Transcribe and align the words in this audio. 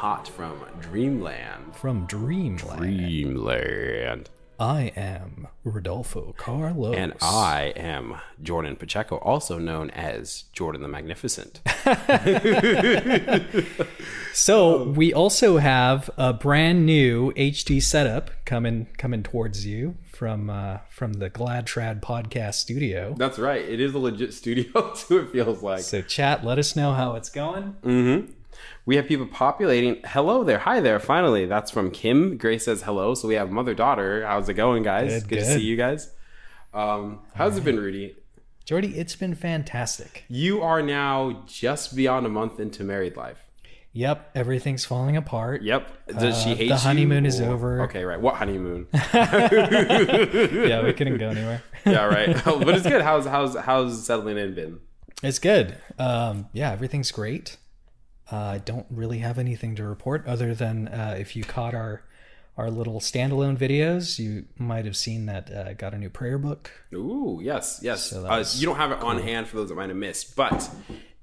hot 0.00 0.26
from 0.26 0.58
Dreamland. 0.80 1.76
From 1.76 2.06
Dreamland. 2.06 2.78
Dreamland. 2.78 4.30
I 4.58 4.92
am 4.96 5.46
Rodolfo 5.62 6.34
Carlos. 6.38 6.96
And 6.96 7.12
I 7.20 7.74
am 7.76 8.16
Jordan 8.42 8.76
Pacheco, 8.76 9.18
also 9.18 9.58
known 9.58 9.90
as 9.90 10.44
Jordan 10.54 10.80
the 10.80 10.88
Magnificent. 10.88 11.60
So 14.32 14.84
we 14.84 15.12
also 15.12 15.58
have 15.58 16.08
a 16.16 16.32
brand 16.32 16.86
new 16.86 17.32
HD 17.32 17.82
setup 17.82 18.30
coming 18.44 18.86
coming 18.96 19.22
towards 19.22 19.66
you 19.66 19.96
from 20.06 20.48
uh, 20.48 20.78
from 20.88 21.14
the 21.14 21.28
Gladtrad 21.28 22.00
podcast 22.00 22.54
studio. 22.54 23.14
That's 23.18 23.38
right. 23.38 23.62
It 23.62 23.80
is 23.80 23.92
a 23.92 23.98
legit 23.98 24.32
studio, 24.32 24.92
too, 24.94 25.18
it 25.18 25.30
feels 25.30 25.62
like. 25.62 25.80
So 25.80 26.00
chat, 26.00 26.44
let 26.44 26.58
us 26.58 26.76
know 26.76 26.94
how 26.94 27.16
it's 27.16 27.28
going. 27.28 27.76
Mm-hmm. 27.82 28.32
We 28.90 28.96
have 28.96 29.06
people 29.06 29.26
populating. 29.26 30.02
Hello 30.04 30.42
there. 30.42 30.58
Hi 30.58 30.80
there. 30.80 30.98
Finally. 30.98 31.46
That's 31.46 31.70
from 31.70 31.92
Kim. 31.92 32.36
Grace 32.36 32.64
says 32.64 32.82
hello. 32.82 33.14
So 33.14 33.28
we 33.28 33.34
have 33.34 33.48
mother 33.48 33.72
daughter. 33.72 34.26
How's 34.26 34.48
it 34.48 34.54
going, 34.54 34.82
guys? 34.82 35.22
Good, 35.22 35.28
Good, 35.28 35.38
to 35.38 35.44
see 35.44 35.60
you 35.60 35.76
guys. 35.76 36.10
Um, 36.74 37.20
how's 37.36 37.56
it 37.56 37.62
been, 37.62 37.78
Rudy? 37.78 38.16
Jordy, 38.64 38.88
it's 38.98 39.14
been 39.14 39.36
fantastic. 39.36 40.24
You 40.28 40.62
are 40.62 40.82
now 40.82 41.44
just 41.46 41.94
beyond 41.94 42.26
a 42.26 42.28
month 42.28 42.58
into 42.58 42.82
married 42.82 43.16
life. 43.16 43.38
Yep, 43.92 44.32
everything's 44.34 44.84
falling 44.84 45.16
apart. 45.16 45.62
Yep. 45.62 46.08
Does 46.18 46.42
she 46.42 46.50
Uh, 46.50 46.56
hate 46.56 46.68
the 46.70 46.76
honeymoon 46.78 47.26
is 47.26 47.40
over. 47.40 47.82
Okay, 47.82 48.04
right. 48.04 48.20
What 48.20 48.34
honeymoon? 48.34 48.88
yeah, 49.14 50.82
we 50.82 50.92
couldn't 50.94 51.18
go 51.18 51.28
anywhere. 51.28 51.62
yeah, 51.86 52.06
right. 52.06 52.34
but 52.44 52.70
it's 52.70 52.88
good. 52.88 53.02
How's 53.02 53.24
how's 53.24 53.54
how's 53.54 54.04
settling 54.04 54.36
in 54.36 54.56
been? 54.56 54.80
It's 55.22 55.38
good. 55.38 55.76
Um, 55.96 56.48
yeah, 56.52 56.72
everything's 56.72 57.12
great. 57.12 57.56
Uh, 58.32 58.36
I 58.36 58.58
don't 58.58 58.86
really 58.90 59.18
have 59.18 59.38
anything 59.38 59.74
to 59.76 59.84
report 59.84 60.26
other 60.26 60.54
than 60.54 60.88
uh, 60.88 61.16
if 61.18 61.34
you 61.36 61.44
caught 61.44 61.74
our 61.74 62.02
our 62.56 62.70
little 62.70 63.00
standalone 63.00 63.56
videos, 63.56 64.18
you 64.18 64.44
might 64.58 64.84
have 64.84 64.96
seen 64.96 65.24
that 65.26 65.50
uh, 65.50 65.72
got 65.74 65.94
a 65.94 65.98
new 65.98 66.10
prayer 66.10 66.36
book. 66.36 66.70
Ooh, 66.92 67.40
yes, 67.42 67.80
yes. 67.82 68.10
So 68.10 68.26
uh, 68.26 68.44
you 68.54 68.66
don't 68.66 68.76
have 68.76 68.90
it 68.92 68.98
on 69.00 69.22
hand 69.22 69.48
for 69.48 69.56
those 69.56 69.70
that 69.70 69.76
might 69.76 69.88
have 69.88 69.96
missed, 69.96 70.36
but 70.36 70.68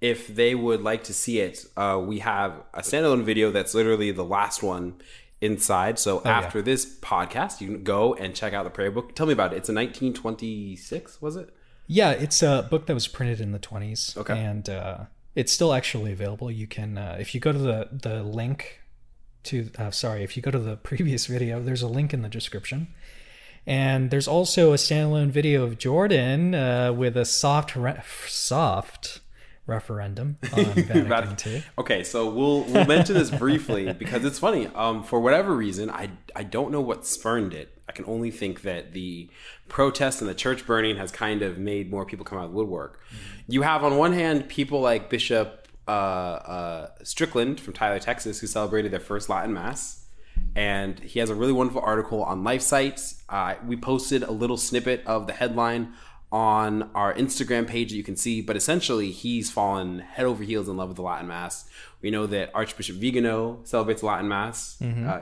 if 0.01 0.27
they 0.27 0.55
would 0.55 0.81
like 0.81 1.03
to 1.05 1.13
see 1.13 1.39
it, 1.39 1.65
uh, 1.75 2.01
we 2.03 2.19
have 2.19 2.53
a 2.73 2.81
standalone 2.81 3.23
video 3.23 3.51
that's 3.51 3.73
literally 3.75 4.11
the 4.11 4.23
last 4.23 4.63
one 4.63 4.95
inside. 5.39 5.99
So 5.99 6.21
Oh, 6.25 6.29
after 6.29 6.61
this 6.63 6.97
podcast, 6.99 7.61
you 7.61 7.67
can 7.67 7.83
go 7.83 8.15
and 8.15 8.33
check 8.33 8.53
out 8.53 8.63
the 8.63 8.69
prayer 8.71 8.89
book. 8.89 9.13
Tell 9.13 9.27
me 9.27 9.33
about 9.33 9.53
it. 9.53 9.57
It's 9.57 9.69
a 9.69 9.73
1926, 9.73 11.21
was 11.21 11.35
it? 11.35 11.49
Yeah, 11.87 12.11
it's 12.11 12.41
a 12.43 12.67
book 12.69 12.85
that 12.87 12.93
was 12.93 13.07
printed 13.07 13.39
in 13.39 13.51
the 13.51 13.59
20s. 13.59 14.17
Okay. 14.17 14.37
And 14.37 14.67
uh, 14.69 15.05
it's 15.37 15.51
still 15.51 15.71
actually 15.71 16.11
available. 16.11 16.49
You 16.49 16.65
can, 16.65 16.97
uh, 16.97 17.15
if 17.19 17.35
you 17.35 17.39
go 17.39 17.51
to 17.51 17.59
the, 17.59 17.89
the 17.91 18.23
link 18.23 18.81
to, 19.43 19.69
uh, 19.77 19.91
sorry, 19.91 20.23
if 20.23 20.35
you 20.35 20.41
go 20.41 20.49
to 20.49 20.57
the 20.57 20.75
previous 20.89 21.27
video, 21.27 21.61
there's 21.61 21.83
a 21.83 21.87
link 21.87 22.11
in 22.11 22.23
the 22.23 22.29
description. 22.29 22.87
And 23.67 24.09
there's 24.09 24.27
also 24.27 24.73
a 24.73 24.77
standalone 24.77 25.29
video 25.29 25.63
of 25.63 25.77
Jordan 25.77 26.55
uh, 26.55 26.91
with 26.91 27.15
a 27.15 27.23
soft, 27.23 27.75
re- 27.75 28.01
soft 28.25 29.19
referendum 29.67 30.37
on 30.53 30.65
Vatican 30.73 31.37
II. 31.45 31.63
Okay, 31.77 32.03
so 32.03 32.29
we'll 32.29 32.63
we'll 32.63 32.85
mention 32.85 33.13
this 33.15 33.29
briefly 33.29 33.91
because 33.91 34.23
it's 34.23 34.39
funny. 34.39 34.67
Um, 34.67 35.03
for 35.03 35.19
whatever 35.19 35.53
reason, 35.53 35.89
I 35.89 36.11
I 36.33 36.43
don't 36.43 36.71
know 36.71 36.79
what 36.79 37.05
spurned 37.05 37.53
it. 37.53 37.76
I 37.87 37.91
can 37.93 38.05
only 38.05 38.31
think 38.31 38.61
that 38.61 38.93
the 38.93 39.29
protest 39.69 40.21
and 40.21 40.29
the 40.29 40.35
church 40.35 40.65
burning 40.65 40.97
has 40.97 41.11
kind 41.11 41.41
of 41.41 41.57
made 41.57 41.89
more 41.89 42.05
people 42.05 42.25
come 42.25 42.37
out 42.37 42.45
of 42.45 42.51
the 42.51 42.57
woodwork. 42.57 43.01
You 43.47 43.61
have 43.61 43.83
on 43.83 43.97
one 43.97 44.13
hand 44.13 44.49
people 44.49 44.81
like 44.81 45.09
Bishop 45.09 45.67
uh, 45.87 45.91
uh, 45.91 46.89
Strickland 47.03 47.59
from 47.59 47.73
Tyler, 47.73 47.99
Texas, 47.99 48.39
who 48.39 48.47
celebrated 48.47 48.91
their 48.91 48.99
first 48.99 49.29
Latin 49.29 49.53
Mass. 49.53 50.05
And 50.55 50.99
he 50.99 51.19
has 51.19 51.29
a 51.29 51.35
really 51.35 51.53
wonderful 51.53 51.81
article 51.81 52.23
on 52.23 52.43
Life 52.43 52.61
Sites. 52.61 53.23
Uh, 53.29 53.55
we 53.65 53.75
posted 53.77 54.23
a 54.23 54.31
little 54.31 54.57
snippet 54.57 55.03
of 55.05 55.27
the 55.27 55.33
headline 55.33 55.93
on 56.31 56.89
our 56.93 57.13
Instagram 57.13 57.65
page 57.65 57.91
that 57.91 57.95
you 57.95 58.03
can 58.03 58.17
see, 58.17 58.41
but 58.41 58.57
essentially 58.57 59.11
he's 59.11 59.49
fallen 59.49 59.99
head 59.99 60.25
over 60.25 60.43
heels 60.43 60.67
in 60.67 60.75
love 60.75 60.89
with 60.89 60.97
the 60.97 61.01
Latin 61.03 61.27
Mass. 61.27 61.69
We 62.01 62.11
know 62.11 62.27
that 62.27 62.51
Archbishop 62.53 62.97
Vigano 62.97 63.61
celebrates 63.63 64.03
Latin 64.03 64.27
Mass 64.27 64.77
uh, 65.07 65.21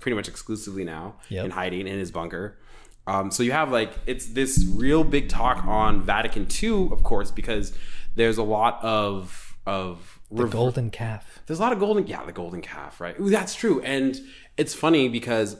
pretty 0.00 0.14
much 0.14 0.28
exclusively 0.28 0.84
now 0.84 1.14
Yep. 1.28 1.44
in 1.46 1.50
hiding 1.50 1.86
in 1.88 1.98
his 1.98 2.10
bunker. 2.10 2.58
Um, 3.06 3.30
so 3.32 3.42
you 3.42 3.52
have 3.52 3.70
like 3.72 3.92
it's 4.06 4.26
this 4.26 4.64
real 4.76 5.02
big 5.04 5.28
talk 5.28 5.64
on 5.66 6.02
Vatican 6.02 6.46
II, 6.62 6.88
of 6.92 7.02
course, 7.02 7.30
because 7.30 7.72
there's 8.14 8.38
a 8.38 8.42
lot 8.44 8.82
of 8.84 9.56
of 9.66 10.18
The 10.30 10.46
golden 10.46 10.90
calf. 10.90 11.40
there's 11.46 11.58
a 11.58 11.62
lot 11.62 11.72
of 11.72 11.78
golden 11.78 12.06
yeah 12.06 12.24
the 12.24 12.32
golden 12.32 12.60
calf 12.62 13.00
right 13.00 13.14
Ooh, 13.20 13.30
that's 13.30 13.54
true 13.54 13.80
and 13.82 14.20
it's 14.56 14.74
funny 14.74 15.08
because 15.08 15.56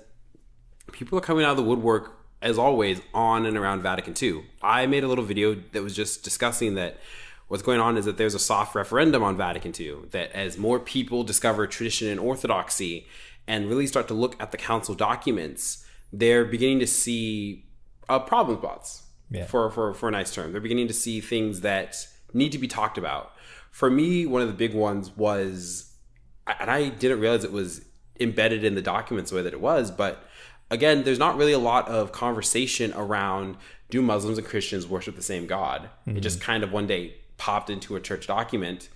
people 0.90 1.16
are 1.16 1.20
coming 1.22 1.44
out 1.44 1.52
of 1.52 1.56
the 1.56 1.62
woodwork 1.62 2.18
as 2.40 2.58
always 2.58 3.00
on 3.14 3.46
and 3.46 3.56
around 3.56 3.80
vatican 3.82 4.12
ii 4.22 4.42
i 4.60 4.86
made 4.86 5.04
a 5.04 5.08
little 5.08 5.24
video 5.24 5.54
that 5.70 5.82
was 5.84 5.94
just 5.94 6.24
discussing 6.24 6.74
that 6.74 6.98
what's 7.46 7.62
going 7.62 7.78
on 7.80 7.96
is 7.96 8.04
that 8.06 8.16
there's 8.16 8.34
a 8.34 8.38
soft 8.40 8.74
referendum 8.74 9.22
on 9.22 9.36
vatican 9.36 9.72
ii 9.78 9.94
that 10.10 10.32
as 10.32 10.58
more 10.58 10.80
people 10.80 11.22
discover 11.22 11.66
tradition 11.68 12.08
and 12.08 12.18
orthodoxy 12.18 13.06
and 13.46 13.68
really 13.68 13.86
start 13.86 14.08
to 14.08 14.14
look 14.14 14.40
at 14.40 14.50
the 14.52 14.56
council 14.56 14.94
documents 14.94 15.84
they're 16.14 16.44
beginning 16.44 16.78
to 16.78 16.86
see 16.86 17.64
uh, 18.08 18.18
problem 18.18 18.58
spots 18.58 19.04
Yeah. 19.30 19.46
for, 19.46 19.70
for, 19.70 19.94
for 19.94 20.08
a 20.08 20.12
nice 20.12 20.34
term. 20.34 20.52
They're 20.52 20.60
beginning 20.60 20.88
to 20.88 20.94
see 20.94 21.20
things 21.22 21.62
that 21.62 22.06
need 22.34 22.52
to 22.52 22.58
be 22.58 22.68
talked 22.68 22.98
about. 22.98 23.32
For 23.70 23.90
me, 23.90 24.26
one 24.26 24.42
of 24.42 24.48
the 24.48 24.52
big 24.54 24.74
ones 24.74 25.10
was, 25.16 25.94
and 26.46 26.70
I 26.70 26.90
didn't 26.90 27.20
realize 27.20 27.44
it 27.44 27.52
was 27.52 27.82
embedded 28.20 28.62
in 28.62 28.74
the 28.74 28.82
documents 28.82 29.30
the 29.30 29.36
way 29.38 29.42
that 29.42 29.54
it 29.54 29.60
was, 29.62 29.90
but 29.90 30.22
again, 30.70 31.04
there's 31.04 31.18
not 31.18 31.38
really 31.38 31.52
a 31.52 31.58
lot 31.58 31.88
of 31.88 32.12
conversation 32.12 32.92
around 32.94 33.56
do 33.88 34.02
Muslims 34.02 34.36
and 34.38 34.46
Christians 34.46 34.86
worship 34.86 35.16
the 35.16 35.22
same 35.22 35.46
God? 35.46 35.88
It 36.06 36.20
just 36.20 36.40
kind 36.42 36.62
of 36.62 36.72
one 36.72 36.86
day 36.86 37.14
popped 37.38 37.70
into 37.70 37.96
a 37.96 38.00
church 38.00 38.26
document. 38.26 38.88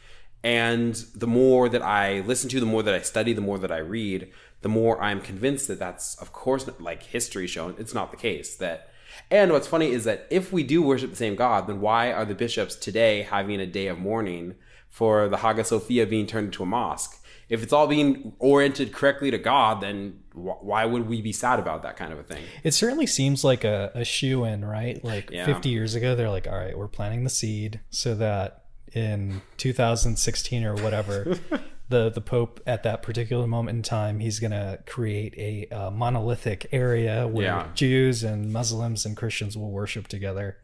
And 0.47 0.95
the 1.13 1.27
more 1.27 1.69
that 1.69 1.83
I 1.83 2.21
listen 2.21 2.49
to, 2.51 2.61
the 2.61 2.67
more 2.67 2.85
that 2.85 2.95
I 2.95 3.01
study, 3.01 3.33
the 3.33 3.41
more 3.41 3.59
that 3.59 3.73
I 3.73 3.79
read, 3.79 4.31
the 4.63 4.69
more 4.69 5.03
I'm 5.03 5.21
convinced 5.21 5.67
that 5.67 5.81
that's, 5.81 6.15
of 6.21 6.33
course, 6.33 6.71
like 6.79 7.03
history 7.03 7.49
shown, 7.49 7.75
it's 7.79 7.93
not 7.93 8.13
the 8.13 8.17
case. 8.17 8.55
That, 8.55 8.89
and 9.29 9.51
what's 9.51 9.67
funny 9.67 9.91
is 9.91 10.05
that 10.05 10.25
if 10.31 10.53
we 10.53 10.63
do 10.63 10.83
worship 10.83 11.11
the 11.11 11.17
same 11.17 11.35
God, 11.35 11.67
then 11.67 11.81
why 11.81 12.13
are 12.13 12.25
the 12.25 12.37
bishops 12.37 12.77
today 12.77 13.23
having 13.23 13.59
a 13.61 13.67
day 13.67 13.89
of 13.89 13.99
mourning 13.99 14.55
for 14.89 15.29
the 15.29 15.39
Hagia 15.39 15.65
Sophia 15.65 16.07
being 16.07 16.29
turned 16.29 16.47
into 16.47 16.63
a 16.63 16.67
mosque? 16.67 17.21
If 17.49 17.65
it's 17.65 17.73
all 17.73 17.89
being 17.89 18.33
oriented 18.39 18.93
correctly 18.93 19.33
to 19.33 19.39
God, 19.39 19.81
then 19.81 20.21
why 20.33 20.85
would 20.85 21.09
we 21.09 21.23
be 21.23 21.33
sad 21.33 21.59
about 21.59 21.83
that 21.83 21.97
kind 21.97 22.13
of 22.13 22.21
a 22.21 22.23
thing? 22.23 22.45
It 22.63 22.71
certainly 22.73 23.07
seems 23.07 23.43
like 23.43 23.65
a, 23.65 23.91
a 23.97 24.05
shoe 24.05 24.45
in, 24.45 24.65
right? 24.65 25.03
Like 25.03 25.31
Yeah. 25.33 25.45
50 25.45 25.71
years 25.71 25.97
ago, 25.97 26.15
they're 26.15 26.31
like, 26.31 26.47
all 26.47 26.57
right, 26.57 26.79
we're 26.79 26.87
planting 26.87 27.25
the 27.25 27.31
seed 27.31 27.81
so 27.91 28.15
that 28.15 28.66
in 28.97 29.43
2016 29.59 30.65
or 30.65 30.75
whatever, 30.77 31.37
the, 31.89 32.11
the 32.11 32.21
Pope 32.21 32.61
at 32.67 32.83
that 32.85 33.03
particular 33.03 33.47
moment 33.47 33.77
in 33.77 33.83
time, 33.83 34.21
he's 34.21 34.41
going 34.41 34.51
to 34.53 34.79
create 34.87 35.35
a, 35.37 35.69
uh 35.75 35.91
monolithic 35.91 36.67
area 36.73 37.29
where 37.29 37.45
Yeah. 37.47 37.69
Jews 37.75 38.25
and 38.25 38.53
Muslims 38.53 39.05
and 39.07 39.17
Christians 39.17 39.57
will 39.57 39.71
worship 39.71 40.09
together. 40.09 40.57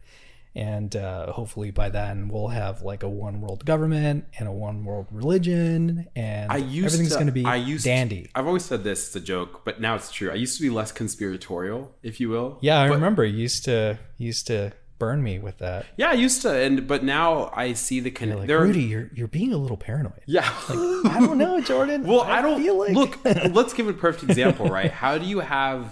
And 0.54 0.94
uh, 0.94 1.32
hopefully 1.32 1.71
by 1.71 1.88
then 1.88 2.28
we'll 2.28 2.48
have 2.48 2.82
like 2.82 3.03
a 3.03 3.09
one 3.09 3.41
world 3.41 3.65
government 3.65 4.26
and 4.38 4.47
a 4.47 4.53
one 4.53 4.84
world 4.84 5.06
religion, 5.10 6.09
and 6.15 6.53
I 6.53 6.59
used 6.59 6.88
everything's 6.88 7.12
to, 7.12 7.15
going 7.15 7.26
to 7.28 7.32
be 7.32 7.47
I 7.47 7.56
used 7.56 7.87
dandy. 7.87 8.28
I've 8.34 8.47
always 8.47 8.62
said 8.66 8.84
this 8.84 9.09
as 9.09 9.16
a 9.16 9.25
joke, 9.25 9.62
but 9.65 9.81
now 9.81 9.95
it's 9.95 10.10
true. 10.12 10.30
I 10.30 10.34
used 10.34 10.59
to 10.59 10.62
be 10.62 10.68
less 10.68 10.92
conspiratorial, 10.92 11.95
if 12.03 12.21
you 12.21 12.28
will. 12.28 12.59
yeah, 12.60 12.80
I 12.83 12.89
But- 12.89 12.97
remember 12.97 13.24
you 13.24 13.39
used 13.39 13.65
to 13.65 13.98
used 14.18 14.47
to 14.48 14.72
burn 15.03 15.21
me 15.21 15.41
with 15.41 15.59
that. 15.59 15.84
Yeah, 15.97 16.10
I 16.10 16.13
used 16.13 16.43
to, 16.43 16.54
and 16.54 16.87
but 16.87 17.03
now 17.03 17.51
I 17.53 17.72
see 17.72 17.99
the 17.99 18.13
con- 18.13 18.39
Like. 18.39 18.49
Rudy, 18.49 18.84
you're 18.84 19.10
you're 19.13 19.27
being 19.27 19.53
a 19.53 19.57
little 19.57 19.77
paranoid. 19.77 20.22
yeah. 20.27 20.49
I 20.69 21.19
don't 21.19 21.39
know, 21.39 21.60
Jordan. 21.71 22.04
well, 22.04 22.21
I, 22.21 22.41
don't 22.41 22.63
feel 22.63 22.78
like 22.78 22.93
look. 22.95 23.19
let's 23.53 23.75
give 23.75 23.89
a 23.89 23.93
perfect 23.93 24.31
example, 24.31 24.69
right? 24.69 24.93
How 24.93 25.19
do 25.19 25.25
you 25.25 25.41
have 25.41 25.91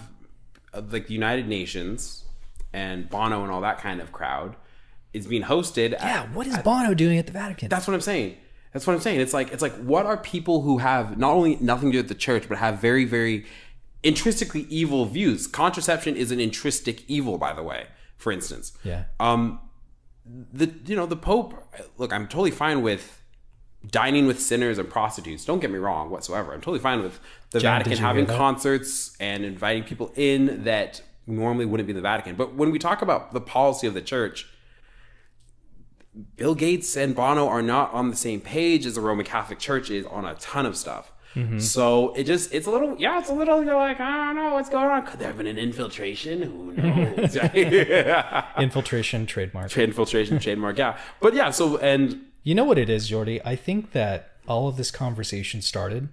uh, 0.73 0.81
like 0.89 1.07
the 1.07 1.13
United 1.13 1.45
Nations 1.49 2.23
and 2.71 3.09
Bono 3.09 3.43
and 3.43 3.51
all 3.51 3.59
that 3.59 3.79
kind 3.79 3.99
of 3.99 4.13
crowd 4.13 4.55
is 5.11 5.27
being 5.27 5.43
hosted? 5.43 5.91
Yeah, 5.91 6.21
at, 6.21 6.31
what 6.31 6.47
is 6.47 6.57
Bono 6.59 6.93
doing 6.93 7.17
at 7.17 7.25
the 7.25 7.33
Vatican? 7.33 7.67
That's 7.67 7.85
what 7.85 7.93
I'm 7.93 7.99
saying. 7.99 8.37
That's 8.71 8.87
what 8.87 8.93
I'm 8.93 9.01
saying. 9.01 9.19
It's 9.19 9.33
like 9.33 9.51
it's 9.51 9.61
like 9.61 9.73
what 9.73 10.05
are 10.05 10.15
people 10.15 10.61
who 10.61 10.77
have 10.77 11.17
not 11.17 11.33
only 11.33 11.57
nothing 11.59 11.89
to 11.89 11.97
do 11.97 11.99
with 11.99 12.07
the 12.07 12.15
church, 12.15 12.47
but 12.47 12.59
have 12.59 12.79
very 12.79 13.03
very 13.03 13.45
intrinsically 14.03 14.61
evil 14.69 15.05
views. 15.05 15.47
Contraception 15.47 16.15
is 16.15 16.31
an 16.31 16.39
intrinsic 16.39 17.03
evil, 17.09 17.37
by 17.37 17.51
the 17.51 17.61
way. 17.61 17.87
For 18.21 18.31
instance, 18.31 18.73
yeah, 18.83 19.05
um, 19.19 19.59
the 20.25 20.71
you 20.85 20.95
know 20.95 21.05
the 21.07 21.15
Pope. 21.15 21.55
Look, 21.97 22.13
I'm 22.13 22.27
totally 22.27 22.51
fine 22.51 22.83
with 22.83 23.21
dining 23.89 24.27
with 24.27 24.39
sinners 24.39 24.77
and 24.77 24.87
prostitutes. 24.87 25.43
Don't 25.43 25.59
get 25.59 25.71
me 25.71 25.79
wrong 25.79 26.11
whatsoever. 26.11 26.53
I'm 26.53 26.61
totally 26.61 26.79
fine 26.79 27.01
with 27.01 27.19
the 27.49 27.59
Vatican 27.59 27.97
having 27.97 28.27
concerts 28.27 29.17
and 29.19 29.43
inviting 29.43 29.83
people 29.83 30.11
in 30.15 30.65
that 30.65 31.01
normally 31.25 31.65
wouldn't 31.65 31.87
be 31.87 31.91
in 31.91 31.95
the 31.95 32.01
Vatican. 32.01 32.35
But 32.35 32.53
when 32.53 32.69
we 32.69 32.77
talk 32.77 33.01
about 33.01 33.33
the 33.33 33.41
policy 33.41 33.87
of 33.87 33.95
the 33.95 34.01
church, 34.01 34.47
Bill 36.35 36.53
Gates 36.53 36.95
and 36.95 37.15
Bono 37.15 37.47
are 37.47 37.61
not 37.61 37.91
on 37.93 38.09
the 38.09 38.15
same 38.15 38.39
page 38.39 38.85
as 38.85 38.95
the 38.95 39.01
Roman 39.01 39.25
Catholic 39.25 39.57
Church 39.57 39.89
is 39.89 40.05
on 40.05 40.25
a 40.25 40.35
ton 40.35 40.65
of 40.65 40.77
stuff. 40.77 41.10
Mm-hmm. 41.35 41.59
So 41.59 42.13
it 42.13 42.25
just 42.25 42.53
it's 42.53 42.67
a 42.67 42.71
little 42.71 42.95
yeah, 42.99 43.19
it's 43.19 43.29
a 43.29 43.33
little 43.33 43.63
you're 43.63 43.75
like, 43.75 43.99
I 43.99 44.25
don't 44.27 44.35
know 44.35 44.53
what's 44.53 44.69
going 44.69 44.85
on. 44.89 45.05
Could 45.05 45.19
there 45.19 45.27
have 45.27 45.37
been 45.37 45.47
an 45.47 45.57
infiltration? 45.57 46.41
Who 46.41 46.73
knows? 46.73 47.35
Infiltration 48.57 49.25
trademark. 49.25 49.69
Trade 49.69 49.89
infiltration, 49.89 50.39
trademark, 50.39 50.77
yeah. 50.77 50.97
But 51.21 51.33
yeah, 51.33 51.51
so 51.51 51.77
and 51.77 52.21
You 52.43 52.55
know 52.55 52.63
what 52.65 52.77
it 52.77 52.89
is, 52.89 53.07
Jordy? 53.07 53.39
I 53.45 53.55
think 53.55 53.91
that 53.91 54.31
all 54.47 54.67
of 54.67 54.75
this 54.77 54.91
conversation 54.91 55.61
started 55.61 56.09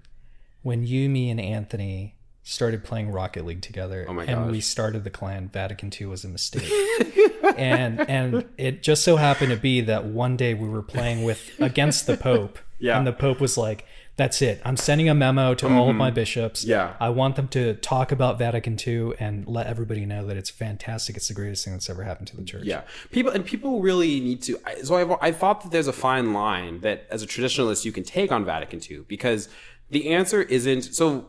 when 0.62 0.85
you, 0.87 1.09
me, 1.09 1.31
and 1.31 1.41
Anthony 1.41 2.14
started 2.43 2.82
playing 2.85 3.11
Rocket 3.11 3.44
League 3.44 3.61
together. 3.62 4.06
Oh 4.09 4.12
my 4.14 4.25
And 4.25 4.44
gosh. 4.44 4.50
we 4.53 4.61
started 4.61 5.05
the 5.05 5.11
clan 5.11 5.49
Vatican 5.53 5.91
II 5.99 6.06
was 6.09 6.25
a 6.25 6.29
mistake. 6.29 6.71
and 7.56 8.00
and 8.09 8.44
it 8.56 8.82
just 8.82 9.05
so 9.05 9.17
happened 9.17 9.50
to 9.50 9.56
be 9.59 9.81
that 9.82 10.05
one 10.06 10.37
day 10.37 10.55
we 10.55 10.69
were 10.69 10.82
playing 10.82 11.25
with 11.25 11.50
against 11.61 12.06
the 12.06 12.17
Pope. 12.17 12.59
Yeah. 12.79 12.97
And 12.97 13.06
the 13.06 13.12
Pope 13.12 13.41
was 13.41 13.59
like, 13.59 13.85
That's 14.19 14.43
it. 14.43 14.61
I'm 14.65 14.76
sending 14.76 15.09
a 15.09 15.15
memo 15.15 15.55
to 15.55 15.69
all 15.69 15.91
of 15.91 15.94
my 15.94 16.11
bishops. 16.11 16.62
Mm-hmm. 16.62 16.70
Yeah. 16.70 16.97
I 16.99 17.09
want 17.11 17.37
them 17.37 17.47
to 17.49 17.75
talk 17.75 18.11
about 18.11 18.37
Vatican 18.37 18.76
II 18.76 19.12
and 19.20 19.47
let 19.47 19.69
everybody 19.69 20.05
know 20.06 20.26
that 20.26 20.37
it's 20.37 20.50
fantastic. 20.50 21.17
It's 21.17 21.29
the 21.29 21.35
greatest 21.35 21.65
thing 21.65 21.73
that's 21.73 21.88
ever 21.88 22.03
happened 22.03 22.26
to 22.26 22.37
the 22.37 22.43
church. 22.43 22.65
Yeah, 22.65 22.82
people 23.12 23.31
and 23.31 23.47
people 23.47 23.81
really 23.81 24.19
need 24.19 24.43
to. 24.43 24.59
So 24.82 24.97
I've, 24.97 25.17
I 25.23 25.31
thought 25.31 25.62
that 25.62 25.70
there's 25.70 25.87
a 25.87 25.93
fine 25.93 26.32
line 26.32 26.81
that, 26.81 27.06
as 27.12 27.23
a 27.23 27.29
traditionalist, 27.29 27.85
you 27.85 27.93
can 27.93 28.03
take 28.03 28.32
on 28.32 28.44
Vatican 28.44 28.81
II 28.91 29.05
because 29.06 29.49
the 29.88 30.11
answer 30.11 30.43
isn't 30.43 30.82
so. 30.82 31.26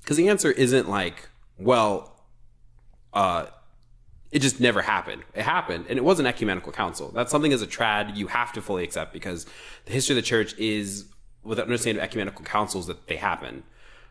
Because 0.00 0.16
the 0.16 0.28
answer 0.28 0.50
isn't 0.50 0.90
like, 0.90 1.28
well, 1.58 2.12
uh, 3.12 3.46
it 4.32 4.40
just 4.40 4.58
never 4.58 4.82
happened. 4.82 5.22
It 5.32 5.42
happened, 5.42 5.86
and 5.88 5.96
it 5.96 6.02
was 6.02 6.18
an 6.18 6.26
ecumenical 6.26 6.72
council. 6.72 7.12
That's 7.12 7.30
something 7.30 7.52
as 7.52 7.62
a 7.62 7.68
trad 7.68 8.16
you 8.16 8.26
have 8.26 8.52
to 8.54 8.60
fully 8.60 8.82
accept 8.82 9.12
because 9.12 9.46
the 9.86 9.92
history 9.92 10.14
of 10.14 10.16
the 10.16 10.26
church 10.26 10.58
is 10.58 11.04
with 11.44 11.58
an 11.58 11.64
understanding 11.64 12.00
of 12.00 12.04
ecumenical 12.04 12.44
councils 12.44 12.86
that 12.86 13.06
they 13.06 13.16
happen. 13.16 13.62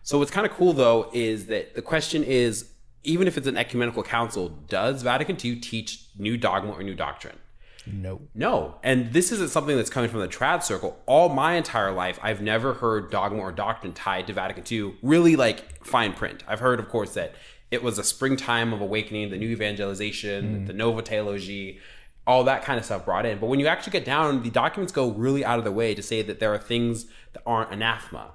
So 0.04 0.20
what's 0.20 0.32
kind 0.32 0.46
of 0.46 0.54
cool 0.54 0.74
though 0.74 1.10
is 1.14 1.48
that 1.48 1.76
the 1.76 1.82
question 1.82 2.24
is, 2.24 2.70
even 3.04 3.28
if 3.28 3.38
it's 3.38 3.48
an 3.48 3.58
ecumenical 3.58 4.04
council, 4.04 4.50
does 4.50 5.02
Vatican 5.02 5.38
II 5.44 5.58
teach 5.58 6.06
new 6.18 6.38
dogma 6.38 6.72
or 6.72 6.84
new 6.84 6.96
doctrine? 6.96 7.38
No. 7.86 8.22
No. 8.34 8.76
And 8.82 9.12
this 9.12 9.32
isn't 9.32 9.50
something 9.50 9.76
that's 9.76 9.90
coming 9.90 10.10
from 10.10 10.22
the 10.22 10.28
trad 10.28 10.64
circle. 10.64 10.98
All 11.06 11.30
my 11.30 11.56
entire 11.56 11.92
life, 11.92 12.18
I've 12.22 12.42
never 12.42 12.76
heard 12.76 13.12
dogma 13.12 13.40
or 13.40 13.52
doctrine 13.52 13.94
tied 13.94 14.28
to 14.28 14.34
Vatican 14.34 14.64
II, 14.70 14.96
really 15.02 15.36
like 15.36 15.86
fine 15.86 16.14
print. 16.14 16.44
I've 16.48 16.62
heard, 16.62 16.80
of 16.80 16.88
course, 16.88 17.14
that 17.16 17.36
it 17.72 17.84
was 17.84 17.98
a 17.98 18.04
springtime 18.04 18.72
of 18.72 18.82
awakening, 18.82 19.32
the 19.32 19.38
new 19.38 19.50
evangelization, 19.50 20.64
mm. 20.64 20.68
the 20.68 20.74
Nova 20.74 21.02
Theology, 21.02 21.80
all 22.26 22.44
that 22.46 22.64
kind 22.64 22.80
of 22.80 22.86
stuff 22.86 23.06
brought 23.06 23.26
in. 23.26 23.40
But 23.40 23.48
when 23.48 23.60
you 23.60 23.68
actually 23.68 23.92
get 23.92 24.06
down, 24.06 24.44
the 24.44 24.50
documents 24.50 24.94
go 24.94 25.12
really 25.12 25.44
out 25.44 25.60
of 25.60 25.66
the 25.66 25.72
way 25.72 25.94
to 25.94 26.02
say 26.02 26.22
that 26.22 26.40
there 26.40 26.54
are 26.54 26.58
things 26.58 27.06
that 27.34 27.42
aren't 27.46 27.72
anathema. 27.72 28.32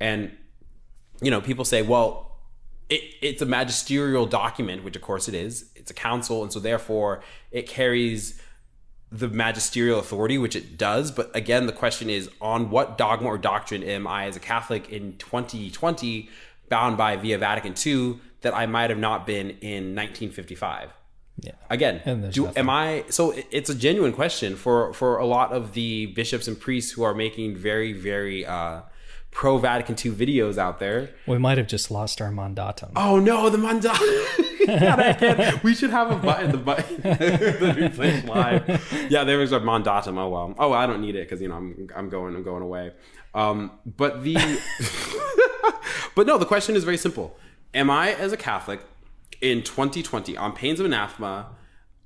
And, 0.00 0.36
you 1.22 1.30
know, 1.30 1.40
people 1.40 1.64
say, 1.64 1.82
well, 1.82 2.38
it, 2.88 3.02
it's 3.22 3.40
a 3.40 3.46
magisterial 3.46 4.26
document, 4.26 4.82
which 4.82 4.96
of 4.96 5.02
course 5.02 5.28
it 5.28 5.34
is. 5.34 5.70
It's 5.76 5.90
a 5.90 5.94
council, 5.94 6.42
and 6.42 6.52
so 6.52 6.58
therefore 6.58 7.22
it 7.52 7.68
carries 7.68 8.40
the 9.12 9.28
magisterial 9.28 9.98
authority, 9.98 10.38
which 10.38 10.56
it 10.56 10.76
does. 10.76 11.10
But 11.10 11.34
again, 11.34 11.66
the 11.66 11.72
question 11.72 12.10
is 12.10 12.30
on 12.40 12.70
what 12.70 12.98
dogma 12.98 13.28
or 13.28 13.38
doctrine 13.38 13.82
am 13.82 14.06
I, 14.06 14.26
as 14.26 14.36
a 14.36 14.40
Catholic 14.40 14.88
in 14.90 15.16
2020, 15.18 16.28
bound 16.68 16.96
by 16.96 17.16
via 17.16 17.38
Vatican 17.38 17.74
II 17.84 18.18
that 18.42 18.54
I 18.54 18.66
might 18.66 18.90
have 18.90 18.98
not 18.98 19.26
been 19.26 19.50
in 19.60 19.94
1955? 19.94 20.90
Yeah. 21.42 21.52
Again, 21.68 22.30
do, 22.30 22.48
am 22.56 22.68
I? 22.68 23.04
So 23.08 23.34
it's 23.50 23.70
a 23.70 23.74
genuine 23.74 24.12
question 24.12 24.56
for 24.56 24.92
for 24.92 25.18
a 25.18 25.26
lot 25.26 25.52
of 25.52 25.74
the 25.74 26.06
bishops 26.06 26.48
and 26.48 26.58
priests 26.58 26.92
who 26.92 27.02
are 27.02 27.14
making 27.14 27.56
very 27.56 27.92
very 27.92 28.44
uh, 28.44 28.82
pro 29.30 29.58
Vatican 29.58 29.94
II 29.94 30.12
videos 30.12 30.58
out 30.58 30.78
there. 30.80 31.10
We 31.26 31.38
might 31.38 31.58
have 31.58 31.66
just 31.66 31.90
lost 31.90 32.20
our 32.20 32.30
mandatum. 32.30 32.92
Oh 32.96 33.18
no, 33.18 33.48
the 33.48 33.58
mandatum! 33.58 34.46
We 35.64 35.74
should 35.74 35.90
have 35.90 36.10
a 36.10 36.16
button. 36.16 36.52
The 36.52 36.58
button. 36.58 36.96
the 37.02 37.74
replay 37.76 38.26
live. 38.28 39.08
Yeah, 39.10 39.24
there 39.24 39.38
was 39.38 39.52
a 39.52 39.58
mandatum. 39.58 40.18
Oh 40.18 40.28
well. 40.28 40.54
Oh, 40.58 40.72
I 40.72 40.86
don't 40.86 41.00
need 41.00 41.16
it 41.16 41.28
because 41.28 41.40
you 41.40 41.48
know 41.48 41.56
I'm 41.56 41.88
I'm 41.96 42.08
going 42.08 42.36
I'm 42.36 42.42
going 42.42 42.62
away. 42.62 42.92
Um, 43.34 43.72
but 43.84 44.22
the 44.22 44.34
but 46.14 46.26
no, 46.26 46.38
the 46.38 46.46
question 46.46 46.76
is 46.76 46.84
very 46.84 46.98
simple. 46.98 47.36
Am 47.74 47.88
I, 47.88 48.14
as 48.14 48.32
a 48.32 48.36
Catholic, 48.36 48.80
in 49.40 49.62
2020, 49.62 50.36
on 50.36 50.52
pains 50.52 50.80
of 50.80 50.86
anathema, 50.86 51.50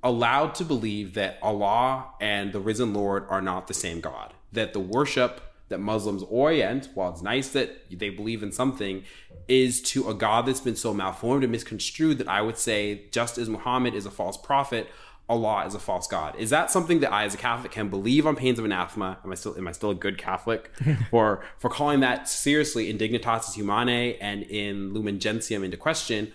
allowed 0.03 0.55
to 0.55 0.63
believe 0.63 1.13
that 1.15 1.37
Allah 1.41 2.05
and 2.21 2.53
the 2.53 2.59
risen 2.59 2.93
Lord 2.93 3.25
are 3.29 3.41
not 3.41 3.67
the 3.67 3.73
same 3.73 3.99
God? 3.99 4.33
That 4.51 4.73
the 4.73 4.79
worship 4.79 5.41
that 5.69 5.79
Muslims 5.79 6.23
orient, 6.29 6.89
while 6.93 7.11
it's 7.11 7.21
nice 7.21 7.49
that 7.49 7.89
they 7.91 8.09
believe 8.09 8.43
in 8.43 8.51
something, 8.51 9.03
is 9.47 9.81
to 9.81 10.09
a 10.09 10.13
God 10.13 10.45
that's 10.45 10.61
been 10.61 10.75
so 10.75 10.93
malformed 10.93 11.43
and 11.43 11.51
misconstrued 11.51 12.19
that 12.19 12.27
I 12.27 12.41
would 12.41 12.57
say, 12.57 13.05
just 13.11 13.37
as 13.37 13.49
Muhammad 13.49 13.93
is 13.95 14.05
a 14.05 14.11
false 14.11 14.37
prophet, 14.37 14.87
Allah 15.27 15.65
is 15.65 15.73
a 15.73 15.79
false 15.79 16.07
God. 16.07 16.35
Is 16.37 16.51
that 16.51 16.69
something 16.69 16.99
that 16.99 17.11
I, 17.11 17.23
as 17.25 17.33
a 17.33 17.37
Catholic, 17.37 17.71
can 17.71 17.89
believe 17.89 18.27
on 18.27 18.35
pains 18.35 18.59
of 18.59 18.65
anathema? 18.65 19.17
Am 19.23 19.31
I 19.31 19.35
still 19.35 19.57
am 19.57 19.67
I 19.67 19.71
still 19.71 19.89
a 19.89 19.95
good 19.95 20.19
Catholic 20.19 20.69
for 21.09 21.43
for 21.57 21.69
calling 21.69 22.01
that 22.01 22.29
seriously 22.29 22.91
in 22.91 22.97
dignitatis 22.99 23.55
humanae 23.55 24.17
and 24.19 24.43
in 24.43 24.93
lumen 24.93 25.19
gentium 25.19 25.63
into 25.63 25.77
question, 25.77 26.31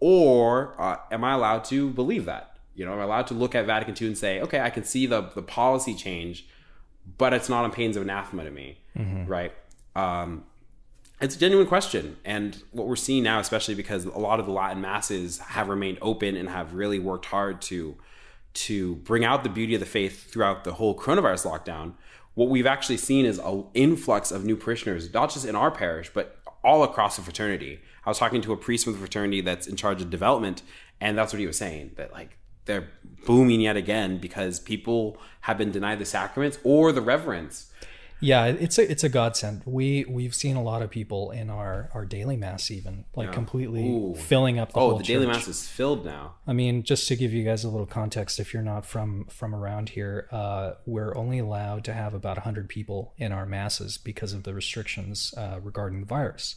or 0.00 0.74
uh, 0.80 0.96
am 1.10 1.24
I 1.24 1.32
allowed 1.32 1.64
to 1.66 1.90
believe 1.90 2.24
that? 2.26 2.56
You 2.74 2.84
know, 2.84 2.92
am 2.92 3.00
I 3.00 3.02
allowed 3.04 3.26
to 3.28 3.34
look 3.34 3.54
at 3.54 3.66
Vatican 3.66 3.94
II 4.00 4.08
and 4.08 4.18
say, 4.18 4.40
okay, 4.40 4.60
I 4.60 4.70
can 4.70 4.84
see 4.84 5.06
the 5.06 5.22
the 5.34 5.42
policy 5.42 5.94
change, 5.94 6.46
but 7.18 7.32
it's 7.32 7.48
not 7.48 7.64
on 7.64 7.70
pains 7.70 7.96
of 7.96 8.02
anathema 8.02 8.44
to 8.44 8.50
me, 8.50 8.78
right? 9.26 9.52
Um, 9.94 10.44
it's 11.20 11.36
a 11.36 11.38
genuine 11.38 11.66
question. 11.68 12.16
And 12.24 12.60
what 12.72 12.86
we're 12.86 12.96
seeing 12.96 13.22
now, 13.22 13.38
especially 13.38 13.74
because 13.76 14.04
a 14.04 14.18
lot 14.18 14.40
of 14.40 14.46
the 14.46 14.52
Latin 14.52 14.80
masses 14.82 15.38
have 15.38 15.68
remained 15.68 15.98
open 16.02 16.36
and 16.36 16.48
have 16.48 16.74
really 16.74 16.98
worked 16.98 17.26
hard 17.26 17.62
to 17.62 17.96
to 18.54 18.96
bring 18.96 19.24
out 19.24 19.42
the 19.42 19.48
beauty 19.48 19.74
of 19.74 19.80
the 19.80 19.86
faith 19.86 20.30
throughout 20.30 20.62
the 20.64 20.74
whole 20.74 20.96
coronavirus 20.96 21.50
lockdown, 21.50 21.94
what 22.34 22.48
we've 22.48 22.66
actually 22.66 22.96
seen 22.96 23.24
is 23.26 23.38
an 23.38 23.64
influx 23.74 24.30
of 24.30 24.44
new 24.44 24.56
parishioners, 24.56 25.12
not 25.12 25.32
just 25.32 25.44
in 25.44 25.56
our 25.56 25.70
parish, 25.70 26.10
but 26.14 26.40
all 26.62 26.84
across 26.84 27.16
the 27.16 27.22
fraternity. 27.22 27.80
I 28.06 28.10
was 28.10 28.18
talking 28.18 28.42
to 28.42 28.52
a 28.52 28.56
priest 28.56 28.84
from 28.84 28.92
the 28.94 28.98
fraternity 28.98 29.40
that's 29.40 29.66
in 29.66 29.76
charge 29.76 30.00
of 30.02 30.10
development, 30.10 30.62
and 31.00 31.16
that's 31.16 31.32
what 31.32 31.40
he 31.40 31.46
was 31.46 31.58
saying 31.58 31.92
that 31.96 32.12
like 32.12 32.36
they're 32.66 32.88
booming 33.26 33.60
yet 33.60 33.76
again 33.76 34.18
because 34.18 34.60
people 34.60 35.18
have 35.42 35.58
been 35.58 35.70
denied 35.70 35.98
the 35.98 36.04
sacraments 36.04 36.58
or 36.64 36.92
the 36.92 37.02
reverence. 37.02 37.70
Yeah, 38.20 38.46
it's 38.46 38.78
a 38.78 38.90
it's 38.90 39.04
a 39.04 39.10
godsend. 39.10 39.62
We 39.66 40.06
we've 40.08 40.34
seen 40.34 40.56
a 40.56 40.62
lot 40.62 40.80
of 40.80 40.88
people 40.88 41.30
in 41.30 41.50
our 41.50 41.90
our 41.92 42.06
daily 42.06 42.38
mass 42.38 42.70
even 42.70 43.04
like 43.14 43.32
completely 43.32 43.86
Ooh. 43.86 44.14
filling 44.14 44.58
up 44.58 44.72
the 44.72 44.78
Oh, 44.78 44.90
whole 44.90 44.98
the 44.98 45.04
daily 45.04 45.26
church. 45.26 45.34
mass 45.34 45.48
is 45.48 45.68
filled 45.68 46.06
now. 46.06 46.36
I 46.46 46.54
mean, 46.54 46.84
just 46.84 47.06
to 47.08 47.16
give 47.16 47.34
you 47.34 47.44
guys 47.44 47.64
a 47.64 47.68
little 47.68 47.86
context, 47.86 48.40
if 48.40 48.54
you're 48.54 48.62
not 48.62 48.86
from 48.86 49.26
from 49.26 49.54
around 49.54 49.90
here, 49.90 50.28
uh, 50.30 50.74
we're 50.86 51.14
only 51.14 51.38
allowed 51.38 51.84
to 51.84 51.92
have 51.92 52.14
about 52.14 52.38
100 52.38 52.68
people 52.68 53.12
in 53.18 53.30
our 53.32 53.44
masses 53.44 53.98
because 53.98 54.32
of 54.32 54.44
the 54.44 54.54
restrictions 54.54 55.34
uh, 55.36 55.58
regarding 55.62 56.00
the 56.00 56.06
virus, 56.06 56.56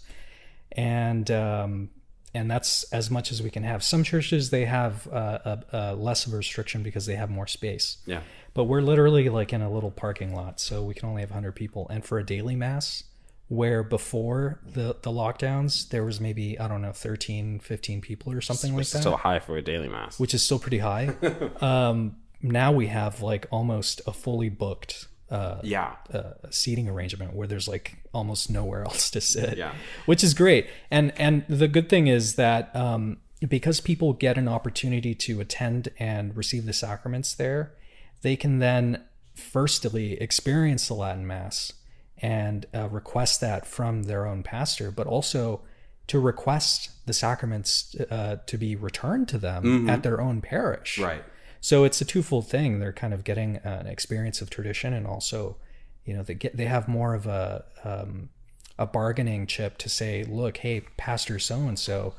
and 0.71 1.29
um, 1.31 1.89
and 2.33 2.49
that's 2.51 2.83
as 2.91 3.09
much 3.09 3.31
as 3.31 3.41
we 3.41 3.49
can 3.49 3.63
have. 3.63 3.83
Some 3.83 4.03
churches 4.03 4.49
they 4.49 4.65
have 4.65 5.07
uh, 5.11 5.39
a, 5.71 5.77
a 5.77 5.95
less 5.95 6.25
of 6.25 6.33
a 6.33 6.37
restriction 6.37 6.83
because 6.83 7.05
they 7.05 7.15
have 7.15 7.29
more 7.29 7.47
space, 7.47 7.97
Yeah. 8.05 8.21
but 8.53 8.65
we're 8.65 8.81
literally 8.81 9.29
like 9.29 9.53
in 9.53 9.61
a 9.61 9.71
little 9.71 9.91
parking 9.91 10.35
lot, 10.35 10.59
so 10.59 10.83
we 10.83 10.93
can 10.93 11.09
only 11.09 11.21
have 11.21 11.31
100 11.31 11.53
people. 11.53 11.87
And 11.89 12.05
for 12.05 12.19
a 12.19 12.25
daily 12.25 12.55
mass, 12.55 13.03
where 13.47 13.81
before 13.81 14.59
the 14.65 14.97
the 15.01 15.09
lockdowns 15.11 15.87
there 15.89 16.03
was 16.03 16.19
maybe 16.19 16.59
I 16.59 16.67
don't 16.67 16.81
know 16.81 16.91
13, 16.91 17.59
15 17.59 18.01
people 18.01 18.33
or 18.33 18.41
something 18.41 18.71
like 18.71 18.77
Which 18.79 18.87
is 18.87 18.93
that 18.93 18.99
still 18.99 19.17
high 19.17 19.39
for 19.39 19.55
a 19.57 19.61
daily 19.61 19.87
mass. 19.89 20.19
which 20.19 20.33
is 20.33 20.43
still 20.43 20.59
pretty 20.59 20.79
high. 20.79 21.15
um, 21.61 22.17
now 22.41 22.71
we 22.73 22.87
have 22.87 23.21
like 23.21 23.47
almost 23.51 24.01
a 24.05 24.11
fully 24.13 24.49
booked 24.49 25.07
uh, 25.29 25.59
yeah. 25.63 25.95
uh, 26.13 26.33
seating 26.49 26.87
arrangement 26.87 27.33
where 27.33 27.47
there's 27.47 27.67
like 27.67 27.97
almost 28.13 28.49
nowhere 28.49 28.83
else 28.89 29.09
to 29.11 29.21
sit, 29.21 29.57
Yeah. 29.57 29.73
which 30.05 30.23
is 30.23 30.33
great. 30.33 30.67
And 30.91 31.11
and 31.19 31.45
the 31.47 31.67
good 31.67 31.89
thing 31.89 32.07
is 32.07 32.35
that 32.35 32.73
um, 32.75 33.17
because 33.47 33.79
people 33.81 34.13
get 34.13 34.37
an 34.37 34.47
opportunity 34.47 35.13
to 35.15 35.39
attend 35.41 35.89
and 35.99 36.35
receive 36.35 36.65
the 36.65 36.73
sacraments 36.73 37.33
there, 37.35 37.73
they 38.21 38.35
can 38.35 38.59
then 38.59 39.03
firstly 39.35 40.13
experience 40.19 40.87
the 40.87 40.93
Latin 40.95 41.25
Mass 41.27 41.73
and 42.19 42.65
uh, 42.73 42.87
request 42.89 43.41
that 43.41 43.67
from 43.67 44.03
their 44.03 44.25
own 44.25 44.41
pastor, 44.43 44.89
but 44.89 45.05
also 45.05 45.61
to 46.07 46.19
request 46.19 46.89
the 47.05 47.13
sacraments 47.13 47.95
uh, 48.09 48.37
to 48.47 48.57
be 48.57 48.75
returned 48.75 49.27
to 49.27 49.37
them 49.37 49.87
at 49.89 50.01
their 50.03 50.19
own 50.19 50.41
parish. 50.41 50.97
Right. 50.97 51.23
So 51.61 51.83
it's 51.83 52.01
a 52.01 52.05
twofold 52.05 52.47
thing. 52.47 52.79
They're 52.79 52.93
kind 52.93 53.13
of 53.13 53.23
getting 53.23 53.57
an 53.57 53.87
experience 53.87 54.41
of 54.41 54.49
tradition, 54.49 54.93
and 54.93 55.07
also, 55.07 55.57
you 56.05 56.15
know, 56.15 56.23
they 56.23 56.33
get 56.33 56.55
they 56.57 56.65
have 56.65 56.87
more 56.87 57.13
of 57.13 57.25
a 57.25 57.65
um, 57.83 58.29
a 58.77 58.85
bargaining 58.85 59.47
chip 59.47 59.77
to 59.79 59.89
say, 59.89 60.23
look, 60.23 60.57
hey, 60.57 60.81
Pastor 60.97 61.39
so 61.39 61.55
and 61.61 61.79
so, 61.79 62.13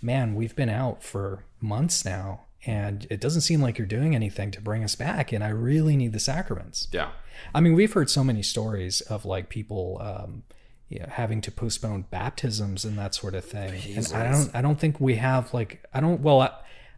man, 0.00 0.34
we've 0.34 0.54
been 0.54 0.68
out 0.68 1.02
for 1.02 1.44
months 1.60 2.04
now, 2.04 2.42
and 2.66 3.06
it 3.10 3.20
doesn't 3.20 3.42
seem 3.42 3.60
like 3.60 3.78
you're 3.78 3.86
doing 3.86 4.14
anything 4.14 4.50
to 4.52 4.60
bring 4.60 4.84
us 4.84 4.94
back, 4.94 5.32
and 5.32 5.42
I 5.42 5.48
really 5.48 5.96
need 5.96 6.12
the 6.12 6.20
sacraments. 6.20 6.88
Yeah. 6.92 7.10
I 7.54 7.60
mean, 7.60 7.74
we've 7.74 7.92
heard 7.92 8.08
so 8.08 8.22
many 8.22 8.42
stories 8.42 9.00
of 9.02 9.24
like 9.24 9.48
people, 9.48 9.98
um, 10.00 10.44
you 10.88 11.00
know, 11.00 11.06
having 11.08 11.40
to 11.42 11.50
postpone 11.50 12.06
baptisms 12.10 12.84
and 12.84 12.96
that 12.98 13.14
sort 13.14 13.34
of 13.34 13.44
thing. 13.44 13.80
And 13.96 14.12
I 14.14 14.30
don't 14.30 14.54
I 14.54 14.62
don't 14.62 14.78
think 14.78 15.00
we 15.00 15.16
have 15.16 15.52
like 15.52 15.84
I 15.92 16.00
don't 16.00 16.20
well 16.20 16.40
I, 16.40 16.50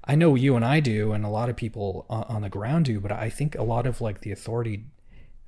I 0.09 0.15
know 0.15 0.35
you 0.35 0.55
and 0.57 0.65
I 0.65 0.81
do 0.81 1.13
and 1.13 1.25
a 1.25 1.29
lot 1.29 1.49
of 1.49 1.57
people 1.57 2.07
on, 2.09 2.43
the 2.43 2.49
ground 2.49 2.85
do, 2.85 3.01
but 3.01 3.11
I 3.11 3.29
think 3.29 3.55
a 3.57 3.63
lot 3.63 3.87
of 3.87 4.01
like 4.01 4.21
the 4.21 4.31
authority 4.33 4.85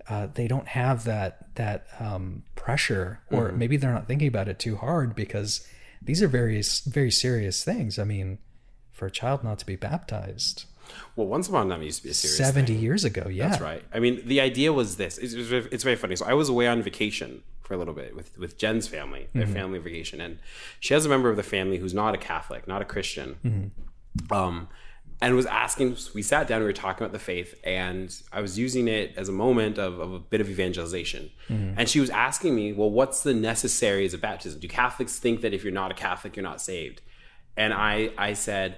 uh, 0.09 0.27
they 0.35 0.49
don't 0.49 0.69
have 0.69 1.05
that 1.05 1.55
that 1.57 1.87
um, 2.01 2.43
pressure, 2.55 3.21
or 3.31 3.53
maybe 3.53 3.77
they're 3.77 3.93
not 3.93 4.07
thinking 4.07 4.27
about 4.29 4.49
it 4.49 4.59
too 4.59 4.77
hard 4.77 5.15
because 5.15 5.67
these 6.03 6.23
are 6.23 6.29
very 6.29 6.63
very 6.87 7.11
serious 7.11 7.63
things. 7.63 7.99
I 7.99 8.05
mean, 8.05 8.39
for 8.91 9.07
a 9.07 9.11
child 9.11 9.45
not 9.45 9.59
to 9.61 9.67
be 9.67 9.77
baptized 9.77 10.65
Well, 11.15 11.27
once 11.27 11.47
upon 11.49 11.67
a 11.67 11.71
time, 11.71 11.83
it 11.83 11.87
used 11.87 11.99
to 11.99 12.05
be 12.05 12.11
a 12.11 12.15
serious. 12.15 12.39
seventy 12.39 12.73
years 12.75 13.05
ago, 13.05 13.29
yeah, 13.29 13.49
That's 13.49 13.61
right. 13.61 13.85
I 13.93 13.99
mean, 14.01 14.23
the 14.27 14.41
idea 14.41 14.73
was 14.73 14.97
this. 14.97 15.19
It's, 15.19 15.35
it's, 15.35 15.49
very- 15.49 15.69
it's 15.71 15.85
very 15.85 15.97
funny. 15.97 16.17
So 16.17 16.25
I 16.25 16.33
was 16.33 16.49
away 16.49 16.67
on 16.67 16.83
vacation 16.83 17.43
for 17.61 17.75
a 17.75 17.77
little 17.77 17.93
bit 17.95 18.17
with 18.17 18.37
with 18.39 18.57
Jen's 18.57 18.89
family, 18.89 19.29
their 19.35 19.47
family 19.47 19.79
vacation, 19.79 20.23
and 20.23 20.39
she 20.81 20.95
has 20.95 21.05
a 21.05 21.09
member 21.11 21.29
of 21.29 21.37
the 21.37 21.43
family 21.43 21.77
who's 21.77 21.93
not 21.93 22.15
a 22.15 22.19
Catholic, 22.19 22.67
not 22.67 22.81
a 22.81 22.87
Christian, 22.87 23.73
um, 24.31 24.69
and 25.21 25.35
was 25.35 25.47
asking. 25.47 25.97
We 26.15 26.23
sat 26.23 26.47
down, 26.47 26.61
we 26.61 26.67
were 26.67 26.73
talking 26.73 27.03
about 27.05 27.13
the 27.13 27.19
faith, 27.19 27.55
and 27.65 28.15
I 28.33 28.41
was 28.41 28.59
using 28.59 28.89
it 28.89 29.15
as 29.17 29.29
a 29.29 29.33
moment 29.33 29.79
of, 29.79 29.99
of 29.99 30.13
a 30.13 30.19
bit 30.19 30.41
of 30.41 30.49
evangelization. 30.49 31.31
And 31.79 31.89
she 31.89 32.01
was 32.01 32.11
asking 32.11 32.55
me, 32.55 32.73
"Well, 32.73 32.91
what's 32.91 33.23
the 33.23 33.35
necessaries 33.35 34.15
of 34.15 34.21
baptism? 34.21 34.61
Do 34.61 34.69
Catholics 34.69 35.19
think 35.19 35.41
that 35.41 35.53
if 35.55 35.65
you're 35.65 35.73
not 35.73 35.91
a 35.91 35.95
Catholic, 35.95 36.37
you're 36.37 36.43
not 36.43 36.61
saved?" 36.61 37.01
And 37.57 37.73
I 37.73 38.11
I 38.19 38.35
said. 38.35 38.77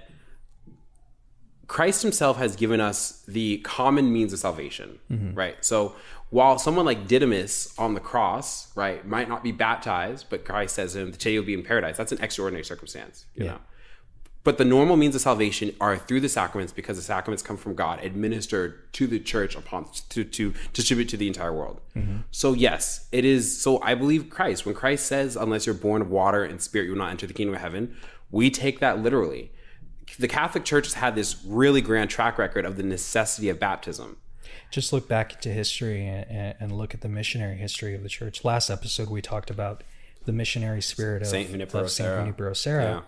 Christ 1.67 2.01
himself 2.01 2.35
has 2.37 2.57
given 2.57 2.81
us 2.81 3.23
the 3.29 3.59
common 3.59 4.11
means 4.11 4.33
of 4.33 4.39
salvation, 4.39 4.99
right? 5.35 5.55
So 5.63 5.95
while 6.29 6.57
someone 6.59 6.85
like 6.85 7.07
Didymus 7.07 7.73
on 7.79 7.93
the 7.93 8.01
cross, 8.01 8.75
right, 8.75 9.05
might 9.07 9.29
not 9.29 9.41
be 9.41 9.53
baptized, 9.53 10.25
but 10.29 10.43
Christ 10.43 10.75
says 10.75 10.91
to 10.93 10.99
him, 10.99 11.11
today 11.13 11.31
you'll 11.31 11.45
be 11.45 11.53
in 11.53 11.63
paradise. 11.63 11.95
That's 11.95 12.11
an 12.11 12.21
extraordinary 12.21 12.65
circumstance, 12.65 13.25
you 13.35 13.45
know. 13.45 13.59
But 14.43 14.57
the 14.57 14.65
normal 14.65 14.97
means 14.97 15.13
of 15.13 15.21
salvation 15.21 15.75
are 15.79 15.97
through 15.97 16.21
the 16.21 16.29
sacraments 16.29 16.73
because 16.73 16.97
the 16.97 17.03
sacraments 17.03 17.43
come 17.43 17.57
from 17.57 17.75
God, 17.75 18.03
administered 18.03 18.91
to 18.93 19.05
the 19.05 19.19
church 19.19 19.55
upon 19.55 19.87
to, 20.09 20.23
to 20.23 20.53
distribute 20.73 21.09
to 21.09 21.17
the 21.17 21.27
entire 21.27 21.53
world. 21.53 21.79
Mm-hmm. 21.95 22.21
So 22.31 22.53
yes, 22.53 23.07
it 23.11 23.23
is. 23.23 23.61
So 23.61 23.79
I 23.83 23.93
believe 23.93 24.31
Christ. 24.31 24.65
When 24.65 24.73
Christ 24.73 25.05
says, 25.05 25.35
"Unless 25.35 25.67
you're 25.67 25.75
born 25.75 26.01
of 26.01 26.09
water 26.09 26.43
and 26.43 26.59
spirit, 26.59 26.85
you 26.85 26.91
will 26.91 26.97
not 26.97 27.11
enter 27.11 27.27
the 27.27 27.33
kingdom 27.33 27.53
of 27.53 27.61
heaven," 27.61 27.95
we 28.31 28.49
take 28.49 28.79
that 28.79 28.99
literally. 28.99 29.51
The 30.17 30.27
Catholic 30.27 30.65
Church 30.65 30.85
has 30.87 30.95
had 30.95 31.15
this 31.15 31.43
really 31.45 31.81
grand 31.81 32.09
track 32.09 32.37
record 32.39 32.65
of 32.65 32.77
the 32.77 32.83
necessity 32.83 33.47
of 33.49 33.59
baptism. 33.59 34.17
just 34.71 34.91
look 34.91 35.07
back 35.07 35.33
into 35.33 35.49
history 35.49 36.05
and, 36.07 36.55
and 36.59 36.71
look 36.71 36.93
at 36.93 37.01
the 37.01 37.09
missionary 37.09 37.57
history 37.57 37.93
of 37.93 38.03
the 38.03 38.09
church. 38.09 38.43
Last 38.43 38.69
episode, 38.69 39.09
we 39.09 39.21
talked 39.21 39.49
about 39.49 39.83
the 40.25 40.31
missionary 40.31 40.81
spirit 40.81 41.21
of 41.21 41.27
Saint 41.27 41.49
Junipero 41.51 42.53
Serra. 42.53 43.03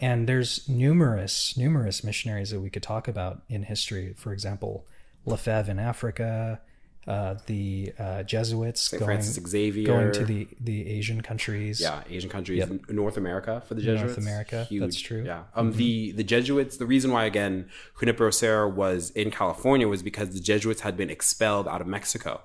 Junipero 0.00 0.06
Serra. 0.06 0.10
Yeah. 0.10 0.14
And 0.14 0.28
there's 0.28 0.68
numerous, 0.68 1.56
numerous 1.56 2.04
missionaries 2.04 2.50
that 2.50 2.60
we 2.60 2.70
could 2.70 2.82
talk 2.82 3.08
about 3.08 3.42
in 3.48 3.64
history. 3.64 4.14
For 4.16 4.32
example, 4.32 4.86
Lefebvre 5.26 5.70
in 5.70 5.78
Africa, 5.78 6.60
uh, 7.06 7.36
the 7.46 7.92
uh, 7.98 8.22
Jesuits 8.22 8.82
Saint 8.82 9.00
going, 9.00 9.08
Francis 9.08 9.42
Xavier, 9.48 9.86
going 9.86 10.12
to 10.12 10.24
the, 10.24 10.46
the 10.60 10.88
Asian 10.90 11.22
countries. 11.22 11.80
yeah, 11.80 12.02
Asian 12.10 12.28
countries, 12.28 12.62
North 12.88 13.16
America 13.16 13.62
for 13.66 13.74
the 13.74 13.80
Jesuits. 13.80 14.16
North 14.16 14.18
America, 14.18 14.66
that's 14.70 15.00
true. 15.00 15.24
Yeah, 15.24 15.44
um, 15.54 15.72
the 15.72 16.12
the 16.12 16.24
Jesuits. 16.24 16.76
The 16.76 16.84
reason 16.84 17.10
why 17.10 17.24
again 17.24 17.70
Junipero 17.98 18.30
Serra 18.30 18.68
was 18.68 19.10
in 19.10 19.30
California 19.30 19.88
was 19.88 20.02
because 20.02 20.30
the 20.30 20.40
Jesuits 20.40 20.82
had 20.82 20.98
been 20.98 21.08
expelled 21.08 21.66
out 21.66 21.80
of 21.80 21.86
Mexico, 21.86 22.42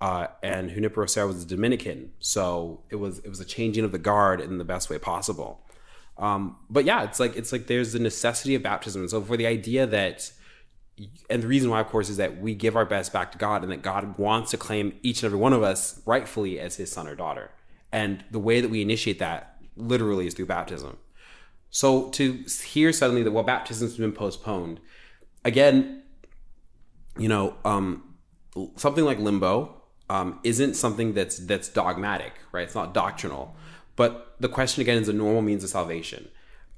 uh, 0.00 0.28
and 0.44 0.70
Junipero 0.70 1.06
Serra 1.06 1.26
was 1.26 1.42
a 1.42 1.46
Dominican, 1.46 2.12
so 2.20 2.82
it 2.90 2.96
was 2.96 3.18
it 3.20 3.28
was 3.28 3.40
a 3.40 3.44
changing 3.44 3.84
of 3.84 3.90
the 3.90 3.98
guard 3.98 4.40
in 4.40 4.58
the 4.58 4.64
best 4.64 4.88
way 4.88 4.98
possible. 4.98 5.60
Um, 6.18 6.56
but 6.68 6.84
yeah, 6.84 7.04
it's 7.04 7.20
like 7.20 7.36
it's 7.36 7.52
like 7.52 7.66
there's 7.66 7.92
the 7.92 7.98
necessity 7.98 8.54
of 8.54 8.62
baptism. 8.62 9.08
So 9.08 9.22
for 9.22 9.36
the 9.36 9.46
idea 9.46 9.86
that 9.86 10.32
and 11.30 11.42
the 11.42 11.46
reason 11.46 11.70
why, 11.70 11.80
of 11.80 11.86
course, 11.86 12.08
is 12.08 12.16
that 12.16 12.40
we 12.40 12.54
give 12.54 12.76
our 12.76 12.84
best 12.84 13.12
back 13.12 13.30
to 13.32 13.38
God 13.38 13.62
and 13.62 13.70
that 13.70 13.82
God 13.82 14.18
wants 14.18 14.50
to 14.50 14.56
claim 14.56 14.94
each 15.02 15.22
and 15.22 15.28
every 15.28 15.38
one 15.38 15.52
of 15.52 15.62
us 15.62 16.00
rightfully 16.06 16.58
as 16.58 16.76
his 16.76 16.90
son 16.90 17.06
or 17.06 17.14
daughter. 17.14 17.50
And 17.92 18.24
the 18.30 18.38
way 18.38 18.60
that 18.60 18.68
we 18.68 18.82
initiate 18.82 19.18
that 19.20 19.56
literally 19.76 20.26
is 20.26 20.34
through 20.34 20.46
baptism. 20.46 20.96
So 21.70 22.08
to 22.10 22.44
hear 22.64 22.92
suddenly 22.92 23.22
that, 23.22 23.30
well, 23.30 23.44
baptism's 23.44 23.96
been 23.96 24.12
postponed, 24.12 24.80
again, 25.44 26.02
you 27.16 27.28
know, 27.28 27.56
um, 27.64 28.14
something 28.76 29.04
like 29.04 29.18
limbo 29.18 29.82
um, 30.10 30.40
isn't 30.42 30.74
something 30.74 31.12
that's 31.14 31.38
that's 31.38 31.68
dogmatic, 31.68 32.32
right? 32.52 32.62
It's 32.62 32.74
not 32.74 32.94
doctrinal. 32.94 33.54
But 33.96 34.27
the 34.40 34.48
question 34.48 34.80
again 34.80 35.00
is 35.02 35.08
a 35.08 35.12
normal 35.12 35.42
means 35.42 35.64
of 35.64 35.70
salvation. 35.70 36.28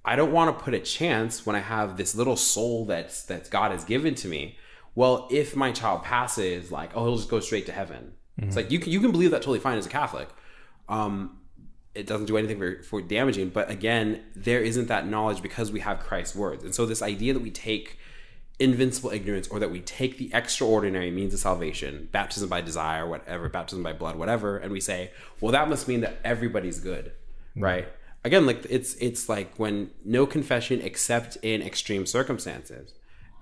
I 0.05 0.17
don't 0.17 0.33
want 0.33 0.57
to 0.57 0.65
put 0.65 0.75
a 0.75 0.81
chance 0.81 1.45
when 1.45 1.57
I 1.57 1.61
have 1.61 1.97
this 1.97 2.15
little 2.15 2.37
soul 2.37 2.87
that's 2.87 3.23
that 3.25 3.51
God 3.51 3.71
has 3.71 3.85
given 3.85 4.15
to 4.17 4.29
me. 4.29 4.57
Well, 4.95 5.29
if 5.31 5.55
my 5.55 5.73
child 5.73 6.03
passes, 6.03 6.73
like, 6.73 6.91
oh, 6.95 7.05
he'll 7.05 7.17
just 7.17 7.29
go 7.29 7.41
straight 7.41 7.67
to 7.67 7.73
heaven. 7.73 8.13
It's 8.39 8.57
like 8.57 8.71
you 8.71 8.79
can 8.79 8.91
you 8.91 9.01
can 9.01 9.13
believe 9.13 9.33
that 9.33 9.43
totally 9.43 9.59
fine 9.59 9.77
as 9.77 9.87
a 9.87 9.91
Catholic. 9.91 10.29
Um, 10.89 11.39
it 11.95 12.07
doesn't 12.07 12.27
do 12.27 12.37
anything 12.37 12.59
for, 12.59 12.83
for 12.83 13.03
damaging, 13.03 13.51
but 13.51 13.71
again, 13.71 14.23
there 14.35 14.63
isn't 14.63 14.89
that 14.89 15.07
knowledge 15.07 15.43
because 15.43 15.73
we 15.73 15.81
have 15.81 16.01
Christ's 16.01 16.37
words. 16.37 16.65
And 16.65 16.75
so 16.75 16.87
this 16.87 17.03
idea 17.03 17.35
that 17.35 17.43
we 17.43 17.51
take 17.51 17.99
invincible 18.59 19.11
ignorance 19.11 19.49
or 19.49 19.59
that 19.59 19.71
we 19.71 19.81
take 19.81 20.17
the 20.19 20.31
extraordinary 20.33 21.11
means 21.11 21.35
of 21.35 21.41
salvation, 21.41 22.09
baptism 22.13 22.49
by 22.49 22.61
desire, 22.61 23.07
whatever, 23.09 23.49
baptism 23.49 23.83
by 23.83 23.93
blood, 23.93 24.17
whatever, 24.17 24.57
and 24.59 24.71
we 24.71 24.81
say, 24.81 25.11
well, 25.41 25.51
that 25.53 25.69
must 25.69 25.89
mean 25.89 26.01
that 26.01 26.21
everybody's 26.25 26.79
good, 26.79 27.13
right? 27.57 27.89
Again, 28.25 28.45
like 28.47 28.67
it's 28.69 28.95
it's 28.95 29.29
like 29.29 29.55
when 29.59 29.91
no 30.05 30.27
confession 30.27 30.81
except 30.83 31.37
in 31.43 31.63
extreme 31.63 32.07
circumstances. 32.07 32.93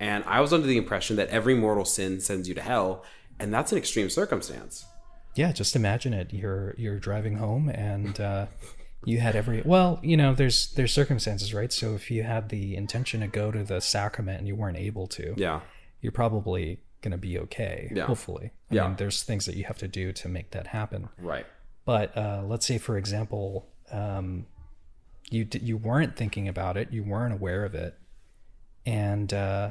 And 0.00 0.23
I 0.29 0.41
was 0.41 0.53
under 0.53 0.67
the 0.69 0.77
impression 0.79 1.17
that 1.17 1.29
every 1.31 1.55
mortal 1.55 1.85
sin 1.85 2.21
sends 2.21 2.49
you 2.49 2.55
to 2.55 2.62
hell, 2.62 3.05
and 3.41 3.53
that's 3.53 3.73
an 3.73 3.79
extreme 3.79 4.09
circumstance. 4.11 4.87
yeah 5.37 5.53
just 5.53 5.77
imagine 5.77 6.12
it 6.15 6.33
you're 6.33 6.75
you're 6.79 6.99
driving 6.99 7.37
home 7.37 7.69
and 7.69 8.19
uh 8.21 8.47
you 9.05 9.19
had 9.21 9.37
every 9.37 9.62
well 9.65 10.00
you 10.03 10.17
know 10.17 10.35
there's 10.35 10.73
there's 10.77 10.93
circumstances 10.93 11.53
right 11.55 11.73
so 11.73 11.95
if 11.95 12.11
you 12.11 12.23
had 12.25 12.49
the 12.49 12.75
intention 12.77 13.21
to 13.21 13.27
go 13.29 13.50
to 13.53 13.62
the 13.62 13.81
sacrament 13.81 14.38
and 14.38 14.49
you 14.49 14.57
weren't 14.57 14.77
able 14.77 15.07
to 15.07 15.35
Yeah. 15.37 15.61
you're 16.00 16.12
probably 16.23 16.81
going 17.03 17.12
to 17.12 17.19
be 17.29 17.38
okay 17.45 17.93
Yeah. 17.95 18.07
hopefully 18.07 18.50
i 18.71 18.75
Yeah. 18.75 18.87
mean 18.88 18.97
there's 18.97 19.23
things 19.23 19.45
that 19.47 19.55
you 19.55 19.65
have 19.65 19.79
to 19.79 19.88
do 20.00 20.12
to 20.21 20.29
make 20.29 20.50
that 20.57 20.67
happen 20.69 21.09
Right. 21.33 21.47
but 21.85 22.17
uh 22.17 22.43
let's 22.50 22.67
say 22.67 22.79
for 22.79 22.97
example 22.97 23.69
um 23.92 24.47
you 25.30 25.45
d- 25.45 25.61
you 25.62 25.76
weren't 25.76 26.16
thinking 26.16 26.49
about 26.49 26.76
it 26.76 26.92
you 26.92 27.02
weren't 27.02 27.33
aware 27.35 27.64
of 27.64 27.75
it 27.75 27.95
and 28.87 29.33
uh 29.35 29.71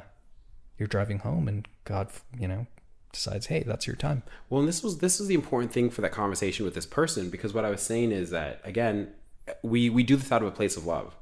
you're 0.77 0.87
driving 0.87 1.19
home 1.19 1.47
and 1.47 1.67
god 1.83 2.07
you 2.39 2.47
know 2.47 2.67
decides 3.11 3.47
hey 3.47 3.63
that's 3.63 3.87
your 3.87 3.95
time 3.95 4.21
Well, 4.49 4.59
and 4.59 4.67
this 4.67 4.83
was 4.83 4.99
this 4.99 5.17
was 5.19 5.27
the 5.27 5.33
important 5.33 5.71
thing 5.71 5.89
for 5.89 6.01
that 6.01 6.11
conversation 6.11 6.65
with 6.65 6.75
this 6.75 6.85
person 6.85 7.29
because 7.29 7.53
what 7.53 7.65
I 7.65 7.69
was 7.69 7.81
saying 7.81 8.11
is 8.11 8.29
that 8.31 8.61
again, 8.63 9.09
we 9.63 9.89
we 9.89 10.03
do 10.03 10.15
this 10.17 10.31
out 10.31 10.41
of 10.43 10.47
a 10.47 10.51
place 10.51 10.77
of 10.77 10.85
love. 10.85 11.15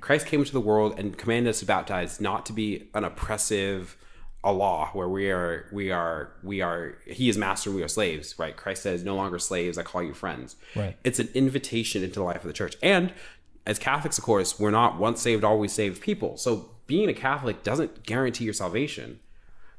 Christ 0.00 0.26
came 0.26 0.40
into 0.40 0.52
the 0.54 0.60
world 0.62 0.98
and 0.98 1.16
commanded 1.18 1.50
us 1.50 1.60
to 1.60 1.66
baptize, 1.66 2.20
not 2.20 2.46
to 2.46 2.54
be 2.54 2.88
an 2.94 3.04
oppressive 3.04 3.98
a 4.44 4.52
law 4.52 4.90
where 4.92 5.08
we 5.08 5.30
are 5.30 5.66
we 5.72 5.90
are 5.90 6.32
we 6.42 6.60
are 6.60 6.98
he 7.06 7.28
is 7.28 7.36
master 7.36 7.70
we 7.70 7.82
are 7.82 7.88
slaves 7.88 8.38
right? 8.38 8.56
Christ 8.56 8.82
says 8.82 9.02
no 9.02 9.16
longer 9.16 9.38
slaves 9.38 9.78
i 9.78 9.82
call 9.82 10.02
you 10.02 10.14
friends. 10.14 10.56
Right. 10.76 10.96
it's 11.04 11.18
an 11.18 11.28
invitation 11.34 12.04
into 12.04 12.20
the 12.20 12.24
life 12.24 12.42
of 12.42 12.44
the 12.44 12.52
church. 12.52 12.76
And 12.82 13.12
as 13.66 13.78
catholics 13.78 14.16
of 14.16 14.24
course 14.24 14.58
we're 14.58 14.70
not 14.70 14.98
once 14.98 15.20
saved 15.20 15.44
always 15.44 15.72
saved 15.72 16.00
people. 16.00 16.36
So 16.36 16.70
being 16.86 17.08
a 17.08 17.14
catholic 17.14 17.62
doesn't 17.62 18.04
guarantee 18.04 18.44
your 18.44 18.54
salvation. 18.54 19.18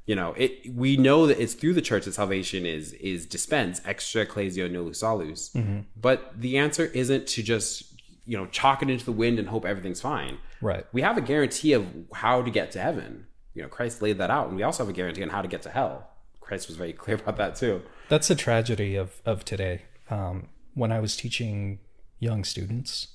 You 0.05 0.15
know 0.15 0.33
it 0.33 0.73
we 0.73 0.97
know 0.97 1.25
that 1.27 1.41
it's 1.41 1.53
through 1.53 1.73
the 1.75 1.81
church 1.81 2.05
that 2.05 2.13
salvation 2.13 2.65
is 2.65 2.93
is 2.93 3.25
dispensed 3.25 3.83
extra 3.85 4.23
ecclesia 4.23 4.67
nulli 4.69 4.95
salus. 4.95 5.51
Mm-hmm. 5.53 5.81
But 5.95 6.33
the 6.39 6.57
answer 6.57 6.85
isn't 6.87 7.27
to 7.27 7.43
just 7.43 7.93
you 8.25 8.37
know 8.37 8.47
chalk 8.47 8.83
it 8.83 8.89
into 8.89 9.05
the 9.05 9.13
wind 9.13 9.39
and 9.39 9.47
hope 9.47 9.65
everything's 9.65 10.01
fine. 10.01 10.37
Right. 10.61 10.85
We 10.91 11.01
have 11.01 11.17
a 11.17 11.21
guarantee 11.21 11.71
of 11.71 11.85
how 12.13 12.41
to 12.41 12.51
get 12.51 12.71
to 12.71 12.81
heaven 12.81 13.27
you 13.53 13.61
know 13.61 13.67
christ 13.67 14.01
laid 14.01 14.17
that 14.17 14.29
out 14.29 14.47
and 14.47 14.55
we 14.55 14.63
also 14.63 14.83
have 14.83 14.89
a 14.89 14.93
guarantee 14.93 15.23
on 15.23 15.29
how 15.29 15.41
to 15.41 15.47
get 15.47 15.61
to 15.63 15.69
hell. 15.69 16.09
Christ 16.41 16.67
was 16.67 16.77
very 16.77 16.93
clear 17.03 17.17
about 17.17 17.37
that 17.37 17.55
too. 17.55 17.83
That's 18.07 18.27
the 18.27 18.35
tragedy 18.35 18.95
of 18.95 19.21
of 19.25 19.45
today. 19.45 19.83
Um, 20.09 20.49
when 20.73 20.91
I 20.91 20.99
was 20.99 21.15
teaching 21.15 21.79
young 22.19 22.43
students 22.43 23.07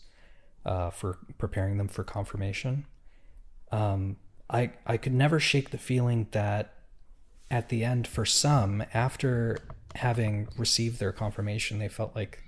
uh, 0.65 0.91
for 0.91 1.19
preparing 1.39 1.77
them 1.79 1.89
for 1.89 2.05
confirmation, 2.05 2.87
um, 3.73 4.17
I 4.49 4.73
I 4.87 4.97
could 4.97 5.15
never 5.15 5.41
shake 5.41 5.71
the 5.71 5.79
feeling 5.79 6.29
that 6.31 6.75
at 7.51 7.69
the 7.69 7.85
end, 7.85 8.07
for 8.07 8.25
some, 8.25 8.85
after 8.95 9.59
having 9.95 10.49
received 10.57 10.99
their 10.99 11.13
confirmation, 11.13 11.79
they 11.79 11.89
felt 11.89 12.15
like 12.15 12.41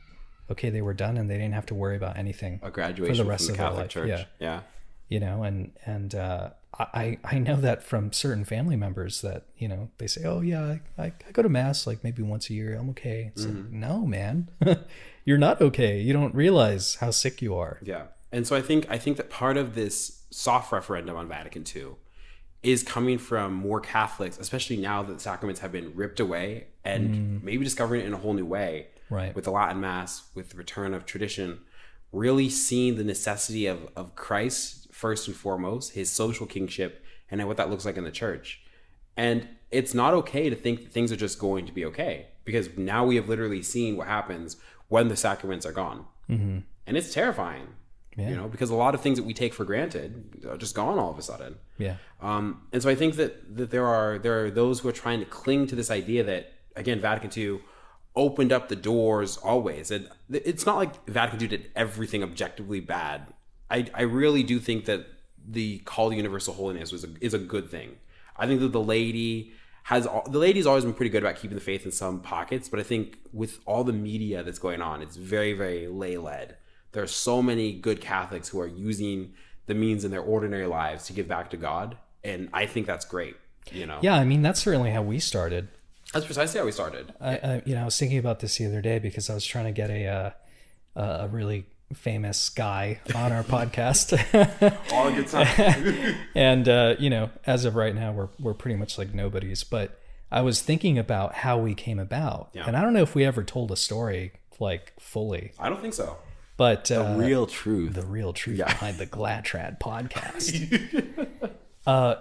okay, 0.51 0.71
they 0.71 0.83
were 0.83 0.95
done 0.95 1.17
and 1.17 1.29
they 1.29 1.35
didn't 1.37 1.55
have 1.55 1.67
to 1.67 1.75
worry 1.75 1.97
about 1.97 2.17
anything 2.17 2.61
a 2.63 2.71
graduation 2.71 3.17
for 3.17 3.23
the 3.23 3.29
rest 3.29 3.47
from 3.47 3.55
of 3.55 3.57
the 3.57 3.63
their 3.63 3.71
catholic 3.71 3.85
life, 3.85 3.91
church. 3.91 4.09
Yeah. 4.09 4.25
yeah. 4.39 4.61
You 5.09 5.21
know 5.21 5.43
and 5.43 5.73
and 5.85 6.15
uh, 6.15 6.51
I, 6.79 7.19
I 7.25 7.39
know 7.39 7.57
that 7.57 7.83
from 7.83 8.13
certain 8.13 8.45
family 8.45 8.77
members 8.77 9.23
that 9.23 9.45
you 9.57 9.69
know 9.69 9.89
they 9.99 10.07
say 10.07 10.25
oh 10.25 10.41
yeah 10.41 10.77
I, 10.99 11.03
I, 11.03 11.13
go 11.33 11.43
to 11.43 11.49
mass 11.49 11.87
like 11.87 12.05
maybe 12.05 12.23
once 12.23 12.51
a 12.51 12.55
year 12.55 12.75
i'm 12.75 12.91
okay 12.91 13.31
it's 13.35 13.47
like 13.47 13.55
mm-hmm. 13.55 13.81
no 13.81 14.07
man 14.07 14.49
you're 15.25 15.39
not 15.39 15.61
okay 15.61 16.01
you 16.01 16.13
don't 16.13 16.35
realize 16.35 16.97
how 16.97 17.11
sick 17.11 17.41
you 17.41 17.55
are 17.55 17.81
Yeah. 17.83 18.05
And 18.33 18.47
so 18.47 18.57
I 18.57 18.61
think 18.61 18.87
I 18.91 18.99
think 18.99 19.17
that 19.17 19.31
part 19.31 19.57
of 19.57 19.75
this 19.75 20.23
soft 20.31 20.73
referendum 20.73 21.17
on 21.17 21.29
Vatican 21.29 21.65
II 21.75 21.93
is 22.63 22.83
coming 22.83 23.19
from 23.19 23.55
more 23.55 23.81
Catholics, 23.81 24.39
especially 24.39 24.77
now 24.77 25.03
that 25.03 25.15
the 25.15 25.21
sacraments 25.21 25.61
have 25.61 25.71
been 25.71 25.95
ripped 25.95 26.19
away 26.19 26.67
and 26.85 27.15
mm. 27.15 27.43
maybe 27.43 27.65
discovering 27.65 28.01
it 28.01 28.07
in 28.07 28.13
a 28.13 28.17
whole 28.17 28.35
new 28.35 28.45
way. 28.45 28.89
Right. 29.09 29.35
With 29.35 29.45
the 29.45 29.53
Latin 29.53 29.81
Mass, 29.81 30.25
with 30.35 30.51
the 30.51 30.57
return 30.57 30.93
of 30.93 31.07
tradition, 31.07 31.61
really 32.13 32.49
seeing 32.49 32.97
the 32.97 33.05
necessity 33.05 33.67
of, 33.67 33.89
of 33.95 34.17
Christ 34.17 34.86
first 34.97 35.29
and 35.29 35.37
foremost, 35.37 35.93
his 35.93 36.09
social 36.11 36.47
kingship, 36.47 37.05
and 37.31 37.39
then 37.39 37.47
what 37.47 37.57
that 37.59 37.69
looks 37.71 37.85
like 37.85 37.97
in 37.99 38.05
the 38.05 38.11
church. 38.11 38.61
And 39.17 39.49
it's 39.71 39.95
not 39.95 40.15
okay 40.15 40.49
to 40.49 40.57
think 40.57 40.83
that 40.83 40.93
things 40.93 41.11
are 41.13 41.17
just 41.27 41.39
going 41.39 41.67
to 41.67 41.73
be 41.73 41.85
okay 41.87 42.27
because 42.45 42.67
now 42.77 43.05
we 43.05 43.17
have 43.17 43.29
literally 43.29 43.63
seen 43.63 43.97
what 43.97 44.07
happens 44.07 44.57
when 44.89 45.09
the 45.09 45.17
sacraments 45.17 45.67
are 45.67 45.73
gone. 45.73 46.05
Mm-hmm. 46.31 46.59
And 46.87 46.97
it's 46.97 47.13
terrifying, 47.13 47.67
Yeah. 48.17 48.31
you 48.31 48.37
know, 48.37 48.49
because 48.49 48.71
a 48.71 48.75
lot 48.75 48.95
of 48.95 49.01
things 49.03 49.19
that 49.19 49.25
we 49.27 49.35
take 49.35 49.53
for 49.53 49.65
granted 49.65 50.45
are 50.49 50.57
just 50.57 50.75
gone 50.75 50.99
all 50.99 51.11
of 51.11 51.19
a 51.19 51.23
sudden. 51.23 51.57
yeah 51.79 51.97
Um, 52.21 52.63
and 52.73 52.83
so 52.83 52.89
I 52.89 52.95
think 52.95 53.17
that, 53.17 53.33
that 53.59 53.71
there 53.71 53.87
are 53.87 54.19
there 54.25 54.37
are 54.45 54.51
those 54.51 54.81
who 54.81 54.89
are 54.89 54.99
trying 55.05 55.21
to 55.21 55.27
cling 55.27 55.67
to 55.71 55.75
this 55.81 55.91
idea 55.91 56.23
that 56.25 56.43
again 56.83 56.99
Vatican 57.01 57.31
II 57.37 57.61
opened 58.15 58.51
up 58.57 58.69
the 58.69 58.77
doors 58.77 59.37
always, 59.51 59.91
and 59.91 60.09
it's 60.31 60.65
not 60.65 60.77
like 60.83 60.93
Vatican 61.19 61.39
II 61.43 61.49
did 61.49 61.71
everything 61.85 62.23
objectively 62.23 62.81
bad. 62.81 63.19
I 63.71 63.87
I 63.95 64.03
really 64.03 64.43
do 64.43 64.59
think 64.59 64.85
that 64.87 65.07
the 65.47 65.79
call 65.79 66.11
to 66.11 66.17
universal 66.17 66.55
holiness 66.55 66.93
was 66.93 67.05
a, 67.05 67.09
is 67.21 67.35
a 67.35 67.39
good 67.39 67.71
thing. 67.71 67.97
I 68.37 68.47
think 68.47 68.61
that 68.61 68.73
the 68.73 68.83
lady 68.83 69.53
has 69.85 70.05
the 70.05 70.39
lady's 70.39 70.67
always 70.67 70.85
been 70.85 70.95
pretty 70.95 71.11
good 71.11 71.23
about 71.23 71.37
keeping 71.37 71.55
the 71.55 71.63
faith 71.63 71.85
in 71.85 71.93
some 71.93 72.21
pockets, 72.21 72.69
but 72.69 72.81
I 72.81 72.83
think 72.83 73.19
with 73.33 73.61
all 73.67 73.85
the 73.85 73.93
media 73.93 74.43
that's 74.43 74.59
going 74.59 74.83
on, 74.83 75.03
it's 75.03 75.17
very 75.17 75.53
very 75.53 75.87
lay 75.87 76.17
led. 76.17 76.57
There 76.93 77.03
are 77.03 77.09
so 77.09 77.43
many 77.43 77.73
good 77.73 78.01
Catholics 78.01 78.49
who 78.49 78.61
are 78.61 78.67
using 78.67 79.35
the 79.67 79.75
means 79.75 80.05
in 80.05 80.11
their 80.11 80.23
ordinary 80.23 80.67
lives 80.67 81.07
to 81.07 81.13
give 81.13 81.29
back 81.29 81.51
to 81.51 81.57
God, 81.57 81.97
and 82.25 82.49
I 82.53 82.67
think 82.67 82.87
that's 82.87 83.05
great. 83.05 83.37
You 83.73 83.85
know, 83.85 83.99
yeah 84.01 84.15
i 84.15 84.25
mean 84.25 84.43
that's 84.43 84.61
certainly 84.63 84.93
how 84.93 85.03
we 85.03 85.19
started 85.19 85.67
that's 86.13 86.25
precisely 86.25 86.61
how 86.61 86.65
we 86.65 86.71
started. 86.71 87.13
I, 87.21 87.37
I 87.37 87.63
you 87.67 87.75
know 87.75 87.83
i 87.83 87.85
was 87.85 87.99
thinking 87.99 88.19
about 88.19 88.39
this 88.39 88.59
the 88.59 88.67
other 88.67 88.81
day 88.81 89.01
because 89.01 89.29
i 89.29 89.35
was 89.35 89.45
trying 89.45 89.65
to 89.65 89.73
get 89.73 89.91
a 89.91 90.07
uh, 90.07 91.25
a 91.25 91.29
really 91.29 91.67
famous 91.95 92.49
guy 92.49 93.01
on 93.15 93.31
our 93.33 93.43
podcast 93.45 94.13
All 94.93 95.11
good 95.13 95.29
time. 95.29 96.17
and 96.35 96.69
uh, 96.69 96.97
you 96.99 97.09
know, 97.11 97.31
as 97.47 97.65
of 97.65 97.77
right 97.77 97.95
now, 97.95 98.13
we're 98.13 98.29
we're 98.41 98.55
pretty 98.55 98.77
much 98.77 98.99
like 98.99 99.15
nobodies. 99.15 99.63
But 99.65 100.01
I 100.31 100.41
was 100.43 100.61
thinking 100.63 100.99
about 100.99 101.35
how 101.37 101.59
we 101.59 101.75
came 101.75 101.99
about, 101.99 102.51
Yeah. 102.53 102.65
and 102.67 102.77
I 102.77 102.83
don't 102.83 102.93
know 102.93 103.03
if 103.03 103.15
we 103.15 103.25
ever 103.25 103.45
told 103.45 103.71
a 103.71 103.77
story 103.77 104.33
like 104.59 104.93
fully, 104.99 105.53
I 105.59 105.69
don't 105.69 105.81
think 105.81 105.95
so. 105.95 106.17
but 106.57 106.91
uh, 106.91 107.15
Real 107.17 107.47
truth. 107.47 107.95
the 107.95 108.05
real 108.07 108.33
truth 108.33 108.59
behind 108.59 108.97
the 108.99 109.07
Gladtrad 109.07 109.79
podcast. 109.79 111.29
uh, 111.87 112.17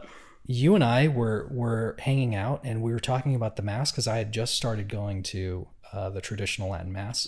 you 0.46 0.76
and 0.76 0.84
I 0.84 1.08
were 1.08 1.48
were 1.50 1.96
hanging 2.00 2.36
out, 2.36 2.62
and 2.64 2.84
we 2.84 2.92
were 2.92 3.00
talking 3.00 3.34
about 3.36 3.56
the 3.56 3.64
mass 3.64 3.92
because 3.92 4.08
I 4.08 4.18
had 4.18 4.32
just 4.32 4.54
started 4.56 4.90
going 4.90 5.24
to 5.24 5.68
uh, 5.92 6.10
the 6.12 6.22
traditional 6.22 6.70
Latin 6.70 6.92
mass. 6.92 7.28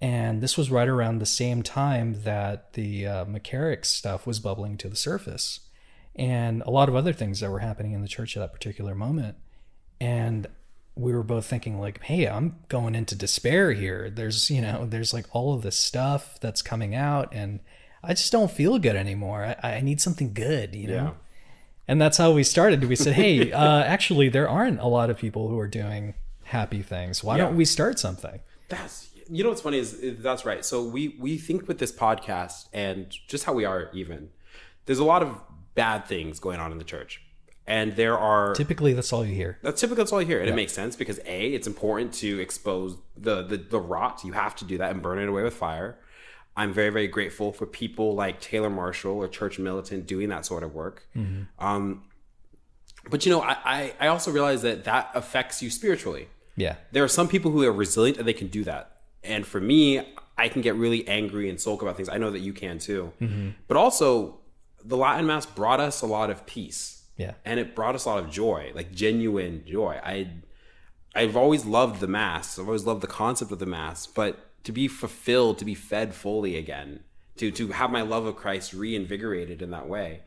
And 0.00 0.42
this 0.42 0.58
was 0.58 0.70
right 0.70 0.88
around 0.88 1.18
the 1.18 1.26
same 1.26 1.62
time 1.62 2.22
that 2.24 2.74
the 2.74 3.06
uh, 3.06 3.24
McCarrick 3.24 3.84
stuff 3.86 4.26
was 4.26 4.38
bubbling 4.40 4.76
to 4.78 4.88
the 4.88 4.96
surface, 4.96 5.60
and 6.14 6.62
a 6.62 6.70
lot 6.70 6.88
of 6.90 6.94
other 6.94 7.12
things 7.14 7.40
that 7.40 7.50
were 7.50 7.60
happening 7.60 7.92
in 7.92 8.02
the 8.02 8.08
church 8.08 8.36
at 8.36 8.40
that 8.40 8.52
particular 8.52 8.94
moment. 8.94 9.36
And 10.00 10.46
we 10.94 11.12
were 11.12 11.22
both 11.22 11.46
thinking 11.46 11.80
like, 11.80 12.02
"Hey, 12.02 12.26
I'm 12.28 12.56
going 12.68 12.94
into 12.94 13.14
despair 13.14 13.72
here. 13.72 14.10
There's, 14.10 14.50
you 14.50 14.60
know, 14.60 14.84
there's 14.86 15.14
like 15.14 15.26
all 15.32 15.54
of 15.54 15.62
this 15.62 15.76
stuff 15.78 16.38
that's 16.40 16.60
coming 16.60 16.94
out, 16.94 17.32
and 17.34 17.60
I 18.02 18.10
just 18.12 18.32
don't 18.32 18.50
feel 18.50 18.78
good 18.78 18.96
anymore. 18.96 19.56
I, 19.62 19.76
I 19.76 19.80
need 19.80 20.00
something 20.02 20.34
good, 20.34 20.74
you 20.74 20.88
know." 20.88 20.94
Yeah. 20.94 21.10
And 21.88 22.00
that's 22.02 22.18
how 22.18 22.32
we 22.32 22.42
started. 22.42 22.84
We 22.84 22.96
said, 22.96 23.14
"Hey, 23.14 23.50
uh, 23.52 23.82
actually, 23.82 24.28
there 24.28 24.48
aren't 24.48 24.80
a 24.80 24.86
lot 24.88 25.08
of 25.08 25.16
people 25.16 25.48
who 25.48 25.58
are 25.58 25.68
doing 25.68 26.14
happy 26.44 26.82
things. 26.82 27.24
Why 27.24 27.36
Yeah. 27.38 27.44
don't 27.44 27.56
we 27.56 27.64
start 27.64 27.98
something?" 27.98 28.40
That's 28.68 29.08
you 29.28 29.42
know 29.42 29.50
what's 29.50 29.60
funny 29.62 29.78
is, 29.78 29.94
is 29.94 30.22
that's 30.22 30.44
right. 30.44 30.64
So 30.64 30.82
we 30.82 31.16
we 31.20 31.38
think 31.38 31.68
with 31.68 31.78
this 31.78 31.92
podcast 31.92 32.66
and 32.72 33.14
just 33.28 33.44
how 33.44 33.52
we 33.52 33.64
are 33.64 33.90
even. 33.92 34.30
There's 34.86 34.98
a 35.00 35.04
lot 35.04 35.22
of 35.22 35.40
bad 35.74 36.06
things 36.06 36.38
going 36.38 36.60
on 36.60 36.70
in 36.72 36.78
the 36.78 36.84
church, 36.84 37.20
and 37.66 37.96
there 37.96 38.16
are 38.16 38.54
Typically, 38.54 38.92
that's 38.92 39.12
all 39.12 39.24
you 39.24 39.34
hear. 39.34 39.58
that's 39.62 39.80
typically 39.80 40.02
that's 40.02 40.12
all 40.12 40.20
you 40.20 40.26
hear, 40.28 40.40
and 40.40 40.48
it 40.48 40.54
makes 40.54 40.72
sense 40.72 40.94
because 40.96 41.18
a 41.26 41.52
it's 41.52 41.66
important 41.66 42.12
to 42.14 42.38
expose 42.40 42.96
the, 43.16 43.42
the 43.42 43.56
the 43.56 43.80
rot. 43.80 44.22
You 44.24 44.32
have 44.32 44.54
to 44.56 44.64
do 44.64 44.78
that 44.78 44.92
and 44.92 45.02
burn 45.02 45.18
it 45.18 45.28
away 45.28 45.42
with 45.42 45.54
fire. 45.54 45.98
I'm 46.56 46.72
very 46.72 46.90
very 46.90 47.08
grateful 47.08 47.52
for 47.52 47.66
people 47.66 48.14
like 48.14 48.40
Taylor 48.40 48.70
Marshall 48.70 49.16
or 49.16 49.28
Church 49.28 49.58
Militant 49.58 50.06
doing 50.06 50.28
that 50.30 50.46
sort 50.46 50.62
of 50.62 50.74
work. 50.74 51.06
Um, 51.58 52.04
but 53.10 53.26
you 53.26 53.32
know, 53.32 53.42
I, 53.42 53.56
I 53.64 53.92
I 54.00 54.06
also 54.06 54.30
realize 54.30 54.62
that 54.62 54.84
that 54.84 55.10
affects 55.14 55.62
you 55.62 55.70
spiritually 55.70 56.28
Yeah, 56.56 56.76
there 56.92 57.04
are 57.04 57.08
some 57.08 57.28
people 57.28 57.50
who 57.50 57.62
are 57.64 57.72
resilient 57.72 58.18
and 58.18 58.26
they 58.26 58.32
can 58.32 58.46
do 58.48 58.64
that. 58.64 58.92
And 59.26 59.46
for 59.46 59.60
me, 59.60 60.00
I 60.38 60.48
can 60.48 60.62
get 60.62 60.74
really 60.74 61.06
angry 61.08 61.48
and 61.48 61.60
sulk 61.60 61.82
about 61.82 61.96
things. 61.96 62.08
I 62.08 62.18
know 62.18 62.30
that 62.30 62.40
you 62.40 62.52
can 62.52 62.78
too. 62.78 63.12
But 63.68 63.76
also, 63.76 64.38
the 64.84 64.96
Latin 64.96 65.26
Mass 65.26 65.46
brought 65.46 65.80
us 65.80 66.02
a 66.02 66.06
lot 66.06 66.30
of 66.30 66.46
peace. 66.46 67.04
Yeah. 67.16 67.32
And 67.44 67.58
it 67.58 67.74
brought 67.74 67.94
us 67.94 68.04
a 68.04 68.08
lot 68.10 68.18
of 68.18 68.30
joy, 68.30 68.72
like 68.74 68.92
genuine 68.92 69.64
joy. 69.66 69.98
I 70.04 70.30
I've 71.14 71.36
always 71.36 71.64
loved 71.64 72.00
the 72.00 72.06
Mass. 72.06 72.58
I've 72.58 72.66
always 72.66 72.84
loved 72.84 73.00
the 73.00 73.06
concept 73.06 73.50
of 73.50 73.58
the 73.58 73.66
Mass, 73.66 74.06
but 74.06 74.38
to 74.64 74.72
be 74.72 74.86
fulfilled, 74.86 75.58
to 75.58 75.64
be 75.64 75.74
fed 75.74 76.14
fully 76.14 76.56
again, 76.56 77.00
to 77.36 77.50
to 77.52 77.68
have 77.68 77.90
my 77.90 78.02
love 78.02 78.26
of 78.26 78.36
Christ 78.36 78.74
reinvigorated 78.74 79.62
in 79.62 79.70
that 79.70 79.88
way. 79.88 80.20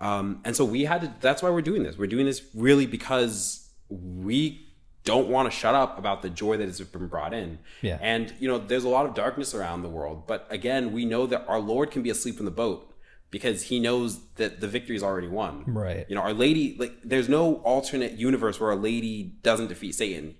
Um, 0.00 0.40
and 0.44 0.54
so 0.54 0.64
we 0.64 0.84
had 0.84 1.00
to, 1.00 1.14
that's 1.20 1.42
why 1.42 1.50
we're 1.50 1.62
doing 1.62 1.82
this. 1.82 1.98
We're 1.98 2.06
doing 2.06 2.26
this 2.26 2.42
really 2.54 2.86
because 2.86 3.68
we 3.88 4.67
don't 5.08 5.28
want 5.28 5.50
to 5.50 5.56
shut 5.56 5.74
up 5.74 5.98
about 5.98 6.20
the 6.20 6.28
joy 6.28 6.58
that 6.58 6.66
has 6.66 6.78
been 6.80 7.06
brought 7.06 7.32
in. 7.32 7.58
Yeah. 7.80 7.98
And, 8.02 8.34
you 8.38 8.46
know, 8.46 8.58
there's 8.58 8.84
a 8.84 8.90
lot 8.90 9.06
of 9.06 9.14
darkness 9.14 9.54
around 9.54 9.82
the 9.82 9.88
world. 9.88 10.26
But 10.26 10.46
again, 10.50 10.92
we 10.92 11.06
know 11.06 11.26
that 11.26 11.46
our 11.48 11.58
Lord 11.58 11.90
can 11.90 12.02
be 12.02 12.10
asleep 12.10 12.38
in 12.38 12.44
the 12.44 12.50
boat 12.50 12.94
because 13.30 13.62
he 13.62 13.80
knows 13.80 14.20
that 14.34 14.60
the 14.60 14.68
victory 14.68 14.96
is 14.96 15.02
already 15.02 15.28
won. 15.28 15.64
Right. 15.66 16.04
You 16.10 16.14
know, 16.14 16.20
Our 16.22 16.34
Lady, 16.34 16.76
like, 16.78 16.92
there's 17.02 17.28
no 17.28 17.54
alternate 17.56 18.12
universe 18.12 18.60
where 18.60 18.70
Our 18.70 18.76
Lady 18.76 19.32
doesn't 19.42 19.68
defeat 19.68 19.94
Satan. 19.94 20.34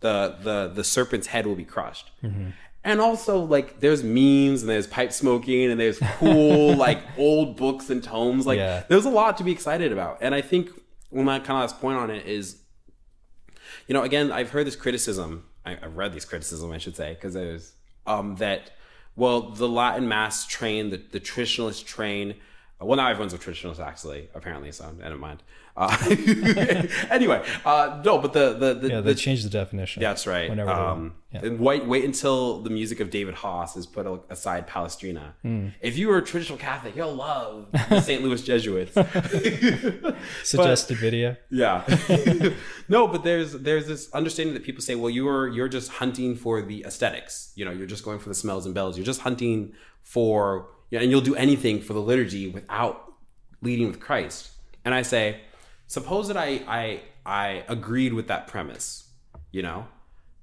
The, 0.00 0.36
the, 0.42 0.72
the 0.74 0.84
serpent's 0.84 1.28
head 1.28 1.46
will 1.46 1.56
be 1.56 1.64
crushed. 1.64 2.10
Mm-hmm. 2.24 2.50
And 2.84 3.00
also, 3.00 3.38
like, 3.40 3.78
there's 3.80 4.02
memes 4.02 4.62
and 4.62 4.68
there's 4.70 4.86
pipe 4.88 5.12
smoking 5.12 5.70
and 5.70 5.78
there's 5.78 5.98
cool, 6.18 6.74
like, 6.86 7.00
old 7.16 7.56
books 7.56 7.90
and 7.90 8.02
tomes. 8.02 8.46
Like, 8.46 8.58
Yeah. 8.58 8.84
there's 8.88 9.04
a 9.04 9.10
lot 9.10 9.36
to 9.38 9.44
be 9.44 9.52
excited 9.52 9.92
about. 9.92 10.18
And 10.20 10.34
I 10.34 10.40
think 10.40 10.70
one 11.10 11.24
my 11.24 11.38
kind 11.38 11.50
of 11.62 11.70
last 11.70 11.80
point 11.80 11.98
on 11.98 12.10
it 12.10 12.26
is, 12.26 12.62
you 13.86 13.94
know, 13.94 14.02
again, 14.02 14.32
I've 14.32 14.50
heard 14.50 14.66
this 14.66 14.76
criticism. 14.76 15.44
I, 15.64 15.72
I've 15.82 15.96
read 15.96 16.12
these 16.12 16.24
criticism, 16.24 16.72
I 16.72 16.78
should 16.78 16.96
say, 16.96 17.14
because 17.14 17.34
there's 17.34 17.72
um, 18.06 18.36
that. 18.36 18.72
Well, 19.16 19.50
the 19.50 19.68
Latin 19.68 20.06
Mass 20.06 20.46
train, 20.46 20.90
the, 20.90 20.96
the 20.96 21.18
traditionalist 21.18 21.84
train. 21.86 22.34
Well, 22.80 22.96
now 22.96 23.08
everyone's 23.08 23.34
a 23.34 23.38
traditionalist, 23.38 23.80
actually, 23.80 24.28
apparently. 24.34 24.70
So 24.70 24.94
I 25.02 25.08
don't 25.08 25.18
mind. 25.18 25.42
Uh, 25.76 25.96
anyway, 27.10 27.44
uh, 27.64 28.00
no, 28.04 28.18
but 28.18 28.32
the 28.32 28.52
the, 28.52 28.74
the, 28.74 28.88
yeah. 28.88 28.96
the 28.96 29.02
They 29.02 29.14
changed 29.14 29.44
the 29.44 29.50
definition. 29.50 30.00
that's 30.00 30.26
right. 30.26 30.48
Whenever 30.48 30.70
Um. 30.70 31.14
Yeah. 31.32 31.44
And 31.44 31.60
wait, 31.60 31.86
wait 31.86 32.04
until 32.04 32.62
the 32.62 32.70
music 32.70 33.00
of 33.00 33.10
David 33.10 33.34
Haas 33.34 33.76
is 33.76 33.86
put 33.86 34.06
aside 34.30 34.66
Palestrina. 34.66 35.34
Hmm. 35.42 35.68
If 35.82 35.98
you 35.98 36.08
were 36.08 36.16
a 36.16 36.24
traditional 36.24 36.56
Catholic, 36.58 36.96
you'll 36.96 37.14
love 37.14 37.66
the 37.90 38.00
St. 38.00 38.22
Louis 38.22 38.42
Jesuits. 38.42 38.94
Suggested 40.42 40.96
video. 40.96 41.36
yeah. 41.50 41.84
no, 42.88 43.06
but 43.08 43.24
there's 43.24 43.52
there's 43.52 43.86
this 43.86 44.10
understanding 44.12 44.54
that 44.54 44.64
people 44.64 44.82
say, 44.82 44.94
well, 44.94 45.10
you're 45.10 45.48
you're 45.48 45.68
just 45.68 45.90
hunting 45.90 46.34
for 46.34 46.62
the 46.62 46.84
aesthetics. 46.84 47.52
You 47.56 47.64
know, 47.64 47.72
you're 47.72 47.86
just 47.86 48.04
going 48.04 48.20
for 48.20 48.28
the 48.30 48.34
smells 48.34 48.64
and 48.66 48.74
bells. 48.74 48.96
You're 48.96 49.06
just 49.06 49.20
hunting 49.20 49.74
for, 50.02 50.70
you 50.90 50.98
know, 50.98 51.02
and 51.02 51.10
you'll 51.10 51.20
do 51.20 51.34
anything 51.34 51.80
for 51.80 51.92
the 51.92 52.00
liturgy 52.00 52.48
without 52.48 53.12
leading 53.62 53.86
with 53.86 54.00
Christ. 54.00 54.50
And 54.84 54.94
I 54.94 55.02
say, 55.02 55.40
suppose 55.86 56.28
that 56.28 56.36
I 56.36 56.62
I 56.66 57.00
I 57.26 57.64
agreed 57.68 58.12
with 58.12 58.28
that 58.28 58.46
premise. 58.46 59.08
You 59.50 59.62
know, 59.62 59.86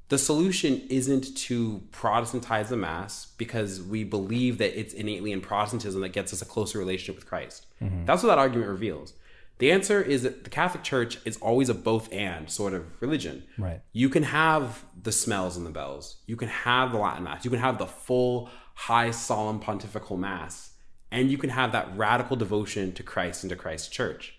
the 0.10 0.18
solution 0.18 0.82
isn't 0.90 1.36
to 1.38 1.82
Protestantize 1.92 2.68
the 2.68 2.78
Mass 2.78 3.34
because 3.38 3.82
we 3.82 4.04
believe 4.04 4.60
that 4.60 4.80
it's 4.80 4.94
innately 4.94 5.32
in 5.32 5.42
Protestantism 5.42 6.02
that 6.02 6.10
gets 6.10 6.32
us 6.34 6.42
a 6.42 6.46
closer 6.46 6.78
relationship 6.78 7.16
with 7.16 7.26
Christ. 7.26 7.66
Mm-hmm. 7.82 8.06
That's 8.06 8.22
what 8.22 8.30
that 8.30 8.38
argument 8.38 8.70
reveals. 8.70 9.14
The 9.58 9.72
answer 9.72 10.02
is 10.02 10.24
that 10.24 10.44
the 10.44 10.50
Catholic 10.50 10.84
Church 10.84 11.18
is 11.24 11.38
always 11.38 11.70
a 11.70 11.74
both 11.74 12.12
and 12.12 12.50
sort 12.50 12.74
of 12.74 12.84
religion. 13.00 13.44
Right. 13.58 13.82
You 13.94 14.10
can 14.10 14.24
have 14.24 14.84
the 15.02 15.14
smells 15.14 15.56
and 15.56 15.66
the 15.66 15.72
bells, 15.72 16.18
you 16.26 16.36
can 16.36 16.50
have 16.50 16.92
the 16.92 16.98
Latin 16.98 17.24
Mass, 17.24 17.46
you 17.46 17.52
can 17.52 17.60
have 17.60 17.78
the 17.78 17.88
full, 17.88 18.50
high, 18.76 19.12
solemn 19.12 19.60
pontifical 19.60 20.18
Mass 20.18 20.76
and 21.16 21.32
you 21.32 21.38
can 21.38 21.50
have 21.50 21.72
that 21.72 21.88
radical 21.96 22.36
devotion 22.36 22.92
to 22.92 23.02
Christ 23.02 23.44
and 23.44 23.50
to 23.50 23.56
Christ's 23.56 23.88
church. 23.88 24.36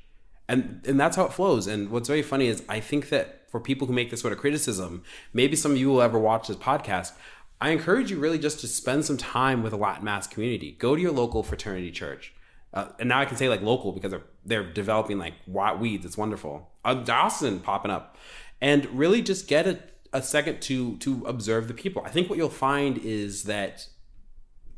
And 0.47 0.83
and 0.87 1.01
that's 1.01 1.17
how 1.17 1.25
it 1.25 1.33
flows. 1.33 1.67
And 1.67 1.91
what's 1.91 2.07
very 2.07 2.23
funny 2.23 2.49
is 2.49 2.63
I 2.69 2.81
think 2.81 3.09
that 3.09 3.51
for 3.51 3.61
people 3.61 3.87
who 3.87 3.95
make 3.95 4.11
this 4.11 4.21
sort 4.21 4.35
of 4.35 4.39
criticism, 4.39 5.03
maybe 5.33 5.57
some 5.57 5.73
of 5.73 5.79
you 5.79 5.89
will 5.89 6.03
ever 6.03 6.19
watch 6.19 6.49
this 6.49 6.57
podcast. 6.57 7.13
I 7.61 7.71
encourage 7.71 8.11
you 8.11 8.19
really 8.19 8.39
just 8.39 8.61
to 8.61 8.69
spend 8.69 9.07
some 9.07 9.17
time 9.17 9.63
with 9.63 9.73
a 9.73 9.79
Latin 9.79 10.05
Mass 10.05 10.27
community. 10.27 10.73
Go 10.73 10.95
to 10.95 11.01
your 11.01 11.13
local 11.13 11.43
fraternity 11.43 11.91
church. 11.91 12.35
Uh, 12.75 12.89
and 13.01 13.09
now 13.09 13.21
I 13.21 13.25
can 13.25 13.39
say 13.39 13.49
like 13.49 13.63
local 13.63 13.93
because 13.93 14.11
they're 14.11 14.27
they're 14.45 14.71
developing 14.71 15.19
like 15.19 15.35
weeds. 15.47 16.05
It's 16.05 16.19
wonderful. 16.19 16.71
A 16.85 16.95
diocesan 16.95 17.61
popping 17.61 17.91
up, 17.91 18.19
and 18.61 18.85
really 18.87 19.23
just 19.23 19.49
get 19.49 19.67
a, 19.67 19.79
a 20.13 20.21
second 20.21 20.61
to 20.63 20.99
to 20.99 21.25
observe 21.25 21.69
the 21.69 21.75
people. 21.75 22.03
I 22.05 22.11
think 22.11 22.29
what 22.29 22.37
you'll 22.37 22.51
find 22.51 22.99
is 22.99 23.45
that 23.45 23.89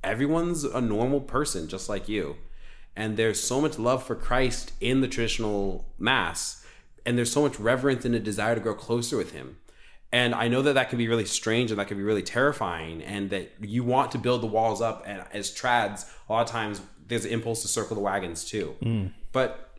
everyone's 0.02 0.64
a 0.64 0.80
normal 0.80 1.20
person 1.20 1.68
just 1.68 1.88
like 1.88 2.08
you, 2.08 2.36
and 2.96 3.16
there's 3.16 3.40
so 3.40 3.60
much 3.60 3.78
love 3.78 4.04
for 4.04 4.14
Christ 4.14 4.72
in 4.80 5.00
the 5.00 5.08
traditional 5.08 5.86
mass, 5.98 6.64
and 7.06 7.16
there's 7.16 7.32
so 7.32 7.42
much 7.42 7.58
reverence 7.58 8.04
and 8.04 8.14
a 8.14 8.20
desire 8.20 8.54
to 8.54 8.60
grow 8.60 8.74
closer 8.74 9.16
with 9.16 9.32
Him. 9.32 9.58
And 10.10 10.34
I 10.34 10.48
know 10.48 10.62
that 10.62 10.72
that 10.72 10.88
can 10.88 10.98
be 10.98 11.06
really 11.06 11.26
strange 11.26 11.70
and 11.70 11.78
that 11.78 11.86
can 11.86 11.98
be 11.98 12.02
really 12.02 12.22
terrifying, 12.22 13.02
and 13.02 13.30
that 13.30 13.52
you 13.60 13.84
want 13.84 14.12
to 14.12 14.18
build 14.18 14.42
the 14.42 14.46
walls 14.46 14.80
up. 14.80 15.04
And 15.06 15.22
as 15.32 15.50
trads, 15.50 16.06
a 16.28 16.32
lot 16.32 16.46
of 16.46 16.50
times 16.50 16.80
there's 17.06 17.24
an 17.24 17.30
impulse 17.30 17.62
to 17.62 17.68
circle 17.68 17.94
the 17.94 18.02
wagons 18.02 18.44
too. 18.44 18.76
Mm. 18.82 19.12
But 19.32 19.78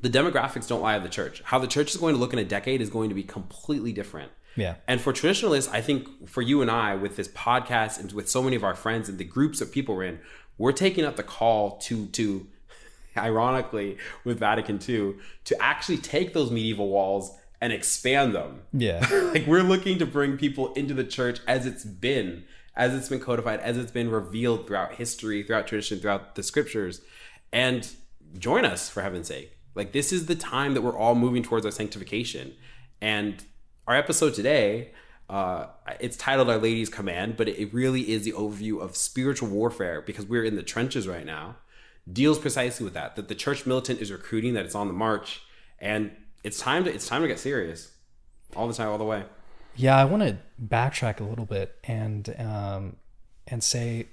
the 0.00 0.10
demographics 0.10 0.68
don't 0.68 0.82
lie 0.82 0.94
of 0.94 1.02
the 1.02 1.08
church. 1.08 1.42
How 1.44 1.58
the 1.58 1.66
church 1.66 1.90
is 1.90 1.96
going 1.96 2.14
to 2.14 2.20
look 2.20 2.32
in 2.32 2.38
a 2.38 2.44
decade 2.44 2.80
is 2.80 2.90
going 2.90 3.08
to 3.08 3.14
be 3.14 3.22
completely 3.22 3.92
different. 3.92 4.30
Yeah. 4.56 4.76
And 4.86 5.00
for 5.00 5.12
traditionalists, 5.12 5.70
I 5.72 5.80
think 5.80 6.28
for 6.28 6.42
you 6.42 6.62
and 6.62 6.70
I, 6.70 6.94
with 6.94 7.16
this 7.16 7.28
podcast 7.28 8.00
and 8.00 8.12
with 8.12 8.28
so 8.28 8.42
many 8.42 8.56
of 8.56 8.64
our 8.64 8.74
friends 8.74 9.08
and 9.08 9.18
the 9.18 9.24
groups 9.24 9.60
of 9.60 9.70
people 9.70 9.94
we're 9.94 10.04
in, 10.04 10.20
we're 10.56 10.72
taking 10.72 11.04
up 11.04 11.16
the 11.16 11.22
call 11.22 11.78
to 11.78 12.06
to 12.06 12.46
ironically 13.16 13.96
with 14.24 14.38
Vatican 14.38 14.80
II 14.86 15.14
to 15.44 15.62
actually 15.62 15.98
take 15.98 16.34
those 16.34 16.50
medieval 16.50 16.88
walls 16.88 17.36
and 17.60 17.72
expand 17.72 18.34
them. 18.34 18.62
Yeah. 18.72 19.06
like 19.34 19.46
we're 19.46 19.62
looking 19.62 19.98
to 19.98 20.06
bring 20.06 20.36
people 20.36 20.72
into 20.74 20.94
the 20.94 21.04
church 21.04 21.40
as 21.46 21.66
it's 21.66 21.84
been, 21.84 22.44
as 22.76 22.94
it's 22.94 23.08
been 23.08 23.20
codified, 23.20 23.60
as 23.60 23.76
it's 23.76 23.90
been 23.90 24.10
revealed 24.10 24.66
throughout 24.66 24.94
history, 24.94 25.42
throughout 25.42 25.66
tradition, 25.66 25.98
throughout 25.98 26.34
the 26.34 26.42
scriptures. 26.42 27.00
And 27.52 27.88
join 28.38 28.64
us 28.64 28.88
for 28.88 29.02
heaven's 29.02 29.28
sake. 29.28 29.56
Like 29.74 29.92
this 29.92 30.12
is 30.12 30.26
the 30.26 30.34
time 30.34 30.74
that 30.74 30.82
we're 30.82 30.96
all 30.96 31.14
moving 31.14 31.42
towards 31.42 31.64
our 31.64 31.72
sanctification. 31.72 32.54
And 33.00 33.44
our 33.88 33.96
episode 33.96 34.34
today, 34.34 34.90
uh, 35.30 35.66
it's 35.98 36.16
titled 36.16 36.50
Our 36.50 36.58
Lady's 36.58 36.90
Command, 36.90 37.38
but 37.38 37.48
it 37.48 37.72
really 37.72 38.12
is 38.12 38.22
the 38.24 38.32
overview 38.32 38.80
of 38.80 38.94
spiritual 38.94 39.48
warfare 39.48 40.02
because 40.02 40.26
we're 40.26 40.44
in 40.44 40.56
the 40.56 40.62
trenches 40.62 41.08
right 41.08 41.24
now. 41.24 41.56
Deals 42.10 42.38
precisely 42.38 42.84
with 42.84 42.92
that, 42.94 43.16
that 43.16 43.28
the 43.28 43.34
church 43.34 43.66
militant 43.66 44.00
is 44.00 44.12
recruiting, 44.12 44.52
that 44.54 44.66
it's 44.66 44.74
on 44.74 44.88
the 44.88 44.92
march, 44.92 45.42
and 45.78 46.10
it's 46.44 46.58
time 46.58 46.84
to 46.84 46.92
it's 46.92 47.06
time 47.06 47.22
to 47.22 47.28
get 47.28 47.38
serious, 47.38 47.92
all 48.54 48.68
the 48.68 48.74
time, 48.74 48.88
all 48.88 48.98
the 48.98 49.04
way. 49.04 49.24
Yeah, 49.74 49.96
I 49.96 50.04
want 50.04 50.22
to 50.22 50.38
backtrack 50.62 51.20
a 51.20 51.24
little 51.24 51.44
bit 51.44 51.74
and 51.84 52.34
um, 52.38 52.96
and 53.46 53.62
say 53.62 54.08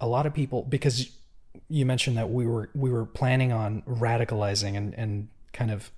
a 0.00 0.06
lot 0.06 0.26
of 0.26 0.34
people 0.34 0.62
because 0.62 1.10
you 1.68 1.86
mentioned 1.86 2.16
that 2.16 2.30
we 2.30 2.46
were 2.46 2.70
we 2.74 2.90
were 2.90 3.06
planning 3.06 3.52
on 3.52 3.82
radicalizing 3.82 4.76
and 4.76 4.94
and 4.94 5.28
kind 5.52 5.70
of 5.70 5.90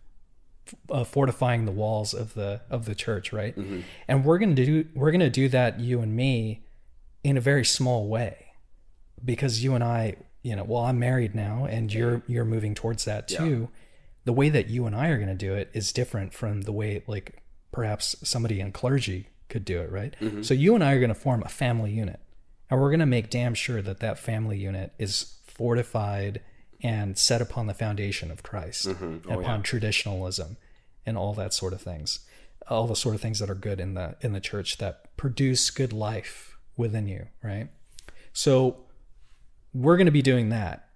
uh, 0.90 1.04
fortifying 1.04 1.64
the 1.64 1.72
walls 1.72 2.14
of 2.14 2.34
the 2.34 2.60
of 2.70 2.84
the 2.84 2.94
church, 2.94 3.32
right? 3.32 3.56
Mm-hmm. 3.56 3.80
And 4.06 4.24
we're 4.24 4.38
gonna 4.38 4.54
do 4.54 4.86
we're 4.94 5.12
gonna 5.12 5.30
do 5.30 5.48
that 5.48 5.80
you 5.80 6.00
and 6.00 6.14
me 6.14 6.64
in 7.24 7.36
a 7.36 7.40
very 7.40 7.64
small 7.64 8.06
way 8.06 8.46
because 9.24 9.62
you 9.62 9.74
and 9.74 9.82
I, 9.82 10.16
you 10.42 10.54
know, 10.54 10.64
well, 10.64 10.84
I'm 10.84 10.98
married 10.98 11.34
now, 11.34 11.64
and 11.64 11.92
you're 11.92 12.22
you're 12.26 12.44
moving 12.44 12.74
towards 12.74 13.04
that 13.04 13.28
too. 13.28 13.68
Yeah 13.72 13.78
the 14.28 14.32
way 14.34 14.50
that 14.50 14.68
you 14.68 14.84
and 14.84 14.94
I 14.94 15.08
are 15.08 15.16
going 15.16 15.30
to 15.30 15.34
do 15.34 15.54
it 15.54 15.70
is 15.72 15.90
different 15.90 16.34
from 16.34 16.60
the 16.60 16.72
way 16.72 17.02
like 17.06 17.42
perhaps 17.72 18.14
somebody 18.22 18.60
in 18.60 18.72
clergy 18.72 19.28
could 19.48 19.64
do 19.64 19.80
it, 19.80 19.90
right? 19.90 20.14
Mm-hmm. 20.20 20.42
So 20.42 20.52
you 20.52 20.74
and 20.74 20.84
I 20.84 20.92
are 20.92 20.98
going 20.98 21.08
to 21.08 21.14
form 21.14 21.42
a 21.46 21.48
family 21.48 21.92
unit, 21.92 22.20
and 22.68 22.78
we're 22.78 22.90
going 22.90 23.00
to 23.00 23.06
make 23.06 23.30
damn 23.30 23.54
sure 23.54 23.80
that 23.80 24.00
that 24.00 24.18
family 24.18 24.58
unit 24.58 24.92
is 24.98 25.38
fortified 25.46 26.42
and 26.82 27.18
set 27.18 27.40
upon 27.40 27.66
the 27.66 27.74
foundation 27.74 28.30
of 28.30 28.42
Christ, 28.42 28.88
mm-hmm. 28.88 29.30
oh, 29.30 29.40
upon 29.40 29.60
yeah. 29.60 29.62
traditionalism, 29.62 30.56
and 31.04 31.16
all 31.16 31.34
that 31.34 31.52
sort 31.52 31.72
of 31.72 31.80
things, 31.80 32.20
all 32.68 32.86
the 32.86 32.96
sort 32.96 33.14
of 33.14 33.20
things 33.20 33.38
that 33.38 33.50
are 33.50 33.54
good 33.54 33.80
in 33.80 33.94
the 33.94 34.16
in 34.20 34.32
the 34.32 34.40
church 34.40 34.78
that 34.78 35.16
produce 35.16 35.70
good 35.70 35.92
life 35.92 36.56
within 36.76 37.08
you, 37.08 37.26
right? 37.42 37.68
So 38.32 38.84
we're 39.74 39.96
going 39.96 40.06
to 40.06 40.12
be 40.12 40.22
doing 40.22 40.48
that 40.48 40.88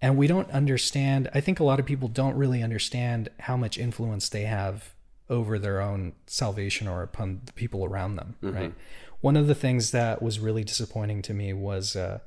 and 0.00 0.16
we 0.16 0.26
don't 0.26 0.50
understand 0.50 1.28
i 1.34 1.40
think 1.40 1.60
a 1.60 1.64
lot 1.64 1.78
of 1.78 1.86
people 1.86 2.08
don't 2.08 2.34
really 2.34 2.62
understand 2.62 3.28
how 3.40 3.56
much 3.56 3.78
influence 3.78 4.28
they 4.28 4.42
have 4.42 4.94
over 5.28 5.58
their 5.58 5.80
own 5.80 6.12
salvation 6.26 6.86
or 6.86 7.02
upon 7.02 7.40
the 7.44 7.52
people 7.52 7.84
around 7.84 8.16
them 8.16 8.36
mm-hmm. 8.42 8.56
right 8.56 8.74
one 9.20 9.36
of 9.36 9.46
the 9.46 9.54
things 9.54 9.90
that 9.90 10.22
was 10.22 10.38
really 10.38 10.62
disappointing 10.62 11.22
to 11.22 11.34
me 11.34 11.52
was 11.52 11.96
uh, 11.96 12.18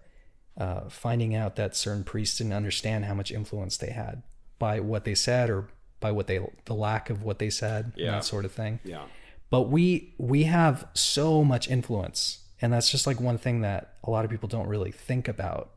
uh, 0.59 0.81
finding 0.89 1.33
out 1.35 1.55
that 1.55 1.75
certain 1.75 2.03
priests 2.03 2.37
didn't 2.37 2.53
understand 2.53 3.05
how 3.05 3.13
much 3.13 3.31
influence 3.31 3.77
they 3.77 3.91
had 3.91 4.21
by 4.59 4.79
what 4.79 5.05
they 5.05 5.15
said 5.15 5.49
or 5.49 5.69
by 5.99 6.11
what 6.11 6.27
they 6.27 6.39
the 6.65 6.75
lack 6.75 7.09
of 7.09 7.23
what 7.23 7.39
they 7.39 7.49
said 7.49 7.93
yeah. 7.95 8.11
that 8.11 8.25
sort 8.25 8.45
of 8.45 8.51
thing 8.51 8.79
yeah 8.83 9.05
but 9.49 9.63
we 9.63 10.13
we 10.17 10.43
have 10.43 10.87
so 10.93 11.43
much 11.43 11.69
influence 11.69 12.43
and 12.61 12.71
that's 12.73 12.91
just 12.91 13.07
like 13.07 13.19
one 13.19 13.37
thing 13.37 13.61
that 13.61 13.95
a 14.03 14.11
lot 14.11 14.25
of 14.25 14.31
people 14.31 14.47
don't 14.47 14.67
really 14.67 14.91
think 14.91 15.27
about 15.27 15.71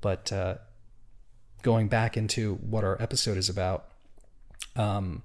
but 0.00 0.32
uh, 0.32 0.56
going 1.62 1.88
back 1.88 2.16
into 2.16 2.54
what 2.56 2.84
our 2.84 3.00
episode 3.02 3.36
is 3.36 3.48
about, 3.48 3.88
um, 4.76 5.22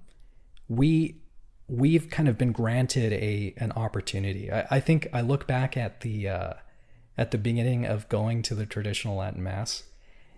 we 0.67 1.17
we've 1.67 2.09
kind 2.09 2.27
of 2.27 2.37
been 2.37 2.51
granted 2.51 3.13
a 3.13 3.53
an 3.57 3.71
opportunity. 3.73 4.51
I, 4.51 4.65
I 4.71 4.79
think 4.79 5.07
I 5.13 5.21
look 5.21 5.45
back 5.45 5.77
at 5.77 6.01
the 6.01 6.29
uh, 6.29 6.53
at 7.21 7.29
the 7.29 7.37
beginning 7.37 7.85
of 7.85 8.09
going 8.09 8.41
to 8.41 8.55
the 8.55 8.65
traditional 8.65 9.15
Latin 9.15 9.43
Mass, 9.43 9.83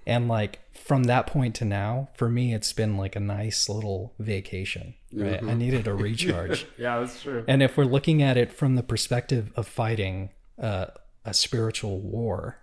and 0.06 0.28
like 0.28 0.60
from 0.74 1.06
that 1.06 1.28
point 1.28 1.56
to 1.56 1.66
now, 1.66 2.10
for 2.16 2.28
me, 2.28 2.54
it's 2.54 2.74
been 2.74 2.98
like 2.98 3.16
a 3.16 3.22
nice 3.22 3.70
little 3.70 4.14
vacation. 4.20 4.96
Right, 5.14 5.36
mm-hmm. 5.36 5.50
I 5.50 5.54
needed 5.54 5.88
a 5.88 5.94
recharge. 6.08 6.66
yeah, 6.78 7.00
that's 7.00 7.22
true. 7.22 7.46
And 7.48 7.64
if 7.64 7.78
we're 7.78 7.86
looking 7.86 8.22
at 8.22 8.36
it 8.36 8.52
from 8.52 8.76
the 8.76 8.84
perspective 8.84 9.54
of 9.56 9.66
fighting 9.66 10.32
uh, 10.62 10.88
a 11.24 11.34
spiritual 11.34 12.00
war, 12.00 12.58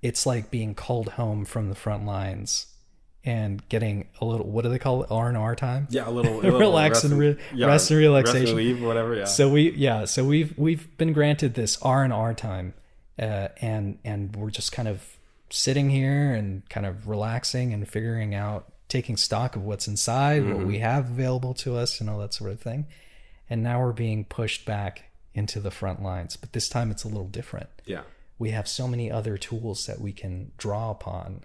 it's 0.00 0.24
like 0.24 0.50
being 0.50 0.74
called 0.74 1.10
home 1.10 1.44
from 1.44 1.68
the 1.68 1.74
front 1.74 2.06
lines 2.06 2.68
and 3.26 3.68
getting 3.68 4.06
a 4.20 4.24
little 4.24 4.46
what 4.46 4.62
do 4.62 4.70
they 4.70 4.78
call 4.78 5.02
it 5.02 5.10
R 5.10 5.28
and 5.28 5.36
R 5.36 5.54
time? 5.54 5.88
Yeah, 5.90 6.08
a 6.08 6.10
little, 6.10 6.40
a 6.40 6.40
little 6.42 6.60
relax 6.60 7.04
and, 7.04 7.18
re- 7.18 7.36
yeah, 7.52 7.66
rest 7.66 7.90
and 7.90 7.98
relaxation, 7.98 8.40
rest 8.40 8.50
and 8.50 8.56
leave, 8.56 8.82
whatever. 8.82 9.14
Yeah. 9.16 9.24
So 9.24 9.50
we 9.50 9.72
yeah 9.72 10.06
so 10.06 10.24
we've 10.24 10.56
we've 10.56 10.96
been 10.96 11.12
granted 11.12 11.54
this 11.54 11.76
R 11.82 12.04
and 12.04 12.12
R 12.12 12.32
time, 12.32 12.72
uh, 13.18 13.48
and 13.60 13.98
and 14.04 14.34
we're 14.36 14.50
just 14.50 14.72
kind 14.72 14.88
of 14.88 15.16
sitting 15.50 15.90
here 15.90 16.34
and 16.34 16.68
kind 16.68 16.86
of 16.86 17.08
relaxing 17.08 17.72
and 17.72 17.88
figuring 17.88 18.34
out 18.34 18.72
taking 18.88 19.16
stock 19.16 19.56
of 19.56 19.62
what's 19.62 19.88
inside, 19.88 20.42
mm-hmm. 20.42 20.54
what 20.54 20.66
we 20.66 20.78
have 20.78 21.10
available 21.10 21.54
to 21.54 21.76
us, 21.76 22.00
and 22.00 22.08
all 22.08 22.18
that 22.18 22.34
sort 22.34 22.50
of 22.50 22.60
thing. 22.60 22.86
And 23.48 23.62
now 23.62 23.80
we're 23.80 23.92
being 23.92 24.24
pushed 24.24 24.64
back 24.64 25.04
into 25.34 25.60
the 25.60 25.70
front 25.70 26.02
lines, 26.02 26.36
but 26.36 26.52
this 26.52 26.68
time 26.68 26.90
it's 26.90 27.04
a 27.04 27.08
little 27.08 27.28
different. 27.28 27.68
Yeah 27.84 28.02
we 28.38 28.50
have 28.50 28.68
so 28.68 28.86
many 28.86 29.10
other 29.10 29.36
tools 29.36 29.86
that 29.86 30.00
we 30.00 30.12
can 30.12 30.52
draw 30.58 30.90
upon 30.90 31.42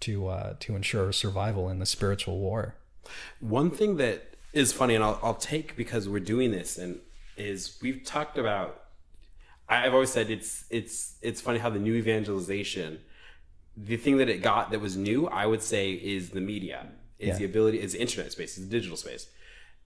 to 0.00 0.28
uh, 0.28 0.54
to 0.60 0.76
ensure 0.76 1.12
survival 1.12 1.68
in 1.68 1.78
the 1.78 1.86
spiritual 1.86 2.38
war. 2.38 2.74
One 3.40 3.70
thing 3.70 3.96
that 3.96 4.34
is 4.52 4.72
funny, 4.72 4.94
and 4.94 5.02
I'll, 5.02 5.18
I'll 5.22 5.34
take 5.34 5.76
because 5.76 6.08
we're 6.08 6.20
doing 6.20 6.50
this, 6.50 6.76
and 6.76 7.00
is 7.36 7.78
we've 7.82 8.04
talked 8.04 8.38
about. 8.38 8.76
I've 9.70 9.94
always 9.94 10.10
said 10.10 10.30
it's 10.30 10.64
it's 10.68 11.14
it's 11.22 11.40
funny 11.40 11.58
how 11.58 11.70
the 11.70 11.78
new 11.78 11.94
evangelization, 11.94 13.00
the 13.76 13.96
thing 13.96 14.18
that 14.18 14.28
it 14.28 14.42
got 14.42 14.72
that 14.72 14.80
was 14.80 14.96
new, 14.96 15.28
I 15.28 15.46
would 15.46 15.62
say, 15.62 15.92
is 15.92 16.30
the 16.30 16.40
media, 16.40 16.88
is 17.18 17.28
yeah. 17.28 17.36
the 17.38 17.44
ability, 17.44 17.80
is 17.80 17.92
the 17.92 18.00
internet 18.00 18.32
space, 18.32 18.58
is 18.58 18.68
the 18.68 18.70
digital 18.70 18.96
space 18.96 19.28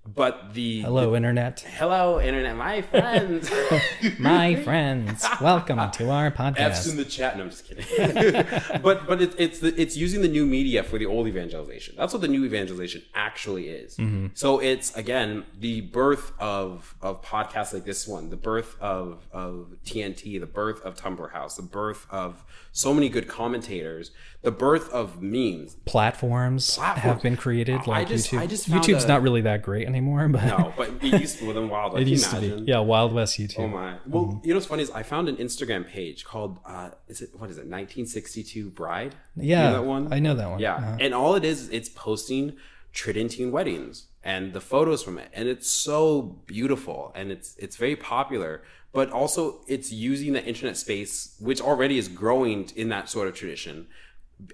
but 0.07 0.53
the 0.53 0.83
hello 0.83 1.11
the, 1.11 1.17
internet. 1.17 1.61
Hello 1.61 2.21
internet 2.21 2.57
my 2.57 2.83
friends. 2.91 3.51
My 4.19 4.55
friends. 4.57 5.27
Welcome 5.41 5.91
to 5.93 6.11
our 6.11 6.31
podcast. 6.31 6.59
F's 6.59 6.87
in 6.87 6.97
the 6.97 7.05
chat. 7.05 7.37
No 7.37 7.45
i'm 7.45 7.51
just 7.51 7.67
kidding. 7.67 7.85
But 8.83 9.07
but 9.07 9.23
it, 9.23 9.35
it's 9.39 9.61
the, 9.61 9.81
it's 9.81 9.97
using 9.97 10.21
the 10.21 10.29
new 10.29 10.45
media 10.45 10.83
for 10.83 10.99
the 10.99 11.07
old 11.07 11.27
evangelization. 11.27 11.95
That's 11.97 12.13
what 12.13 12.21
the 12.21 12.29
new 12.29 12.45
evangelization 12.45 13.03
actually 13.15 13.69
is. 13.69 13.97
Mm-hmm. 13.97 14.29
so 14.35 14.59
it's 14.59 14.95
again 14.97 15.45
the 15.59 15.81
birth 15.81 16.33
of 16.39 16.95
of 17.01 17.23
podcasts 17.23 17.73
like 17.73 17.85
this 17.85 18.07
one 18.07 18.31
the 18.31 18.37
birth 18.37 18.77
of 18.81 19.27
of 19.33 19.75
tnt 19.85 20.41
the 20.41 20.47
birth 20.47 20.83
of 20.83 20.97
Tumblar 20.97 21.29
House 21.29 21.57
the 21.57 21.63
birth 21.63 22.07
of 22.11 22.45
so 22.73 22.93
many 22.93 23.09
good 23.09 23.29
commentators 23.29 24.11
the 24.45 24.51
birth 24.51 24.89
of 24.91 25.21
memes 25.23 25.75
platforms, 25.87 26.77
platforms. 26.77 27.03
have 27.03 27.23
been 27.23 27.37
created 27.37 27.87
like 27.87 28.09
just, 28.09 28.31
youtube 28.31 28.49
youtube's 28.69 29.05
a, 29.05 29.09
not 29.09 29.23
really 29.23 29.41
that 29.41 29.63
great 29.63 29.87
anymore, 29.89 30.29
but 30.29 30.45
No, 30.45 30.73
but 30.77 30.91
it 31.03 31.21
used 31.21 31.39
to 31.39 31.47
within 31.47 31.69
Wild 31.69 31.95
West. 31.95 32.03
it 32.03 32.07
you 32.07 32.13
used 32.13 32.31
to 32.31 32.41
be. 32.41 32.65
Yeah, 32.71 32.79
Wild 32.81 33.13
West 33.13 33.39
YouTube. 33.39 33.59
Oh 33.61 33.69
my! 33.69 33.97
Well, 34.07 34.41
you 34.45 34.51
know 34.51 34.57
what's 34.57 34.67
funny 34.67 34.83
is 34.83 34.91
I 34.91 35.03
found 35.03 35.29
an 35.29 35.37
Instagram 35.37 35.89
page 35.89 36.25
called 36.25 36.59
uh, 36.67 36.91
is 37.09 37.23
it 37.23 37.31
what 37.39 37.51
is 37.51 37.57
it 37.57 37.67
1962 37.67 38.71
Bride? 38.71 39.15
You 39.37 39.49
yeah, 39.51 39.63
know 39.71 39.73
that 39.73 39.83
one. 39.85 40.13
I 40.13 40.19
know 40.21 40.35
that 40.35 40.51
one. 40.51 40.61
Yeah, 40.61 40.77
Uh-huh. 40.77 40.97
and 41.01 41.15
all 41.15 41.35
it 41.35 41.45
is, 41.45 41.69
it's 41.71 41.89
posting 41.89 42.57
Tridentine 42.93 43.51
weddings 43.51 44.07
and 44.23 44.53
the 44.53 44.61
photos 44.61 45.03
from 45.03 45.19
it, 45.19 45.29
and 45.33 45.49
it's 45.49 45.69
so 45.71 46.23
beautiful 46.47 47.13
and 47.15 47.33
it's 47.33 47.57
it's 47.59 47.77
very 47.77 47.97
popular. 47.97 48.63
But 48.93 49.11
also, 49.11 49.63
it's 49.67 49.91
using 49.91 50.35
the 50.35 50.45
internet 50.45 50.77
space, 50.77 51.35
which 51.41 51.61
already 51.61 51.99
is 51.99 52.07
growing 52.07 52.71
in 52.77 52.91
that 52.91 53.09
sort 53.09 53.27
of 53.27 53.35
tradition. 53.35 53.89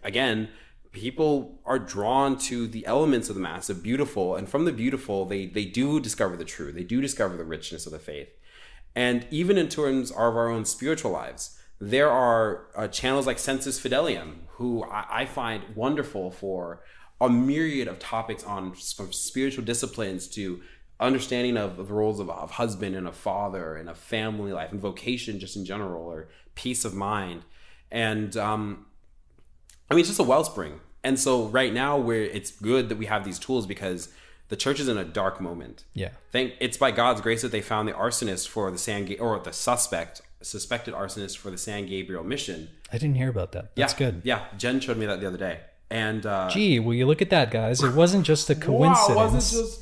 Again, 0.02 0.48
people 0.92 1.60
are 1.64 1.78
drawn 1.78 2.36
to 2.36 2.66
the 2.66 2.86
elements 2.86 3.28
of 3.28 3.34
the 3.34 3.40
mass, 3.40 3.68
the 3.68 3.74
beautiful, 3.74 4.36
and 4.36 4.48
from 4.48 4.64
the 4.64 4.72
beautiful, 4.72 5.24
they 5.24 5.46
they 5.46 5.64
do 5.64 6.00
discover 6.00 6.36
the 6.36 6.44
true. 6.44 6.72
They 6.72 6.84
do 6.84 7.00
discover 7.00 7.36
the 7.36 7.44
richness 7.44 7.86
of 7.86 7.92
the 7.92 7.98
faith. 7.98 8.28
And 8.94 9.26
even 9.30 9.56
in 9.56 9.68
terms 9.68 10.10
of 10.10 10.16
our 10.16 10.50
own 10.50 10.64
spiritual 10.64 11.12
lives, 11.12 11.58
there 11.80 12.10
are 12.10 12.66
uh, 12.76 12.88
channels 12.88 13.26
like 13.26 13.38
Sensus 13.38 13.80
Fidelium, 13.80 14.34
who 14.56 14.84
I, 14.84 15.22
I 15.22 15.24
find 15.26 15.62
wonderful 15.74 16.30
for 16.30 16.82
a 17.20 17.28
myriad 17.28 17.86
of 17.86 17.98
topics 17.98 18.44
on 18.44 18.74
from 18.74 19.12
spiritual 19.12 19.64
disciplines 19.64 20.26
to 20.28 20.60
understanding 20.98 21.56
of, 21.56 21.78
of 21.78 21.88
the 21.88 21.94
roles 21.94 22.20
of, 22.20 22.28
of 22.28 22.52
husband 22.52 22.94
and 22.94 23.06
a 23.06 23.12
father 23.12 23.76
and 23.76 23.88
a 23.88 23.94
family 23.94 24.52
life 24.52 24.70
and 24.70 24.80
vocation 24.80 25.38
just 25.38 25.56
in 25.56 25.64
general 25.64 26.04
or 26.04 26.28
peace 26.54 26.84
of 26.84 26.94
mind. 26.94 27.42
And 27.90 28.36
um, 28.36 28.86
I 29.90 29.94
mean, 29.94 30.00
it's 30.00 30.08
just 30.08 30.20
a 30.20 30.24
wellspring. 30.24 30.80
And 31.02 31.18
so 31.18 31.46
right 31.46 31.72
now, 31.72 31.98
where 31.98 32.22
it's 32.22 32.50
good 32.50 32.88
that 32.88 32.98
we 32.98 33.06
have 33.06 33.24
these 33.24 33.38
tools 33.38 33.66
because 33.66 34.10
the 34.48 34.56
church 34.56 34.80
is 34.80 34.88
in 34.88 34.98
a 34.98 35.04
dark 35.04 35.40
moment. 35.40 35.84
Yeah. 35.94 36.10
Thank 36.30 36.54
it's 36.60 36.76
by 36.76 36.90
God's 36.90 37.20
grace 37.20 37.42
that 37.42 37.52
they 37.52 37.62
found 37.62 37.88
the 37.88 37.92
arsonist 37.92 38.48
for 38.48 38.70
the 38.70 38.78
San 38.78 39.06
Ga- 39.06 39.18
or 39.18 39.38
the 39.38 39.52
suspect 39.52 40.20
suspected 40.42 40.94
arsonist 40.94 41.36
for 41.38 41.50
the 41.50 41.58
San 41.58 41.86
Gabriel 41.86 42.24
mission. 42.24 42.68
I 42.92 42.98
didn't 42.98 43.16
hear 43.16 43.28
about 43.28 43.52
that. 43.52 43.74
That's 43.76 43.92
yeah, 43.94 43.98
good. 43.98 44.22
Yeah, 44.24 44.44
Jen 44.58 44.80
showed 44.80 44.96
me 44.96 45.06
that 45.06 45.20
the 45.20 45.26
other 45.26 45.38
day, 45.38 45.60
and 45.90 46.24
uh, 46.24 46.48
Gee, 46.50 46.78
will 46.78 46.94
you 46.94 47.06
look 47.06 47.20
at 47.20 47.30
that, 47.30 47.50
guys? 47.50 47.82
It 47.82 47.94
wasn't 47.94 48.24
just 48.24 48.48
a 48.48 48.54
coincidence. 48.54 49.08
Wow, 49.16 49.30
wasn't 49.30 49.64
just 49.64 49.80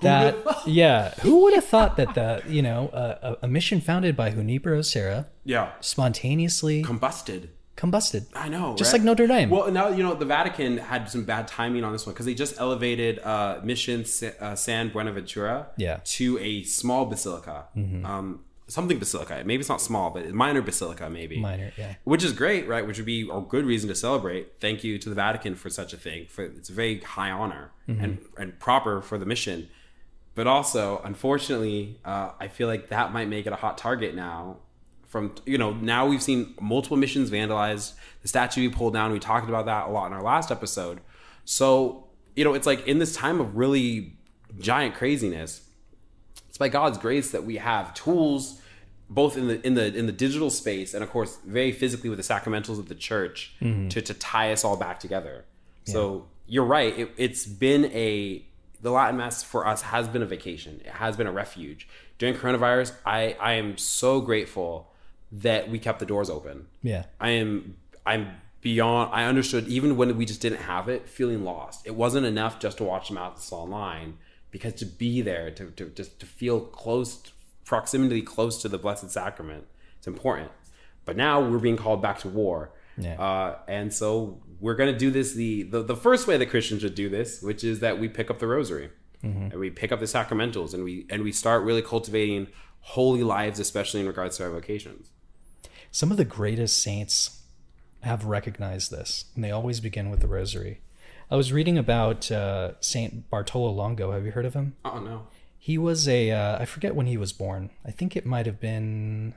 that 0.00 0.62
yeah, 0.66 1.14
who 1.20 1.42
would 1.44 1.54
have 1.54 1.64
thought 1.64 1.96
that 1.96 2.14
the 2.14 2.42
you 2.46 2.62
know 2.62 2.90
a, 2.92 3.38
a 3.42 3.48
mission 3.48 3.80
founded 3.80 4.16
by 4.16 4.30
Junipero 4.30 4.82
Serra 4.82 5.26
yeah 5.44 5.72
spontaneously 5.80 6.82
combusted. 6.82 7.48
Combusted? 7.76 8.26
I 8.34 8.48
know, 8.48 8.74
Just 8.76 8.92
right? 8.92 8.98
like 9.00 9.04
Notre 9.04 9.26
Dame. 9.26 9.50
Well, 9.50 9.70
now 9.70 9.88
you 9.88 10.02
know 10.02 10.14
the 10.14 10.24
Vatican 10.24 10.78
had 10.78 11.08
some 11.10 11.24
bad 11.24 11.46
timing 11.46 11.84
on 11.84 11.92
this 11.92 12.06
one 12.06 12.14
because 12.14 12.26
they 12.26 12.34
just 12.34 12.58
elevated 12.58 13.18
uh, 13.20 13.60
Mission 13.62 14.04
uh, 14.40 14.54
San 14.54 14.88
Buenaventura 14.90 15.68
Yeah. 15.76 16.00
to 16.04 16.38
a 16.38 16.62
small 16.64 17.06
basilica, 17.06 17.66
um, 18.04 18.40
something 18.68 18.98
basilica. 18.98 19.42
Maybe 19.44 19.60
it's 19.60 19.68
not 19.68 19.80
small, 19.80 20.10
but 20.10 20.32
minor 20.32 20.62
basilica, 20.62 21.08
maybe 21.08 21.38
Minor, 21.38 21.72
yeah. 21.78 21.94
which 22.04 22.24
is 22.24 22.32
great, 22.32 22.66
right? 22.66 22.84
Which 22.86 22.96
would 22.96 23.06
be 23.06 23.28
a 23.32 23.40
good 23.40 23.64
reason 23.64 23.88
to 23.90 23.94
celebrate. 23.94 24.54
Thank 24.60 24.82
you 24.82 24.98
to 24.98 25.08
the 25.08 25.14
Vatican 25.14 25.54
for 25.54 25.70
such 25.70 25.92
a 25.92 25.96
thing. 25.96 26.26
For 26.28 26.44
it's 26.44 26.68
a 26.68 26.72
very 26.72 27.00
high 27.00 27.30
honor 27.30 27.70
and 27.86 28.18
and 28.36 28.58
proper 28.58 29.00
for 29.02 29.18
the 29.18 29.26
mission. 29.26 29.68
But 30.34 30.46
also, 30.46 31.00
unfortunately, 31.04 31.98
uh, 32.04 32.30
I 32.38 32.48
feel 32.48 32.68
like 32.68 32.88
that 32.90 33.12
might 33.12 33.26
make 33.28 33.46
it 33.46 33.52
a 33.52 33.56
hot 33.56 33.78
target 33.78 34.14
now. 34.14 34.58
From 35.06 35.34
you 35.44 35.58
know, 35.58 35.72
now 35.72 36.06
we've 36.06 36.22
seen 36.22 36.54
multiple 36.60 36.96
missions 36.96 37.30
vandalized. 37.30 37.92
The 38.22 38.28
statue 38.28 38.62
we 38.62 38.68
pulled 38.68 38.92
down. 38.92 39.12
We 39.12 39.20
talked 39.20 39.48
about 39.48 39.66
that 39.66 39.88
a 39.88 39.90
lot 39.90 40.06
in 40.06 40.12
our 40.12 40.22
last 40.22 40.50
episode. 40.50 41.00
So 41.44 42.06
you 42.34 42.44
know, 42.44 42.54
it's 42.54 42.66
like 42.66 42.86
in 42.86 42.98
this 42.98 43.14
time 43.14 43.40
of 43.40 43.56
really 43.56 44.12
giant 44.58 44.94
craziness, 44.94 45.62
it's 46.48 46.58
by 46.58 46.68
God's 46.68 46.98
grace 46.98 47.30
that 47.30 47.44
we 47.44 47.56
have 47.56 47.94
tools 47.94 48.60
both 49.08 49.36
in 49.36 49.46
the 49.46 49.64
in 49.64 49.74
the 49.74 49.94
in 49.94 50.06
the 50.06 50.12
digital 50.12 50.50
space 50.50 50.92
and 50.92 51.02
of 51.02 51.10
course 51.10 51.38
very 51.46 51.70
physically 51.70 52.10
with 52.10 52.18
the 52.18 52.24
sacramentals 52.34 52.78
of 52.78 52.88
the 52.88 52.94
church 52.94 53.54
mm-hmm. 53.60 53.88
to 53.88 54.02
to 54.02 54.14
tie 54.14 54.52
us 54.52 54.64
all 54.64 54.76
back 54.76 54.98
together. 54.98 55.44
So 55.84 56.26
you're 56.48 56.64
right. 56.64 56.98
It, 56.98 57.10
it's 57.16 57.46
been 57.46 57.84
a 57.86 58.44
the 58.80 58.90
Latin 58.90 59.16
Mass 59.16 59.42
for 59.42 59.66
us 59.66 59.82
has 59.82 60.08
been 60.08 60.22
a 60.22 60.26
vacation. 60.26 60.80
It 60.84 60.92
has 60.92 61.16
been 61.16 61.28
a 61.28 61.32
refuge 61.32 61.88
during 62.18 62.34
coronavirus. 62.34 62.92
I 63.04 63.36
I 63.40 63.52
am 63.52 63.78
so 63.78 64.20
grateful 64.20 64.90
that 65.32 65.68
we 65.70 65.78
kept 65.78 65.98
the 65.98 66.06
doors 66.06 66.30
open. 66.30 66.66
yeah, 66.82 67.04
I 67.20 67.30
am 67.30 67.76
I'm 68.04 68.28
beyond 68.60 69.12
I 69.12 69.24
understood 69.24 69.68
even 69.68 69.96
when 69.96 70.16
we 70.16 70.24
just 70.24 70.40
didn't 70.40 70.60
have 70.62 70.88
it, 70.88 71.08
feeling 71.08 71.44
lost. 71.44 71.86
It 71.86 71.94
wasn't 71.94 72.26
enough 72.26 72.58
just 72.58 72.78
to 72.78 72.84
watch 72.84 73.08
the 73.08 73.14
mass 73.14 73.52
online 73.52 74.18
because 74.50 74.74
to 74.74 74.86
be 74.86 75.20
there, 75.20 75.50
to, 75.50 75.70
to 75.72 75.86
just 75.90 76.20
to 76.20 76.26
feel 76.26 76.60
close 76.60 77.32
proximity 77.64 78.22
close 78.22 78.62
to 78.62 78.68
the 78.68 78.78
Blessed 78.78 79.10
Sacrament, 79.10 79.66
it's 79.98 80.06
important. 80.06 80.50
But 81.04 81.16
now 81.16 81.40
we're 81.40 81.58
being 81.58 81.76
called 81.76 82.00
back 82.02 82.18
to 82.20 82.28
war. 82.28 82.72
Yeah. 82.98 83.20
Uh, 83.20 83.58
and 83.68 83.92
so 83.92 84.40
we're 84.60 84.74
gonna 84.74 84.96
do 84.96 85.10
this 85.10 85.34
the, 85.34 85.64
the 85.64 85.82
the 85.82 85.96
first 85.96 86.26
way 86.26 86.36
that 86.36 86.46
Christians 86.46 86.82
should 86.82 86.94
do 86.94 87.08
this, 87.08 87.42
which 87.42 87.62
is 87.64 87.80
that 87.80 87.98
we 87.98 88.08
pick 88.08 88.30
up 88.30 88.38
the 88.38 88.46
rosary. 88.46 88.90
And 89.22 89.54
we 89.54 89.70
pick 89.70 89.90
up 89.90 89.98
the 89.98 90.06
sacramentals 90.06 90.72
and 90.72 90.84
we 90.84 91.04
and 91.10 91.24
we 91.24 91.32
start 91.32 91.64
really 91.64 91.82
cultivating 91.82 92.46
holy 92.80 93.24
lives, 93.24 93.58
especially 93.58 94.00
in 94.00 94.06
regards 94.06 94.36
to 94.36 94.44
our 94.44 94.50
vocations. 94.50 95.10
Some 95.96 96.10
of 96.10 96.18
the 96.18 96.26
greatest 96.26 96.82
saints 96.82 97.40
have 98.02 98.26
recognized 98.26 98.90
this, 98.90 99.24
and 99.34 99.42
they 99.42 99.50
always 99.50 99.80
begin 99.80 100.10
with 100.10 100.20
the 100.20 100.26
Rosary. 100.26 100.82
I 101.30 101.36
was 101.36 101.54
reading 101.54 101.78
about 101.78 102.30
uh, 102.30 102.72
Saint 102.80 103.30
Bartolo 103.30 103.70
Longo. 103.70 104.12
Have 104.12 104.26
you 104.26 104.32
heard 104.32 104.44
of 104.44 104.52
him? 104.52 104.76
Oh 104.84 104.98
no. 105.00 105.26
He 105.58 105.78
was 105.78 106.06
a 106.06 106.30
uh, 106.32 106.58
I 106.58 106.66
forget 106.66 106.94
when 106.94 107.06
he 107.06 107.16
was 107.16 107.32
born. 107.32 107.70
I 107.82 107.92
think 107.92 108.14
it 108.14 108.26
might 108.26 108.44
have 108.44 108.60
been. 108.60 109.32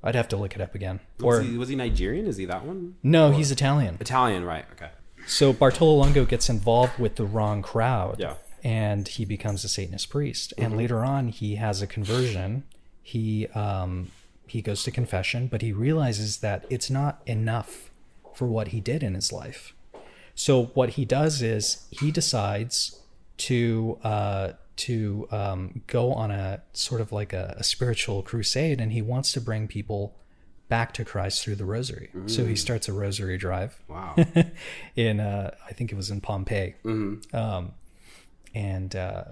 I'd 0.00 0.14
have 0.14 0.28
to 0.28 0.36
look 0.36 0.54
it 0.54 0.60
up 0.60 0.76
again. 0.76 1.00
Was 1.18 1.40
Or 1.40 1.42
he, 1.42 1.58
was 1.58 1.68
he 1.68 1.74
Nigerian? 1.74 2.28
Is 2.28 2.36
he 2.36 2.44
that 2.44 2.64
one? 2.64 2.94
no, 3.02 3.32
he's 3.32 3.50
Italian. 3.50 3.96
Italian, 3.98 4.44
right? 4.44 4.64
Okay. 4.74 4.90
So 5.26 5.52
Bartolo 5.52 5.94
Longo 5.94 6.24
gets 6.24 6.48
involved 6.48 7.00
with 7.00 7.16
the 7.16 7.24
wrong 7.24 7.62
crowd. 7.62 8.20
Yeah. 8.20 8.34
And 8.62 9.08
he 9.08 9.24
becomes 9.24 9.64
a 9.64 9.68
Satanist 9.68 10.08
priest. 10.08 10.54
And 10.56 10.76
later 10.76 11.04
on, 11.04 11.28
he 11.28 11.56
has 11.56 11.82
a 11.82 11.86
conversion. 11.88 12.62
He 13.04 13.46
um, 13.48 14.08
he 14.48 14.60
goes 14.62 14.82
to 14.84 14.90
confession, 14.90 15.46
but 15.46 15.62
he 15.62 15.72
realizes 15.72 16.38
that 16.38 16.64
it's 16.68 16.90
not 16.90 17.22
enough 17.26 17.90
for 18.34 18.48
what 18.48 18.68
he 18.68 18.80
did 18.80 19.02
in 19.04 19.14
his 19.14 19.30
life. 19.32 19.74
So 20.34 20.64
what 20.74 20.90
he 20.90 21.04
does 21.04 21.40
is 21.42 21.86
he 21.90 22.10
decides 22.10 22.98
to 23.36 23.98
uh, 24.02 24.52
to 24.76 25.28
um, 25.30 25.82
go 25.86 26.12
on 26.12 26.30
a 26.32 26.62
sort 26.72 27.00
of 27.00 27.12
like 27.12 27.32
a, 27.32 27.54
a 27.58 27.62
spiritual 27.64 28.22
crusade, 28.22 28.80
and 28.80 28.90
he 28.92 29.02
wants 29.02 29.32
to 29.34 29.40
bring 29.40 29.68
people 29.68 30.16
back 30.68 30.92
to 30.94 31.04
Christ 31.04 31.44
through 31.44 31.56
the 31.56 31.64
Rosary. 31.66 32.08
So 32.26 32.46
he 32.46 32.56
starts 32.56 32.88
a 32.88 32.92
Rosary 32.94 33.36
drive 33.36 33.78
Wow. 33.86 34.16
in 34.96 35.20
uh, 35.20 35.54
I 35.68 35.72
think 35.74 35.92
it 35.92 35.94
was 35.94 36.10
in 36.10 36.20
Pompeii. 36.22 36.74
Um, 37.34 37.72
and 38.54 38.96
uh, 38.96 39.24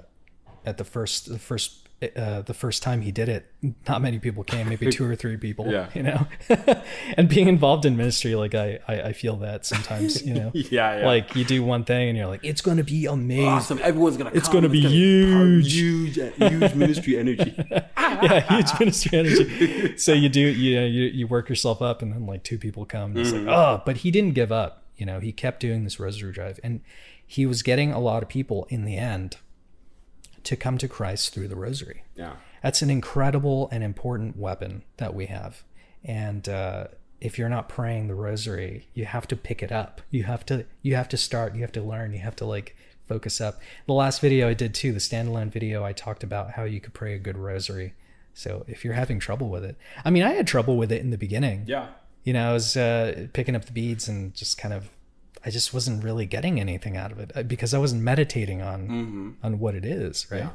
at 0.67 0.77
the 0.79 0.85
first 0.85 1.29
the 1.29 1.39
first 1.39 1.89
uh, 2.03 2.43
the 2.43 2.55
first 2.55 2.83
time 2.83 3.03
he 3.03 3.13
did 3.13 3.29
it, 3.29 3.47
not 3.89 4.03
many 4.03 4.19
people 4.19 4.43
came, 4.43 4.69
maybe 4.69 4.91
two 4.91 5.05
or 5.05 5.15
three 5.17 5.37
people. 5.37 5.67
Yeah. 5.73 5.89
you 5.95 6.03
know. 6.03 6.27
and 7.17 7.29
being 7.29 7.49
involved 7.49 7.87
in 7.87 7.97
ministry, 7.97 8.35
like 8.35 8.55
I, 8.55 8.79
I 8.87 9.03
I 9.03 9.13
feel 9.13 9.37
that 9.37 9.65
sometimes, 9.65 10.23
you 10.27 10.35
know. 10.35 10.51
Yeah, 10.55 10.99
yeah. 10.99 11.07
Like 11.07 11.35
you 11.35 11.45
do 11.45 11.63
one 11.63 11.85
thing 11.85 12.09
and 12.11 12.19
you're 12.19 12.27
like, 12.27 12.45
it's 12.45 12.61
going 12.61 12.77
to 12.77 12.85
be 12.85 13.07
amazing. 13.07 13.49
awesome. 13.49 13.81
Everyone's 13.83 14.17
gonna. 14.17 14.33
It's 14.35 14.49
gonna 14.49 14.69
be 14.69 14.81
huge. 14.81 15.73
huge, 15.73 16.17
huge 16.37 16.75
ministry 16.75 17.17
energy. 17.17 17.55
yeah, 17.97 18.41
huge 18.41 18.79
ministry 18.79 19.19
energy. 19.19 19.97
So 19.97 20.13
you 20.13 20.29
do, 20.29 20.41
you 20.41 20.81
know, 20.81 20.87
you, 20.87 21.05
you 21.05 21.27
work 21.27 21.49
yourself 21.49 21.81
up, 21.81 22.03
and 22.03 22.13
then 22.13 22.27
like 22.27 22.43
two 22.43 22.59
people 22.59 22.85
come. 22.85 23.13
And 23.13 23.21
it's 23.21 23.33
like, 23.33 23.47
oh, 23.47 23.83
but 23.87 23.99
he 23.99 24.11
didn't 24.11 24.35
give 24.35 24.53
up. 24.53 24.85
You 24.97 25.07
know, 25.07 25.21
he 25.21 25.33
kept 25.33 25.61
doing 25.61 25.85
this 25.85 25.99
rosary 25.99 26.33
drive, 26.33 26.61
and 26.63 26.81
he 27.27 27.47
was 27.47 27.63
getting 27.63 27.93
a 27.93 27.99
lot 28.01 28.23
of 28.23 28.29
people 28.29 28.67
in 28.69 28.85
the 28.85 28.97
end 28.97 29.37
to 30.45 30.57
come 30.57 30.79
to 30.79 30.89
Christ 30.89 31.33
through 31.33 31.49
the 31.49 31.57
rosary. 31.57 32.05
Yeah. 32.17 32.35
That's 32.63 32.83
an 32.83 32.91
incredible 32.91 33.69
and 33.73 33.83
important 33.83 34.37
weapon 34.37 34.83
that 34.97 35.15
we 35.15 35.27
have. 35.27 35.65
And 36.05 36.49
uh, 36.49 36.89
if 37.21 37.39
you're 37.39 37.49
not 37.49 37.69
praying 37.69 38.09
the 38.09 38.15
rosary, 38.15 38.89
you 38.95 39.05
have 39.05 39.27
to 39.29 39.37
pick 39.37 39.63
it 39.63 39.73
up. 39.73 40.01
You 40.11 40.25
have 40.25 40.45
to 40.47 40.67
you 40.83 40.95
have 40.95 41.09
to 41.11 41.17
start. 41.17 41.55
You 41.55 41.63
have 41.63 41.73
to 41.73 41.83
learn. 41.83 42.13
You 42.13 42.21
have 42.21 42.37
to 42.37 42.45
like 42.45 42.77
focus 43.09 43.41
up. 43.41 43.61
The 43.87 43.93
last 43.93 44.21
video 44.21 44.49
I 44.49 44.55
did 44.55 44.75
too, 44.75 44.93
the 44.93 44.99
standalone 44.99 45.51
video, 45.51 45.85
I 45.85 45.93
talked 45.93 46.23
about 46.23 46.53
how 46.53 46.65
you 46.65 46.81
could 46.81 46.95
pray 46.95 47.15
a 47.15 47.19
good 47.19 47.37
rosary. 47.37 47.95
So 48.35 48.65
if 48.67 48.85
you're 48.85 48.95
having 48.95 49.19
trouble 49.19 49.51
with 49.51 49.65
it, 49.65 49.77
I 50.05 50.11
mean, 50.11 50.23
I 50.23 50.33
had 50.33 50.47
trouble 50.47 50.77
with 50.77 50.91
it 50.91 51.03
in 51.03 51.11
the 51.11 51.19
beginning. 51.19 51.65
Yeah. 51.67 51.89
You 52.25 52.33
know, 52.33 52.51
I 52.51 52.53
was 52.53 52.77
uh, 52.77 53.27
picking 53.33 53.57
up 53.57 53.65
the 53.65 53.73
beads 53.73 54.09
and 54.09 54.33
just 54.35 54.57
kind 54.57 54.73
of, 54.73 54.89
I 55.45 55.51
just 55.51 55.75
wasn't 55.75 56.05
really 56.05 56.27
getting 56.27 56.61
anything 56.61 56.97
out 56.97 57.11
of 57.13 57.19
it 57.19 57.33
uh, 57.35 57.43
because 57.43 57.75
I 57.75 57.79
wasn't 57.79 58.03
meditating 58.03 58.63
on 58.63 59.37
on 59.43 59.59
what 59.59 59.75
it 59.75 59.85
is, 59.85 60.27
right? 60.31 60.51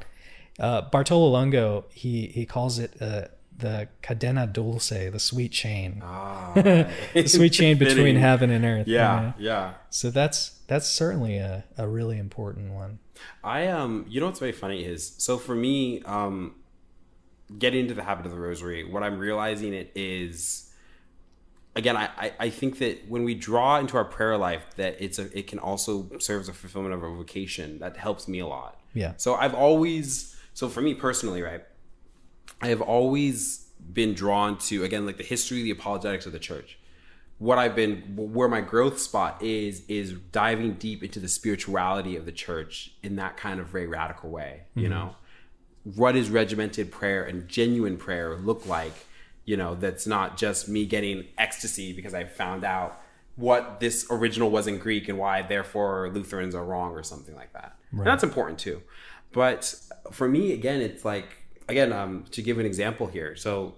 Uh, 0.59 0.81
Bartolo 0.81 1.27
Longo, 1.27 1.85
he 1.93 2.27
he 2.27 2.45
calls 2.45 2.79
it 2.79 2.99
uh, 3.01 3.27
the 3.57 3.87
cadena 4.03 4.51
dulce, 4.51 4.89
the 4.89 5.19
sweet 5.19 5.51
chain, 5.51 6.01
Ah, 6.03 6.51
the 7.13 7.27
sweet 7.27 7.53
chain 7.53 7.77
between 7.85 7.97
Fitting. 7.97 8.15
heaven 8.19 8.49
and 8.51 8.63
earth. 8.65 8.87
you 8.87 8.95
Yeah. 8.95 9.19
know? 9.21 9.33
Yeah. 9.39 9.73
So 9.89 10.09
that's 10.11 10.51
that's 10.67 10.87
certainly 10.87 11.37
a, 11.37 11.63
a 11.77 11.87
really 11.87 12.17
important 12.17 12.73
one. 12.73 12.99
I 13.43 13.67
um, 13.67 14.05
you 14.07 14.19
know 14.19 14.27
what's 14.27 14.39
very 14.39 14.51
funny 14.51 14.83
is 14.85 15.13
so 15.17 15.37
for 15.37 15.55
me 15.55 16.01
um, 16.03 16.55
getting 17.57 17.81
into 17.81 17.93
the 17.93 18.03
habit 18.03 18.25
of 18.25 18.31
the 18.31 18.37
rosary, 18.39 18.83
what 18.83 19.03
I'm 19.03 19.17
realizing 19.19 19.73
it 19.73 19.91
is 19.95 20.66
again, 21.77 21.95
I, 21.95 22.09
I, 22.17 22.31
I 22.39 22.49
think 22.49 22.79
that 22.79 23.07
when 23.07 23.23
we 23.23 23.35
draw 23.35 23.77
into 23.77 23.95
our 23.95 24.03
prayer 24.03 24.35
life, 24.35 24.65
that 24.75 24.97
it's 24.99 25.19
a 25.19 25.37
it 25.37 25.47
can 25.47 25.59
also 25.59 26.09
serve 26.19 26.41
as 26.41 26.49
a 26.49 26.53
fulfillment 26.53 26.93
of 26.93 27.03
a 27.03 27.09
vocation. 27.09 27.79
That 27.79 27.95
helps 27.95 28.27
me 28.27 28.39
a 28.39 28.47
lot. 28.47 28.81
Yeah. 28.93 29.13
So 29.17 29.35
I've 29.35 29.53
always 29.53 30.35
so 30.53 30.67
for 30.67 30.81
me 30.81 30.95
personally, 30.95 31.41
right? 31.41 31.63
I 32.61 32.67
have 32.67 32.81
always 32.81 33.67
been 33.93 34.15
drawn 34.15 34.57
to 34.57 34.83
again 34.83 35.05
like 35.05 35.17
the 35.17 35.23
history, 35.23 35.61
the 35.61 35.71
apologetics 35.71 36.25
of 36.25 36.33
the 36.33 36.39
church. 36.39 36.79
What 37.37 37.59
I've 37.59 37.75
been 37.75 38.01
where 38.15 38.47
my 38.47 38.61
growth 38.61 38.99
spot 38.99 39.41
is 39.43 39.83
is 39.87 40.13
diving 40.13 40.73
deep 40.73 41.03
into 41.03 41.19
the 41.19 41.29
spirituality 41.29 42.15
of 42.15 42.25
the 42.25 42.31
church 42.31 42.93
in 43.03 43.15
that 43.17 43.37
kind 43.37 43.59
of 43.59 43.67
very 43.67 43.85
radical 43.85 44.31
way. 44.31 44.63
You 44.73 44.83
mm-hmm. 44.83 44.93
know, 44.93 45.15
what 45.83 46.15
is 46.15 46.31
regimented 46.31 46.91
prayer 46.91 47.23
and 47.23 47.47
genuine 47.47 47.97
prayer 47.97 48.35
look 48.35 48.65
like? 48.65 48.93
You 49.47 49.57
know, 49.57 49.73
that's 49.73 50.05
not 50.05 50.37
just 50.37 50.69
me 50.69 50.85
getting 50.85 51.25
ecstasy 51.39 51.91
because 51.93 52.13
I 52.13 52.25
found 52.25 52.63
out 52.63 53.01
what 53.35 53.79
this 53.79 54.05
original 54.11 54.49
was 54.51 54.67
in 54.67 54.77
Greek 54.77 55.09
and 55.09 55.17
why 55.17 55.41
therefore 55.41 56.09
Lutherans 56.13 56.53
are 56.53 56.63
wrong 56.63 56.91
or 56.91 57.03
something 57.03 57.35
like 57.35 57.53
that. 57.53 57.75
And 57.91 58.07
that's 58.07 58.23
important 58.23 58.59
too. 58.59 58.83
But 59.31 59.73
for 60.11 60.27
me, 60.27 60.53
again, 60.53 60.81
it's 60.81 61.03
like 61.03 61.29
again 61.67 61.91
um, 61.93 62.25
to 62.31 62.41
give 62.43 62.59
an 62.59 62.65
example 62.65 63.07
here. 63.07 63.35
So 63.35 63.75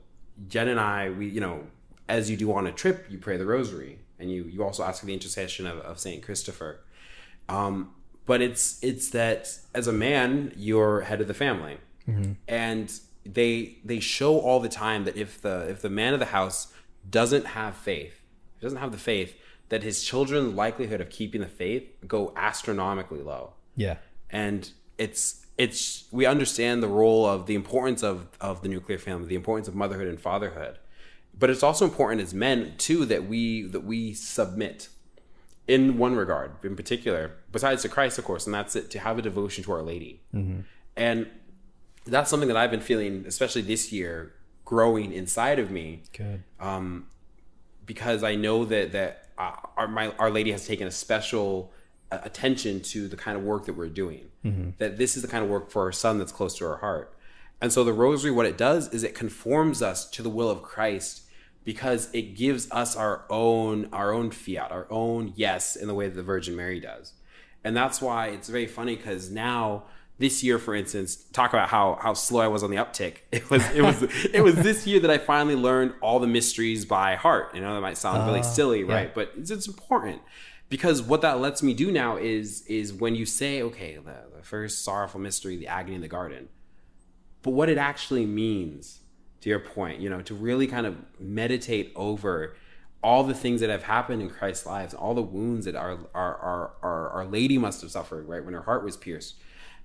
Jen 0.47 0.67
and 0.67 0.79
I, 0.79 1.09
we 1.11 1.27
you 1.29 1.41
know, 1.41 1.67
as 2.09 2.29
you 2.29 2.35
do 2.35 2.51
on 2.53 2.67
a 2.67 2.71
trip, 2.71 3.05
you 3.09 3.17
pray 3.17 3.37
the 3.37 3.45
Rosary 3.45 3.99
and 4.19 4.29
you 4.31 4.43
you 4.43 4.63
also 4.63 4.83
ask 4.83 4.99
for 4.99 5.05
the 5.05 5.13
intercession 5.13 5.65
of, 5.65 5.79
of 5.79 5.99
Saint 5.99 6.23
Christopher. 6.23 6.81
Um, 7.47 7.91
but 8.25 8.41
it's 8.41 8.83
it's 8.83 9.09
that 9.09 9.57
as 9.73 9.87
a 9.87 9.93
man, 9.93 10.53
you're 10.55 11.01
head 11.01 11.21
of 11.21 11.27
the 11.27 11.33
family, 11.33 11.77
and 12.47 12.91
they 13.33 13.77
they 13.83 13.99
show 13.99 14.39
all 14.39 14.59
the 14.59 14.69
time 14.69 15.03
that 15.05 15.15
if 15.15 15.41
the 15.41 15.67
if 15.69 15.81
the 15.81 15.89
man 15.89 16.13
of 16.13 16.19
the 16.19 16.27
house 16.27 16.73
doesn't 17.09 17.47
have 17.47 17.75
faith, 17.75 18.21
doesn't 18.61 18.79
have 18.79 18.91
the 18.91 18.97
faith, 18.97 19.35
that 19.69 19.83
his 19.83 20.03
children's 20.03 20.53
likelihood 20.53 21.01
of 21.01 21.09
keeping 21.09 21.41
the 21.41 21.47
faith 21.47 21.89
go 22.07 22.33
astronomically 22.35 23.21
low. 23.21 23.53
Yeah. 23.75 23.97
and 24.29 24.71
it's 24.97 25.45
it's 25.57 26.05
we 26.11 26.25
understand 26.25 26.83
the 26.83 26.87
role 26.87 27.25
of 27.25 27.45
the 27.45 27.55
importance 27.55 28.03
of 28.03 28.27
of 28.39 28.61
the 28.61 28.67
nuclear 28.67 28.97
family 28.97 29.27
the 29.27 29.35
importance 29.35 29.67
of 29.67 29.75
motherhood 29.75 30.07
and 30.07 30.19
fatherhood. 30.19 30.77
But 31.37 31.49
it's 31.49 31.63
also 31.63 31.85
important 31.85 32.21
as 32.21 32.33
men 32.33 32.73
too 32.77 33.05
that 33.05 33.25
we 33.25 33.63
that 33.63 33.85
we 33.85 34.13
submit 34.13 34.89
in 35.67 35.97
one 35.97 36.15
regard 36.15 36.51
in 36.63 36.75
particular 36.75 37.37
besides 37.51 37.83
to 37.83 37.89
christ 37.89 38.17
of 38.17 38.25
course 38.25 38.47
and 38.47 38.53
that's 38.53 38.75
it 38.75 38.89
to 38.89 38.99
have 38.99 39.17
a 39.17 39.21
devotion 39.21 39.63
to 39.63 39.71
our 39.71 39.81
lady. 39.81 40.21
Mm-hmm. 40.33 40.61
And 40.97 41.27
that's 42.09 42.29
something 42.29 42.47
that 42.47 42.57
i've 42.57 42.71
been 42.71 42.81
feeling 42.81 43.23
especially 43.27 43.61
this 43.61 43.91
year 43.91 44.33
growing 44.65 45.11
inside 45.11 45.57
of 45.57 45.71
me 45.71 46.03
Good. 46.15 46.43
because 47.89 48.23
I 48.23 48.35
know 48.35 48.65
that 48.65 48.91
that 48.91 49.29
uh, 49.35 49.55
our 49.75 49.87
my 49.87 50.09
our 50.19 50.29
lady 50.29 50.51
has 50.51 50.67
taken 50.67 50.87
a 50.87 50.91
special 50.91 51.73
uh, 52.11 52.19
attention 52.21 52.81
to 52.81 53.07
the 53.07 53.17
kind 53.17 53.35
of 53.35 53.43
work 53.43 53.65
that 53.65 53.73
we're 53.73 53.89
doing. 53.89 54.29
That 54.77 54.99
this 54.99 55.15
is 55.15 55.23
the 55.23 55.27
kind 55.27 55.43
of 55.43 55.49
work 55.49 55.71
for 55.71 55.81
our 55.81 55.91
son 55.91 56.19
that's 56.19 56.31
close 56.31 56.55
to 56.59 56.67
our 56.67 56.77
heart. 56.77 57.17
And 57.59 57.73
so 57.73 57.83
the 57.83 57.93
rosary, 57.93 58.29
what 58.29 58.45
it 58.45 58.59
does 58.59 58.93
is 58.93 59.03
it 59.03 59.15
conforms 59.15 59.81
us 59.81 60.07
to 60.11 60.21
the 60.21 60.29
will 60.29 60.51
of 60.51 60.61
Christ 60.61 61.23
because 61.65 62.09
it 62.13 62.35
gives 62.35 62.69
us 62.71 62.95
our 62.95 63.25
own 63.27 63.89
our 63.91 64.13
own 64.13 64.29
fiat, 64.29 64.71
our 64.71 64.85
own 64.91 65.33
yes, 65.35 65.75
in 65.75 65.87
the 65.87 65.95
way 65.95 66.07
that 66.07 66.15
the 66.15 66.21
Virgin 66.21 66.55
Mary 66.55 66.79
does. 66.79 67.13
And 67.63 67.75
that's 67.75 68.03
why 68.03 68.27
it's 68.27 68.49
very 68.49 68.67
funny 68.67 68.95
because 68.95 69.31
now 69.31 69.85
this 70.19 70.43
year, 70.43 70.59
for 70.59 70.75
instance, 70.75 71.15
talk 71.33 71.53
about 71.53 71.69
how 71.69 71.97
how 72.01 72.13
slow 72.13 72.41
I 72.41 72.47
was 72.47 72.63
on 72.63 72.69
the 72.69 72.77
uptick. 72.77 73.17
It 73.31 73.49
was 73.49 73.67
it 73.71 73.81
was 73.81 74.03
it 74.33 74.41
was 74.41 74.55
this 74.55 74.85
year 74.85 74.99
that 74.99 75.09
I 75.09 75.17
finally 75.17 75.55
learned 75.55 75.93
all 76.01 76.19
the 76.19 76.27
mysteries 76.27 76.85
by 76.85 77.15
heart. 77.15 77.55
You 77.55 77.61
know, 77.61 77.73
that 77.73 77.81
might 77.81 77.97
sound 77.97 78.25
really 78.27 78.39
oh, 78.39 78.43
silly, 78.43 78.83
right? 78.83 79.13
But 79.13 79.31
it's, 79.37 79.49
it's 79.49 79.67
important 79.67 80.21
because 80.69 81.01
what 81.01 81.21
that 81.21 81.39
lets 81.39 81.63
me 81.63 81.73
do 81.73 81.91
now 81.91 82.17
is 82.17 82.63
is 82.67 82.93
when 82.93 83.15
you 83.15 83.25
say, 83.25 83.61
okay, 83.63 83.95
the, 83.95 84.37
the 84.37 84.43
first 84.43 84.83
sorrowful 84.83 85.19
mystery, 85.19 85.55
the 85.57 85.67
agony 85.67 85.95
in 85.95 86.01
the 86.01 86.07
garden, 86.07 86.49
but 87.41 87.51
what 87.51 87.69
it 87.69 87.77
actually 87.77 88.25
means 88.25 88.99
to 89.41 89.49
your 89.49 89.59
point 89.59 89.99
you 89.99 90.09
know 90.09 90.21
to 90.21 90.33
really 90.33 90.67
kind 90.67 90.85
of 90.85 90.97
meditate 91.19 91.91
over 91.95 92.55
all 93.01 93.23
the 93.23 93.33
things 93.33 93.61
that 93.61 93.69
have 93.69 93.83
happened 93.83 94.21
in 94.21 94.29
christ's 94.29 94.65
lives 94.65 94.93
all 94.93 95.13
the 95.13 95.21
wounds 95.21 95.65
that 95.65 95.75
our 95.75 95.99
our 96.13 96.35
our, 96.37 96.71
our, 96.81 97.09
our 97.09 97.25
lady 97.25 97.57
must 97.57 97.81
have 97.81 97.91
suffered 97.91 98.27
right 98.27 98.43
when 98.43 98.53
her 98.53 98.63
heart 98.63 98.83
was 98.83 98.97
pierced 98.97 99.35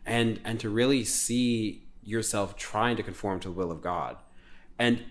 and 0.06 0.40
and 0.44 0.60
to 0.60 0.68
really 0.68 1.04
see 1.04 1.82
yourself 2.02 2.56
trying 2.56 2.96
to 2.96 3.02
conform 3.02 3.40
to 3.40 3.48
the 3.48 3.54
will 3.54 3.70
of 3.70 3.80
god. 3.80 4.16
And 4.78 5.04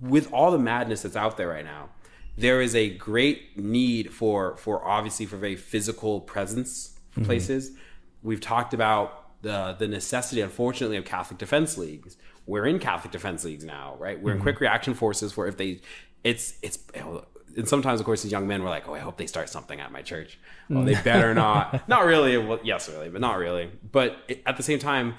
with 0.00 0.32
all 0.32 0.50
the 0.50 0.58
madness 0.58 1.02
that's 1.02 1.16
out 1.16 1.36
there 1.36 1.48
right 1.48 1.64
now 1.64 1.90
there 2.36 2.60
is 2.60 2.74
a 2.74 2.88
great 2.88 3.58
need 3.58 4.12
for 4.12 4.56
for 4.56 4.86
obviously 4.86 5.26
for 5.26 5.36
very 5.36 5.56
physical 5.56 6.20
presence 6.20 6.98
for 7.10 7.20
mm-hmm. 7.20 7.26
places. 7.26 7.72
We've 8.22 8.40
talked 8.40 8.74
about 8.74 9.42
the 9.42 9.76
the 9.78 9.86
necessity 9.88 10.40
unfortunately 10.40 10.96
of 10.96 11.04
catholic 11.04 11.38
defense 11.38 11.76
leagues. 11.76 12.16
We're 12.46 12.66
in 12.66 12.78
catholic 12.78 13.12
defense 13.12 13.44
leagues 13.44 13.64
now 13.64 13.96
right? 13.98 14.20
We're 14.20 14.32
in 14.32 14.36
mm-hmm. 14.38 14.44
quick 14.44 14.60
reaction 14.60 14.94
forces 14.94 15.36
where 15.36 15.48
if 15.48 15.56
they 15.56 15.80
it's 16.24 16.54
it's 16.62 16.78
and 17.56 17.68
sometimes 17.68 18.00
of 18.00 18.06
course 18.06 18.22
these 18.22 18.32
young 18.32 18.46
men 18.46 18.62
were 18.62 18.68
like 18.68 18.88
oh 18.88 18.94
i 18.94 18.98
hope 18.98 19.16
they 19.16 19.26
start 19.26 19.48
something 19.48 19.80
at 19.80 19.92
my 19.92 20.02
church. 20.02 20.38
Mm. 20.68 20.76
Well, 20.76 20.84
they 20.84 20.94
better 21.02 21.34
not. 21.46 21.88
Not 21.88 22.04
really. 22.04 22.36
Well, 22.38 22.60
yes 22.62 22.88
really 22.88 23.08
but 23.08 23.20
not 23.20 23.38
really. 23.38 23.70
But 23.92 24.18
it, 24.28 24.42
at 24.46 24.56
the 24.56 24.62
same 24.62 24.78
time 24.78 25.14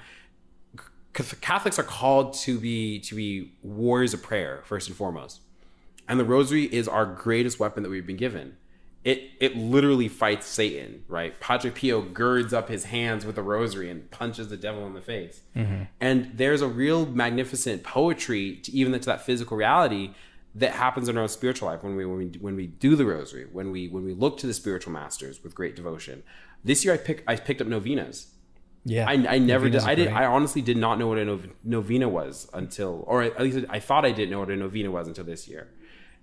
Catholics 1.12 1.78
are 1.78 1.84
called 1.84 2.34
to 2.34 2.58
be 2.58 2.98
to 3.00 3.14
be 3.14 3.52
warriors 3.62 4.14
of 4.14 4.22
prayer 4.22 4.62
first 4.64 4.88
and 4.88 4.96
foremost, 4.96 5.40
and 6.08 6.18
the 6.18 6.24
Rosary 6.24 6.64
is 6.64 6.88
our 6.88 7.04
greatest 7.04 7.60
weapon 7.60 7.82
that 7.82 7.90
we've 7.90 8.06
been 8.06 8.16
given. 8.16 8.56
It 9.04 9.30
it 9.38 9.54
literally 9.54 10.08
fights 10.08 10.46
Satan, 10.46 11.04
right? 11.08 11.38
Padre 11.38 11.70
Pio 11.70 12.00
girds 12.00 12.54
up 12.54 12.68
his 12.68 12.84
hands 12.84 13.26
with 13.26 13.34
the 13.34 13.42
Rosary 13.42 13.90
and 13.90 14.10
punches 14.10 14.48
the 14.48 14.56
devil 14.56 14.86
in 14.86 14.94
the 14.94 15.02
face. 15.02 15.42
Mm-hmm. 15.54 15.82
And 16.00 16.30
there's 16.34 16.62
a 16.62 16.68
real 16.68 17.04
magnificent 17.04 17.82
poetry 17.82 18.56
to 18.62 18.72
even 18.72 18.98
to 18.98 19.06
that 19.06 19.26
physical 19.26 19.56
reality 19.56 20.14
that 20.54 20.72
happens 20.72 21.08
in 21.08 21.16
our 21.16 21.28
spiritual 21.28 21.68
life 21.68 21.82
when 21.82 21.96
we 21.96 22.04
when 22.04 22.18
we 22.18 22.26
when 22.40 22.56
we 22.56 22.66
do 22.66 22.96
the 22.96 23.06
Rosary, 23.06 23.46
when 23.50 23.70
we 23.70 23.88
when 23.88 24.04
we 24.04 24.12
look 24.12 24.38
to 24.38 24.46
the 24.46 24.54
spiritual 24.54 24.92
masters 24.92 25.42
with 25.42 25.54
great 25.54 25.76
devotion. 25.76 26.22
This 26.64 26.84
year 26.84 26.94
I 26.94 26.98
pick 26.98 27.24
I 27.26 27.36
picked 27.36 27.60
up 27.60 27.66
novenas. 27.66 28.28
Yeah. 28.84 29.08
I, 29.08 29.12
I 29.12 29.38
never 29.38 29.68
did. 29.68 29.80
Novenas 29.80 29.84
are 29.84 29.90
I 29.90 29.94
did. 29.94 30.08
great. 30.08 30.16
I 30.16 30.26
honestly 30.26 30.62
did 30.62 30.76
not 30.76 30.98
know 30.98 31.06
what 31.06 31.18
a 31.18 31.38
novena 31.62 32.08
was 32.08 32.48
until, 32.52 33.04
or 33.06 33.22
at 33.22 33.40
least 33.40 33.64
I 33.68 33.78
thought 33.78 34.04
I 34.04 34.10
didn't 34.10 34.30
know 34.30 34.40
what 34.40 34.50
a 34.50 34.56
novena 34.56 34.90
was 34.90 35.06
until 35.06 35.24
this 35.24 35.46
year. 35.46 35.68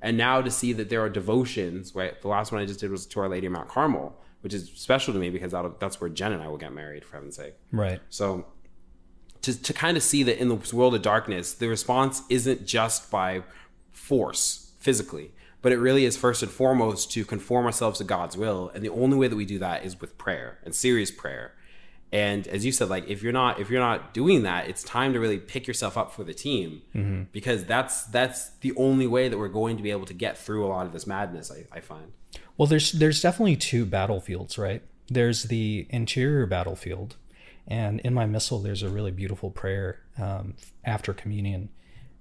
And 0.01 0.17
now 0.17 0.41
to 0.41 0.51
see 0.51 0.73
that 0.73 0.89
there 0.89 1.01
are 1.01 1.09
devotions, 1.09 1.95
right? 1.95 2.21
The 2.21 2.27
last 2.27 2.51
one 2.51 2.61
I 2.61 2.65
just 2.65 2.79
did 2.79 2.91
was 2.91 3.05
to 3.07 3.19
Our 3.21 3.29
Lady 3.29 3.47
of 3.47 3.53
Mount 3.53 3.69
Carmel, 3.69 4.15
which 4.41 4.53
is 4.53 4.69
special 4.75 5.13
to 5.13 5.19
me 5.19 5.29
because 5.29 5.53
that's 5.79 5.99
where 5.99 6.09
Jen 6.09 6.31
and 6.31 6.41
I 6.41 6.47
will 6.47 6.57
get 6.57 6.73
married, 6.73 7.03
for 7.03 7.15
heaven's 7.17 7.35
sake. 7.35 7.55
Right. 7.71 7.99
So 8.09 8.45
to, 9.41 9.61
to 9.61 9.73
kind 9.73 9.97
of 9.97 10.03
see 10.03 10.23
that 10.23 10.39
in 10.39 10.49
the 10.49 10.75
world 10.75 10.95
of 10.95 11.01
darkness, 11.01 11.53
the 11.53 11.67
response 11.67 12.23
isn't 12.29 12.65
just 12.65 13.09
by 13.11 13.43
force 13.91 14.71
physically, 14.79 15.31
but 15.61 15.71
it 15.71 15.77
really 15.77 16.05
is 16.05 16.17
first 16.17 16.41
and 16.41 16.51
foremost 16.51 17.11
to 17.11 17.25
conform 17.25 17.65
ourselves 17.65 17.97
to 17.99 18.03
God's 18.03 18.37
will. 18.37 18.71
And 18.73 18.83
the 18.83 18.89
only 18.89 19.17
way 19.17 19.27
that 19.27 19.35
we 19.35 19.45
do 19.45 19.59
that 19.59 19.85
is 19.85 19.99
with 19.99 20.17
prayer 20.17 20.59
and 20.63 20.73
serious 20.73 21.11
prayer. 21.11 21.53
And 22.11 22.47
as 22.47 22.65
you 22.65 22.71
said, 22.71 22.89
like 22.89 23.07
if 23.07 23.21
you're 23.21 23.31
not 23.33 23.59
if 23.59 23.69
you're 23.69 23.79
not 23.79 24.13
doing 24.15 24.41
that, 24.43 24.67
it's 24.67 24.83
time 24.83 25.13
to 25.13 25.19
really 25.19 25.37
pick 25.37 25.67
yourself 25.67 25.95
up 25.95 26.11
for 26.11 26.23
the 26.23 26.33
team 26.33 26.81
because 27.31 27.65
that's 27.65 28.05
that's 28.05 28.49
the 28.61 28.73
only 28.75 29.05
way 29.05 29.29
that 29.29 29.37
we're 29.37 29.47
going 29.47 29.77
to 29.77 29.83
be 29.83 29.91
able 29.91 30.07
to 30.07 30.13
get 30.13 30.35
through 30.37 30.65
a 30.65 30.69
lot 30.69 30.87
of 30.87 30.93
this 30.93 31.05
madness. 31.05 31.51
I, 31.51 31.65
I 31.77 31.81
find. 31.81 32.11
Well, 32.57 32.65
there's 32.67 32.93
there's 32.93 33.21
definitely 33.21 33.57
two 33.57 33.85
battlefields, 33.85 34.57
right? 34.57 34.81
There's 35.07 35.43
the 35.43 35.85
interior 35.91 36.47
battlefield, 36.47 37.15
and 37.67 37.99
in 37.99 38.13
my 38.13 38.25
missal, 38.25 38.59
there's 38.59 38.81
a 38.81 38.89
really 38.89 39.11
beautiful 39.11 39.51
prayer 39.51 39.99
um, 40.17 40.55
after 40.83 41.13
communion, 41.13 41.69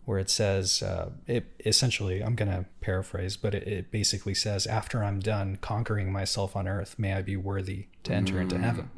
where 0.09 0.19
it 0.19 0.31
says, 0.31 0.83
uh, 0.83 1.11
it 1.27 1.45
essentially, 1.67 2.23
I'm 2.25 2.35
going 2.35 2.51
to 2.51 2.65
paraphrase, 2.81 3.37
but 3.37 3.55
it, 3.55 3.69
it 3.69 3.91
basically 3.91 4.33
says, 4.35 4.67
"After 4.67 5.05
I'm 5.05 5.21
done 5.21 5.59
conquering 5.61 6.11
myself 6.11 6.57
on 6.57 6.67
earth, 6.67 6.99
may 6.99 7.13
I 7.13 7.21
be 7.21 7.37
worthy 7.37 7.89
to 8.05 8.15
enter 8.15 8.41
into 8.41 8.57
heaven." 8.57 8.89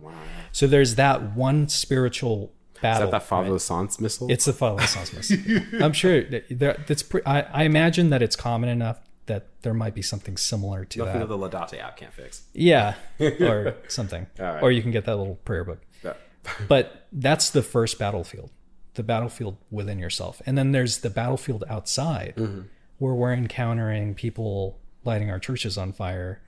So 0.52 0.68
there's 0.68 0.94
that 0.94 1.34
one 1.34 1.68
spiritual 1.68 2.52
Is 2.76 2.80
battle. 2.80 3.10
that 3.10 3.18
that 3.22 3.22
Father 3.24 3.58
Sans 3.58 4.00
missal? 4.00 4.30
It's 4.30 4.44
the 4.44 4.52
Father 4.52 4.86
Sans 4.86 5.32
I'm 5.82 5.92
sure 5.92 6.22
that, 6.22 6.44
that- 6.60 6.86
that's. 6.86 7.02
Pre- 7.02 7.22
I, 7.26 7.40
I 7.42 7.62
imagine 7.64 8.10
that 8.10 8.22
it's 8.22 8.36
common 8.36 8.68
enough 8.68 9.00
that 9.26 9.48
there 9.62 9.74
might 9.74 9.96
be 9.96 10.02
something 10.02 10.36
similar 10.36 10.84
to 10.84 10.98
nothing 11.00 11.14
that. 11.14 11.28
that 11.28 11.38
the 11.38 11.38
Laudate 11.38 11.80
app 11.82 11.96
can't 11.96 12.12
fix. 12.12 12.42
Yeah, 12.54 12.94
or 13.20 13.74
something. 13.88 14.28
right. 14.38 14.62
Or 14.62 14.70
you 14.70 14.80
can 14.80 14.92
get 14.92 15.06
that 15.06 15.16
little 15.16 15.36
prayer 15.44 15.64
book. 15.64 15.80
Yeah. 16.04 16.12
But 16.68 17.06
that's 17.12 17.50
the 17.50 17.62
first 17.62 17.98
battlefield, 17.98 18.50
the 18.94 19.02
battlefield 19.02 19.56
within 19.70 19.98
yourself. 19.98 20.42
And 20.46 20.56
then 20.58 20.72
there's 20.72 20.98
the 20.98 21.10
battlefield 21.10 21.64
outside 21.68 22.34
Mm-hmm. 22.36 22.62
where 22.98 23.14
we're 23.14 23.32
encountering 23.32 24.14
people 24.14 24.78
lighting 25.04 25.30
our 25.30 25.38
churches 25.38 25.78
on 25.78 25.92
fire, 25.92 26.40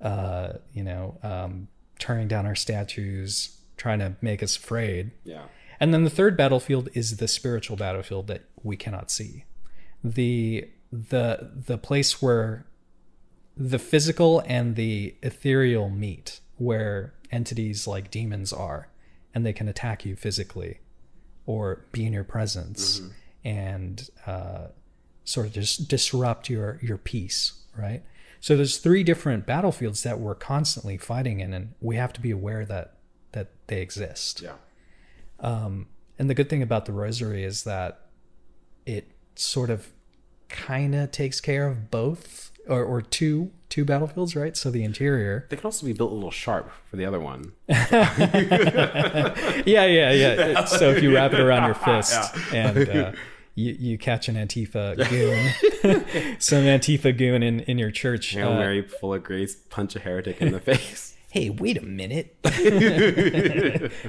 uh, 0.00 0.54
you 0.72 0.82
know, 0.84 1.16
um, 1.22 1.68
turning 1.98 2.28
down 2.28 2.46
our 2.46 2.54
statues, 2.54 3.56
trying 3.76 3.98
to 4.00 4.14
make 4.20 4.42
us 4.42 4.56
afraid. 4.56 5.12
Yeah. 5.24 5.44
And 5.80 5.92
then 5.94 6.04
the 6.04 6.10
third 6.10 6.36
battlefield 6.36 6.88
is 6.94 7.16
the 7.16 7.28
spiritual 7.28 7.76
battlefield 7.76 8.26
that 8.26 8.42
we 8.62 8.76
cannot 8.76 9.10
see. 9.10 9.44
The 10.02 10.68
the 10.92 11.50
the 11.66 11.78
place 11.78 12.20
where 12.22 12.66
the 13.56 13.78
physical 13.78 14.42
and 14.46 14.76
the 14.76 15.14
ethereal 15.22 15.88
meet, 15.88 16.40
where 16.56 17.14
entities 17.30 17.86
like 17.86 18.10
demons 18.10 18.52
are, 18.52 18.88
and 19.34 19.44
they 19.46 19.52
can 19.52 19.68
attack 19.68 20.04
you 20.04 20.14
physically 20.16 20.78
or 21.46 21.84
be 21.92 22.06
in 22.06 22.12
your 22.12 22.24
presence 22.24 23.00
and 23.44 24.10
uh, 24.26 24.68
sort 25.24 25.46
of 25.46 25.52
just 25.52 25.88
disrupt 25.88 26.48
your 26.50 26.78
your 26.82 26.98
peace, 26.98 27.64
right? 27.76 28.02
So 28.40 28.56
there's 28.56 28.78
three 28.78 29.02
different 29.02 29.46
battlefields 29.46 30.02
that 30.02 30.20
we're 30.20 30.34
constantly 30.34 30.98
fighting 30.98 31.40
in, 31.40 31.54
and 31.54 31.74
we 31.80 31.96
have 31.96 32.12
to 32.14 32.20
be 32.20 32.30
aware 32.30 32.64
that 32.66 32.94
that 33.32 33.50
they 33.66 33.80
exist. 33.80 34.42
Yeah. 34.42 34.54
And 36.18 36.30
the 36.30 36.34
good 36.34 36.48
thing 36.48 36.62
about 36.62 36.86
the 36.86 36.92
rosary 36.92 37.44
is 37.44 37.64
that 37.64 38.06
it 38.86 39.10
sort 39.34 39.70
of 39.70 39.92
kind 40.48 40.94
of 40.94 41.10
takes 41.10 41.40
care 41.40 41.66
of 41.66 41.90
both 41.90 42.52
or, 42.68 42.84
or 42.84 43.02
two 43.02 43.50
two 43.74 43.84
battlefields, 43.84 44.36
right? 44.36 44.56
So 44.56 44.70
the 44.70 44.84
interior. 44.84 45.46
They 45.48 45.56
can 45.56 45.64
also 45.64 45.84
be 45.84 45.92
built 45.92 46.12
a 46.12 46.14
little 46.14 46.30
sharp 46.30 46.70
for 46.88 46.96
the 46.96 47.04
other 47.04 47.18
one. 47.18 47.52
Yeah, 49.66 49.86
yeah, 49.86 50.12
yeah. 50.12 50.64
So 50.64 50.90
if 50.90 51.02
you 51.02 51.14
wrap 51.14 51.32
it 51.32 51.40
around 51.40 51.64
your 51.64 51.74
fist 52.02 52.36
and 52.52 52.88
uh, 52.88 53.12
you, 53.56 53.76
you 53.78 53.98
catch 53.98 54.28
an 54.28 54.36
Antifa 54.36 54.96
goon, 55.08 56.38
some 56.38 56.62
Antifa 56.64 57.16
goon 57.16 57.42
in, 57.42 57.60
in 57.60 57.78
your 57.78 57.90
church. 57.90 58.28
Hail 58.28 58.52
uh, 58.52 58.58
Mary, 58.58 58.82
full 58.82 59.14
of 59.14 59.24
grace, 59.24 59.56
punch 59.56 59.96
a 59.96 59.98
heretic 59.98 60.40
in 60.40 60.52
the 60.52 60.60
face. 60.60 61.16
hey, 61.30 61.50
wait 61.50 61.76
a 61.78 61.82
minute. 61.82 62.36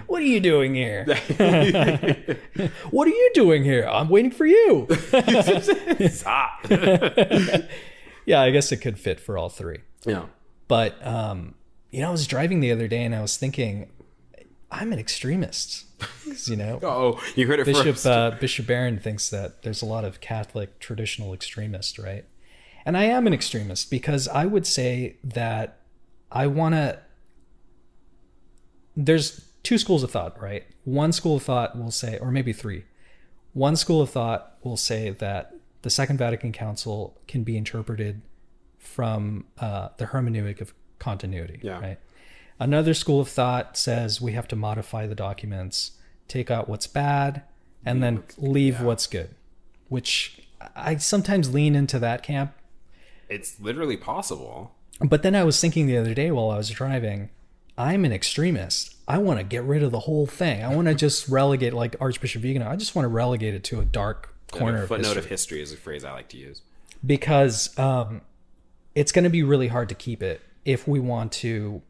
what 0.06 0.22
are 0.22 0.26
you 0.26 0.40
doing 0.40 0.76
here? 0.76 1.06
what 2.92 3.08
are 3.08 3.12
you 3.12 3.32
doing 3.34 3.64
here? 3.64 3.88
I'm 3.90 4.10
waiting 4.10 4.32
for 4.32 4.46
you. 4.46 4.88
Stop. 6.10 6.66
Yeah, 8.26 8.42
I 8.42 8.52
guess 8.52 8.72
it 8.72 8.78
could 8.78 8.98
fit 9.00 9.20
for 9.20 9.38
all 9.38 9.50
three. 9.50 9.80
yeah. 10.06 10.26
But 10.68 11.06
um, 11.06 11.56
you 11.92 12.02
know, 12.02 12.08
I 12.10 12.12
was 12.12 12.26
driving 12.28 12.60
the 12.60 12.72
other 12.72 12.88
day 12.88 13.04
and 13.04 13.14
I 13.16 13.22
was 13.22 13.38
thinking, 13.38 13.92
I'm 14.72 14.92
an 14.92 15.00
extremist. 15.00 15.86
You 16.48 16.56
know, 16.58 16.80
Oh, 16.84 17.22
you 17.36 17.48
heard 17.48 17.60
it 17.60 17.66
Bishop 17.66 17.86
first. 17.96 18.06
uh, 18.06 18.32
Bishop 18.40 18.68
Barron 18.68 19.00
thinks 19.00 19.30
that 19.30 19.62
there's 19.64 19.82
a 19.82 19.86
lot 19.86 20.04
of 20.04 20.20
Catholic 20.22 20.80
traditional 20.80 21.34
extremists, 21.34 21.98
right? 22.00 22.26
And 22.86 22.98
I 22.98 23.06
am 23.06 23.26
an 23.28 23.34
extremist 23.34 23.90
because 23.90 24.28
I 24.28 24.46
would 24.46 24.68
say 24.68 25.18
that 25.24 25.80
I 26.32 26.48
want 26.48 26.76
to. 26.76 27.00
There's 28.98 29.46
two 29.64 29.78
schools 29.78 30.04
of 30.04 30.12
thought, 30.12 30.40
right? 30.42 30.64
One 30.84 31.12
school 31.12 31.38
of 31.38 31.44
thought 31.44 31.78
will 31.78 31.92
say, 31.92 32.18
or 32.20 32.32
maybe 32.32 32.54
three. 32.54 32.86
One 33.54 33.76
school 33.76 34.02
of 34.02 34.10
thought 34.10 34.56
will 34.64 34.78
say 34.78 35.10
that 35.12 35.55
the 35.86 35.92
Second 35.92 36.18
Vatican 36.18 36.52
Council 36.52 37.16
can 37.28 37.44
be 37.44 37.56
interpreted 37.56 38.24
from 38.80 39.46
uh, 39.60 39.90
the 39.98 40.06
hermeneutic 40.08 40.60
of 40.60 40.74
continuity, 40.98 41.60
Yeah. 41.62 41.80
right? 41.80 42.00
Another 42.60 42.96
school 42.96 43.20
of 43.22 43.30
thought 43.30 43.78
says 43.78 44.20
we 44.20 44.32
have 44.32 44.48
to 44.48 44.56
modify 44.56 45.06
the 45.06 45.14
documents, 45.14 45.92
take 46.28 46.50
out 46.50 46.68
what's 46.68 46.88
bad, 46.88 47.44
and 47.86 48.02
then 48.02 48.24
leave 48.40 48.82
what's 48.82 49.06
good, 49.06 49.36
which 49.90 50.42
I 50.76 50.96
sometimes 50.98 51.54
lean 51.54 51.76
into 51.76 52.00
that 52.00 52.24
camp. 52.24 52.54
it's 53.30 53.60
literally 53.60 53.98
possible. 53.98 54.74
But 55.00 55.22
then 55.22 55.36
I 55.36 55.44
was 55.44 55.62
thinking 55.62 55.86
the 55.86 55.98
other 55.98 56.16
day 56.16 56.32
while 56.32 56.50
I 56.50 56.58
was 56.58 56.70
driving, 56.72 57.30
I'm 57.78 58.06
an 58.06 58.12
extremist. 58.12 58.96
I 59.08 59.20
want 59.20 59.40
to 59.40 59.44
get 59.44 59.64
rid 59.64 59.84
of 59.84 59.92
the 59.92 60.00
whole 60.02 60.26
thing. 60.26 60.64
I 60.64 60.74
want 60.74 60.88
to 60.88 60.96
just 60.96 61.28
relegate, 61.40 61.74
like 61.74 61.96
Archbishop 62.00 62.42
Vigano, 62.42 62.68
I 62.68 62.76
just 62.76 62.96
want 62.96 63.04
to 63.04 63.10
relegate 63.10 63.54
it 63.54 63.64
to 63.66 63.80
a 63.82 63.86
dark 63.86 64.35
corner 64.52 64.84
of 64.84 64.88
footnote 64.88 65.08
history. 65.08 65.20
of 65.20 65.26
history 65.30 65.62
is 65.62 65.74
a 65.74 65.78
phrase 65.78 66.04
I 66.06 66.12
like 66.12 66.30
to 66.30 66.38
use. 66.38 66.62
because 67.06 67.78
um, 67.78 68.22
it's 68.94 69.12
going 69.12 69.24
to 69.24 69.30
be 69.30 69.44
really 69.44 69.68
hard 69.68 69.90
to 69.90 69.96
keep 69.96 70.24
it 70.24 70.42
if 70.64 70.88
we 70.88 71.00
want 71.00 71.32
to 71.32 71.82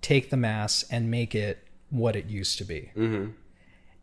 take 0.00 0.30
the 0.30 0.36
mass 0.36 0.84
and 0.90 1.10
make 1.10 1.34
it 1.34 1.66
what 1.90 2.16
it 2.16 2.26
used 2.26 2.58
to 2.58 2.64
be. 2.64 2.90
Mm-hmm. 2.96 3.30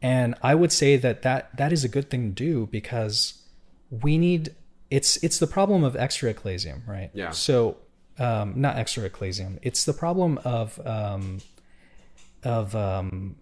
And 0.01 0.35
I 0.41 0.55
would 0.55 0.71
say 0.71 0.95
that, 0.95 1.23
that 1.23 1.55
that 1.57 1.73
is 1.73 1.83
a 1.83 1.89
good 1.89 2.09
thing 2.09 2.29
to 2.29 2.35
do 2.35 2.67
because 2.67 3.41
we 3.89 4.17
need 4.17 4.55
it's 4.89 5.21
it's 5.23 5.39
the 5.39 5.47
problem 5.47 5.83
of 5.83 5.95
extra 5.95 6.29
ecclesiam, 6.29 6.83
right? 6.87 7.09
Yeah. 7.13 7.31
So 7.31 7.77
um, 8.17 8.53
not 8.55 8.77
extra 8.77 9.03
ecclesiam. 9.03 9.59
It's 9.61 9.83
the 9.83 9.93
problem 9.93 10.39
of 10.45 10.79
um, 10.85 11.39
of 12.43 12.75
um, 12.75 13.35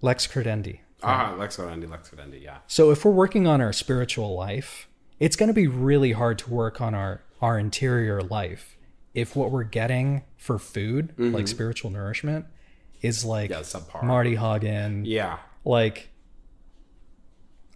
lex 0.00 0.26
credendi. 0.26 0.78
Ah, 1.04 1.34
Lex 1.38 1.56
Credendi, 1.56 1.88
Lex 1.90 2.10
Credendi, 2.10 2.42
yeah. 2.42 2.58
So 2.66 2.90
if 2.90 3.04
we're 3.04 3.10
working 3.12 3.46
on 3.46 3.60
our 3.60 3.72
spiritual 3.72 4.34
life, 4.36 4.88
it's 5.20 5.36
going 5.36 5.48
to 5.48 5.54
be 5.54 5.66
really 5.66 6.12
hard 6.12 6.38
to 6.40 6.50
work 6.50 6.80
on 6.80 6.94
our 6.94 7.22
our 7.40 7.58
interior 7.58 8.22
life 8.22 8.76
if 9.14 9.34
what 9.36 9.50
we're 9.50 9.64
getting 9.64 10.22
for 10.36 10.58
food, 10.58 11.12
like 11.18 11.48
spiritual 11.48 11.90
nourishment, 11.90 12.46
is 13.02 13.24
like 13.24 13.50
Mm-hmm. 13.50 13.96
Yeah. 14.02 14.06
Marty 14.06 14.36
Haugen, 14.36 15.02
Yeah. 15.04 15.38
like 15.64 16.08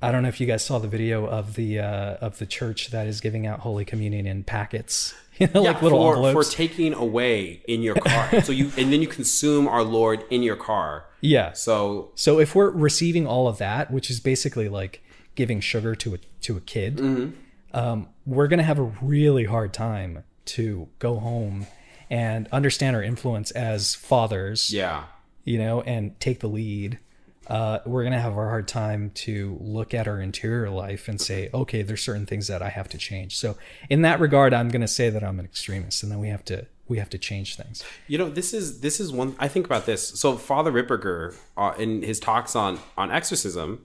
I 0.02 0.12
don't 0.12 0.22
know 0.22 0.28
if 0.28 0.40
you 0.40 0.46
guys 0.46 0.64
saw 0.64 0.78
the 0.78 0.88
video 0.88 1.26
of 1.26 1.54
the 1.54 1.78
uh, 1.80 2.14
of 2.20 2.38
the 2.38 2.46
church 2.46 2.90
that 2.90 3.06
is 3.06 3.20
giving 3.20 3.46
out 3.46 3.60
Holy 3.60 3.84
Communion 3.84 4.26
in 4.26 4.44
packets, 4.44 5.14
you 5.40 5.48
know, 5.54 5.62
like 5.62 5.76
yeah, 5.76 5.82
little 5.82 6.02
for, 6.02 6.16
envelopes. 6.16 6.48
for 6.50 6.56
taking 6.56 6.94
away 6.94 7.62
in 7.68 7.82
your 7.82 7.94
car. 7.96 8.40
so 8.42 8.52
you 8.52 8.70
and 8.78 8.92
then 8.92 9.02
you 9.02 9.08
consume 9.08 9.68
our 9.68 9.82
Lord 9.82 10.24
in 10.30 10.42
your 10.42 10.56
car. 10.56 11.06
yeah. 11.20 11.52
So 11.52 12.10
So 12.14 12.38
if 12.40 12.54
we're 12.54 12.70
receiving 12.70 13.26
all 13.26 13.48
of 13.48 13.58
that, 13.58 13.90
which 13.90 14.10
is 14.10 14.20
basically 14.20 14.68
like 14.68 15.02
giving 15.34 15.60
sugar 15.60 15.94
to 15.96 16.14
a 16.14 16.18
to 16.42 16.56
a 16.56 16.60
kid, 16.60 16.96
Mm-hmm. 16.96 17.76
um, 17.76 18.08
we're 18.24 18.48
gonna 18.48 18.62
have 18.62 18.78
a 18.78 18.90
really 19.02 19.44
hard 19.44 19.72
time 19.72 20.24
to 20.46 20.88
go 20.98 21.18
home 21.18 21.66
and 22.08 22.48
understand 22.52 22.94
our 22.96 23.02
influence 23.02 23.50
as 23.50 23.94
fathers, 23.96 24.72
yeah. 24.72 25.04
you 25.44 25.58
know, 25.58 25.80
and 25.82 26.18
take 26.20 26.38
the 26.40 26.48
lead. 26.48 26.98
Uh, 27.46 27.78
we're 27.86 28.02
gonna 28.04 28.20
have 28.20 28.32
a 28.32 28.34
hard 28.34 28.66
time 28.66 29.10
to 29.14 29.56
look 29.60 29.94
at 29.94 30.08
our 30.08 30.20
interior 30.20 30.68
life 30.70 31.08
and 31.08 31.20
say, 31.20 31.48
okay, 31.54 31.82
there's 31.82 32.02
certain 32.02 32.26
things 32.26 32.48
that 32.48 32.62
I 32.62 32.68
have 32.70 32.88
to 32.90 32.98
change. 32.98 33.36
So 33.36 33.56
in 33.88 34.02
that 34.02 34.18
regard, 34.20 34.52
I'm 34.52 34.68
gonna 34.68 34.88
say 34.88 35.10
that 35.10 35.22
I'm 35.22 35.38
an 35.38 35.44
extremist, 35.44 36.02
and 36.02 36.10
then 36.10 36.18
we 36.18 36.28
have 36.28 36.44
to 36.46 36.66
we 36.88 36.98
have 36.98 37.10
to 37.10 37.18
change 37.18 37.56
things. 37.56 37.82
You 38.06 38.18
know, 38.18 38.28
this 38.30 38.52
is 38.54 38.80
this 38.80 39.00
is 39.00 39.12
one 39.12 39.36
I 39.38 39.48
think 39.48 39.66
about 39.66 39.86
this. 39.86 40.08
So 40.08 40.36
Father 40.36 40.72
Ripperger, 40.72 41.36
uh, 41.56 41.74
in 41.78 42.02
his 42.02 42.18
talks 42.20 42.56
on 42.56 42.78
on 42.96 43.10
exorcism, 43.10 43.84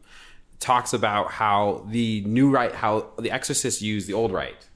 talks 0.60 0.94
about 0.94 1.32
how 1.32 1.86
the 1.90 2.22
new 2.26 2.50
rite, 2.50 2.76
how 2.76 3.08
the 3.20 3.32
exorcists 3.32 3.82
use 3.82 4.06
the 4.08 4.14
old 4.14 4.32
rite 4.32 4.68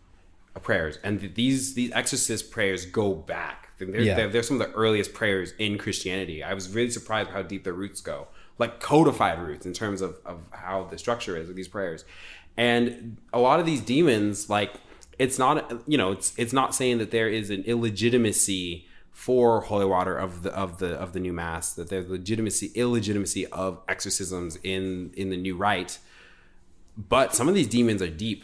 prayers, 0.63 0.97
and 1.03 1.33
these 1.35 1.73
these 1.73 1.91
exorcist 1.93 2.51
prayers 2.51 2.85
go 2.85 3.13
back. 3.13 3.69
They're, 3.77 3.99
Yeah. 3.99 4.15
they're, 4.15 4.29
they're 4.29 4.43
some 4.43 4.61
of 4.61 4.67
the 4.67 4.73
earliest 4.73 5.13
prayers 5.13 5.53
in 5.59 5.77
Christianity. 5.77 6.41
I 6.41 6.53
was 6.53 6.69
really 6.73 6.89
surprised 6.91 7.31
how 7.31 7.41
deep 7.41 7.65
their 7.65 7.73
roots 7.73 7.99
go, 7.99 8.27
like 8.57 8.79
codified 8.79 9.39
roots 9.39 9.65
in 9.65 9.73
terms 9.73 10.01
of 10.01 10.17
of 10.25 10.39
how 10.51 10.83
the 10.85 10.97
structure 10.97 11.35
is 11.37 11.49
of 11.49 11.55
these 11.55 11.67
prayers, 11.67 12.05
and 12.57 13.17
a 13.33 13.39
lot 13.39 13.59
of 13.59 13.65
these 13.65 13.81
demons 13.81 14.49
like 14.49 14.73
it's 15.19 15.37
not 15.39 15.71
you 15.87 15.97
know 15.97 16.11
it's 16.11 16.33
it's 16.37 16.53
not 16.53 16.73
saying 16.75 16.97
that 16.97 17.11
there 17.11 17.29
is 17.29 17.49
an 17.49 17.63
illegitimacy 17.63 18.85
for 19.11 19.61
holy 19.61 19.85
water 19.85 20.17
of 20.17 20.43
the 20.43 20.51
of 20.53 20.77
the 20.79 20.89
of 20.95 21.13
the 21.13 21.19
new 21.19 21.31
mass 21.31 21.73
that 21.73 21.89
there's 21.89 22.09
legitimacy 22.09 22.67
illegitimacy 22.75 23.47
of 23.47 23.79
exorcisms 23.87 24.57
in 24.63 25.11
in 25.15 25.29
the 25.29 25.37
new 25.37 25.55
rite 25.55 25.99
but 26.97 27.33
some 27.33 27.47
of 27.47 27.55
these 27.55 27.67
demons 27.67 28.01
are 28.01 28.09
deep 28.09 28.43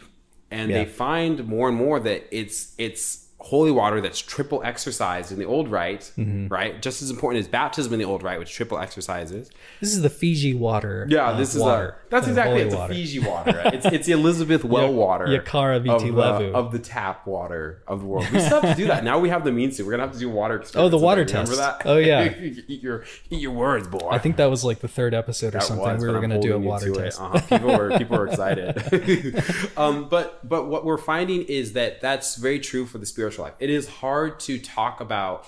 and 0.50 0.70
Yeah. 0.70 0.84
they 0.84 0.90
find 0.90 1.46
more 1.46 1.68
and 1.68 1.76
more 1.76 2.00
that 2.00 2.24
it's 2.30 2.74
it's 2.78 3.21
holy 3.44 3.70
water 3.70 4.00
that's 4.00 4.20
triple 4.20 4.62
exorcised 4.64 5.32
in 5.32 5.38
the 5.38 5.44
old 5.44 5.68
rite 5.68 6.12
Mm-hmm. 6.16 6.46
right 6.48 6.80
just 6.80 7.02
as 7.02 7.10
important 7.10 7.40
as 7.40 7.48
baptism 7.48 7.92
in 7.92 7.98
the 7.98 8.04
old 8.04 8.22
rite 8.22 8.38
which 8.38 8.52
triple 8.52 8.78
exorcises 8.78 9.50
This 9.80 9.92
is 9.92 10.02
the 10.02 10.10
Fiji 10.10 10.54
water. 10.54 11.06
yeah 11.10 11.28
uh, 11.30 11.36
this 11.36 11.54
is 11.54 11.60
water, 11.60 11.96
a 12.06 12.10
that's 12.10 12.28
exactly 12.28 12.60
it's 12.62 12.74
water. 12.74 12.92
a 12.92 12.96
Fiji 12.96 13.18
water 13.18 13.52
right? 13.64 13.74
it's 13.74 13.86
it's 13.86 14.06
the 14.06 14.12
Elizabeth 14.12 14.64
well 14.64 14.92
water 14.92 15.26
Yaqara 15.26 15.78
of 15.78 15.82
Viti 15.84 16.10
the, 16.10 16.16
Levu. 16.16 16.52
of 16.54 16.72
the 16.72 16.78
tap 16.78 17.26
water 17.26 17.82
of 17.88 18.00
the 18.00 18.06
world 18.06 18.30
we 18.30 18.38
still 18.40 18.60
have 18.60 18.76
to 18.76 18.80
do 18.82 18.86
that 18.88 19.02
now 19.04 19.18
we 19.18 19.28
have 19.28 19.42
the 19.44 19.52
means 19.52 19.76
to 19.76 19.82
we're 19.84 19.90
gonna 19.92 20.04
have 20.04 20.12
to 20.12 20.18
do 20.18 20.30
water 20.30 20.62
Oh, 20.74 20.88
the 20.88 20.98
water 20.98 21.24
Remember 21.24 21.56
that 21.56 21.82
Oh, 21.84 21.96
yeah. 21.98 22.32
eat 22.40 22.82
your 22.82 23.04
eat 23.30 23.40
your 23.40 23.52
words 23.52 23.88
boy 23.88 24.08
I 24.10 24.18
think 24.18 24.36
that 24.36 24.46
was 24.50 24.62
like 24.64 24.78
the 24.80 24.88
third 24.88 25.14
episode 25.14 25.48
or 25.48 25.50
that 25.58 25.62
something. 25.64 25.84
was, 25.94 26.02
we 26.02 26.08
were 26.08 26.16
I'm 26.18 26.28
going 26.28 26.40
to 26.40 26.46
do 26.46 26.54
a 26.54 26.58
water 26.58 26.92
test. 26.92 27.20
Uh-huh. 27.20 27.40
People 27.48 27.76
were 27.76 27.98
people 27.98 28.18
were 28.18 28.28
excited. 28.28 29.42
um, 29.76 30.08
but 30.08 30.46
but 30.48 30.66
what 30.68 30.84
we're 30.84 30.98
finding 30.98 31.42
is 31.42 31.72
that 31.72 32.00
that's 32.00 32.36
very 32.36 32.58
true 32.60 32.86
for 32.86 32.98
the 32.98 33.06
spiritual 33.06 33.31
life. 33.38 33.54
It 33.58 33.70
is 33.70 33.88
hard 33.88 34.40
to 34.40 34.58
talk 34.58 35.00
about 35.00 35.46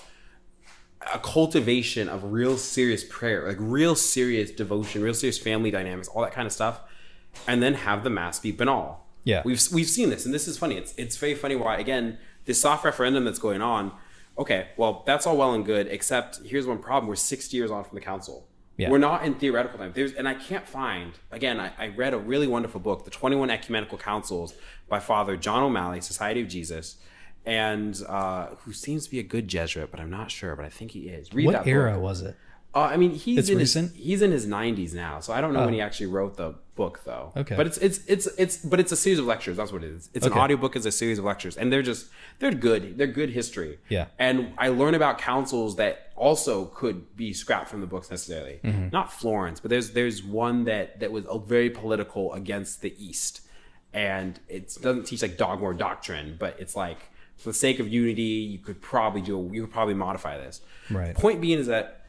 a 1.13 1.19
cultivation 1.19 2.09
of 2.09 2.31
real 2.31 2.57
serious 2.57 3.03
prayer, 3.03 3.47
like 3.47 3.57
real 3.59 3.95
serious 3.95 4.51
devotion, 4.51 5.03
real 5.03 5.13
serious 5.13 5.37
family 5.37 5.71
dynamics, 5.71 6.07
all 6.07 6.23
that 6.23 6.31
kind 6.31 6.45
of 6.45 6.51
stuff, 6.51 6.81
and 7.47 7.61
then 7.61 7.75
have 7.75 8.03
the 8.03 8.09
mass 8.09 8.39
be 8.39 8.51
banal. 8.51 9.05
Yeah. 9.23 9.41
we've 9.43 9.61
we've 9.71 9.89
seen 9.89 10.09
this, 10.09 10.25
and 10.25 10.33
this 10.33 10.47
is 10.47 10.57
funny. 10.57 10.77
It's 10.77 10.93
it's 10.97 11.17
very 11.17 11.35
funny 11.35 11.55
why 11.55 11.77
again 11.77 12.17
this 12.45 12.61
soft 12.61 12.85
referendum 12.85 13.25
that's 13.25 13.39
going 13.39 13.61
on. 13.61 13.91
Okay, 14.37 14.67
well, 14.77 15.03
that's 15.05 15.25
all 15.25 15.37
well 15.37 15.53
and 15.53 15.65
good, 15.65 15.87
except 15.87 16.41
here's 16.45 16.67
one 16.67 16.79
problem. 16.79 17.07
We're 17.07 17.15
60 17.15 17.55
years 17.55 17.71
on 17.71 17.83
from 17.83 17.95
the 17.95 18.01
council. 18.01 18.47
Yeah. 18.77 18.89
We're 18.89 18.97
not 18.97 19.23
in 19.23 19.35
theoretical 19.35 19.79
time. 19.79 19.93
There's, 19.95 20.11
and 20.13 20.27
I 20.27 20.33
can't 20.33 20.67
find, 20.67 21.13
again, 21.31 21.59
I, 21.59 21.71
I 21.77 21.87
read 21.87 22.13
a 22.13 22.17
really 22.17 22.47
wonderful 22.47 22.81
book, 22.81 23.05
The 23.05 23.11
21 23.11 23.49
Ecumenical 23.49 23.97
Councils 23.97 24.53
by 24.89 24.99
Father 24.99 25.37
John 25.37 25.63
O'Malley, 25.63 26.01
Society 26.01 26.41
of 26.41 26.49
Jesus, 26.49 26.97
and 27.45 28.01
uh, 28.07 28.47
who 28.63 28.73
seems 28.73 29.05
to 29.05 29.11
be 29.11 29.19
a 29.19 29.23
good 29.23 29.47
Jesuit, 29.47 29.89
but 29.91 29.99
I'm 29.99 30.09
not 30.09 30.31
sure, 30.31 30.55
but 30.55 30.65
I 30.65 30.69
think 30.69 30.91
he 30.91 31.01
is. 31.09 31.33
Read 31.33 31.45
What 31.45 31.51
that 31.53 31.67
era 31.67 31.93
book. 31.93 32.01
was 32.03 32.21
it? 32.21 32.35
Uh, 32.73 32.79
I 32.91 32.97
mean, 32.97 33.11
he's 33.11 33.37
It's 33.37 33.49
in 33.49 33.57
recent? 33.59 33.95
his 33.95 34.03
he's 34.05 34.21
in 34.21 34.31
his 34.31 34.45
90s 34.47 34.93
now, 34.93 35.21
so 35.21 35.31
I 35.31 35.39
don't 35.39 35.53
know 35.53 35.63
when 35.63 35.73
he 35.73 35.79
actually 35.79 36.07
wrote 36.07 36.35
the 36.35 36.55
book 36.75 36.99
though. 37.05 37.31
Okay. 37.37 37.55
but 37.55 37.65
it's 37.67 37.77
it's 37.77 37.99
it's 38.05 38.27
it's 38.37 38.57
but 38.57 38.81
it's 38.81 38.91
a 38.91 38.97
series 38.97 39.17
of 39.17 39.23
lectures. 39.25 39.55
That's 39.55 39.71
what 39.71 39.81
it 39.81 39.91
is. 39.91 40.09
It's 40.13 40.25
Okay. 40.25 40.35
an 40.35 40.41
audiobook. 40.41 40.75
It's 40.75 40.85
a 40.85 40.91
series 40.91 41.17
of 41.17 41.23
lectures, 41.23 41.55
and 41.55 41.71
they're 41.71 41.81
just 41.81 42.07
they're 42.39 42.51
good. 42.51 42.97
They're 42.97 43.07
good 43.07 43.29
history. 43.29 43.79
Yeah. 43.87 44.07
and 44.19 44.51
I 44.57 44.67
learn 44.69 44.93
about 44.93 45.19
councils 45.19 45.77
that 45.77 46.11
also 46.17 46.65
could 46.65 47.15
be 47.15 47.31
scrapped 47.31 47.69
from 47.69 47.79
the 47.79 47.87
books 47.87 48.11
necessarily. 48.11 48.59
Mm-hmm. 48.61 48.89
Not 48.91 49.13
Florence, 49.13 49.61
but 49.61 49.69
there's 49.69 49.91
there's 49.91 50.21
one 50.21 50.65
that 50.65 50.99
that 50.99 51.13
was 51.13 51.23
a 51.29 51.39
very 51.39 51.69
political 51.69 52.33
against 52.33 52.81
the 52.81 52.93
East, 53.01 53.39
and 53.93 54.37
it 54.49 54.77
doesn't 54.81 55.05
teach 55.05 55.21
like 55.21 55.37
dogma 55.37 55.63
or 55.65 55.73
doctrine, 55.73 56.35
but 56.37 56.57
it's 56.59 56.75
like 56.75 56.97
for 57.37 57.49
the 57.49 57.53
sake 57.53 57.79
of 57.79 57.87
unity, 57.87 58.21
you 58.21 58.59
could 58.59 58.81
probably 58.81 59.21
do 59.21 59.49
you 59.51 59.61
could 59.61 59.71
probably 59.71 59.93
modify 59.93 60.37
this. 60.37 60.61
Right. 60.89 61.15
Point 61.15 61.41
being 61.41 61.59
is 61.59 61.67
that 61.67 62.05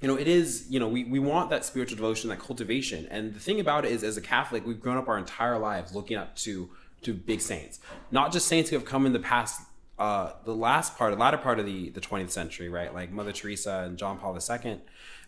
you 0.00 0.08
know, 0.08 0.16
it 0.16 0.28
is, 0.28 0.66
you 0.68 0.78
know, 0.78 0.88
we, 0.88 1.04
we 1.04 1.18
want 1.18 1.48
that 1.50 1.64
spiritual 1.64 1.96
devotion, 1.96 2.28
that 2.28 2.38
cultivation. 2.38 3.08
And 3.10 3.34
the 3.34 3.40
thing 3.40 3.60
about 3.60 3.86
it 3.86 3.92
is, 3.92 4.04
as 4.04 4.16
a 4.18 4.20
Catholic, 4.20 4.66
we've 4.66 4.80
grown 4.80 4.98
up 4.98 5.08
our 5.08 5.16
entire 5.16 5.58
lives 5.58 5.94
looking 5.94 6.16
up 6.16 6.36
to 6.36 6.68
to 7.02 7.14
big 7.14 7.40
saints. 7.40 7.78
Not 8.10 8.32
just 8.32 8.48
saints 8.48 8.70
who 8.70 8.76
have 8.76 8.84
come 8.84 9.06
in 9.06 9.12
the 9.12 9.20
past, 9.20 9.60
uh, 9.98 10.32
the 10.44 10.54
last 10.54 10.96
part, 10.96 11.12
the 11.12 11.18
latter 11.18 11.36
part 11.36 11.60
of 11.60 11.66
the, 11.66 11.90
the 11.90 12.00
20th 12.00 12.30
century, 12.30 12.68
right? 12.68 12.92
Like 12.92 13.12
Mother 13.12 13.32
Teresa 13.32 13.84
and 13.86 13.96
John 13.98 14.18
Paul 14.18 14.36
II. 14.36 14.80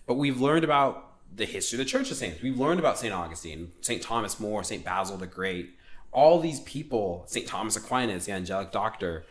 But 0.06 0.14
we've 0.14 0.40
learned 0.40 0.64
about 0.64 1.12
the 1.34 1.44
history 1.44 1.78
of 1.78 1.84
the 1.84 1.90
Church 1.90 2.10
of 2.10 2.16
Saints. 2.16 2.42
We've 2.42 2.58
learned 2.58 2.80
about 2.80 2.98
St. 2.98 3.12
Augustine, 3.12 3.72
St. 3.80 4.02
Thomas 4.02 4.40
More, 4.40 4.64
St. 4.64 4.84
Basil 4.84 5.18
the 5.18 5.26
Great, 5.26 5.77
all 6.10 6.40
these 6.40 6.60
people, 6.60 7.24
St. 7.26 7.46
Thomas 7.46 7.76
Aquinas, 7.76 8.24
the 8.24 8.32
angelic 8.32 8.72
doctor, 8.72 9.24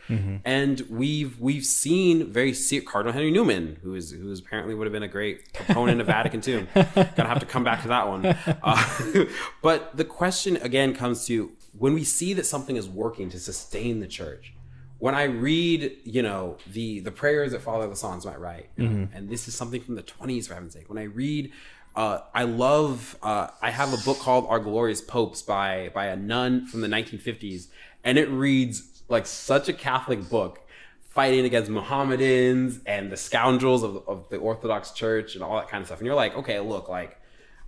and 0.44 0.80
we've 0.88 1.38
we've 1.40 1.64
seen 1.64 2.32
very 2.32 2.54
Cardinal 2.86 3.12
Henry 3.12 3.30
Newman, 3.30 3.78
who 3.82 3.94
is 3.94 4.12
who 4.12 4.30
is 4.30 4.38
apparently 4.38 4.74
would 4.74 4.86
have 4.86 4.92
been 4.92 5.02
a 5.02 5.08
great 5.08 5.52
proponent 5.52 6.00
of 6.00 6.06
Vatican 6.18 6.40
II. 6.46 6.66
Gonna 6.74 7.28
have 7.28 7.40
to 7.40 7.46
come 7.46 7.64
back 7.64 7.82
to 7.82 7.88
that 7.88 8.06
one. 8.08 8.24
Uh, 8.26 9.24
but 9.62 9.96
the 9.96 10.04
question 10.04 10.56
again 10.58 10.94
comes 10.94 11.26
to 11.26 11.52
when 11.76 11.94
we 11.94 12.04
see 12.04 12.32
that 12.34 12.46
something 12.46 12.76
is 12.76 12.88
working 12.88 13.28
to 13.30 13.38
sustain 13.38 14.00
the 14.00 14.08
church. 14.08 14.54
When 14.98 15.14
I 15.14 15.24
read, 15.24 15.96
you 16.04 16.22
know, 16.22 16.58
the 16.66 17.00
the 17.00 17.12
prayers 17.12 17.52
that 17.52 17.62
Father 17.62 17.86
Lasance 17.88 18.24
might 18.24 18.40
write, 18.40 18.70
know, 18.76 19.08
and 19.12 19.28
this 19.28 19.46
is 19.46 19.54
something 19.54 19.80
from 19.80 19.94
the 19.94 20.02
twenties 20.02 20.46
for 20.46 20.54
heaven's 20.54 20.74
sake. 20.74 20.88
When 20.88 20.98
I 20.98 21.04
read 21.04 21.52
uh, 21.98 22.22
I 22.32 22.44
love. 22.44 23.16
Uh, 23.20 23.48
I 23.60 23.70
have 23.70 23.92
a 23.92 23.96
book 24.04 24.20
called 24.20 24.46
Our 24.48 24.60
Glorious 24.60 25.00
Popes 25.00 25.42
by 25.42 25.90
by 25.92 26.06
a 26.06 26.16
nun 26.16 26.64
from 26.64 26.80
the 26.80 26.86
1950s, 26.86 27.66
and 28.04 28.16
it 28.16 28.30
reads 28.30 29.02
like 29.08 29.26
such 29.26 29.68
a 29.68 29.72
Catholic 29.72 30.28
book, 30.28 30.60
fighting 31.08 31.44
against 31.44 31.68
Mohammedans 31.68 32.78
and 32.86 33.10
the 33.10 33.16
scoundrels 33.16 33.82
of, 33.82 34.06
of 34.06 34.28
the 34.28 34.36
Orthodox 34.36 34.92
Church 34.92 35.34
and 35.34 35.42
all 35.42 35.56
that 35.56 35.68
kind 35.68 35.80
of 35.80 35.88
stuff. 35.88 35.98
And 35.98 36.06
you're 36.06 36.14
like, 36.14 36.36
okay, 36.36 36.60
look, 36.60 36.88
like 36.88 37.20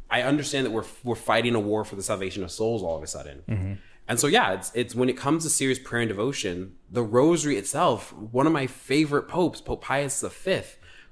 I 0.09 0.23
understand 0.23 0.65
that 0.65 0.71
we're 0.71 0.85
we're 1.03 1.17
fighting 1.17 1.57
a 1.57 1.61
war 1.61 1.85
for 1.85 1.97
the 1.97 2.03
salvation 2.05 2.45
of 2.45 2.53
souls 2.53 2.85
all 2.85 2.97
of 2.97 3.03
a 3.03 3.09
sudden. 3.09 3.81
And 4.07 4.21
so 4.21 4.29
yeah, 4.29 4.53
it's 4.53 4.71
it's 4.77 4.95
when 4.95 5.09
it 5.09 5.17
comes 5.17 5.43
to 5.43 5.51
serious 5.51 5.81
prayer 5.81 6.03
and 6.03 6.09
devotion, 6.09 6.77
the 6.89 7.03
rosary 7.03 7.57
itself, 7.57 8.13
one 8.13 8.47
of 8.47 8.53
my 8.53 8.69
favorite 8.69 9.27
popes, 9.27 9.61
Pope 9.61 9.83
Pius 9.83 10.23
V, 10.23 10.61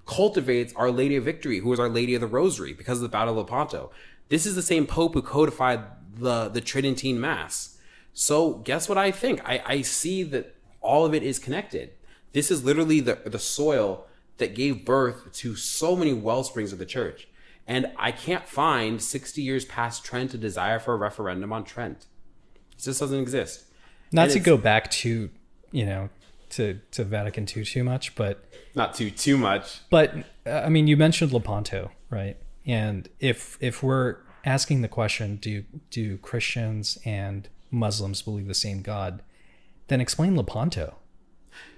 cultivates 0.08 0.72
Our 0.74 0.90
Lady 0.90 1.16
of 1.16 1.24
Victory, 1.24 1.58
who 1.58 1.72
is 1.72 1.78
Our 1.78 1.88
Lady 1.88 2.14
of 2.14 2.22
the 2.22 2.26
Rosary, 2.26 2.72
because 2.72 2.98
of 2.98 3.02
the 3.02 3.08
Battle 3.10 3.38
of 3.38 3.46
Lepanto. 3.46 3.90
This 4.30 4.46
is 4.46 4.54
the 4.54 4.62
same 4.62 4.86
Pope 4.86 5.14
who 5.14 5.22
codified 5.22 5.80
the 6.16 6.48
the 6.48 6.60
Tridentine 6.60 7.20
Mass. 7.20 7.78
So 8.14 8.54
guess 8.54 8.88
what 8.88 8.98
I 8.98 9.10
think? 9.10 9.40
I, 9.44 9.62
I 9.64 9.82
see 9.82 10.22
that 10.24 10.56
all 10.80 11.04
of 11.04 11.14
it 11.14 11.22
is 11.22 11.38
connected. 11.38 11.90
This 12.32 12.50
is 12.50 12.64
literally 12.64 13.00
the 13.00 13.18
the 13.26 13.38
soil 13.38 14.06
that 14.38 14.54
gave 14.54 14.84
birth 14.84 15.32
to 15.32 15.54
so 15.54 15.94
many 15.94 16.14
well 16.14 16.42
springs 16.42 16.72
of 16.72 16.78
the 16.78 16.86
church. 16.86 17.28
And 17.66 17.92
I 17.98 18.12
can't 18.12 18.48
find 18.48 19.02
60 19.02 19.42
years 19.42 19.66
past 19.66 20.02
Trent 20.02 20.32
a 20.32 20.38
desire 20.38 20.78
for 20.78 20.94
a 20.94 20.96
referendum 20.96 21.52
on 21.52 21.64
Trent. 21.64 22.06
It 22.72 22.82
just 22.82 23.00
doesn't 23.00 23.20
exist. 23.20 23.64
Not 24.10 24.24
And 24.24 24.32
to 24.32 24.40
go 24.40 24.56
back 24.56 24.90
to, 25.02 25.28
you 25.70 25.84
know, 25.84 26.08
to 26.50 26.80
to 26.92 27.04
Vatican 27.04 27.46
II 27.54 27.64
too 27.64 27.84
much, 27.84 28.14
but 28.14 28.44
Not 28.74 28.94
too 28.94 29.10
too 29.10 29.36
much. 29.38 29.80
but 29.90 30.14
uh, 30.46 30.62
I 30.64 30.68
mean, 30.68 30.86
you 30.86 30.96
mentioned 30.96 31.32
Lepanto, 31.32 31.90
right? 32.10 32.36
And 32.66 33.08
if 33.20 33.56
if 33.60 33.82
we're 33.82 34.16
asking 34.44 34.82
the 34.82 34.88
question, 34.88 35.36
do 35.36 35.64
do 35.90 36.16
Christians 36.18 36.98
and 37.04 37.48
Muslims 37.70 38.22
believe 38.22 38.46
the 38.46 38.54
same 38.54 38.82
God? 38.82 39.22
Then 39.88 40.00
explain 40.00 40.36
Lepanto. 40.36 40.94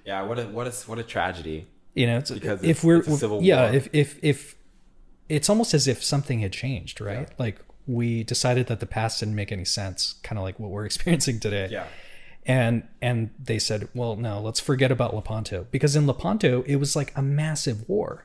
Yeah, 0.04 0.22
what 0.22 0.38
a 0.38 0.44
what 0.46 0.66
a 0.66 0.70
what 0.86 0.98
a 0.98 1.02
tragedy. 1.04 1.66
You 1.94 2.06
know, 2.06 2.18
it's, 2.18 2.30
Because 2.30 2.62
if 2.62 2.70
it's- 2.70 2.84
we're 2.84 2.98
it's 2.98 3.08
a 3.08 3.16
civil 3.16 3.42
yeah, 3.42 3.66
war. 3.66 3.74
if 3.74 3.88
if 3.92 4.18
if 4.22 4.56
it's 5.28 5.48
almost 5.48 5.74
as 5.74 5.86
if 5.88 6.02
something 6.02 6.40
had 6.40 6.52
changed, 6.52 7.00
right? 7.00 7.28
Like 7.38 7.60
we 7.86 8.24
decided 8.24 8.66
that 8.68 8.80
the 8.80 8.86
past 8.86 9.20
didn't 9.20 9.34
make 9.34 9.50
any 9.52 9.64
sense, 9.64 10.14
kind 10.22 10.38
of 10.38 10.44
like 10.44 10.58
what 10.60 10.70
we're 10.70 10.84
experiencing 10.90 11.40
today. 11.40 11.68
Yeah. 11.70 11.86
And 12.46 12.82
and 13.02 13.30
they 13.42 13.58
said, 13.58 13.88
well, 13.94 14.16
no, 14.16 14.40
let's 14.40 14.60
forget 14.60 14.90
about 14.90 15.14
Lepanto 15.14 15.66
because 15.70 15.94
in 15.96 16.06
Lepanto 16.06 16.62
it 16.66 16.76
was 16.76 16.96
like 16.96 17.12
a 17.16 17.22
massive 17.22 17.88
war. 17.88 18.24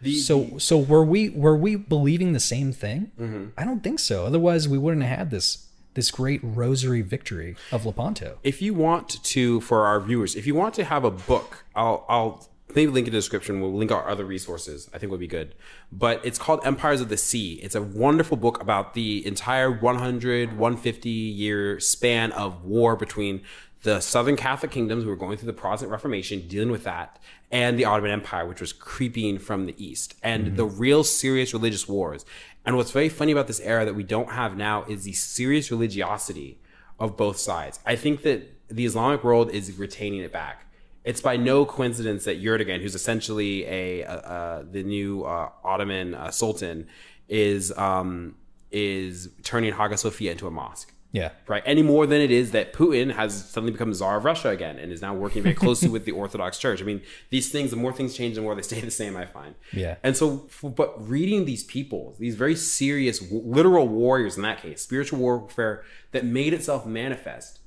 The, 0.00 0.14
So 0.16 0.58
so 0.58 0.78
were 0.78 1.04
we 1.04 1.30
were 1.30 1.56
we 1.56 1.76
believing 1.76 2.32
the 2.32 2.40
same 2.40 2.72
thing? 2.72 3.10
Mm-hmm. 3.20 3.46
I 3.58 3.64
don't 3.64 3.82
think 3.82 3.98
so. 3.98 4.26
Otherwise, 4.26 4.68
we 4.68 4.78
wouldn't 4.78 5.02
have 5.02 5.18
had 5.18 5.30
this 5.30 5.66
this 5.94 6.10
great 6.10 6.40
rosary 6.42 7.02
victory 7.02 7.54
of 7.70 7.86
Lepanto. 7.86 8.38
if 8.42 8.60
you 8.60 8.74
want 8.74 9.22
to 9.24 9.60
for 9.60 9.86
our 9.86 10.00
viewers 10.00 10.34
if 10.34 10.44
you 10.44 10.52
want 10.54 10.74
to 10.74 10.82
have 10.82 11.04
a 11.04 11.10
book 11.10 11.64
i'll 11.76 12.04
i'll 12.08 12.48
maybe 12.74 12.90
link 12.90 13.06
in 13.06 13.12
the 13.12 13.18
description. 13.18 13.60
We'll 13.60 13.74
link 13.74 13.92
our 13.92 14.08
other 14.08 14.24
resources. 14.24 14.88
I 14.92 14.98
think 14.98 15.10
would 15.10 15.20
be 15.20 15.26
good. 15.26 15.54
But 15.92 16.24
it's 16.24 16.38
called 16.38 16.60
empires 16.64 17.00
of 17.00 17.08
the 17.08 17.16
sea. 17.16 17.54
It's 17.62 17.74
a 17.74 17.82
wonderful 17.82 18.36
book 18.36 18.60
about 18.60 18.94
the 18.94 19.26
entire 19.26 19.70
100 19.70 20.58
150 20.58 21.08
year 21.10 21.80
span 21.80 22.32
of 22.32 22.64
war 22.64 22.96
between 22.96 23.42
the 23.82 24.00
southern 24.00 24.34
catholic 24.34 24.70
kingdoms 24.70 25.04
who 25.04 25.10
were 25.10 25.16
going 25.16 25.36
through 25.36 25.46
the 25.46 25.52
protestant 25.52 25.92
reformation 25.92 26.48
dealing 26.48 26.70
with 26.70 26.84
that 26.84 27.20
and 27.50 27.78
the 27.78 27.84
ottoman 27.84 28.10
empire 28.10 28.46
which 28.46 28.60
was 28.60 28.72
creeping 28.72 29.38
from 29.38 29.66
the 29.66 29.74
east 29.76 30.14
and 30.22 30.46
mm-hmm. 30.46 30.56
the 30.56 30.64
real 30.64 31.04
serious 31.04 31.52
religious 31.52 31.86
wars. 31.86 32.24
And 32.64 32.76
what's 32.76 32.90
very 32.90 33.10
funny 33.10 33.30
about 33.30 33.46
this 33.46 33.60
era 33.60 33.84
that 33.84 33.94
we 33.94 34.02
don't 34.02 34.30
have 34.30 34.56
now 34.56 34.84
is 34.84 35.04
the 35.04 35.12
serious 35.12 35.70
religiosity 35.70 36.58
of 36.98 37.16
both 37.16 37.36
sides. 37.36 37.78
I 37.84 37.96
think 37.96 38.22
that 38.22 38.50
the 38.68 38.86
Islamic 38.86 39.22
world 39.22 39.50
is 39.50 39.76
retaining 39.78 40.20
it 40.20 40.32
back. 40.32 40.63
It's 41.04 41.20
by 41.20 41.36
no 41.36 41.66
coincidence 41.66 42.24
that 42.24 42.42
Erdogan, 42.42 42.80
who's 42.80 42.94
essentially 42.94 43.64
a, 43.66 44.04
uh 44.04 44.14
uh, 44.14 44.64
the 44.70 44.82
new 44.82 45.24
uh, 45.24 45.50
Ottoman 45.62 46.14
uh, 46.14 46.30
Sultan, 46.30 46.88
is 47.28 47.76
um, 47.76 48.36
is 48.70 49.28
turning 49.42 49.72
Hagia 49.72 49.96
Sophia 49.96 50.32
into 50.32 50.46
a 50.46 50.50
mosque. 50.50 50.94
Yeah. 51.14 51.30
Right, 51.46 51.62
any 51.64 51.82
more 51.84 52.08
than 52.08 52.20
it 52.20 52.32
is 52.32 52.50
that 52.50 52.72
Putin 52.72 53.12
has 53.12 53.48
suddenly 53.48 53.70
become 53.70 53.94
czar 53.94 54.16
of 54.16 54.24
Russia 54.24 54.48
again 54.48 54.80
and 54.80 54.90
is 54.90 55.00
now 55.00 55.14
working 55.14 55.44
very 55.44 55.54
closely 55.54 55.88
with 55.88 56.04
the 56.06 56.10
Orthodox 56.22 56.58
Church. 56.58 56.82
I 56.82 56.84
mean, 56.84 57.02
these 57.30 57.52
things, 57.52 57.70
the 57.70 57.76
more 57.76 57.92
things 57.92 58.16
change, 58.16 58.34
the 58.34 58.40
more 58.40 58.56
they 58.56 58.62
stay 58.62 58.80
the 58.80 58.90
same. 58.90 59.16
I 59.16 59.24
find. 59.24 59.54
Yeah. 59.72 59.94
And 60.02 60.16
so, 60.16 60.48
but 60.60 61.08
reading 61.08 61.44
these 61.44 61.62
people, 61.62 62.16
these 62.18 62.34
very 62.34 62.56
serious, 62.56 63.22
literal 63.30 63.86
warriors 63.86 64.36
in 64.36 64.42
that 64.42 64.60
case, 64.60 64.82
spiritual 64.82 65.20
warfare 65.20 65.84
that 66.10 66.24
made 66.24 66.52
itself 66.52 66.84
manifest, 66.84 67.60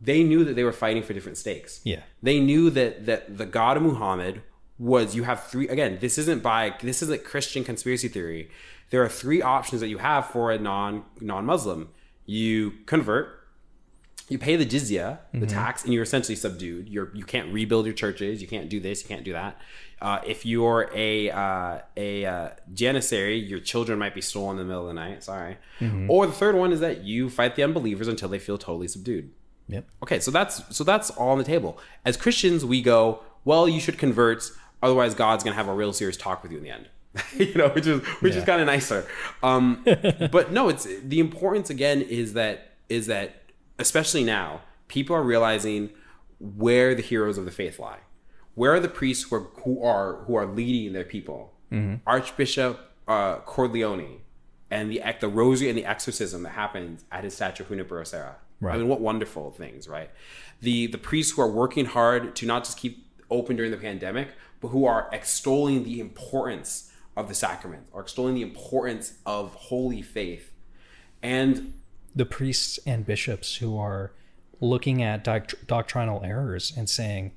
they 0.00 0.22
knew 0.22 0.44
that 0.44 0.54
they 0.54 0.64
were 0.64 0.72
fighting 0.72 1.02
for 1.02 1.12
different 1.12 1.38
stakes. 1.38 1.80
Yeah. 1.84 2.02
They 2.22 2.40
knew 2.40 2.70
that 2.70 3.06
that 3.06 3.38
the 3.38 3.46
God 3.46 3.76
of 3.76 3.82
Muhammad 3.82 4.42
was 4.78 5.14
you 5.14 5.24
have 5.24 5.44
three 5.44 5.68
again, 5.68 5.98
this 6.00 6.18
isn't 6.18 6.42
by 6.42 6.74
this 6.80 7.02
isn't 7.02 7.24
Christian 7.24 7.64
conspiracy 7.64 8.08
theory. 8.08 8.50
There 8.90 9.02
are 9.02 9.08
three 9.08 9.42
options 9.42 9.80
that 9.80 9.88
you 9.88 9.98
have 9.98 10.26
for 10.26 10.50
a 10.50 10.58
non 10.58 11.04
non-Muslim. 11.20 11.90
You 12.24 12.72
convert, 12.86 13.38
you 14.28 14.38
pay 14.38 14.56
the 14.56 14.66
jizya, 14.66 15.18
the 15.32 15.46
tax, 15.46 15.84
and 15.84 15.92
you're 15.94 16.02
essentially 16.02 16.36
subdued. 16.36 16.88
You're 16.88 17.10
you 17.14 17.24
can't 17.24 17.52
rebuild 17.52 17.86
your 17.86 17.94
churches. 17.94 18.40
You 18.40 18.48
can't 18.48 18.68
do 18.68 18.78
this. 18.80 19.02
You 19.02 19.08
can't 19.08 19.24
do 19.24 19.32
that. 19.32 19.58
Uh, 20.00 20.20
if 20.26 20.46
you're 20.46 20.90
a 20.94 21.30
uh, 21.30 21.78
a 21.96 22.24
uh, 22.24 22.50
janissary, 22.72 23.38
your 23.38 23.58
children 23.58 23.98
might 23.98 24.14
be 24.14 24.20
stolen 24.20 24.52
in 24.52 24.58
the 24.58 24.64
middle 24.64 24.82
of 24.82 24.88
the 24.88 25.00
night. 25.00 25.24
Sorry. 25.24 25.56
Or 26.08 26.26
the 26.26 26.32
third 26.32 26.54
one 26.54 26.72
is 26.72 26.80
that 26.80 27.02
you 27.02 27.30
fight 27.30 27.56
the 27.56 27.62
unbelievers 27.64 28.06
until 28.06 28.28
they 28.28 28.38
feel 28.38 28.58
totally 28.58 28.88
subdued. 28.88 29.32
Yep. 29.68 29.86
Okay, 30.02 30.20
so 30.20 30.30
that's 30.30 30.74
so 30.74 30.82
that's 30.84 31.10
all 31.10 31.30
on 31.30 31.38
the 31.38 31.44
table. 31.44 31.78
As 32.04 32.16
Christians, 32.16 32.64
we 32.64 32.80
go, 32.82 33.22
well, 33.44 33.68
you 33.68 33.80
should 33.80 33.98
convert, 33.98 34.50
otherwise 34.82 35.14
God's 35.14 35.44
gonna 35.44 35.56
have 35.56 35.68
a 35.68 35.74
real 35.74 35.92
serious 35.92 36.16
talk 36.16 36.42
with 36.42 36.52
you 36.52 36.58
in 36.58 36.64
the 36.64 36.70
end. 36.70 36.88
you 37.36 37.54
know, 37.54 37.68
which 37.70 37.86
is 37.86 38.00
which 38.20 38.34
is 38.34 38.44
kind 38.44 38.60
of 38.60 38.66
nicer. 38.66 39.06
Um, 39.42 39.84
but 40.30 40.52
no, 40.52 40.68
it's 40.68 40.86
the 41.02 41.20
importance 41.20 41.70
again 41.70 42.00
is 42.02 42.32
that 42.34 42.72
is 42.88 43.06
that 43.06 43.42
especially 43.78 44.24
now 44.24 44.62
people 44.88 45.14
are 45.14 45.22
realizing 45.22 45.90
where 46.38 46.94
the 46.94 47.02
heroes 47.02 47.36
of 47.36 47.44
the 47.44 47.50
faith 47.50 47.78
lie. 47.78 47.98
where 48.54 48.72
are 48.74 48.80
the 48.80 48.88
priests 48.88 49.24
who 49.24 49.36
are 49.36 49.46
who 49.64 49.82
are, 49.82 50.16
who 50.26 50.34
are 50.34 50.46
leading 50.46 50.92
their 50.92 51.04
people? 51.04 51.52
Archbishop 52.06 52.80
uh, 53.06 53.38
Cordileone 53.40 54.18
and 54.70 54.90
the 54.90 55.02
the 55.20 55.28
rosary 55.28 55.68
and 55.68 55.76
the 55.76 55.84
exorcism 55.84 56.42
that 56.44 56.50
happens 56.50 57.04
at 57.12 57.24
his 57.24 57.34
statue 57.34 57.62
of 57.64 57.68
Junipero 57.68 58.04
Serra. 58.04 58.36
Right. 58.60 58.74
I 58.74 58.78
mean, 58.78 58.88
what 58.88 59.00
wonderful 59.00 59.50
things, 59.50 59.88
right? 59.88 60.10
The 60.60 60.88
the 60.88 60.98
priests 60.98 61.32
who 61.32 61.42
are 61.42 61.50
working 61.50 61.84
hard 61.84 62.34
to 62.36 62.46
not 62.46 62.64
just 62.64 62.78
keep 62.78 63.06
open 63.30 63.56
during 63.56 63.70
the 63.70 63.76
pandemic, 63.76 64.28
but 64.60 64.68
who 64.68 64.84
are 64.84 65.08
extolling 65.12 65.84
the 65.84 66.00
importance 66.00 66.92
of 67.16 67.28
the 67.28 67.34
sacrament, 67.34 67.86
or 67.92 68.00
extolling 68.00 68.34
the 68.34 68.42
importance 68.42 69.14
of 69.26 69.54
holy 69.54 70.02
faith, 70.02 70.52
and 71.22 71.74
the 72.14 72.26
priests 72.26 72.78
and 72.86 73.06
bishops 73.06 73.56
who 73.56 73.78
are 73.78 74.12
looking 74.60 75.02
at 75.02 75.22
doct- 75.24 75.66
doctrinal 75.66 76.22
errors 76.24 76.72
and 76.76 76.88
saying, 76.88 77.32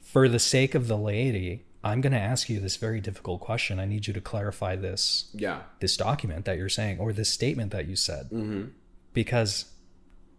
for 0.00 0.28
the 0.28 0.38
sake 0.38 0.74
of 0.74 0.88
the 0.88 0.96
laity, 0.96 1.64
I'm 1.84 2.00
going 2.00 2.12
to 2.12 2.18
ask 2.18 2.48
you 2.48 2.58
this 2.58 2.76
very 2.76 3.00
difficult 3.00 3.40
question. 3.40 3.78
I 3.78 3.84
need 3.84 4.06
you 4.06 4.14
to 4.14 4.20
clarify 4.20 4.74
this 4.74 5.30
yeah, 5.34 5.62
this 5.80 5.96
document 5.96 6.44
that 6.44 6.58
you're 6.58 6.68
saying 6.68 6.98
or 6.98 7.12
this 7.12 7.28
statement 7.28 7.70
that 7.72 7.86
you 7.86 7.94
said, 7.94 8.30
mm-hmm. 8.30 8.66
because 9.12 9.66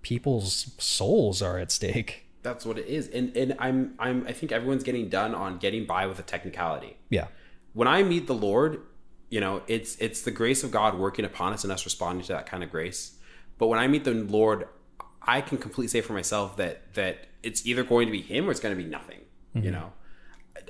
people's 0.07 0.71
souls 0.77 1.41
are 1.41 1.57
at 1.57 1.69
stake. 1.69 2.25
that's 2.41 2.65
what 2.65 2.77
it 2.77 2.87
is. 2.87 3.09
And 3.09 3.35
and 3.35 3.55
I'm 3.59 3.93
I'm 3.99 4.25
I 4.25 4.31
think 4.31 4.51
everyone's 4.53 4.83
getting 4.83 5.09
done 5.09 5.35
on 5.35 5.57
getting 5.57 5.85
by 5.85 6.07
with 6.07 6.17
a 6.17 6.23
technicality. 6.23 6.97
Yeah, 7.09 7.27
when 7.73 7.89
I 7.89 8.03
meet 8.03 8.25
the 8.25 8.33
Lord, 8.33 8.81
you 9.29 9.41
know, 9.41 9.63
it's 9.67 9.97
it's 9.97 10.21
the 10.21 10.31
grace 10.31 10.63
of 10.63 10.71
God 10.71 10.97
working 10.97 11.25
upon 11.25 11.51
us 11.51 11.63
and 11.63 11.73
us 11.73 11.83
responding 11.83 12.25
to 12.27 12.33
that 12.33 12.45
kind 12.45 12.63
of 12.63 12.71
grace. 12.71 13.17
But 13.57 13.67
when 13.67 13.79
I 13.79 13.87
meet 13.87 14.05
the 14.05 14.13
Lord, 14.13 14.69
I 15.21 15.41
can 15.41 15.57
completely 15.57 15.89
say 15.89 16.01
for 16.01 16.13
myself 16.13 16.55
that 16.55 16.93
that 16.93 17.27
it's 17.43 17.65
either 17.65 17.83
going 17.83 18.07
to 18.07 18.11
be 18.11 18.21
Him 18.21 18.47
or 18.47 18.51
it's 18.51 18.61
going 18.61 18.75
to 18.75 18.81
be 18.81 18.89
nothing. 18.89 19.19
You 19.53 19.63
mm-hmm. 19.63 19.71
know, 19.71 19.93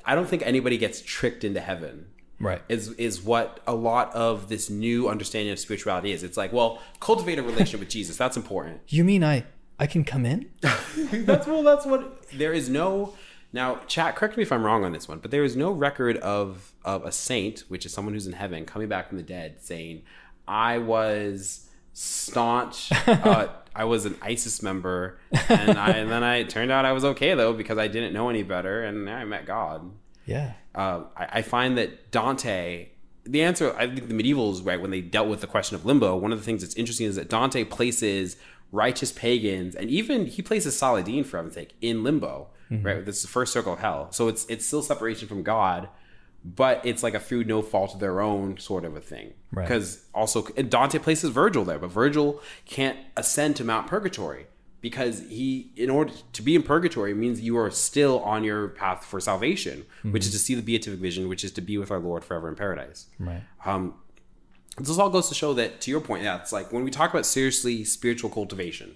I 0.03 0.15
don't 0.15 0.27
think 0.27 0.41
anybody 0.45 0.79
gets 0.79 1.01
tricked 1.01 1.43
into 1.43 1.59
heaven. 1.59 2.07
Right. 2.39 2.61
Is 2.69 2.89
is 2.93 3.21
what 3.21 3.59
a 3.67 3.75
lot 3.75 4.13
of 4.13 4.49
this 4.49 4.69
new 4.69 5.09
understanding 5.09 5.51
of 5.51 5.59
spirituality 5.59 6.11
is. 6.11 6.23
It's 6.23 6.37
like, 6.37 6.53
well, 6.53 6.79
cultivate 6.99 7.39
a 7.39 7.43
relationship 7.43 7.79
with 7.79 7.89
Jesus. 7.89 8.17
That's 8.17 8.37
important. 8.37 8.81
You 8.87 9.03
mean 9.03 9.23
I 9.23 9.45
I 9.79 9.87
can 9.87 10.03
come 10.03 10.25
in? 10.25 10.49
that's 10.61 11.47
well 11.47 11.63
that's 11.63 11.85
what 11.85 12.29
there 12.31 12.53
is 12.53 12.69
no 12.69 13.13
now 13.53 13.79
chat 13.87 14.15
correct 14.15 14.35
me 14.35 14.43
if 14.43 14.51
i'm 14.51 14.63
wrong 14.63 14.83
on 14.83 14.91
this 14.91 15.07
one 15.07 15.19
but 15.19 15.31
there 15.31 15.43
is 15.43 15.55
no 15.55 15.71
record 15.71 16.17
of 16.17 16.73
of 16.83 17.03
a 17.05 17.11
saint 17.11 17.63
which 17.69 17.85
is 17.85 17.93
someone 17.93 18.13
who's 18.13 18.27
in 18.27 18.33
heaven 18.33 18.65
coming 18.65 18.87
back 18.87 19.07
from 19.07 19.17
the 19.17 19.23
dead 19.23 19.55
saying 19.61 20.01
i 20.47 20.77
was 20.77 21.69
staunch 21.93 22.91
uh, 23.07 23.47
i 23.75 23.83
was 23.83 24.05
an 24.05 24.15
isis 24.21 24.61
member 24.61 25.17
and, 25.49 25.77
I, 25.77 25.91
and 25.91 26.11
then 26.11 26.23
i 26.23 26.37
it 26.37 26.49
turned 26.49 26.71
out 26.71 26.85
i 26.85 26.91
was 26.91 27.05
okay 27.05 27.33
though 27.35 27.53
because 27.53 27.77
i 27.77 27.87
didn't 27.87 28.13
know 28.13 28.29
any 28.29 28.43
better 28.43 28.83
and 28.83 29.09
i 29.09 29.23
met 29.23 29.45
god 29.45 29.89
Yeah. 30.27 30.53
uh, 30.75 31.05
I, 31.17 31.27
I 31.39 31.41
find 31.41 31.77
that 31.79 32.11
Dante, 32.11 32.89
the 33.23 33.41
answer, 33.41 33.75
I 33.75 33.87
think 33.87 34.07
the 34.07 34.13
medievals, 34.13 34.63
right, 34.63 34.79
when 34.79 34.91
they 34.91 35.01
dealt 35.01 35.27
with 35.27 35.41
the 35.41 35.47
question 35.47 35.75
of 35.75 35.85
limbo, 35.85 36.15
one 36.15 36.31
of 36.31 36.37
the 36.37 36.45
things 36.45 36.61
that's 36.61 36.75
interesting 36.75 37.07
is 37.07 37.15
that 37.15 37.29
Dante 37.29 37.63
places 37.63 38.37
righteous 38.71 39.11
pagans 39.11 39.75
and 39.75 39.89
even 39.89 40.25
he 40.25 40.41
places 40.41 40.77
Saladin, 40.77 41.23
for 41.23 41.37
heaven's 41.37 41.55
sake, 41.55 41.73
in 41.81 42.03
limbo, 42.03 42.49
right? 42.69 43.05
This 43.05 43.17
is 43.17 43.21
the 43.23 43.27
first 43.29 43.53
circle 43.53 43.73
of 43.73 43.79
hell. 43.79 44.11
So 44.11 44.27
it's 44.27 44.45
it's 44.47 44.65
still 44.65 44.81
separation 44.81 45.27
from 45.27 45.41
God, 45.41 45.87
but 46.43 46.81
it's 46.85 47.01
like 47.01 47.13
a 47.13 47.19
through 47.19 47.45
no 47.45 47.61
fault 47.61 47.93
of 47.93 47.99
their 47.99 48.19
own 48.19 48.57
sort 48.57 48.83
of 48.85 48.95
a 48.95 49.01
thing. 49.01 49.33
Right. 49.51 49.63
Because 49.63 50.05
also, 50.13 50.43
Dante 50.43 50.99
places 50.99 51.29
Virgil 51.29 51.63
there, 51.63 51.79
but 51.79 51.91
Virgil 51.91 52.41
can't 52.65 52.97
ascend 53.15 53.55
to 53.55 53.63
Mount 53.63 53.87
Purgatory 53.87 54.47
because 54.87 55.15
he, 55.29 55.71
in 55.75 55.89
order 55.89 56.13
to 56.37 56.41
be 56.41 56.53
in 56.55 56.63
purgatory, 56.63 57.13
means 57.13 57.35
you 57.41 57.57
are 57.57 57.69
still 57.71 58.15
on 58.33 58.43
your 58.49 58.69
path 58.69 59.03
for 59.05 59.19
salvation, 59.19 59.85
which 60.13 60.25
is 60.25 60.31
to 60.31 60.39
see 60.39 60.55
the 60.55 60.61
beatific 60.61 60.99
vision, 60.99 61.27
which 61.27 61.43
is 61.43 61.51
to 61.51 61.61
be 61.61 61.77
with 61.77 61.91
our 61.91 61.99
Lord 61.99 62.23
forever 62.23 62.47
in 62.49 62.55
paradise. 62.55 63.07
Right. 63.19 63.43
Um, 63.65 63.95
this 64.77 64.97
all 64.97 65.09
goes 65.09 65.27
to 65.29 65.35
show 65.35 65.53
that, 65.55 65.81
to 65.81 65.91
your 65.91 66.01
point, 66.01 66.23
yeah, 66.23 66.39
it's 66.41 66.53
like 66.53 66.71
when 66.71 66.83
we 66.83 66.91
talk 66.91 67.09
about 67.11 67.25
seriously 67.25 67.83
spiritual 67.83 68.29
cultivation, 68.29 68.95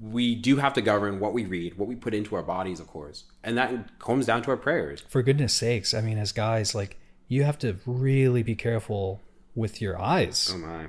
we 0.00 0.34
do 0.34 0.56
have 0.56 0.72
to 0.72 0.82
govern 0.82 1.20
what 1.20 1.32
we 1.32 1.44
read, 1.44 1.78
what 1.78 1.88
we 1.88 1.94
put 1.94 2.14
into 2.14 2.34
our 2.34 2.42
bodies, 2.42 2.80
of 2.80 2.86
course, 2.88 3.24
and 3.44 3.56
that 3.58 3.98
comes 4.00 4.26
down 4.26 4.42
to 4.42 4.50
our 4.50 4.56
prayers. 4.56 5.04
For 5.08 5.22
goodness 5.22 5.52
sakes, 5.54 5.94
I 5.94 6.00
mean 6.00 6.18
as 6.18 6.32
guys 6.32 6.74
like 6.74 6.98
you 7.28 7.44
have 7.44 7.58
to 7.60 7.76
really 7.86 8.42
be 8.42 8.56
careful 8.56 9.20
with 9.54 9.80
your 9.80 10.00
eyes. 10.00 10.50
Oh 10.52 10.58
my, 10.58 10.86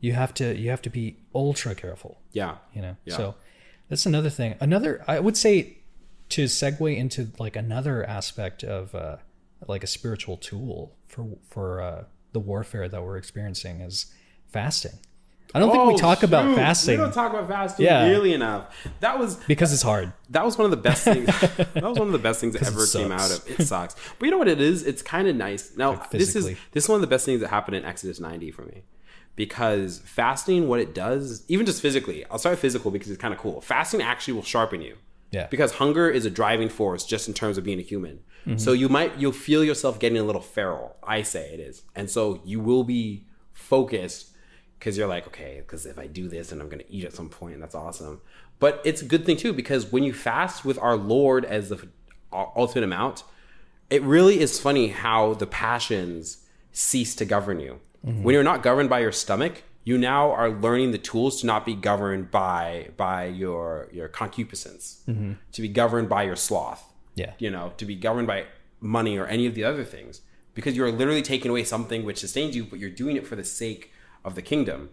You 0.00 0.14
have 0.14 0.34
to 0.34 0.56
you 0.56 0.70
have 0.70 0.82
to 0.82 0.90
be 0.90 1.18
ultra 1.34 1.74
careful. 1.74 2.18
yeah, 2.32 2.56
you 2.74 2.82
know 2.82 2.96
Yeah. 3.04 3.16
so 3.16 3.34
that's 3.94 4.06
another 4.06 4.28
thing 4.30 4.56
another 4.60 5.04
i 5.06 5.20
would 5.20 5.36
say 5.36 5.78
to 6.28 6.44
segue 6.46 6.96
into 6.96 7.28
like 7.38 7.54
another 7.54 8.04
aspect 8.04 8.64
of 8.64 8.92
uh 8.94 9.16
like 9.68 9.84
a 9.84 9.86
spiritual 9.86 10.36
tool 10.36 10.96
for 11.06 11.24
for 11.48 11.80
uh 11.80 12.04
the 12.32 12.40
warfare 12.40 12.88
that 12.88 13.00
we're 13.04 13.16
experiencing 13.16 13.80
is 13.80 14.12
fasting 14.48 14.98
i 15.54 15.60
don't 15.60 15.70
think 15.70 15.84
we 15.86 15.94
Oh, 15.94 15.96
talk 15.96 16.24
about 16.24 16.56
fasting 16.56 16.94
We 16.98 17.04
don't 17.04 17.14
talk 17.14 17.32
about 17.32 17.46
fasting 17.48 17.86
Yeah. 17.86 18.08
nearly 18.08 18.32
enough. 18.34 18.62
That 18.98 19.20
was 19.20 19.36
because 19.46 19.72
it's 19.72 19.82
hard 19.82 20.12
that 20.30 20.44
was 20.44 20.58
one 20.58 20.64
of 20.64 20.72
the 20.72 20.82
best 20.88 21.04
things. 21.04 21.26
that 21.74 21.84
was 21.92 21.96
one 21.96 22.08
of 22.08 22.12
the 22.12 22.18
best 22.28 22.40
things 22.40 22.54
that 22.54 22.66
ever 22.66 22.84
came 22.84 23.12
out 23.12 23.30
of 23.30 23.48
it. 23.48 23.64
Sucks, 23.64 23.94
but 24.18 24.24
you 24.26 24.32
know 24.32 24.38
what 24.38 24.48
it 24.48 24.60
is? 24.60 24.82
It's 24.84 25.02
kind 25.02 25.28
of 25.28 25.36
nice. 25.36 25.76
Now 25.76 25.90
Like 25.90 26.10
this 26.10 26.34
is 26.34 26.46
this 26.72 26.84
is 26.84 26.88
one 26.88 26.96
of 26.96 27.02
the 27.02 27.06
best 27.14 27.24
things 27.24 27.40
that 27.42 27.50
happened 27.50 27.76
in 27.76 27.84
Exodus 27.84 28.18
ninety 28.18 28.50
for 28.50 28.62
me, 28.62 28.82
because 29.36 30.00
fasting, 30.04 30.68
what 30.68 30.80
it 30.80 30.94
does, 30.94 31.44
even 31.48 31.66
just 31.66 31.82
physically, 31.82 32.24
I'll 32.30 32.38
start 32.38 32.54
with 32.54 32.60
physical 32.60 32.90
because 32.90 33.10
it's 33.10 33.20
kind 33.20 33.34
of 33.34 33.40
cool. 33.40 33.60
Fasting 33.60 34.02
actually 34.02 34.34
will 34.34 34.42
sharpen 34.42 34.80
you. 34.80 34.96
Yeah. 35.30 35.48
Because 35.48 35.72
hunger 35.72 36.08
is 36.08 36.24
a 36.24 36.30
driving 36.30 36.68
force 36.68 37.04
just 37.04 37.26
in 37.26 37.34
terms 37.34 37.58
of 37.58 37.64
being 37.64 37.80
a 37.80 37.82
human. 37.82 38.20
Mm-hmm. 38.46 38.58
So 38.58 38.72
you 38.72 38.88
might 38.88 39.18
you'll 39.18 39.32
feel 39.32 39.64
yourself 39.64 39.98
getting 39.98 40.18
a 40.18 40.22
little 40.22 40.42
feral. 40.42 40.96
I 41.02 41.22
say 41.22 41.52
it 41.52 41.60
is, 41.60 41.82
and 41.96 42.08
so 42.08 42.40
you 42.44 42.60
will 42.60 42.84
be 42.84 43.26
focused 43.52 44.28
because 44.78 44.98
you're 44.98 45.08
like, 45.08 45.26
okay, 45.26 45.56
because 45.60 45.86
if 45.86 45.98
I 45.98 46.06
do 46.06 46.28
this 46.28 46.52
and 46.52 46.60
I'm 46.60 46.68
going 46.68 46.84
to 46.84 46.92
eat 46.92 47.04
at 47.04 47.14
some 47.14 47.30
point, 47.30 47.58
that's 47.58 47.74
awesome. 47.74 48.20
But 48.58 48.80
it's 48.84 49.02
a 49.02 49.04
good 49.06 49.24
thing 49.24 49.36
too 49.36 49.52
because 49.52 49.90
when 49.90 50.04
you 50.04 50.12
fast 50.12 50.64
with 50.64 50.78
our 50.78 50.96
Lord 50.96 51.44
as 51.44 51.70
the 51.70 51.88
ultimate 52.32 52.84
amount, 52.84 53.24
it 53.90 54.02
really 54.02 54.40
is 54.40 54.60
funny 54.60 54.88
how 54.88 55.34
the 55.34 55.46
passions 55.46 56.44
cease 56.72 57.14
to 57.16 57.24
govern 57.24 57.60
you. 57.60 57.80
When 58.04 58.34
you're 58.34 58.42
not 58.52 58.62
governed 58.62 58.90
by 58.90 59.00
your 59.00 59.12
stomach, 59.12 59.62
you 59.82 59.96
now 59.98 60.30
are 60.30 60.50
learning 60.50 60.90
the 60.92 60.98
tools 60.98 61.40
to 61.40 61.46
not 61.46 61.64
be 61.64 61.74
governed 61.74 62.30
by 62.30 62.90
by 62.96 63.26
your 63.26 63.88
your 63.92 64.08
concupiscence, 64.08 65.02
to 65.06 65.62
be 65.62 65.68
governed 65.68 66.08
by 66.08 66.22
your 66.24 66.36
sloth 66.36 66.82
yeah 67.16 67.32
you 67.38 67.50
know, 67.50 67.72
to 67.76 67.84
be 67.86 67.94
governed 67.94 68.26
by 68.26 68.44
money 68.80 69.16
or 69.16 69.26
any 69.26 69.46
of 69.46 69.54
the 69.54 69.62
other 69.64 69.84
things 69.84 70.20
because 70.54 70.76
you're 70.76 70.90
literally 70.92 71.22
taking 71.22 71.50
away 71.50 71.64
something 71.64 72.04
which 72.04 72.18
sustains 72.18 72.54
you, 72.56 72.64
but 72.64 72.78
you're 72.80 72.90
doing 73.02 73.16
it 73.16 73.26
for 73.26 73.36
the 73.36 73.44
sake 73.44 73.90
of 74.24 74.34
the 74.34 74.42
kingdom. 74.42 74.90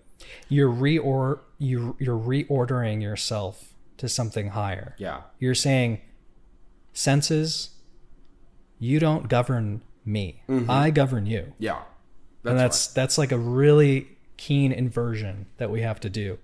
you're 0.49 0.71
reor 0.71 1.39
you 1.57 1.95
you're 1.99 2.17
reordering 2.33 3.01
yourself 3.01 3.73
to 3.97 4.07
something 4.07 4.49
higher 4.49 4.93
Yeah. 4.99 5.21
you're 5.39 5.55
saying 5.67 5.99
senses 6.93 7.71
you 8.79 8.99
don't 8.99 9.27
govern 9.29 9.81
me 10.05 10.41
mm-hmm. 10.49 10.69
i 10.69 10.89
govern 10.89 11.25
you 11.25 11.53
Yeah. 11.59 11.81
And 12.43 12.59
that's 12.59 12.87
that's 12.87 13.17
like 13.17 13.31
a 13.31 13.37
really 13.37 14.17
keen 14.37 14.71
inversion 14.71 15.45
that 15.57 15.69
we 15.69 15.81
have 15.81 15.99
to 15.99 16.09
do 16.09 16.39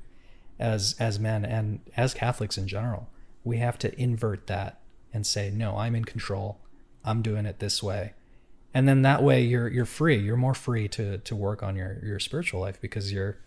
as 0.59 0.95
as 0.99 1.19
men 1.19 1.45
and 1.45 1.79
as 1.95 2.13
Catholics 2.13 2.57
in 2.57 2.67
general. 2.67 3.09
We 3.43 3.57
have 3.57 3.77
to 3.79 3.99
invert 3.99 4.47
that 4.47 4.79
and 5.13 5.25
say, 5.25 5.49
no, 5.49 5.77
I'm 5.77 5.95
in 5.95 6.05
control. 6.05 6.59
I'm 7.03 7.21
doing 7.21 7.45
it 7.45 7.59
this 7.59 7.81
way. 7.81 8.13
And 8.73 8.87
then 8.87 9.01
that 9.03 9.23
way 9.23 9.41
you're 9.41 9.67
you're 9.67 9.85
free. 9.85 10.17
You're 10.17 10.37
more 10.37 10.53
free 10.53 10.87
to 10.89 11.17
to 11.19 11.35
work 11.35 11.63
on 11.63 11.75
your 11.75 11.99
your 12.03 12.19
spiritual 12.19 12.61
life 12.61 12.79
because 12.79 13.11
you're 13.11 13.37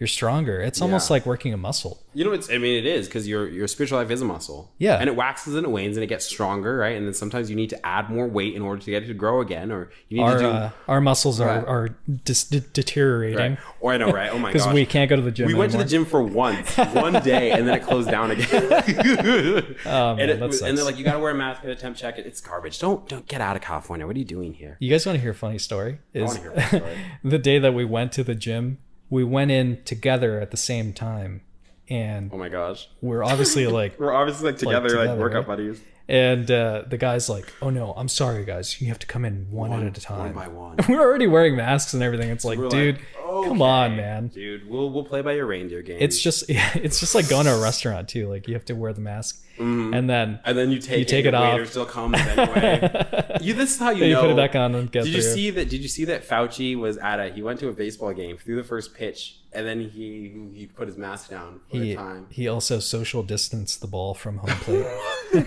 you're 0.00 0.06
stronger. 0.08 0.60
It's 0.60 0.80
almost 0.82 1.08
Yeah. 1.10 1.14
like 1.14 1.26
working 1.26 1.52
a 1.52 1.56
muscle. 1.56 2.02
You 2.14 2.24
know, 2.24 2.32
it's. 2.32 2.50
I 2.50 2.58
mean, 2.58 2.76
it 2.76 2.86
is 2.86 3.06
because 3.06 3.28
your 3.28 3.46
your 3.48 3.68
spiritual 3.68 3.98
life 4.00 4.10
is 4.10 4.20
a 4.20 4.24
muscle. 4.24 4.72
Yeah. 4.78 4.96
and 4.96 5.08
it 5.08 5.14
waxes 5.14 5.54
and 5.54 5.64
it 5.64 5.70
wanes 5.70 5.96
and 5.96 6.02
it 6.02 6.08
gets 6.08 6.24
stronger, 6.26 6.76
right? 6.78 6.96
And 6.96 7.06
then 7.06 7.14
sometimes 7.14 7.48
you 7.50 7.54
need 7.54 7.70
to 7.70 7.86
add 7.86 8.10
more 8.10 8.26
weight 8.26 8.54
in 8.56 8.62
order 8.62 8.82
to 8.82 8.90
get 8.90 9.04
it 9.04 9.06
to 9.06 9.14
grow 9.14 9.40
again, 9.40 9.70
or 9.70 9.90
you 10.08 10.16
need 10.16 10.24
Our 10.24 10.32
to 10.38 10.40
do. 10.42 10.48
uh, 10.48 10.70
our 10.88 11.00
muscles 11.00 11.40
are 11.40 11.46
Right. 11.58 11.64
are 11.68 11.88
dis- 12.24 12.44
de- 12.44 12.60
deteriorating 12.60 13.38
right. 13.38 13.58
Or 13.80 13.92
I 13.92 13.98
know, 13.98 14.10
right? 14.10 14.30
Oh 14.32 14.38
my 14.38 14.48
god, 14.52 14.54
because 14.54 14.72
we 14.74 14.84
can't 14.86 15.08
go 15.08 15.14
to 15.16 15.22
the 15.22 15.30
gym. 15.30 15.46
we 15.46 15.54
went 15.54 15.70
to 15.72 15.78
the 15.78 15.84
gym 15.84 16.04
for 16.04 16.20
once, 16.22 16.76
one 16.76 17.12
day, 17.22 17.52
and 17.52 17.68
then 17.68 17.76
it 17.76 17.82
closed 17.84 18.10
down 18.10 18.30
again. 18.32 18.46
Oh, 19.86 20.14
man, 20.16 20.30
and, 20.30 20.42
it, 20.42 20.62
and 20.62 20.76
they're 20.78 20.84
like, 20.84 20.98
you 20.98 21.04
got 21.04 21.12
to 21.14 21.18
wear 21.18 21.30
a 21.32 21.34
mask 21.34 21.62
at 21.64 21.70
a 21.70 21.74
temp 21.76 21.96
check. 21.96 22.18
It's 22.18 22.40
garbage. 22.40 22.78
Don't 22.78 23.08
don't 23.08 23.26
get 23.28 23.40
out 23.40 23.54
of 23.56 23.62
California. 23.62 24.06
What 24.06 24.16
are 24.16 24.18
you 24.18 24.24
doing 24.24 24.54
here? 24.54 24.76
You 24.80 24.90
guys 24.90 25.06
want 25.06 25.16
to 25.16 25.20
hear 25.20 25.30
a 25.32 25.34
funny 25.34 25.58
story? 25.58 25.98
Is 26.14 26.24
wanna 26.26 26.40
hear 26.40 26.50
a 26.52 26.60
funny 26.60 26.80
story. 26.82 26.96
the 27.24 27.38
day 27.38 27.58
that 27.58 27.74
we 27.74 27.84
went 27.84 28.12
to 28.12 28.24
the 28.24 28.34
gym, 28.34 28.78
we 29.10 29.24
went 29.24 29.50
in 29.50 29.82
together 29.84 30.40
at 30.40 30.50
the 30.52 30.56
same 30.56 30.92
time, 30.92 31.42
and 31.88 32.30
Oh 32.32 32.38
my 32.38 32.48
gosh, 32.48 32.88
we're 33.02 33.22
obviously 33.24 33.66
like, 33.80 33.98
we're 34.00 34.12
obviously 34.12 34.50
like 34.50 34.58
together, 34.58 34.88
like, 34.90 35.00
together, 35.00 35.20
workout 35.20 35.48
right? 35.48 35.56
buddies. 35.56 35.80
and 36.08 36.50
uh, 36.50 36.84
the 36.88 36.96
guy's 36.96 37.28
like, 37.28 37.52
"Oh 37.60 37.70
no, 37.70 37.92
I'm 37.96 38.08
sorry, 38.08 38.44
guys. 38.44 38.80
You 38.80 38.88
have 38.88 38.98
to 39.00 39.06
come 39.06 39.24
in 39.24 39.48
one, 39.50 39.72
at 39.86 39.98
a 39.98 40.00
time." 40.00 40.18
one 40.18 40.32
by 40.32 40.48
one. 40.48 40.76
We're 40.88 41.00
already 41.00 41.26
wearing 41.26 41.56
masks 41.56 41.92
and 41.94 42.02
everything. 42.02 42.30
It's 42.30 42.44
like, 42.44 42.58
We're 42.58 42.68
dude, 42.68 42.96
like, 42.96 43.44
Come 43.44 43.62
on, 43.62 43.96
man. 43.96 44.28
dude. 44.28 44.68
We'll 44.68 44.90
we'll 44.90 45.04
play 45.04 45.22
by 45.22 45.32
your 45.32 45.46
reindeer 45.46 45.82
game. 45.82 45.98
It's 46.00 46.20
just 46.20 46.48
yeah, 46.48 46.70
it's 46.74 47.00
just 47.00 47.14
like 47.14 47.28
going 47.28 47.46
to 47.46 47.54
a 47.54 47.60
restaurant 47.60 48.08
too. 48.08 48.28
Like 48.28 48.46
you 48.48 48.54
have 48.54 48.64
to 48.66 48.74
wear 48.74 48.92
the 48.92 49.00
mask, 49.00 49.42
and 49.60 50.08
then 50.08 50.40
and 50.44 50.56
then 50.56 50.70
you 50.70 50.78
take 50.78 50.98
You 51.00 51.04
take 51.04 51.26
it, 51.26 51.34
off. 51.34 51.68
still 51.68 51.84
comes 51.86 52.16
anyway. 52.18 53.36
you, 53.42 53.52
this 53.54 53.74
is 53.74 53.78
how 53.78 53.90
you 53.90 54.06
you 54.06 54.14
know. 54.14 54.22
put 54.22 54.30
it 54.30 54.36
back 54.36 54.54
on 54.56 54.74
and 54.74 54.90
get 54.90 55.04
Did 55.04 55.14
you 55.14 55.20
through. 55.22 55.32
see 55.32 55.50
that? 55.50 55.68
Did 55.68 55.82
you 55.82 55.88
see 55.88 56.04
that 56.06 56.26
Fauci 56.26 56.76
was 56.76 56.96
at 56.98 57.20
a? 57.20 57.28
He 57.30 57.42
went 57.42 57.60
to 57.60 57.68
a 57.68 57.72
baseball 57.72 58.12
game, 58.12 58.38
threw 58.38 58.56
the 58.56 58.64
first 58.64 58.94
pitch, 58.94 59.36
and 59.52 59.66
then 59.66 59.80
he 59.80 60.50
he 60.54 60.66
put 60.66 60.88
his 60.88 60.96
mask 60.96 61.30
down 61.30 61.60
for 61.70 61.76
he, 61.76 61.94
time. 61.94 62.26
he 62.30 62.48
also 62.48 62.78
social 62.78 63.22
distanced 63.22 63.80
the 63.80 63.86
ball 63.86 64.14
from 64.14 64.38
home 64.38 64.50
plate. 64.60 64.86
Is 65.32 65.42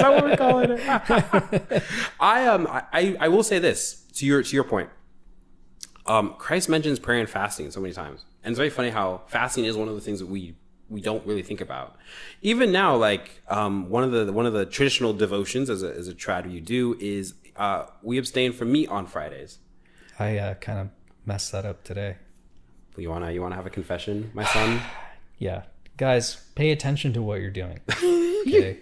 that 0.00 0.10
what 0.12 0.24
we're 0.24 0.36
calling 0.36 0.70
it? 0.72 1.82
I 2.20 2.46
um 2.46 2.66
I, 2.70 3.16
I 3.20 3.28
will 3.28 3.42
say 3.44 3.58
this 3.58 4.02
to 4.14 4.26
your 4.26 4.42
to 4.42 4.54
your 4.54 4.64
point. 4.64 4.90
Um, 6.06 6.34
Christ 6.38 6.68
mentions 6.68 6.98
prayer 7.00 7.18
and 7.20 7.28
fasting 7.28 7.70
so 7.70 7.80
many 7.80 7.92
times, 7.92 8.24
and 8.44 8.52
it's 8.52 8.58
very 8.58 8.70
funny 8.70 8.90
how 8.90 9.22
fasting 9.26 9.64
is 9.64 9.76
one 9.76 9.88
of 9.88 9.94
the 9.94 10.00
things 10.00 10.20
that 10.20 10.26
we 10.26 10.54
we 10.88 11.00
don't 11.00 11.26
really 11.26 11.42
think 11.42 11.60
about. 11.60 11.96
Even 12.42 12.72
now, 12.72 12.96
like 12.96 13.42
um, 13.48 13.88
one 13.90 14.04
of 14.04 14.12
the 14.12 14.32
one 14.32 14.46
of 14.46 14.52
the 14.52 14.66
traditional 14.66 15.12
devotions 15.12 15.68
as 15.70 15.82
a 15.82 15.92
as 15.94 16.08
a 16.08 16.14
trad 16.14 16.50
you 16.50 16.60
do 16.60 16.96
is 17.00 17.34
uh, 17.56 17.86
we 18.02 18.18
abstain 18.18 18.52
from 18.52 18.72
meat 18.72 18.88
on 18.88 19.06
Fridays. 19.06 19.58
I 20.18 20.38
uh, 20.38 20.54
kind 20.54 20.78
of 20.78 20.88
messed 21.24 21.52
that 21.52 21.64
up 21.64 21.84
today. 21.84 22.16
You 22.96 23.10
wanna 23.10 23.30
you 23.32 23.42
wanna 23.42 23.56
have 23.56 23.66
a 23.66 23.70
confession, 23.70 24.30
my 24.34 24.44
son? 24.44 24.80
Yeah, 25.38 25.64
guys, 25.98 26.36
pay 26.54 26.70
attention 26.70 27.12
to 27.12 27.20
what 27.20 27.40
you're 27.40 27.50
doing. 27.50 27.80
Okay. 28.46 28.78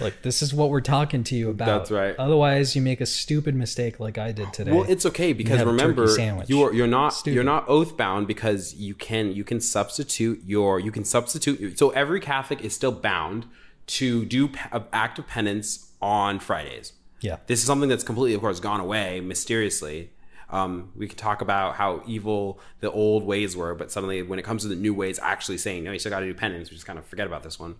Like 0.00 0.22
this 0.22 0.42
is 0.42 0.52
what 0.52 0.70
we're 0.70 0.80
talking 0.80 1.24
to 1.24 1.34
you 1.36 1.50
about. 1.50 1.66
That's 1.66 1.90
right. 1.90 2.16
Otherwise, 2.18 2.74
you 2.74 2.82
make 2.82 3.00
a 3.00 3.06
stupid 3.06 3.54
mistake 3.54 4.00
like 4.00 4.18
I 4.18 4.32
did 4.32 4.52
today. 4.52 4.72
Well, 4.72 4.84
it's 4.88 5.06
okay 5.06 5.32
because 5.32 5.62
remember 5.62 6.08
you 6.46 6.62
are 6.62 6.72
you're 6.72 6.86
not 6.86 7.10
Stupid. 7.14 7.34
you're 7.34 7.44
not 7.44 7.68
oath 7.68 7.96
bound 7.96 8.26
because 8.26 8.74
you 8.74 8.94
can 8.94 9.32
you 9.32 9.44
can 9.44 9.60
substitute 9.60 10.42
your 10.44 10.80
you 10.80 10.90
can 10.90 11.04
substitute 11.04 11.78
so 11.78 11.90
every 11.90 12.20
Catholic 12.20 12.60
is 12.62 12.74
still 12.74 12.92
bound 12.92 13.46
to 13.86 14.24
do 14.24 14.50
an 14.72 14.84
act 14.92 15.18
of 15.18 15.26
penance 15.28 15.92
on 16.00 16.38
Fridays. 16.38 16.92
yeah. 17.20 17.36
This 17.46 17.60
is 17.60 17.66
something 17.66 17.88
that's 17.88 18.04
completely, 18.04 18.34
of 18.34 18.40
course, 18.40 18.60
gone 18.60 18.80
away 18.80 19.20
mysteriously. 19.20 20.10
Um, 20.50 20.92
we 20.94 21.08
could 21.08 21.18
talk 21.18 21.40
about 21.40 21.76
how 21.76 22.02
evil 22.06 22.60
the 22.80 22.90
old 22.90 23.24
ways 23.24 23.56
were, 23.56 23.74
but 23.74 23.90
suddenly, 23.90 24.22
when 24.22 24.38
it 24.38 24.42
comes 24.42 24.62
to 24.62 24.68
the 24.68 24.76
new 24.76 24.94
ways, 24.94 25.18
actually 25.18 25.58
saying, 25.58 25.82
no, 25.84 25.92
you 25.92 25.98
still 25.98 26.10
got 26.10 26.20
to 26.20 26.26
do 26.26 26.34
penance, 26.34 26.70
we 26.70 26.76
just 26.76 26.86
kind 26.86 26.98
of 26.98 27.06
forget 27.06 27.26
about 27.26 27.42
this 27.42 27.58
one. 27.58 27.76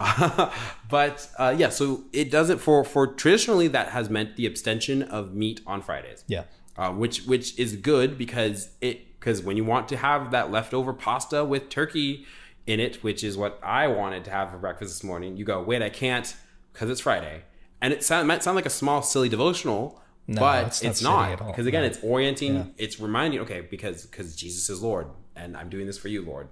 but 0.88 1.28
uh, 1.38 1.54
yeah, 1.56 1.68
so 1.68 2.04
it 2.12 2.30
doesn't 2.30 2.58
for 2.58 2.84
for 2.84 3.06
traditionally 3.06 3.68
that 3.68 3.88
has 3.88 4.08
meant 4.10 4.36
the 4.36 4.46
abstention 4.46 5.02
of 5.02 5.34
meat 5.34 5.60
on 5.66 5.82
Fridays 5.82 6.24
Yeah. 6.26 6.44
uh, 6.76 6.90
which 6.92 7.22
which 7.26 7.58
is 7.58 7.76
good 7.76 8.16
because 8.18 8.70
it 8.80 9.18
because 9.18 9.42
when 9.42 9.56
you 9.56 9.64
want 9.64 9.88
to 9.88 9.96
have 9.96 10.30
that 10.30 10.50
leftover 10.50 10.92
pasta 10.92 11.44
with 11.44 11.68
turkey 11.68 12.24
in 12.66 12.80
it, 12.80 13.02
which 13.02 13.22
is 13.24 13.36
what 13.36 13.58
I 13.62 13.86
wanted 13.88 14.24
to 14.26 14.30
have 14.30 14.50
for 14.50 14.58
breakfast 14.58 14.92
this 14.94 15.04
morning, 15.04 15.36
you 15.36 15.44
go 15.44 15.62
wait 15.62 15.82
I 15.82 15.90
can't 15.90 16.34
because 16.72 16.88
it's 16.88 17.00
Friday, 17.00 17.42
and 17.82 17.92
it 17.92 18.02
sound, 18.04 18.28
might 18.28 18.42
sound 18.42 18.54
like 18.56 18.66
a 18.66 18.70
small 18.70 19.02
silly 19.02 19.28
devotional, 19.28 20.00
but 20.28 20.66
it's 20.68 20.82
it's 20.82 21.02
not 21.02 21.10
not 21.10 21.22
silly 21.24 21.32
at 21.34 21.40
all. 21.42 21.48
because 21.48 21.66
again 21.66 21.82
No. 21.82 21.88
it's 21.88 21.98
orienting, 22.02 22.74
it's 22.78 22.98
reminding 23.00 23.40
okay 23.40 23.60
because 23.60 24.06
because 24.06 24.34
Jesus 24.36 24.70
is 24.70 24.80
Lord 24.82 25.08
and 25.36 25.56
I'm 25.56 25.68
doing 25.68 25.86
this 25.86 25.98
for 25.98 26.08
you 26.08 26.22
Lord. 26.24 26.48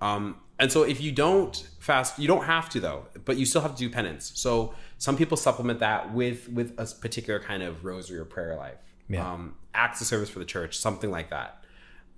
Um, 0.00 0.36
and 0.58 0.70
so 0.70 0.82
if 0.82 1.00
you 1.00 1.12
don't 1.12 1.56
fast, 1.80 2.18
you 2.18 2.28
don't 2.28 2.44
have 2.44 2.68
to 2.70 2.80
though, 2.80 3.06
but 3.24 3.36
you 3.36 3.44
still 3.46 3.60
have 3.62 3.72
to 3.72 3.78
do 3.78 3.90
penance. 3.90 4.32
So 4.34 4.74
some 4.98 5.16
people 5.16 5.36
supplement 5.36 5.80
that 5.80 6.12
with 6.14 6.48
with 6.48 6.72
a 6.78 6.86
particular 7.00 7.40
kind 7.40 7.62
of 7.62 7.84
rosary 7.84 8.18
or 8.18 8.24
prayer 8.24 8.56
life, 8.56 8.78
Yeah. 9.08 9.30
um, 9.32 9.56
acts 9.74 10.00
of 10.00 10.06
service 10.06 10.30
for 10.30 10.38
the 10.38 10.44
church, 10.44 10.78
something 10.78 11.10
like 11.10 11.30
that. 11.30 11.62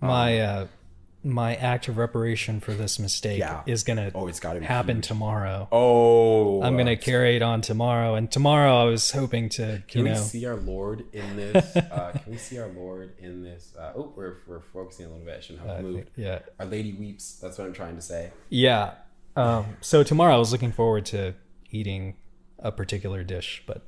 My 0.00 0.40
uh, 0.40 0.66
my 1.26 1.56
act 1.56 1.88
of 1.88 1.98
reparation 1.98 2.60
for 2.60 2.72
this 2.72 2.98
mistake 2.98 3.40
Yeah. 3.40 3.62
is 3.66 3.82
gonna 3.82 4.12
Oh, 4.14 4.28
it's 4.28 4.38
got 4.40 4.52
to 4.54 4.60
be 4.60 4.66
happen 4.66 5.00
tomorrow. 5.00 5.66
Oh, 5.72 6.62
I'm 6.62 6.76
gonna 6.76 6.96
carry 6.96 7.34
it 7.36 7.42
on 7.42 7.60
tomorrow, 7.62 8.14
and 8.14 8.30
tomorrow 8.30 8.76
I 8.76 8.84
was 8.84 9.10
hoping 9.10 9.48
to, 9.50 9.82
Can 9.88 9.98
you 10.00 10.04
we 10.04 10.10
know, 10.10 10.16
see 10.16 10.46
our 10.46 10.56
Lord 10.56 11.04
in 11.12 11.36
this? 11.36 11.76
uh, 11.76 12.12
can 12.22 12.32
we 12.32 12.38
see 12.38 12.58
our 12.58 12.68
Lord 12.68 13.14
in 13.18 13.42
this? 13.42 13.74
Uh, 13.78 13.92
oh, 13.96 14.12
we're, 14.16 14.36
we're 14.46 14.60
focusing 14.72 15.06
a 15.06 15.08
little 15.08 15.24
bit. 15.24 15.36
I 15.38 15.40
shouldn't 15.40 15.66
have 15.66 15.82
moved. 15.82 15.96
think- 15.96 16.08
yeah, 16.16 16.38
Our 16.60 16.66
Lady 16.66 16.92
weeps. 16.92 17.38
That's 17.40 17.58
what 17.58 17.66
I'm 17.66 17.72
trying 17.74 17.96
to 17.96 18.02
say. 18.02 18.30
yeah. 18.48 18.94
Um, 19.34 19.76
so 19.82 20.02
tomorrow 20.02 20.34
I 20.34 20.38
was 20.38 20.50
looking 20.52 20.72
forward 20.72 21.04
to 21.06 21.34
eating 21.70 22.16
a 22.58 22.72
particular 22.72 23.22
dish, 23.22 23.62
but 23.66 23.82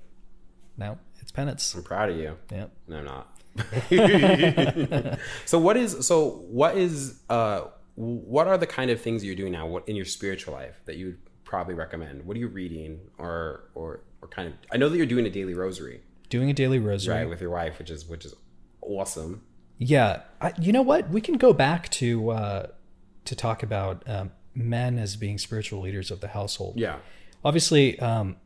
now 0.76 0.98
it's 1.20 1.30
penance. 1.30 1.74
I'm 1.74 1.82
proud 1.84 2.10
of 2.10 2.16
you. 2.18 2.36
Yeah. 2.52 2.66
No, 2.86 2.98
I'm 2.98 3.04
not. 3.06 3.32
so 5.46 5.58
what 5.58 5.76
is 5.76 6.06
so 6.06 6.30
what 6.48 6.76
is 6.76 7.20
uh 7.30 7.62
what 7.94 8.46
are 8.46 8.56
the 8.58 8.66
kind 8.66 8.90
of 8.90 9.00
things 9.00 9.24
you're 9.24 9.34
doing 9.34 9.52
now 9.52 9.66
what 9.66 9.88
in 9.88 9.96
your 9.96 10.04
spiritual 10.04 10.54
life 10.54 10.80
that 10.86 10.96
you 10.96 11.06
would 11.06 11.18
probably 11.44 11.74
recommend 11.74 12.24
what 12.24 12.36
are 12.36 12.40
you 12.40 12.48
reading 12.48 13.00
or 13.18 13.64
or 13.74 14.00
or 14.22 14.28
kind 14.28 14.48
of 14.48 14.54
i 14.72 14.76
know 14.76 14.88
that 14.88 14.96
you're 14.96 15.06
doing 15.06 15.26
a 15.26 15.30
daily 15.30 15.54
rosary 15.54 16.00
Doing 16.28 16.50
a 16.50 16.52
daily 16.52 16.78
rosary. 16.78 17.16
right 17.16 17.28
with 17.28 17.40
your 17.40 17.50
wife 17.50 17.78
which 17.78 17.90
is 17.90 18.06
which 18.06 18.24
is 18.26 18.34
awesome 18.82 19.42
Yeah, 19.78 20.22
I, 20.40 20.52
you 20.60 20.72
know 20.72 20.82
what? 20.82 21.08
We 21.10 21.20
can 21.20 21.36
go 21.38 21.52
back 21.54 21.88
to 22.00 22.30
uh, 22.30 22.66
to 23.24 23.34
talk 23.36 23.62
about 23.62 24.02
um, 24.08 24.32
men 24.54 24.98
as 24.98 25.16
being 25.16 25.38
spiritual 25.38 25.80
leaders 25.80 26.10
of 26.10 26.20
the 26.20 26.28
household. 26.28 26.74
yeah 26.76 26.96
Obviously, 27.44 27.98
um, 28.00 28.36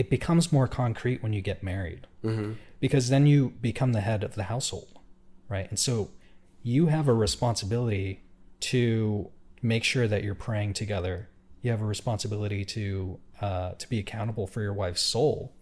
it 0.00 0.08
becomes 0.10 0.52
more 0.52 0.68
concrete 0.68 1.18
when 1.22 1.32
you 1.32 1.42
get 1.50 1.58
married, 1.62 2.06
because 2.80 3.04
then 3.08 3.26
you 3.26 3.40
become 3.60 3.92
the 3.92 4.04
head 4.08 4.22
of 4.22 4.32
the 4.34 4.44
household, 4.44 4.92
right? 5.48 5.68
And 5.70 5.78
so 5.78 6.10
you 6.62 6.86
have 6.86 7.08
a 7.08 7.14
responsibility 7.26 8.20
to 8.60 9.30
make 9.60 9.84
sure 9.84 10.06
that 10.12 10.22
you're 10.24 10.42
praying 10.48 10.74
together. 10.74 11.28
You 11.62 11.70
have 11.72 11.82
a 11.82 11.86
responsibility 11.96 12.64
to 12.76 13.18
uh, 13.40 13.70
to 13.82 13.88
be 13.88 13.98
accountable 13.98 14.46
for 14.46 14.60
your 14.62 14.72
wife's 14.72 15.02
soul, 15.14 15.52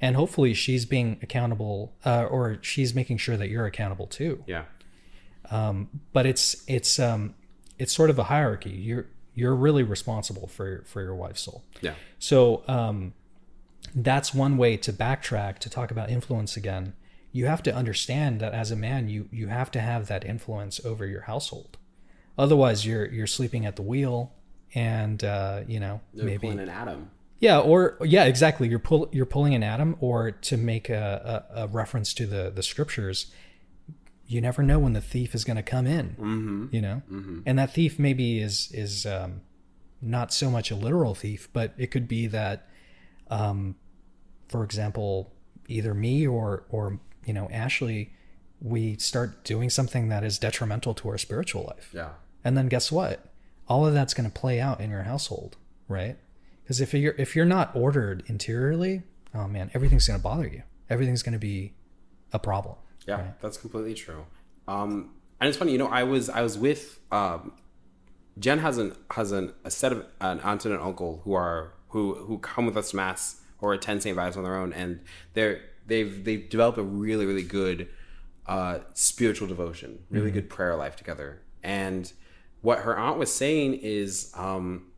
and 0.00 0.16
hopefully 0.16 0.54
she's 0.54 0.86
being 0.86 1.18
accountable, 1.22 1.94
uh, 2.04 2.24
or 2.34 2.58
she's 2.62 2.94
making 2.94 3.18
sure 3.18 3.36
that 3.36 3.48
you're 3.48 3.66
accountable 3.66 4.08
too. 4.08 4.42
Yeah. 4.46 4.64
Um, 5.50 5.88
but 6.12 6.26
it's 6.26 6.64
it's 6.66 6.98
um 6.98 7.34
it's 7.78 7.92
sort 7.92 8.10
of 8.10 8.18
a 8.18 8.24
hierarchy. 8.24 8.70
You're 8.70 9.06
you're 9.34 9.54
really 9.66 9.84
responsible 9.84 10.48
for 10.48 10.82
for 10.86 11.00
your 11.02 11.14
wife's 11.14 11.42
soul. 11.42 11.62
Yeah. 11.80 11.94
So 12.18 12.62
um 12.66 13.14
that's 13.94 14.34
one 14.34 14.56
way 14.56 14.76
to 14.76 14.92
backtrack 14.92 15.58
to 15.58 15.70
talk 15.70 15.90
about 15.90 16.10
influence 16.10 16.56
again 16.56 16.92
you 17.32 17.46
have 17.46 17.62
to 17.62 17.74
understand 17.74 18.40
that 18.40 18.52
as 18.52 18.70
a 18.70 18.76
man 18.76 19.08
you 19.08 19.28
you 19.32 19.48
have 19.48 19.70
to 19.70 19.80
have 19.80 20.06
that 20.06 20.24
influence 20.24 20.84
over 20.84 21.06
your 21.06 21.22
household 21.22 21.76
otherwise 22.38 22.86
you're 22.86 23.06
you're 23.06 23.26
sleeping 23.26 23.66
at 23.66 23.76
the 23.76 23.82
wheel 23.82 24.32
and 24.74 25.24
uh 25.24 25.60
you 25.66 25.80
know 25.80 26.00
They're 26.12 26.26
maybe 26.26 26.48
pulling 26.48 26.60
an 26.60 26.68
Adam 26.68 27.10
yeah, 27.44 27.58
or 27.58 27.98
yeah, 28.02 28.24
exactly. 28.24 28.68
You're 28.68 28.78
pull 28.78 29.10
you're 29.12 29.26
pulling 29.26 29.54
an 29.54 29.62
Adam, 29.62 29.96
or 30.00 30.30
to 30.30 30.56
make 30.56 30.88
a, 30.88 31.44
a, 31.54 31.64
a 31.64 31.66
reference 31.68 32.14
to 32.14 32.26
the 32.26 32.50
the 32.50 32.62
scriptures. 32.62 33.30
You 34.26 34.40
never 34.40 34.62
know 34.62 34.78
when 34.78 34.94
the 34.94 35.02
thief 35.02 35.34
is 35.34 35.44
going 35.44 35.58
to 35.58 35.62
come 35.62 35.86
in. 35.86 36.10
Mm-hmm. 36.10 36.66
You 36.72 36.80
know, 36.80 37.02
mm-hmm. 37.10 37.40
and 37.44 37.58
that 37.58 37.74
thief 37.74 37.98
maybe 37.98 38.40
is 38.40 38.70
is 38.72 39.04
um, 39.04 39.42
not 40.00 40.32
so 40.32 40.50
much 40.50 40.70
a 40.70 40.74
literal 40.74 41.14
thief, 41.14 41.50
but 41.52 41.74
it 41.76 41.90
could 41.90 42.08
be 42.08 42.26
that, 42.28 42.66
um, 43.30 43.76
for 44.48 44.64
example, 44.64 45.32
either 45.68 45.94
me 45.94 46.26
or 46.26 46.64
or 46.68 47.00
you 47.24 47.32
know 47.32 47.48
Ashley, 47.50 48.12
we 48.60 48.96
start 48.96 49.44
doing 49.44 49.70
something 49.70 50.08
that 50.08 50.24
is 50.24 50.38
detrimental 50.38 50.94
to 50.94 51.08
our 51.08 51.18
spiritual 51.18 51.64
life. 51.64 51.90
yeah 51.92 52.10
And 52.44 52.56
then 52.56 52.68
guess 52.68 52.92
what? 52.92 53.26
All 53.68 53.86
of 53.86 53.94
that's 53.94 54.14
going 54.14 54.30
to 54.30 54.40
play 54.40 54.60
out 54.60 54.80
in 54.80 54.90
your 54.90 55.02
household, 55.04 55.56
right? 55.88 56.16
Because 56.62 56.80
if 56.80 56.94
you're 56.94 57.14
if 57.18 57.34
you're 57.34 57.44
not 57.44 57.74
ordered 57.74 58.22
interiorly, 58.26 59.02
oh 59.34 59.48
man, 59.48 59.70
everything's 59.74 60.06
going 60.06 60.18
to 60.18 60.22
bother 60.22 60.46
you. 60.46 60.62
Everything's 60.88 61.22
going 61.22 61.32
to 61.32 61.38
be 61.38 61.74
a 62.32 62.38
problem. 62.38 62.76
Yeah, 63.06 63.32
that's 63.40 63.56
completely 63.56 63.94
true. 63.94 64.26
Um, 64.66 65.10
and 65.40 65.48
it's 65.48 65.58
funny, 65.58 65.72
you 65.72 65.78
know, 65.78 65.88
I 65.88 66.04
was 66.04 66.30
I 66.30 66.42
was 66.42 66.56
with 66.56 67.00
um, 67.12 67.52
Jen 68.38 68.58
has 68.60 68.78
an 68.78 68.96
has 69.10 69.32
an, 69.32 69.52
a 69.64 69.70
set 69.70 69.92
of 69.92 70.06
an 70.20 70.40
aunt 70.40 70.64
and 70.64 70.74
an 70.74 70.80
uncle 70.80 71.20
who 71.24 71.34
are 71.34 71.74
who 71.94 72.14
who 72.16 72.38
come 72.38 72.66
with 72.66 72.76
us 72.76 72.90
to 72.90 72.96
mass 72.96 73.40
or 73.60 73.72
attend 73.72 74.02
St. 74.02 74.16
Vitus 74.16 74.36
on 74.36 74.42
their 74.42 74.56
own, 74.56 74.72
and 74.72 75.00
they're 75.34 75.60
they've 75.86 76.24
they've 76.24 76.50
developed 76.50 76.76
a 76.76 76.82
really 76.82 77.24
really 77.24 77.44
good 77.44 77.88
uh, 78.46 78.80
spiritual 78.94 79.46
devotion, 79.46 80.00
really 80.10 80.32
good 80.32 80.50
prayer 80.50 80.74
life 80.74 80.96
together. 80.96 81.40
And 81.62 82.12
what 82.62 82.80
her 82.80 82.98
aunt 82.98 83.16
was 83.16 83.32
saying 83.32 83.74
is, 83.74 84.32
um, 84.34 84.88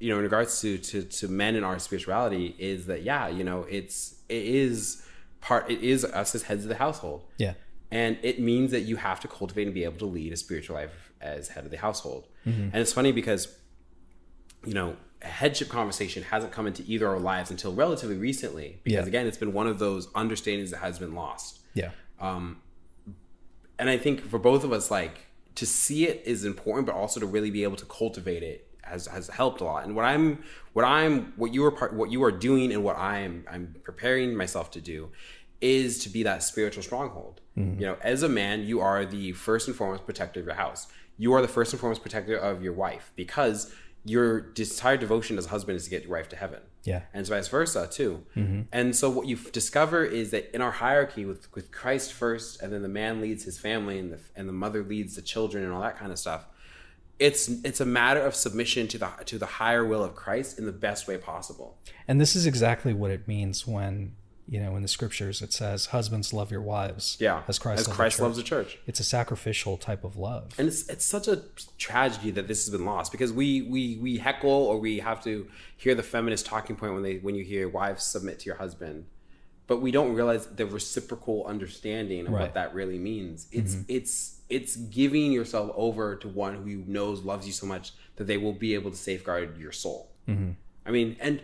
you 0.00 0.10
know, 0.10 0.16
in 0.16 0.24
regards 0.24 0.60
to, 0.62 0.78
to 0.78 1.04
to 1.04 1.28
men 1.28 1.54
in 1.54 1.62
our 1.62 1.78
spirituality, 1.78 2.56
is 2.58 2.86
that 2.86 3.04
yeah, 3.04 3.28
you 3.28 3.44
know, 3.44 3.64
it's 3.70 4.16
it 4.28 4.44
is 4.44 5.06
part 5.40 5.70
it 5.70 5.80
is 5.80 6.04
us 6.04 6.34
as 6.34 6.42
heads 6.42 6.64
of 6.64 6.68
the 6.68 6.74
household. 6.74 7.22
Yeah. 7.38 7.54
And 7.92 8.18
it 8.22 8.40
means 8.40 8.72
that 8.72 8.80
you 8.80 8.96
have 8.96 9.20
to 9.20 9.28
cultivate 9.28 9.62
and 9.62 9.72
be 9.72 9.84
able 9.84 9.98
to 9.98 10.06
lead 10.06 10.32
a 10.32 10.36
spiritual 10.36 10.74
life 10.74 11.12
as 11.20 11.50
head 11.50 11.64
of 11.64 11.70
the 11.70 11.76
household. 11.76 12.26
Mm-hmm. 12.44 12.62
And 12.62 12.74
it's 12.74 12.92
funny 12.92 13.12
because, 13.12 13.56
you 14.64 14.74
know, 14.74 14.96
headship 15.22 15.68
conversation 15.68 16.22
hasn't 16.24 16.52
come 16.52 16.66
into 16.66 16.82
either 16.86 17.06
of 17.06 17.14
our 17.14 17.18
lives 17.18 17.50
until 17.50 17.72
relatively 17.72 18.16
recently. 18.16 18.80
Because 18.84 19.04
Yeah. 19.04 19.08
again, 19.08 19.26
it's 19.26 19.38
been 19.38 19.52
one 19.52 19.66
of 19.66 19.78
those 19.78 20.08
understandings 20.14 20.70
that 20.70 20.78
has 20.78 20.98
been 20.98 21.14
lost. 21.14 21.60
Yeah. 21.74 21.90
Um, 22.20 22.58
and 23.78 23.90
I 23.90 23.98
think 23.98 24.28
for 24.28 24.38
both 24.38 24.64
of 24.64 24.72
us, 24.72 24.90
like 24.90 25.26
to 25.56 25.66
see 25.66 26.06
it 26.06 26.22
is 26.24 26.44
important, 26.44 26.86
but 26.86 26.94
also 26.94 27.20
to 27.20 27.26
really 27.26 27.50
be 27.50 27.62
able 27.62 27.76
to 27.76 27.86
cultivate 27.86 28.42
it 28.42 28.68
has 28.82 29.06
has 29.06 29.28
helped 29.28 29.60
a 29.60 29.64
lot. 29.64 29.84
And 29.84 29.96
what 29.96 30.04
I'm 30.04 30.42
what 30.72 30.84
I'm 30.84 31.32
what 31.36 31.52
you 31.52 31.64
are 31.64 31.72
part 31.72 31.92
what 31.92 32.10
you 32.10 32.22
are 32.22 32.30
doing 32.30 32.72
and 32.72 32.84
what 32.84 32.96
I'm 32.96 33.44
I'm 33.50 33.74
preparing 33.82 34.36
myself 34.36 34.70
to 34.72 34.80
do 34.80 35.10
is 35.60 35.98
to 36.04 36.08
be 36.08 36.22
that 36.22 36.42
spiritual 36.42 36.82
stronghold. 36.82 37.40
Mm-hmm. 37.56 37.80
You 37.80 37.86
know, 37.86 37.96
as 38.02 38.22
a 38.22 38.28
man, 38.28 38.62
you 38.64 38.80
are 38.80 39.04
the 39.04 39.32
first 39.32 39.66
and 39.66 39.76
foremost 39.76 40.04
protector 40.04 40.40
of 40.40 40.46
your 40.46 40.54
house. 40.54 40.86
You 41.18 41.32
are 41.32 41.42
the 41.42 41.48
first 41.48 41.72
and 41.72 41.80
foremost 41.80 42.02
protector 42.02 42.36
of 42.36 42.62
your 42.62 42.74
wife 42.74 43.10
because 43.16 43.74
your 44.06 44.40
desired 44.40 45.00
devotion 45.00 45.36
as 45.36 45.46
a 45.46 45.48
husband 45.48 45.76
is 45.76 45.84
to 45.84 45.90
get 45.90 46.04
your 46.04 46.12
wife 46.12 46.28
to 46.28 46.36
heaven. 46.36 46.60
Yeah. 46.84 47.02
And 47.12 47.20
it's 47.20 47.28
vice 47.28 47.48
versa 47.48 47.88
too. 47.90 48.24
Mm-hmm. 48.36 48.62
And 48.70 48.94
so 48.94 49.10
what 49.10 49.26
you 49.26 49.36
discover 49.36 50.04
is 50.04 50.30
that 50.30 50.54
in 50.54 50.62
our 50.62 50.70
hierarchy 50.70 51.24
with, 51.24 51.52
with 51.54 51.72
Christ 51.72 52.12
first, 52.12 52.62
and 52.62 52.72
then 52.72 52.82
the 52.82 52.88
man 52.88 53.20
leads 53.20 53.42
his 53.44 53.58
family 53.58 53.98
and 53.98 54.12
the, 54.12 54.20
and 54.36 54.48
the 54.48 54.52
mother 54.52 54.84
leads 54.84 55.16
the 55.16 55.22
children 55.22 55.64
and 55.64 55.72
all 55.72 55.82
that 55.82 55.98
kind 55.98 56.12
of 56.12 56.18
stuff. 56.18 56.46
It's, 57.18 57.48
it's 57.48 57.80
a 57.80 57.86
matter 57.86 58.20
of 58.20 58.34
submission 58.36 58.86
to 58.88 58.98
the, 58.98 59.10
to 59.24 59.38
the 59.38 59.46
higher 59.46 59.84
will 59.84 60.04
of 60.04 60.14
Christ 60.14 60.58
in 60.58 60.66
the 60.66 60.72
best 60.72 61.08
way 61.08 61.16
possible. 61.18 61.78
And 62.06 62.20
this 62.20 62.36
is 62.36 62.46
exactly 62.46 62.94
what 62.94 63.10
it 63.10 63.26
means 63.26 63.66
when, 63.66 64.14
you 64.48 64.60
know, 64.60 64.76
in 64.76 64.82
the 64.82 64.88
scriptures 64.88 65.42
it 65.42 65.52
says, 65.52 65.86
Husbands 65.86 66.32
love 66.32 66.50
your 66.50 66.62
wives. 66.62 67.16
Yeah. 67.20 67.42
As 67.48 67.58
Christ, 67.58 67.80
as 67.80 67.88
loved 67.88 67.96
Christ 67.96 68.16
the 68.18 68.22
loves 68.24 68.36
the 68.36 68.42
church. 68.42 68.78
It's 68.86 69.00
a 69.00 69.04
sacrificial 69.04 69.76
type 69.76 70.04
of 70.04 70.16
love. 70.16 70.54
and 70.58 70.68
it's 70.68 70.88
it's 70.88 71.04
such 71.04 71.26
a 71.28 71.42
tragedy 71.78 72.30
that 72.32 72.46
this 72.48 72.64
has 72.64 72.70
been 72.70 72.84
lost 72.84 73.10
because 73.12 73.32
we 73.32 73.62
we 73.62 73.96
we 74.00 74.18
heckle 74.18 74.50
or 74.50 74.78
we 74.78 74.98
have 75.00 75.22
to 75.24 75.48
hear 75.76 75.94
the 75.94 76.02
feminist 76.02 76.46
talking 76.46 76.76
point 76.76 76.94
when 76.94 77.02
they 77.02 77.16
when 77.16 77.34
you 77.34 77.44
hear 77.44 77.68
wives 77.68 78.04
submit 78.04 78.38
to 78.40 78.46
your 78.46 78.56
husband 78.56 79.06
but 79.66 79.82
we 79.82 79.90
don't 79.90 80.14
realize 80.14 80.46
the 80.46 80.64
reciprocal 80.64 81.44
understanding 81.46 82.26
of 82.28 82.32
Right. 82.32 82.42
what 82.42 82.54
that 82.54 82.72
really 82.72 82.98
means 82.98 83.46
mm-hmm. 83.46 83.58
it's 83.60 83.76
it's 83.88 84.40
it's 84.48 84.76
giving 84.76 85.32
yourself 85.32 85.72
over 85.74 86.14
to 86.16 86.28
one 86.28 86.54
who 86.62 86.84
knows 86.86 87.22
loves 87.24 87.46
you 87.48 87.52
so 87.52 87.66
much 87.66 87.92
that 88.14 88.28
they 88.28 88.36
will 88.36 88.52
be 88.52 88.74
able 88.74 88.90
to 88.92 88.96
safeguard 88.96 89.58
your 89.58 89.72
soul 89.72 90.12
mm-hmm. 90.28 90.52
i 90.86 90.90
mean 90.90 91.16
and 91.20 91.40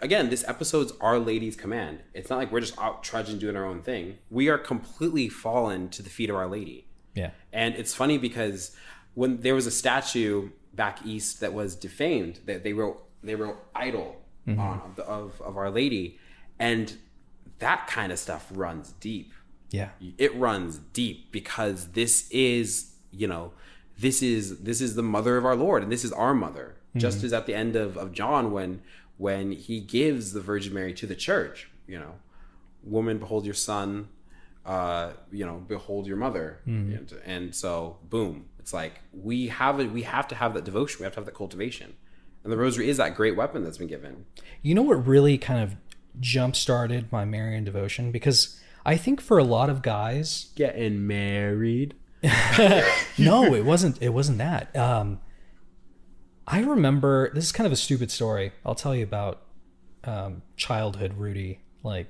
again 0.00 0.30
this 0.30 0.44
episode's 0.46 0.92
our 1.00 1.18
lady's 1.18 1.56
command 1.56 2.00
it's 2.14 2.30
not 2.30 2.36
like 2.36 2.52
we're 2.52 2.60
just 2.60 2.78
out 2.78 3.02
trudging 3.02 3.38
doing 3.38 3.56
our 3.56 3.64
own 3.64 3.82
thing 3.82 4.18
we 4.30 4.48
are 4.48 4.58
completely 4.58 5.28
fallen 5.28 5.88
to 5.88 6.02
the 6.02 6.10
feet 6.10 6.30
of 6.30 6.36
our 6.36 6.46
lady 6.46 6.86
Yeah. 7.14 7.30
and 7.52 7.74
it's 7.74 7.94
funny 7.94 8.18
because 8.18 8.76
when 9.14 9.40
there 9.40 9.54
was 9.54 9.66
a 9.66 9.70
statue 9.70 10.50
back 10.76 11.04
east 11.04 11.40
that 11.40 11.52
was 11.52 11.74
defamed, 11.74 12.40
that 12.44 12.62
they 12.62 12.72
wrote 12.72 13.02
they 13.24 13.34
wrote 13.34 13.56
idol 13.74 14.22
mm-hmm. 14.46 14.60
on 14.60 14.80
of, 14.82 14.96
the, 14.96 15.04
of 15.04 15.40
of 15.40 15.56
Our 15.56 15.70
Lady, 15.70 16.18
and 16.58 16.96
that 17.58 17.88
kind 17.88 18.12
of 18.12 18.18
stuff 18.18 18.46
runs 18.52 18.92
deep. 19.00 19.32
Yeah. 19.70 19.88
It 20.18 20.36
runs 20.36 20.78
deep 20.92 21.32
because 21.32 21.88
this 21.88 22.30
is 22.30 22.92
you 23.10 23.26
know 23.26 23.52
this 23.98 24.22
is 24.22 24.60
this 24.60 24.80
is 24.80 24.94
the 24.94 25.02
mother 25.02 25.36
of 25.38 25.44
our 25.44 25.56
Lord 25.56 25.82
and 25.82 25.90
this 25.90 26.04
is 26.04 26.12
our 26.12 26.34
mother. 26.34 26.76
Mm-hmm. 26.90 26.98
Just 27.00 27.24
as 27.24 27.32
at 27.32 27.46
the 27.46 27.54
end 27.54 27.74
of, 27.74 27.96
of 27.96 28.12
John 28.12 28.52
when 28.52 28.82
when 29.18 29.52
he 29.52 29.80
gives 29.80 30.32
the 30.32 30.40
Virgin 30.40 30.74
Mary 30.74 30.92
to 30.94 31.06
the 31.06 31.14
church, 31.14 31.70
you 31.86 31.98
know, 31.98 32.14
woman 32.82 33.18
behold 33.18 33.44
your 33.44 33.54
son 33.54 34.08
uh 34.64 35.12
you 35.30 35.44
know 35.46 35.62
behold 35.68 36.06
your 36.06 36.16
mother 36.16 36.60
and, 36.66 37.12
and 37.24 37.54
so 37.54 37.98
boom 38.08 38.46
it's 38.58 38.72
like 38.72 39.00
we 39.12 39.48
have 39.48 39.78
it 39.80 39.92
we 39.92 40.02
have 40.02 40.26
to 40.26 40.34
have 40.34 40.54
that 40.54 40.64
devotion 40.64 40.98
we 41.00 41.04
have 41.04 41.12
to 41.12 41.18
have 41.20 41.24
that 41.26 41.34
cultivation 41.34 41.94
and 42.42 42.52
the 42.52 42.56
rosary 42.56 42.88
is 42.88 42.96
that 42.96 43.14
great 43.14 43.36
weapon 43.36 43.62
that's 43.64 43.78
been 43.78 43.86
given 43.88 44.24
You 44.62 44.74
know 44.74 44.82
what 44.82 45.06
really 45.06 45.38
kind 45.38 45.60
of 45.62 45.76
jump 46.20 46.56
started 46.56 47.10
my 47.12 47.24
Marian 47.24 47.64
devotion? 47.64 48.10
Because 48.10 48.60
I 48.84 48.96
think 48.96 49.20
for 49.20 49.38
a 49.38 49.44
lot 49.44 49.68
of 49.68 49.82
guys, 49.82 50.52
getting 50.54 51.06
married 51.06 51.94
no, 53.18 53.54
it 53.54 53.64
wasn't. 53.64 54.00
It 54.02 54.08
wasn't 54.10 54.38
that. 54.38 54.74
Um, 54.76 55.20
I 56.46 56.60
remember 56.60 57.30
this 57.34 57.44
is 57.44 57.52
kind 57.52 57.66
of 57.66 57.72
a 57.72 57.76
stupid 57.76 58.10
story. 58.10 58.52
I'll 58.64 58.74
tell 58.74 58.94
you 58.94 59.02
about 59.04 59.42
um, 60.04 60.42
childhood 60.56 61.14
Rudy, 61.16 61.60
like 61.82 62.06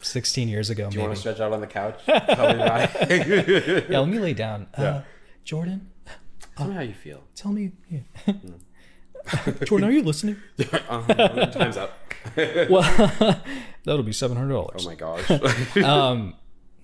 16 0.00 0.48
years 0.48 0.70
ago, 0.70 0.90
Do 0.90 0.94
you 0.94 0.98
maybe. 1.00 1.06
want 1.08 1.16
to 1.16 1.20
stretch 1.20 1.40
out 1.40 1.52
on 1.52 1.60
the 1.60 1.66
couch 1.66 2.00
tell 2.06 2.54
me 2.56 2.62
about 2.62 2.90
it 3.10 3.88
Yeah, 3.90 4.00
let 4.00 4.08
me 4.08 4.18
lay 4.18 4.34
down. 4.34 4.66
Uh, 4.76 5.02
Jordan, 5.44 5.90
tell 6.56 6.66
me 6.68 6.74
how 6.74 6.80
you 6.82 6.94
feel 6.94 7.22
tell 7.34 7.52
me. 7.52 7.72
Yeah. 7.90 8.00
Jordan, 9.64 9.88
are 9.88 9.92
you 9.92 10.02
listening? 10.02 10.36
uh, 10.88 11.46
time's 11.46 11.76
up 11.76 11.98
Well, 12.36 12.82
that'll 13.84 14.02
be 14.02 14.12
seven 14.12 14.36
hundred 14.36 14.52
dollars. 14.54 14.84
Oh 14.86 14.88
my 14.88 14.94
gosh 14.94 15.30
um, 15.84 16.34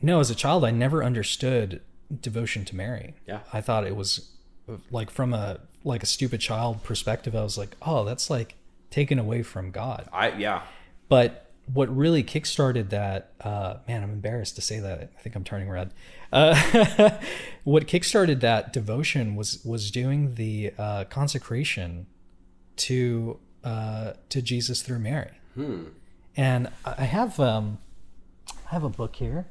no, 0.03 0.21
as 0.21 0.31
a 0.31 0.35
child, 0.35 0.65
I 0.65 0.71
never 0.71 1.03
understood 1.03 1.81
devotion 2.21 2.65
to 2.67 2.77
Mary. 2.77 3.15
Yeah. 3.27 3.41
I 3.53 3.61
thought 3.61 3.87
it 3.87 3.97
was 3.97 4.31
like 4.91 5.11
from 5.11 5.33
a 5.33 5.61
like 5.85 6.03
a 6.03 6.07
stupid 6.07 6.41
child 6.41 6.83
perspective. 6.83 7.37
I 7.37 7.43
was 7.43 7.59
like, 7.59 7.77
oh, 7.83 8.05
that's 8.05 8.31
like 8.31 8.57
taken 8.91 9.19
away 9.19 9.43
from 9.43 9.71
God. 9.71 10.09
i 10.13 10.29
yeah 10.33 10.63
But 11.09 11.51
what 11.73 11.95
really 11.95 12.23
kickstarted 12.23 12.91
that, 12.91 13.33
uh, 13.41 13.77
man, 13.89 14.03
I'm 14.03 14.11
embarrassed 14.11 14.57
to 14.57 14.63
say 14.63 14.81
that. 14.81 15.11
I 15.19 15.23
think 15.23 15.35
I'm 15.35 15.45
turning 15.45 15.71
red. 15.71 15.93
Uh, 16.33 17.11
what 17.65 17.87
kickstarted 17.87 18.41
that 18.41 18.73
devotion 18.73 19.35
was 19.37 19.65
was 19.65 19.91
doing 19.91 20.35
the 20.35 20.73
uh, 20.77 21.05
consecration 21.05 22.07
to 22.77 23.39
uh, 23.63 24.15
to 24.29 24.43
Jesus 24.43 24.83
through 24.83 24.99
Mary. 24.99 25.31
And 26.37 26.69
I 26.85 26.95
I 26.99 27.05
have 27.05 27.41
um, 27.41 27.79
I 28.67 28.71
have 28.71 28.85
a 28.85 28.91
book 28.91 29.17
here. 29.17 29.47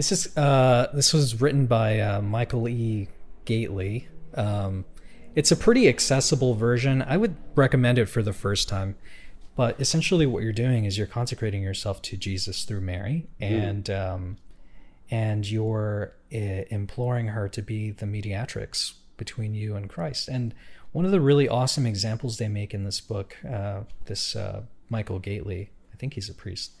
This 0.00 0.12
is 0.12 0.34
uh, 0.34 0.88
this 0.94 1.12
was 1.12 1.42
written 1.42 1.66
by 1.66 2.00
uh, 2.00 2.22
Michael 2.22 2.66
E. 2.70 3.08
Gaitley. 3.44 4.06
Um, 4.32 4.86
it's 5.34 5.52
a 5.52 5.56
pretty 5.56 5.90
accessible 5.90 6.54
version. 6.54 7.02
I 7.02 7.18
would 7.18 7.36
recommend 7.54 7.98
it 7.98 8.06
for 8.06 8.22
the 8.22 8.32
first 8.32 8.66
time. 8.66 8.96
But 9.56 9.78
essentially, 9.78 10.24
what 10.24 10.42
you're 10.42 10.54
doing 10.54 10.86
is 10.86 10.96
you're 10.96 11.06
consecrating 11.06 11.62
yourself 11.62 12.00
to 12.00 12.16
Jesus 12.16 12.64
through 12.64 12.80
Mary, 12.80 13.26
and 13.40 13.90
um, 13.90 14.38
and 15.10 15.46
you're 15.46 16.14
uh, 16.32 16.64
imploring 16.70 17.26
her 17.26 17.46
to 17.50 17.60
be 17.60 17.90
the 17.90 18.06
mediatrix 18.06 18.94
between 19.18 19.54
you 19.54 19.76
and 19.76 19.90
Christ. 19.90 20.28
And 20.28 20.54
one 20.92 21.04
of 21.04 21.10
the 21.10 21.20
really 21.20 21.46
awesome 21.46 21.84
examples 21.84 22.38
they 22.38 22.48
make 22.48 22.72
in 22.72 22.84
this 22.84 23.02
book, 23.02 23.36
uh, 23.46 23.80
this 24.06 24.34
uh, 24.34 24.62
Michael 24.88 25.20
Gaitley, 25.20 25.68
I 25.92 25.96
think 25.98 26.14
he's 26.14 26.30
a 26.30 26.34
priest. 26.34 26.72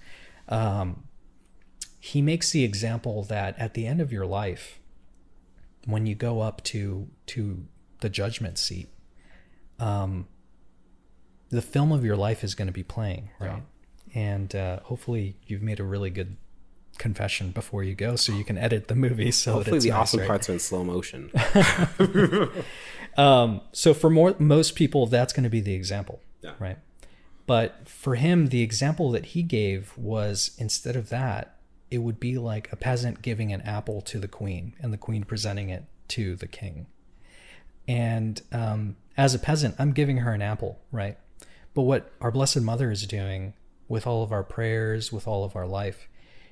Um, 0.48 1.04
he 2.00 2.22
makes 2.22 2.50
the 2.50 2.64
example 2.64 3.22
that 3.24 3.56
at 3.58 3.74
the 3.74 3.86
end 3.86 4.00
of 4.00 4.10
your 4.12 4.26
life, 4.26 4.80
when 5.84 6.06
you 6.06 6.14
go 6.14 6.40
up 6.40 6.62
to 6.64 7.08
to 7.26 7.66
the 8.00 8.08
judgment 8.08 8.58
seat, 8.58 8.88
um, 9.78 10.26
the 11.50 11.62
film 11.62 11.92
of 11.92 12.04
your 12.04 12.16
life 12.16 12.42
is 12.42 12.54
going 12.54 12.66
to 12.68 12.72
be 12.72 12.82
playing, 12.82 13.30
right? 13.38 13.62
And 14.14 14.54
uh, 14.56 14.80
hopefully, 14.84 15.36
you've 15.46 15.62
made 15.62 15.78
a 15.78 15.84
really 15.84 16.10
good 16.10 16.36
confession 16.98 17.50
before 17.50 17.82
you 17.84 17.94
go, 17.94 18.16
so 18.16 18.32
you 18.32 18.44
can 18.44 18.58
edit 18.58 18.88
the 18.88 18.94
movie 18.94 19.30
so 19.30 19.50
that 19.52 19.56
hopefully 19.58 19.76
it's 19.76 19.84
the 19.84 19.90
nice, 19.90 19.98
awesome 20.00 20.20
right? 20.20 20.26
parts 20.26 20.48
are 20.50 20.52
in 20.54 20.58
slow 20.58 20.82
motion 20.84 21.30
Um, 23.16 23.60
so 23.72 23.92
for 23.92 24.08
more 24.10 24.34
most 24.38 24.74
people, 24.76 25.06
that's 25.06 25.32
going 25.32 25.44
to 25.44 25.50
be 25.50 25.60
the 25.60 25.74
example, 25.74 26.20
Yeah. 26.42 26.52
right? 26.58 26.78
But 27.46 27.88
for 27.88 28.14
him, 28.14 28.46
the 28.48 28.62
example 28.62 29.10
that 29.10 29.26
he 29.26 29.42
gave 29.42 29.96
was 29.98 30.52
instead 30.58 30.94
of 30.96 31.08
that, 31.08 31.56
it 31.90 31.98
would 31.98 32.20
be 32.20 32.38
like 32.38 32.72
a 32.72 32.76
peasant 32.76 33.22
giving 33.22 33.52
an 33.52 33.60
apple 33.62 34.00
to 34.02 34.18
the 34.18 34.28
queen 34.28 34.74
and 34.80 34.92
the 34.92 34.98
queen 34.98 35.24
presenting 35.24 35.70
it 35.70 35.84
to 36.08 36.36
the 36.36 36.46
king. 36.46 36.86
And 37.88 38.40
um, 38.52 38.96
as 39.16 39.34
a 39.34 39.38
peasant, 39.38 39.74
I'm 39.78 39.92
giving 39.92 40.18
her 40.18 40.32
an 40.32 40.42
apple, 40.42 40.78
right? 40.92 41.18
But 41.74 41.82
what 41.82 42.12
our 42.20 42.30
Blessed 42.30 42.60
Mother 42.60 42.90
is 42.90 43.06
doing 43.06 43.54
with 43.88 44.06
all 44.06 44.22
of 44.22 44.32
our 44.32 44.44
prayers, 44.44 45.12
with 45.12 45.26
all 45.26 45.44
of 45.44 45.56
our 45.56 45.66
life, 45.66 46.08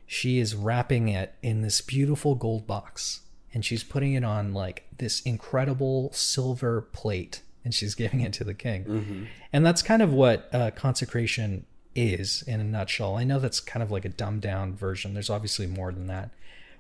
she 0.07 0.39
is 0.39 0.55
wrapping 0.55 1.09
it 1.09 1.35
in 1.43 1.63
this 1.63 1.81
beautiful 1.81 2.35
gold 2.35 2.67
box 2.67 3.21
and 3.55 3.65
she's 3.65 3.85
putting 3.85 4.15
it 4.15 4.25
on 4.25 4.53
like 4.53 4.87
this 4.99 5.21
incredible 5.23 6.11
silver 6.13 6.81
plate 6.81 7.43
and 7.65 7.75
she's 7.75 7.95
giving 7.95 8.21
it 8.21 8.33
to 8.33 8.45
the 8.45 8.55
king. 8.55 9.29
And 9.53 9.65
that's 9.65 9.83
kind 9.83 10.03
of 10.03 10.13
what 10.13 10.49
uh, 10.53 10.71
consecration 10.73 11.67
is 11.99 12.43
in 12.43 12.61
a 12.61 12.65
nutshell. 12.65 13.17
I 13.17 13.25
know 13.25 13.39
that's 13.41 13.61
kind 13.61 13.83
of 13.83 13.91
like 13.91 14.05
a 14.05 14.09
dumbed 14.09 14.43
down 14.43 14.75
version. 14.75 15.15
There's 15.15 15.31
obviously 15.31 15.67
more 15.67 15.93
than 15.93 16.07
that. 16.07 16.31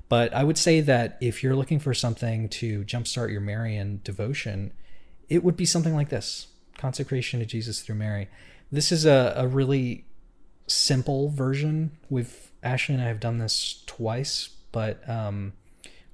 But 0.08 0.32
I 0.32 0.44
would 0.44 0.56
say 0.56 0.80
that 0.80 1.18
if 1.20 1.42
you're 1.42 1.56
looking 1.56 1.80
for 1.80 1.92
something 1.92 2.48
to 2.50 2.84
jumpstart 2.84 3.30
your 3.30 3.40
Marian 3.40 4.00
devotion, 4.04 4.72
it 5.28 5.44
would 5.44 5.56
be 5.56 5.66
something 5.66 5.94
like 5.94 6.08
this 6.08 6.46
consecration 6.78 7.40
to 7.40 7.46
Jesus 7.46 7.82
through 7.82 7.96
Mary. 7.96 8.28
This 8.70 8.92
is 8.92 9.04
a, 9.04 9.34
a 9.36 9.46
really 9.46 10.04
simple 10.66 11.28
version. 11.28 11.90
We've 12.08 12.50
Ashley 12.62 12.94
and 12.94 13.04
I 13.04 13.08
have 13.08 13.20
done 13.20 13.38
this 13.38 13.82
twice, 13.86 14.50
but 14.72 15.06
um, 15.08 15.52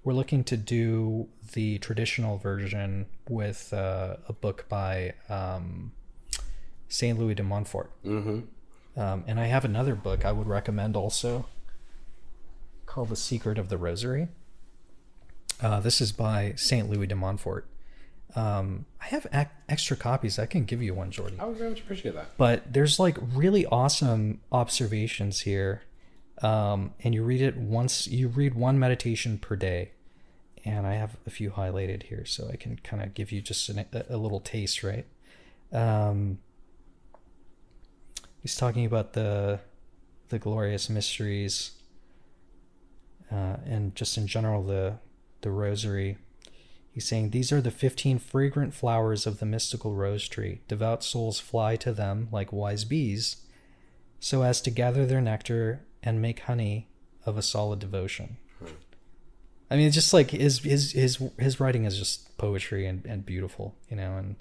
we're 0.03 0.13
looking 0.13 0.45
to 0.45 0.57
do 0.57 1.29
the 1.53 1.79
traditional 1.79 2.39
version 2.39 3.07
with 3.29 3.73
uh, 3.73 4.17
a 4.29 4.33
book 4.33 4.67
by 4.69 5.15
um, 5.29 5.93
Saint 6.89 7.19
Louis 7.19 7.35
de 7.35 7.43
Montfort. 7.43 7.91
mm-hmm. 8.05 8.41
Um, 8.97 9.25
and 9.27 9.41
I 9.41 9.47
have 9.47 9.65
another 9.65 9.95
book 9.95 10.25
I 10.25 10.33
would 10.33 10.47
recommend 10.47 10.97
also 10.97 11.47
called 12.87 13.09
The 13.09 13.17
Secret 13.17 13.59
of 13.59 13.69
the 13.69 13.77
Rosary. 13.77 14.29
Uh, 15.61 15.81
this 15.81 16.01
is 16.01 16.13
by 16.13 16.55
St. 16.57 16.89
Louis 16.89 17.07
de 17.07 17.15
Montfort. 17.15 17.67
Um, 18.37 18.87
I 19.01 19.07
have 19.07 19.27
ac- 19.33 19.51
extra 19.69 19.97
copies. 19.97 20.39
I 20.39 20.47
can 20.47 20.65
give 20.65 20.83
you 20.83 20.95
one, 20.95 21.11
Jordy. 21.11 21.37
I 21.39 21.45
would 21.45 21.57
very 21.57 21.71
much 21.71 21.81
appreciate 21.81 22.15
that. 22.15 22.37
But 22.37 22.73
there's 22.73 22.99
like 22.99 23.17
really 23.33 23.65
awesome 23.67 24.41
observations 24.51 25.41
here. 25.41 25.83
Um, 26.43 26.95
and 27.01 27.15
you 27.15 27.23
read 27.23 27.41
it 27.41 27.57
once, 27.57 28.09
you 28.09 28.29
read 28.29 28.55
one 28.55 28.79
meditation 28.79 29.39
per 29.39 29.55
day. 29.57 29.93
And 30.65 30.87
I 30.87 30.95
have 30.95 31.17
a 31.27 31.31
few 31.31 31.51
highlighted 31.51 32.05
here 32.05 32.25
so 32.25 32.49
I 32.53 32.57
can 32.57 32.79
kind 32.83 33.03
of 33.03 33.15
give 33.15 33.31
you 33.31 33.41
just 33.41 33.69
an, 33.69 33.85
a, 33.93 34.05
a 34.11 34.17
little 34.17 34.41
taste, 34.41 34.83
right? 34.83 35.07
Um, 35.73 36.39
he's 38.45 38.57
talking 38.57 38.85
about 38.85 39.15
the 39.15 39.59
the 40.29 40.39
glorious 40.39 40.89
mysteries 40.89 41.73
uh, 43.33 43.57
and 43.65 43.95
just 43.97 44.17
in 44.17 44.27
general 44.29 44.63
the 44.63 44.99
the 45.41 45.51
rosary. 45.51 46.19
He's 46.93 47.09
saying 47.09 47.31
these 47.31 47.51
are 47.51 47.61
the 47.61 47.73
15 47.73 48.21
fragrant 48.21 48.73
flowers 48.73 49.27
of 49.27 49.41
the 49.41 49.47
mystical 49.47 49.95
rose 49.95 50.29
tree. 50.29 50.61
Devout 50.69 51.03
souls 51.03 51.41
fly 51.41 51.75
to 51.77 51.93
them 51.93 52.29
like 52.31 52.53
wise 52.53 52.85
bees 52.85 53.39
so 54.21 54.43
as 54.43 54.61
to 54.63 54.71
gather 54.71 55.05
their 55.05 55.21
nectar 55.21 55.85
and 56.03 56.23
make 56.23 56.41
honey 56.41 56.89
of 57.27 57.37
a 57.37 57.43
solid 57.43 57.81
devotion. 57.81 58.37
I 59.71 59.77
mean 59.77 59.87
it's 59.87 59.97
just 59.97 60.13
like 60.13 60.31
his 60.31 60.59
his 60.61 60.93
his 60.93 61.23
his 61.39 61.59
writing 61.59 61.85
is 61.87 61.99
just 61.99 62.37
poetry 62.37 62.87
and, 62.87 63.05
and 63.07 63.25
beautiful 63.25 63.75
you 63.89 63.97
know 63.97 64.19
and 64.19 64.37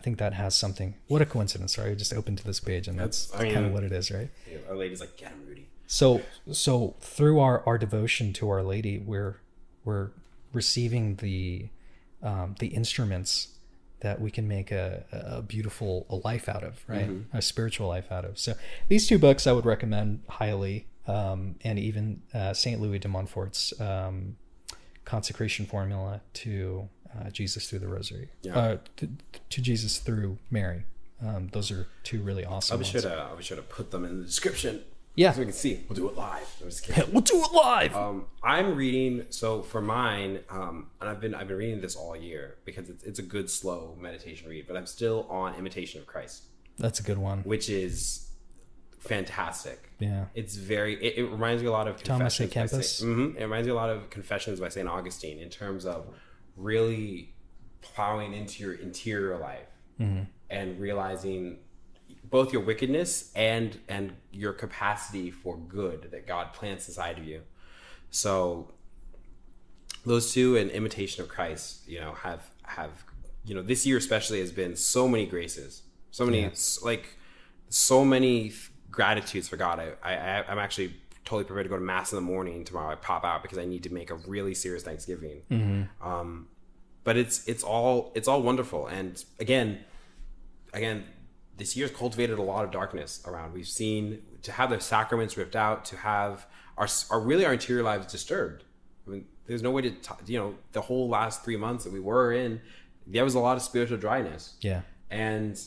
I 0.00 0.02
think 0.02 0.16
that 0.16 0.32
has 0.32 0.54
something. 0.54 0.94
What 1.08 1.20
a 1.20 1.26
coincidence! 1.26 1.74
Sorry, 1.74 1.90
I 1.90 1.94
just 1.94 2.14
opened 2.14 2.38
to 2.38 2.44
this 2.44 2.58
page, 2.58 2.88
and 2.88 2.98
that's, 2.98 3.26
That's- 3.26 3.40
I 3.42 3.44
mean- 3.44 3.54
kind 3.54 3.66
of 3.66 3.72
what 3.74 3.82
it 3.84 3.92
is, 3.92 4.10
right? 4.10 4.30
Yeah, 4.50 4.56
Our 4.70 4.74
lady's 4.76 4.98
like, 5.00 5.14
get 5.18 5.28
him, 5.32 5.44
Rudy. 5.46 5.68
So, 5.86 6.22
so 6.50 6.94
through 7.02 7.38
our 7.40 7.62
our 7.66 7.76
devotion 7.76 8.32
to 8.34 8.48
Our 8.48 8.62
Lady, 8.62 8.96
we're 8.98 9.40
we're 9.84 10.12
receiving 10.54 11.16
the 11.16 11.68
um, 12.22 12.54
the 12.60 12.68
instruments 12.68 13.48
that 14.00 14.22
we 14.22 14.30
can 14.30 14.48
make 14.48 14.70
a, 14.70 15.04
a 15.12 15.42
beautiful 15.42 16.06
a 16.08 16.16
life 16.16 16.48
out 16.48 16.64
of, 16.64 16.82
right? 16.88 17.10
A 17.34 17.42
spiritual 17.42 17.88
life 17.88 18.10
out 18.10 18.24
of. 18.24 18.38
So 18.38 18.54
these 18.88 19.06
two 19.06 19.18
books 19.18 19.46
I 19.46 19.52
would 19.52 19.66
recommend 19.66 20.22
highly, 20.30 20.86
um, 21.06 21.56
and 21.62 21.78
even 21.78 22.22
uh, 22.32 22.54
Saint 22.54 22.80
Louis 22.80 22.98
de 23.00 23.08
Montfort's 23.08 23.78
um, 23.78 24.36
consecration 25.04 25.66
formula 25.66 26.22
to 26.34 26.88
uh, 27.18 27.30
Jesus 27.30 27.68
through 27.68 27.80
the 27.80 27.88
Rosary, 27.88 28.28
Yeah. 28.42 28.58
uh, 28.58 28.76
to, 28.98 29.08
to 29.50 29.60
Jesus 29.62 29.98
through 29.98 30.38
Mary. 30.50 30.84
Um, 31.24 31.48
those 31.52 31.70
are 31.70 31.86
two 32.02 32.22
really 32.22 32.44
awesome. 32.44 32.78
Be 32.78 32.82
ones. 32.84 32.88
sure 32.92 33.00
to 33.02 33.14
I'll 33.14 33.36
be 33.36 33.42
sure 33.42 33.56
to 33.56 33.62
put 33.62 33.90
them 33.90 34.04
in 34.04 34.20
the 34.20 34.24
description. 34.26 34.82
Yeah. 35.16 35.32
So 35.32 35.40
we 35.40 35.44
can 35.46 35.52
see. 35.54 35.80
We'll 35.88 35.96
do 35.96 36.08
it 36.08 36.16
live. 36.16 36.48
I'm 36.62 36.68
just 36.70 36.82
kidding. 36.84 37.04
we'll 37.12 37.20
do 37.20 37.42
it 37.44 37.52
live. 37.52 37.94
Um, 37.94 38.26
I'm 38.42 38.74
reading. 38.76 39.26
So 39.30 39.60
for 39.60 39.82
mine, 39.82 40.38
um, 40.48 40.86
and 41.00 41.10
I've 41.10 41.20
been 41.20 41.34
I've 41.34 41.48
been 41.48 41.58
reading 41.58 41.80
this 41.82 41.94
all 41.96 42.16
year 42.16 42.56
because 42.64 42.88
it's 42.88 43.02
it's 43.04 43.18
a 43.18 43.22
good 43.22 43.50
slow 43.50 43.96
meditation 44.00 44.48
read. 44.48 44.66
But 44.66 44.76
I'm 44.78 44.86
still 44.86 45.26
on 45.28 45.56
Imitation 45.56 46.00
of 46.00 46.06
Christ, 46.06 46.44
That's 46.78 47.00
a 47.00 47.02
good 47.02 47.18
one. 47.18 47.40
which 47.40 47.68
is 47.68 48.30
fantastic. 49.00 49.90
Yeah. 49.98 50.26
It's 50.34 50.56
very. 50.56 50.94
It, 51.04 51.18
it 51.18 51.24
reminds 51.30 51.62
me 51.62 51.68
a 51.68 51.72
lot 51.72 51.88
of 51.88 52.02
Thomas 52.02 52.38
A. 52.40 52.46
Kempis. 52.48 53.02
Mhm. 53.02 53.36
It 53.36 53.42
reminds 53.42 53.66
me 53.66 53.72
a 53.72 53.76
lot 53.76 53.90
of 53.90 54.10
Confessions 54.10 54.60
by 54.60 54.68
Saint 54.68 54.88
Augustine 54.88 55.38
in 55.38 55.50
terms 55.50 55.84
of 55.86 56.06
really 56.60 57.32
plowing 57.82 58.32
into 58.34 58.62
your 58.62 58.74
interior 58.74 59.36
life 59.38 59.66
Mm-hmm. 60.00 60.22
and 60.48 60.80
realizing 60.80 61.58
both 62.24 62.52
your 62.54 62.62
wickedness 62.62 63.30
and 63.36 63.78
and 63.86 64.12
your 64.32 64.54
capacity 64.54 65.30
for 65.30 65.58
good 65.58 66.08
that 66.12 66.26
God 66.26 66.54
plants 66.54 66.88
inside 66.88 67.18
of 67.18 67.24
you. 67.24 67.42
So 68.10 68.72
those 70.06 70.32
two 70.32 70.56
and 70.56 70.70
imitation 70.70 71.22
of 71.22 71.28
Christ, 71.28 71.86
you 71.86 72.00
know, 72.00 72.12
have 72.12 72.50
have 72.62 72.90
you 73.44 73.54
know 73.54 73.62
this 73.62 73.84
year 73.86 73.98
especially 73.98 74.40
has 74.40 74.52
been 74.52 74.74
so 74.76 75.06
many 75.06 75.26
graces, 75.26 75.82
so 76.10 76.24
many 76.24 76.44
s- 76.46 76.78
like 76.82 77.18
so 77.68 78.02
many 78.04 78.52
gratitudes 78.90 79.48
for 79.48 79.56
God. 79.58 79.80
I, 80.02 80.14
I 80.14 80.44
I'm 80.50 80.58
actually 80.58 80.94
totally 81.24 81.44
prepared 81.44 81.66
to 81.66 81.70
go 81.70 81.76
to 81.76 81.82
mass 81.82 82.12
in 82.12 82.16
the 82.16 82.22
morning 82.22 82.64
tomorrow. 82.64 82.92
I 82.92 82.96
pop 82.96 83.24
out 83.24 83.42
because 83.42 83.58
I 83.58 83.64
need 83.64 83.82
to 83.84 83.92
make 83.92 84.10
a 84.10 84.16
really 84.16 84.54
serious 84.54 84.82
Thanksgiving. 84.82 85.42
Um, 86.02 86.48
but 87.04 87.16
it's 87.16 87.46
it's 87.48 87.62
all 87.62 88.12
it's 88.14 88.28
all 88.28 88.42
wonderful, 88.42 88.86
and 88.86 89.22
again, 89.38 89.80
again, 90.72 91.04
this 91.56 91.76
year's 91.76 91.90
cultivated 91.90 92.38
a 92.38 92.42
lot 92.42 92.64
of 92.64 92.70
darkness 92.70 93.22
around. 93.26 93.52
We've 93.52 93.68
seen 93.68 94.22
to 94.42 94.52
have 94.52 94.70
the 94.70 94.80
sacraments 94.80 95.36
ripped 95.36 95.56
out, 95.56 95.84
to 95.86 95.96
have 95.96 96.46
our, 96.76 96.88
our 97.10 97.20
really 97.20 97.44
our 97.44 97.52
interior 97.52 97.82
lives 97.82 98.10
disturbed. 98.10 98.64
I 99.06 99.10
mean, 99.10 99.26
there's 99.46 99.62
no 99.62 99.70
way 99.70 99.82
to, 99.82 99.90
t- 99.90 100.14
you 100.26 100.38
know, 100.38 100.54
the 100.72 100.80
whole 100.80 101.08
last 101.08 101.44
three 101.44 101.56
months 101.56 101.84
that 101.84 101.92
we 101.92 102.00
were 102.00 102.32
in, 102.32 102.60
there 103.06 103.24
was 103.24 103.34
a 103.34 103.40
lot 103.40 103.56
of 103.56 103.62
spiritual 103.62 103.98
dryness. 103.98 104.56
Yeah. 104.60 104.82
And 105.10 105.60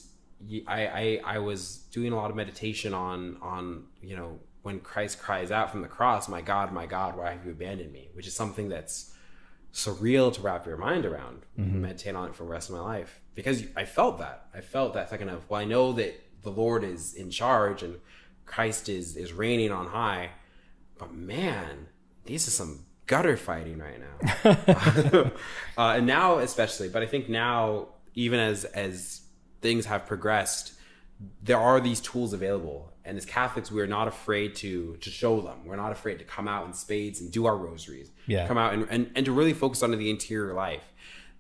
I 0.68 0.88
I, 0.88 1.22
I 1.36 1.38
was 1.40 1.78
doing 1.92 2.14
a 2.14 2.16
lot 2.16 2.32
of 2.32 2.36
meditation 2.36 2.94
on, 2.94 3.38
on, 3.42 3.84
you 4.02 4.16
know, 4.16 4.40
when 4.64 4.80
Christ 4.80 5.20
cries 5.20 5.52
out 5.52 5.70
from 5.70 5.82
the 5.82 5.88
cross, 5.88 6.28
my 6.28 6.42
God, 6.42 6.72
my 6.72 6.86
God, 6.86 7.18
why 7.18 7.32
have 7.32 7.46
you 7.46 7.52
abandoned 7.52 7.92
me? 7.92 8.10
Which 8.14 8.28
is 8.28 8.36
something 8.36 8.70
that's 8.70 9.14
surreal 9.74 10.32
to 10.34 10.42
wrap 10.42 10.66
your 10.66 10.78
mind 10.78 11.06
around. 11.06 11.46
Meditate 11.82 12.16
on 12.16 12.30
it 12.30 12.36
for 12.36 12.44
the 12.44 12.50
rest 12.50 12.70
of 12.70 12.76
my 12.76 12.82
life 12.82 13.20
because 13.36 13.64
I 13.76 13.86
felt 13.86 14.20
that. 14.20 14.48
I 14.54 14.62
felt 14.62 14.94
that 14.94 15.10
second 15.10 15.30
of 15.30 15.50
well, 15.50 15.60
I 15.60 15.66
know 15.66 15.94
that 15.94 16.20
the 16.42 16.52
Lord 16.52 16.84
is 16.84 17.14
in 17.14 17.30
charge 17.30 17.84
and 17.84 18.00
Christ 18.46 18.90
is 18.90 19.16
is 19.18 19.34
reigning 19.34 19.72
on 19.72 19.88
high, 19.88 20.32
but 20.98 21.14
man, 21.14 21.88
these 22.26 22.48
are 22.48 22.52
some 22.52 22.86
gutter 23.06 23.36
fighting 23.36 23.80
right 23.80 24.00
now. 24.00 24.52
uh, 25.78 25.96
and 25.98 26.06
now 26.08 26.38
especially, 26.38 26.90
but 26.90 27.02
I 27.04 27.06
think 27.06 27.28
now 27.28 27.90
even 28.16 28.40
as 28.40 28.66
as 28.66 29.22
things 29.62 29.86
have 29.88 30.06
progressed, 30.06 30.74
there 31.42 31.60
are 31.60 31.80
these 31.80 32.00
tools 32.02 32.34
available. 32.34 32.92
And 33.06 33.18
as 33.18 33.26
catholics 33.26 33.70
we're 33.70 33.88
not 33.88 34.08
afraid 34.08 34.56
to 34.56 34.96
to 34.98 35.10
show 35.10 35.42
them. 35.42 35.66
We're 35.66 35.76
not 35.76 35.92
afraid 35.92 36.20
to 36.20 36.26
come 36.26 36.48
out 36.48 36.66
in 36.66 36.74
spades 36.74 37.20
and 37.22 37.32
do 37.32 37.46
our 37.46 37.58
rosaries. 37.58 38.12
Yeah. 38.28 38.48
come 38.48 38.58
out 38.58 38.74
and, 38.74 38.88
and, 38.90 39.12
and 39.16 39.26
to 39.26 39.32
really 39.32 39.54
focus 39.54 39.84
on 39.84 39.92
the 39.92 40.10
interior 40.10 40.54
life. 40.54 40.84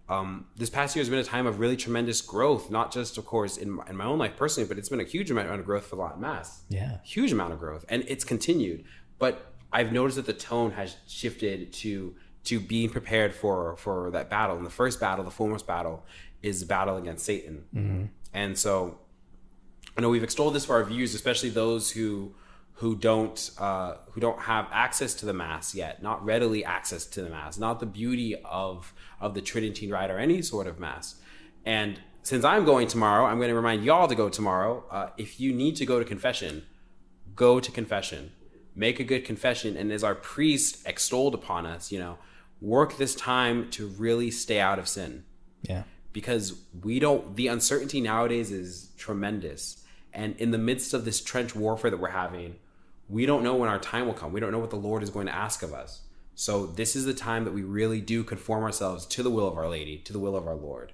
Um, 0.09 0.47
this 0.57 0.69
past 0.69 0.95
year 0.95 1.01
has 1.01 1.09
been 1.09 1.19
a 1.19 1.23
time 1.23 1.47
of 1.47 1.59
really 1.59 1.77
tremendous 1.77 2.19
growth 2.19 2.69
not 2.69 2.91
just 2.91 3.17
of 3.17 3.25
course 3.25 3.55
in 3.55 3.71
my, 3.71 3.86
in 3.88 3.95
my 3.95 4.03
own 4.03 4.19
life 4.19 4.36
personally 4.36 4.67
but 4.67 4.77
it's 4.77 4.89
been 4.89 4.99
a 4.99 5.05
huge 5.05 5.31
amount 5.31 5.47
of 5.57 5.65
growth 5.65 5.86
for 5.86 5.95
latin 5.95 6.19
mass. 6.21 6.63
Yeah. 6.69 6.97
huge 7.03 7.31
amount 7.31 7.53
of 7.53 7.59
growth. 7.59 7.86
And 7.88 8.03
it's 8.07 8.25
continued. 8.25 8.84
But 9.19 9.53
i've 9.71 9.91
noticed 9.93 10.17
that 10.17 10.25
the 10.25 10.34
tone 10.34 10.71
has 10.71 10.97
shifted 11.07 11.71
to 11.73 12.13
to 12.43 12.59
being 12.59 12.89
prepared 12.89 13.34
for 13.34 13.77
for 13.77 14.11
that 14.11 14.29
battle. 14.29 14.57
And 14.57 14.65
the 14.65 14.69
first 14.81 14.99
battle 14.99 15.23
the 15.23 15.31
foremost 15.31 15.65
battle 15.65 16.03
is 16.41 16.59
the 16.59 16.65
battle 16.65 16.97
against 16.97 17.23
satan. 17.23 18.09
And 18.34 18.57
so 18.57 18.99
I 19.97 20.01
know 20.01 20.09
we've 20.09 20.23
extolled 20.23 20.53
this 20.55 20.65
for 20.65 20.73
our 20.75 20.83
views, 20.83 21.13
especially 21.15 21.49
those 21.49 21.91
who 21.91 22.33
who 22.77 22.95
don't 22.95 23.51
uh, 23.59 23.95
who 24.11 24.19
don't 24.19 24.39
have 24.41 24.67
access 24.71 25.13
to 25.15 25.25
the 25.25 25.33
mass 25.33 25.75
yet, 25.75 26.01
not 26.01 26.23
readily 26.25 26.65
access 26.65 27.05
to 27.05 27.21
the 27.21 27.29
mass, 27.29 27.57
not 27.57 27.79
the 27.79 27.85
beauty 27.85 28.35
of 28.43 28.93
of 29.21 29.33
the 29.35 29.41
Tridentine 29.41 29.91
Rite 29.91 30.09
or 30.09 30.17
any 30.17 30.41
sort 30.41 30.67
of 30.67 30.79
mass. 30.79 31.15
And 31.65 31.99
since 32.23 32.43
I'm 32.43 32.65
going 32.65 32.87
tomorrow, 32.87 33.25
I'm 33.25 33.37
going 33.37 33.49
to 33.49 33.55
remind 33.55 33.83
y'all 33.83 34.07
to 34.07 34.15
go 34.15 34.29
tomorrow. 34.29 34.83
Uh, 34.89 35.09
if 35.17 35.39
you 35.39 35.53
need 35.53 35.75
to 35.77 35.85
go 35.85 35.99
to 35.99 36.05
confession, 36.05 36.63
go 37.35 37.59
to 37.59 37.71
confession, 37.71 38.31
make 38.75 38.99
a 38.99 39.03
good 39.03 39.25
confession, 39.25 39.77
and 39.77 39.91
as 39.91 40.03
our 40.03 40.15
priest 40.15 40.87
extolled 40.87 41.35
upon 41.35 41.65
us, 41.65 41.91
you 41.91 41.99
know, 41.99 42.17
work 42.61 42.97
this 42.97 43.13
time 43.13 43.69
to 43.71 43.87
really 43.87 44.31
stay 44.31 44.59
out 44.59 44.79
of 44.79 44.87
sin 44.87 45.23
Yeah. 45.61 45.83
because 46.13 46.53
we 46.81 46.97
don't 46.99 47.35
the 47.35 47.47
uncertainty 47.47 47.99
nowadays 48.01 48.51
is 48.51 48.89
tremendous 48.97 49.82
and 50.14 50.36
in 50.38 50.51
the 50.51 50.57
midst 50.57 50.93
of 50.93 51.05
this 51.05 51.22
trench 51.22 51.55
warfare 51.55 51.91
that 51.91 51.97
we're 51.99 52.09
having 52.09 52.55
we 53.09 53.26
don't 53.26 53.43
know 53.43 53.55
when 53.55 53.70
our 53.70 53.80
time 53.80 54.05
will 54.05 54.14
come 54.14 54.32
we 54.32 54.39
don't 54.39 54.51
know 54.51 54.59
what 54.59 54.70
the 54.70 54.76
lord 54.76 55.03
is 55.03 55.09
going 55.09 55.26
to 55.28 55.36
ask 55.36 55.61
of 55.64 55.74
us 55.74 56.01
so 56.36 56.66
this 56.66 56.95
is 56.95 57.05
the 57.05 57.14
time 57.14 57.43
that 57.45 57.53
we 57.53 57.61
really 57.61 58.01
do 58.01 58.24
conform 58.24 58.64
ourselves 58.64 59.05
to 59.05 59.22
the 59.22 59.30
will 59.30 59.47
of 59.47 59.57
our 59.57 59.68
lady 59.70 59.97
to 59.99 60.14
the 60.14 60.20
will 60.20 60.36
of 60.36 60.47
our 60.47 60.55
lord 60.55 60.93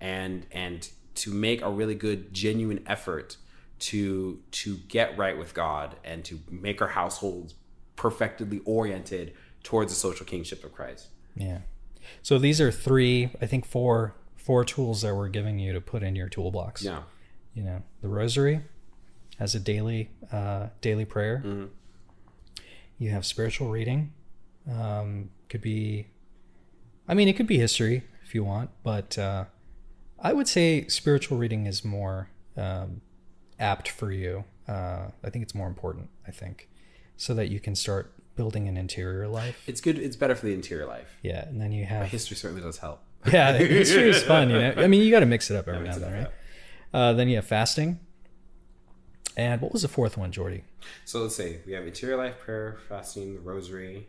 and 0.00 0.46
and 0.52 0.90
to 1.14 1.32
make 1.32 1.62
a 1.62 1.70
really 1.70 1.94
good 1.94 2.32
genuine 2.34 2.82
effort 2.86 3.36
to 3.78 4.40
to 4.50 4.76
get 4.88 5.16
right 5.16 5.38
with 5.38 5.54
god 5.54 5.96
and 6.04 6.24
to 6.24 6.40
make 6.50 6.82
our 6.82 6.88
households 6.88 7.54
perfectly 7.96 8.60
oriented 8.64 9.32
towards 9.62 9.92
the 9.92 9.96
social 9.98 10.26
kingship 10.26 10.64
of 10.64 10.72
christ 10.72 11.08
Yeah. 11.36 11.58
So 12.22 12.38
these 12.38 12.60
are 12.60 12.70
three, 12.70 13.30
I 13.40 13.46
think 13.46 13.64
four 13.64 14.14
four 14.36 14.64
tools 14.64 15.00
that 15.02 15.14
we're 15.14 15.28
giving 15.28 15.58
you 15.58 15.72
to 15.72 15.80
put 15.80 16.02
in 16.02 16.14
your 16.14 16.28
toolbox. 16.28 16.82
yeah 16.82 17.02
You 17.54 17.62
know, 17.64 17.82
the 18.02 18.08
rosary 18.08 18.60
as 19.38 19.54
a 19.54 19.60
daily 19.60 20.10
uh, 20.32 20.68
daily 20.80 21.04
prayer. 21.04 21.42
You 22.98 23.10
have 23.10 23.24
spiritual 23.26 23.70
reading. 23.70 24.12
Um, 24.70 25.30
could 25.48 25.60
be, 25.60 26.06
I 27.06 27.14
mean, 27.14 27.28
it 27.28 27.34
could 27.36 27.46
be 27.46 27.58
history 27.58 28.02
if 28.24 28.34
you 28.34 28.42
want, 28.44 28.70
but 28.82 29.18
uh, 29.18 29.44
I 30.18 30.32
would 30.32 30.48
say 30.48 30.86
spiritual 30.88 31.36
reading 31.36 31.66
is 31.66 31.84
more 31.84 32.30
um, 32.56 33.02
apt 33.60 33.88
for 33.88 34.10
you. 34.10 34.44
Uh, 34.66 35.08
I 35.22 35.30
think 35.30 35.42
it's 35.42 35.54
more 35.54 35.66
important. 35.68 36.08
I 36.26 36.30
think 36.30 36.68
so 37.16 37.34
that 37.34 37.50
you 37.50 37.60
can 37.60 37.74
start 37.74 38.12
building 38.36 38.68
an 38.68 38.76
interior 38.76 39.28
life. 39.28 39.62
It's 39.66 39.80
good. 39.80 39.98
It's 39.98 40.16
better 40.16 40.34
for 40.34 40.46
the 40.46 40.54
interior 40.54 40.86
life. 40.86 41.18
Yeah, 41.22 41.46
and 41.46 41.60
then 41.60 41.72
you 41.72 41.84
have 41.84 42.06
History 42.06 42.36
certainly 42.36 42.62
does 42.62 42.78
help. 42.78 43.02
yeah, 43.30 43.52
history 43.56 44.08
is 44.10 44.22
fun. 44.22 44.50
You 44.50 44.58
know, 44.58 44.74
I 44.78 44.86
mean, 44.86 45.02
you 45.02 45.10
got 45.10 45.20
to 45.20 45.26
mix 45.26 45.50
it 45.50 45.56
up 45.56 45.68
every 45.68 45.86
now 45.86 45.94
and 45.94 46.02
then, 46.02 46.12
up, 46.14 46.18
right? 46.24 46.32
Uh, 46.94 47.12
then 47.12 47.28
you 47.28 47.36
have 47.36 47.44
fasting. 47.46 47.98
And 49.36 49.60
what 49.60 49.72
was 49.72 49.82
the 49.82 49.88
fourth 49.88 50.16
one, 50.16 50.30
Jordy? 50.30 50.62
So 51.04 51.20
let's 51.22 51.34
say 51.34 51.58
we 51.66 51.72
have 51.72 51.86
interior 51.86 52.16
life, 52.16 52.38
prayer, 52.38 52.78
fasting, 52.88 53.34
the 53.34 53.40
rosary. 53.40 54.06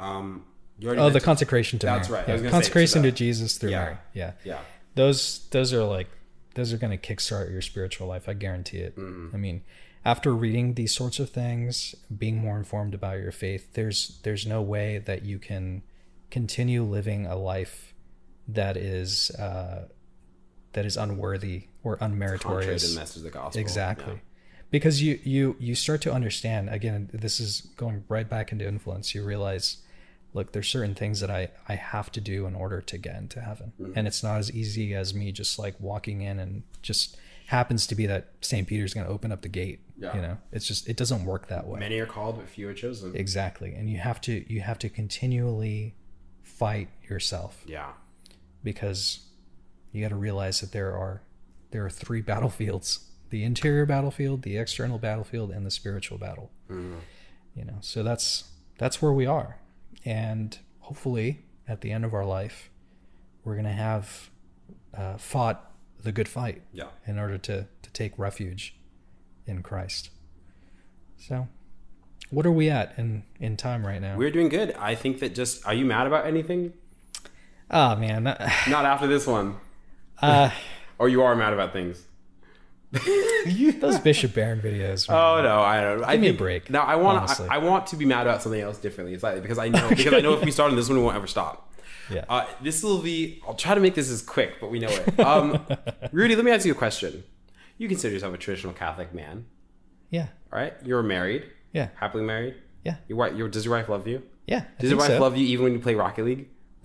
Um, 0.00 0.44
you 0.78 0.88
already 0.88 1.00
Oh, 1.02 1.10
the 1.10 1.20
consecration 1.20 1.78
to 1.78 1.86
That's 1.86 2.08
Mary. 2.08 2.20
right. 2.20 2.28
Yeah, 2.28 2.32
was 2.34 2.42
gonna 2.42 2.50
say, 2.50 2.56
consecration 2.56 3.02
to 3.04 3.12
Jesus 3.12 3.56
through 3.56 3.70
Yeah. 3.70 3.84
Mary. 3.84 3.96
Yeah, 4.14 4.32
yeah. 4.44 4.58
those 4.96 5.46
those 5.50 5.72
are 5.72 5.84
like 5.84 6.08
those 6.54 6.72
are 6.72 6.76
going 6.78 6.96
to 6.96 7.14
kickstart 7.14 7.50
your 7.50 7.62
spiritual 7.62 8.06
life. 8.08 8.28
I 8.28 8.32
guarantee 8.32 8.78
it. 8.78 8.96
Mm-hmm. 8.96 9.34
I 9.34 9.38
mean, 9.38 9.62
after 10.04 10.32
reading 10.32 10.74
these 10.74 10.94
sorts 10.94 11.18
of 11.18 11.30
things, 11.30 11.94
being 12.16 12.38
more 12.38 12.56
informed 12.56 12.94
about 12.94 13.18
your 13.18 13.32
faith, 13.32 13.74
there's 13.74 14.18
there's 14.24 14.46
no 14.46 14.60
way 14.62 14.98
that 14.98 15.24
you 15.24 15.38
can 15.38 15.82
continue 16.30 16.82
living 16.82 17.26
a 17.26 17.36
life 17.36 17.94
that 18.48 18.76
is 18.76 19.30
uh, 19.32 19.88
that 20.74 20.84
is 20.86 20.96
unworthy 20.96 21.64
or 21.82 21.96
Contrary 21.96 22.38
to 22.38 22.46
unmeritorious. 22.46 22.94
the 22.94 23.00
message 23.00 23.16
of 23.18 23.22
the 23.24 23.30
gospel. 23.30 23.60
Exactly. 23.60 24.20
Because 24.70 25.02
you 25.02 25.18
you 25.24 25.56
you 25.58 25.74
start 25.74 26.00
to 26.02 26.12
understand 26.12 26.68
again 26.68 27.10
this 27.12 27.40
is 27.40 27.62
going 27.76 28.04
right 28.08 28.28
back 28.28 28.52
into 28.52 28.66
influence. 28.66 29.14
You 29.14 29.24
realize 29.24 29.78
look 30.32 30.52
there's 30.52 30.68
certain 30.68 30.94
things 30.94 31.20
that 31.20 31.30
I 31.30 31.48
I 31.68 31.76
have 31.76 32.10
to 32.12 32.20
do 32.20 32.46
in 32.46 32.54
order 32.54 32.80
to 32.80 32.98
get 32.98 33.16
into 33.16 33.40
heaven. 33.40 33.72
Mm-hmm. 33.80 33.92
And 33.96 34.06
it's 34.08 34.22
not 34.22 34.38
as 34.38 34.50
easy 34.52 34.94
as 34.94 35.14
me 35.14 35.32
just 35.32 35.58
like 35.58 35.76
walking 35.80 36.22
in 36.22 36.38
and 36.40 36.64
just 36.82 37.16
happens 37.46 37.86
to 37.86 37.94
be 37.94 38.06
that 38.06 38.32
St. 38.40 38.66
Peter's 38.66 38.94
going 38.94 39.06
to 39.06 39.12
open 39.12 39.30
up 39.30 39.42
the 39.42 39.48
gate, 39.48 39.80
Yeah. 39.98 40.16
you 40.16 40.22
know. 40.22 40.38
It's 40.50 40.66
just 40.66 40.88
it 40.88 40.96
doesn't 40.96 41.24
work 41.24 41.48
that 41.48 41.66
way. 41.66 41.78
Many 41.78 41.98
are 42.00 42.06
called, 42.06 42.36
but 42.38 42.48
few 42.48 42.68
are 42.68 42.74
chosen. 42.74 43.14
Exactly. 43.14 43.74
And 43.74 43.88
you 43.88 43.98
have 43.98 44.20
to 44.22 44.52
you 44.52 44.60
have 44.62 44.78
to 44.80 44.88
continually 44.88 45.94
fight 46.42 46.88
yourself 47.08 47.62
yeah. 47.66 47.92
because 48.62 49.20
you 49.94 50.02
got 50.02 50.08
to 50.10 50.16
realize 50.16 50.60
that 50.60 50.72
there 50.72 50.92
are 50.96 51.22
there 51.70 51.84
are 51.86 51.90
three 51.90 52.20
battlefields 52.32 53.08
the 53.30 53.42
interior 53.44 53.86
battlefield 53.86 54.42
the 54.42 54.56
external 54.58 54.98
battlefield 54.98 55.50
and 55.50 55.64
the 55.64 55.70
spiritual 55.70 56.18
battle 56.18 56.50
you 56.68 57.64
know 57.64 57.78
so 57.80 58.02
that's 58.02 58.44
that's 58.78 59.00
where 59.00 59.12
we 59.12 59.24
are 59.26 59.58
and 60.04 60.58
hopefully 60.80 61.44
at 61.68 61.80
the 61.80 61.90
end 61.90 62.04
of 62.04 62.12
our 62.12 62.24
life 62.24 62.70
we're 63.44 63.54
going 63.54 63.64
to 63.64 63.70
have 63.72 64.30
uh, 64.96 65.16
fought 65.16 65.70
the 66.02 66.12
good 66.12 66.28
fight 66.28 66.62
Yeah. 66.72 66.88
in 67.06 67.18
order 67.18 67.38
to 67.38 67.66
to 67.82 67.90
take 67.92 68.18
refuge 68.18 68.76
in 69.46 69.62
christ 69.62 70.10
so 71.16 71.48
what 72.30 72.44
are 72.46 72.52
we 72.52 72.68
at 72.70 72.94
in 72.98 73.22
in 73.38 73.56
time 73.56 73.86
right 73.86 74.00
now 74.02 74.16
We're 74.16 74.30
doing 74.30 74.48
good. 74.48 74.72
I 74.72 74.94
think 74.94 75.20
that 75.20 75.34
just 75.34 75.64
are 75.66 75.74
you 75.74 75.84
mad 75.84 76.06
about 76.06 76.26
anything? 76.26 76.72
oh 77.70 77.96
man 77.96 78.24
that- 78.24 78.40
Not 78.68 78.84
after 78.84 79.06
this 79.06 79.26
one. 79.26 79.56
Uh 80.20 80.50
Or 80.98 81.08
you 81.08 81.22
are 81.22 81.34
mad 81.34 81.52
about 81.52 81.72
things. 81.72 82.02
those 83.80 83.98
bishop 83.98 84.34
barron 84.34 84.60
videos. 84.60 85.10
Oh 85.10 85.42
no, 85.42 85.60
I 85.60 85.80
don't. 85.80 86.04
I 86.04 86.12
Give 86.12 86.20
me 86.20 86.28
a 86.28 86.34
break, 86.34 86.70
No, 86.70 86.80
I 86.80 86.94
want. 86.94 87.28
I, 87.40 87.56
I 87.56 87.58
want 87.58 87.88
to 87.88 87.96
be 87.96 88.04
mad 88.04 88.26
about 88.26 88.40
something 88.42 88.60
else 88.60 88.78
differently, 88.78 89.18
slightly, 89.18 89.40
because 89.40 89.58
I 89.58 89.68
know 89.68 89.88
because 89.88 90.14
I 90.14 90.20
know 90.20 90.34
if 90.34 90.44
we 90.44 90.52
start 90.52 90.70
on 90.70 90.76
this 90.76 90.88
one, 90.88 90.98
we 90.98 91.04
won't 91.04 91.16
ever 91.16 91.26
stop. 91.26 91.72
Yeah. 92.08 92.24
Uh, 92.28 92.46
this 92.62 92.84
will 92.84 92.98
be. 93.02 93.42
I'll 93.48 93.54
try 93.54 93.74
to 93.74 93.80
make 93.80 93.94
this 93.96 94.10
as 94.10 94.22
quick, 94.22 94.60
but 94.60 94.70
we 94.70 94.78
know 94.78 94.88
it. 94.90 95.18
Um, 95.18 95.66
Rudy, 96.12 96.36
let 96.36 96.44
me 96.44 96.52
ask 96.52 96.64
you 96.64 96.72
a 96.72 96.76
question. 96.76 97.24
You 97.78 97.88
consider 97.88 98.14
yourself 98.14 98.32
a 98.32 98.38
traditional 98.38 98.72
Catholic 98.74 99.12
man, 99.12 99.46
yeah 100.10 100.28
all 100.52 100.60
right? 100.60 100.74
You're 100.84 101.02
married, 101.02 101.44
yeah 101.72 101.88
happily 101.96 102.22
married. 102.22 102.54
Yeah. 102.84 102.96
Your 103.08 103.18
wife. 103.18 103.34
Your, 103.34 103.48
does 103.48 103.64
your 103.64 103.74
wife 103.74 103.88
love 103.88 104.06
you? 104.06 104.22
Yeah. 104.46 104.58
I 104.58 104.80
Does 104.80 104.90
your 104.90 105.00
think 105.00 105.08
wife 105.10 105.18
so. 105.18 105.22
love 105.22 105.36
you 105.36 105.46
even 105.46 105.64
when 105.64 105.72
you 105.72 105.78
play 105.80 105.94
Rocket 105.94 106.24
League? 106.24 106.48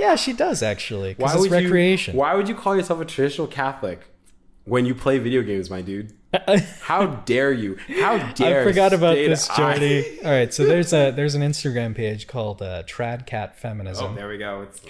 Yeah, 0.00 0.16
she 0.16 0.32
does 0.32 0.62
actually. 0.62 1.14
Because 1.14 1.34
it's 1.34 1.42
would 1.42 1.52
recreation. 1.52 2.14
You, 2.14 2.20
why 2.20 2.34
would 2.34 2.48
you 2.48 2.54
call 2.54 2.74
yourself 2.74 3.00
a 3.00 3.04
traditional 3.04 3.46
Catholic 3.46 4.00
when 4.64 4.86
you 4.86 4.94
play 4.94 5.18
video 5.18 5.42
games, 5.42 5.68
my 5.68 5.82
dude? 5.82 6.14
How 6.80 7.06
dare 7.06 7.52
you? 7.52 7.76
How 8.00 8.32
dare 8.32 8.62
I 8.62 8.64
forgot 8.64 8.92
about 8.92 9.16
this, 9.16 9.48
Jordy. 9.48 10.20
All 10.24 10.30
right, 10.30 10.54
so 10.54 10.64
there's 10.64 10.92
a 10.92 11.10
there's 11.10 11.34
an 11.34 11.42
Instagram 11.42 11.94
page 11.94 12.26
called 12.28 12.62
uh, 12.62 12.84
Tradcat 12.84 13.56
Feminism. 13.56 14.12
Oh, 14.12 14.14
there 14.14 14.28
we 14.28 14.38
go. 14.38 14.62
It's, 14.62 14.80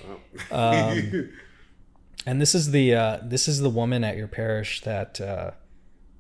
oh. 0.51 0.57
Um, 0.57 1.31
and 2.27 2.41
this 2.41 2.55
is 2.55 2.73
the 2.73 2.95
uh, 2.95 3.19
this 3.23 3.49
is 3.49 3.61
the 3.61 3.71
woman 3.71 4.05
at 4.05 4.17
your 4.17 4.29
parish 4.29 4.83
that 4.83 5.21
uh, 5.21 5.53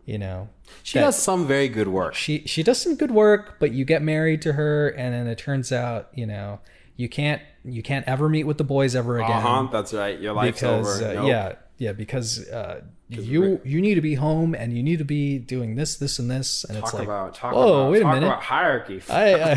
you 0.07 0.19
know 0.19 0.49
she 0.83 0.99
does 0.99 1.23
some 1.23 1.47
very 1.47 1.69
good 1.69 1.89
work. 1.89 2.15
she 2.15 2.43
she 2.47 2.63
does 2.63 2.81
some 2.81 2.97
good 2.97 3.11
work, 3.11 3.61
but 3.61 3.73
you 3.73 3.85
get 3.85 4.01
married 4.01 4.41
to 4.43 4.55
her, 4.55 4.89
and 4.89 5.13
then 5.13 5.27
it 5.27 5.37
turns 5.37 5.71
out 5.71 6.09
you 6.15 6.27
know 6.27 6.61
you 6.97 7.11
can't 7.11 7.43
you 7.65 7.83
can't 7.83 8.07
ever 8.07 8.29
meet 8.29 8.45
with 8.45 8.59
the 8.59 8.65
boys 8.65 8.95
ever 8.97 9.19
again. 9.19 9.31
Uh 9.31 9.41
huh. 9.41 9.69
That's 9.71 9.93
right. 9.93 10.19
Your 10.19 10.33
life's 10.33 10.61
because 10.61 11.01
over. 11.03 11.09
uh, 11.11 11.13
Nope. 11.15 11.29
yeah 11.29 11.53
yeah 11.79 11.93
because 11.93 12.47
uh, 12.51 12.83
you 13.09 13.59
you 13.65 13.81
need 13.81 13.95
to 13.95 14.01
be 14.03 14.15
home 14.15 14.55
and 14.55 14.77
you 14.77 14.83
need 14.83 14.99
to 14.99 15.05
be 15.05 15.39
doing 15.39 15.75
this 15.77 15.97
this 15.97 16.19
and 16.19 16.31
this 16.31 16.63
and 16.65 16.77
Talk 16.77 16.85
it's 16.85 16.95
like 16.95 17.05
about 17.05 17.35
talk 17.35 17.53
oh 17.55 17.81
about 17.83 17.93
wait 17.93 18.03
a 18.03 18.07
minute 18.07 18.27
about 18.27 18.43
hierarchy. 18.43 19.03
I, 19.11 19.33
I 19.35 19.51
I 19.53 19.55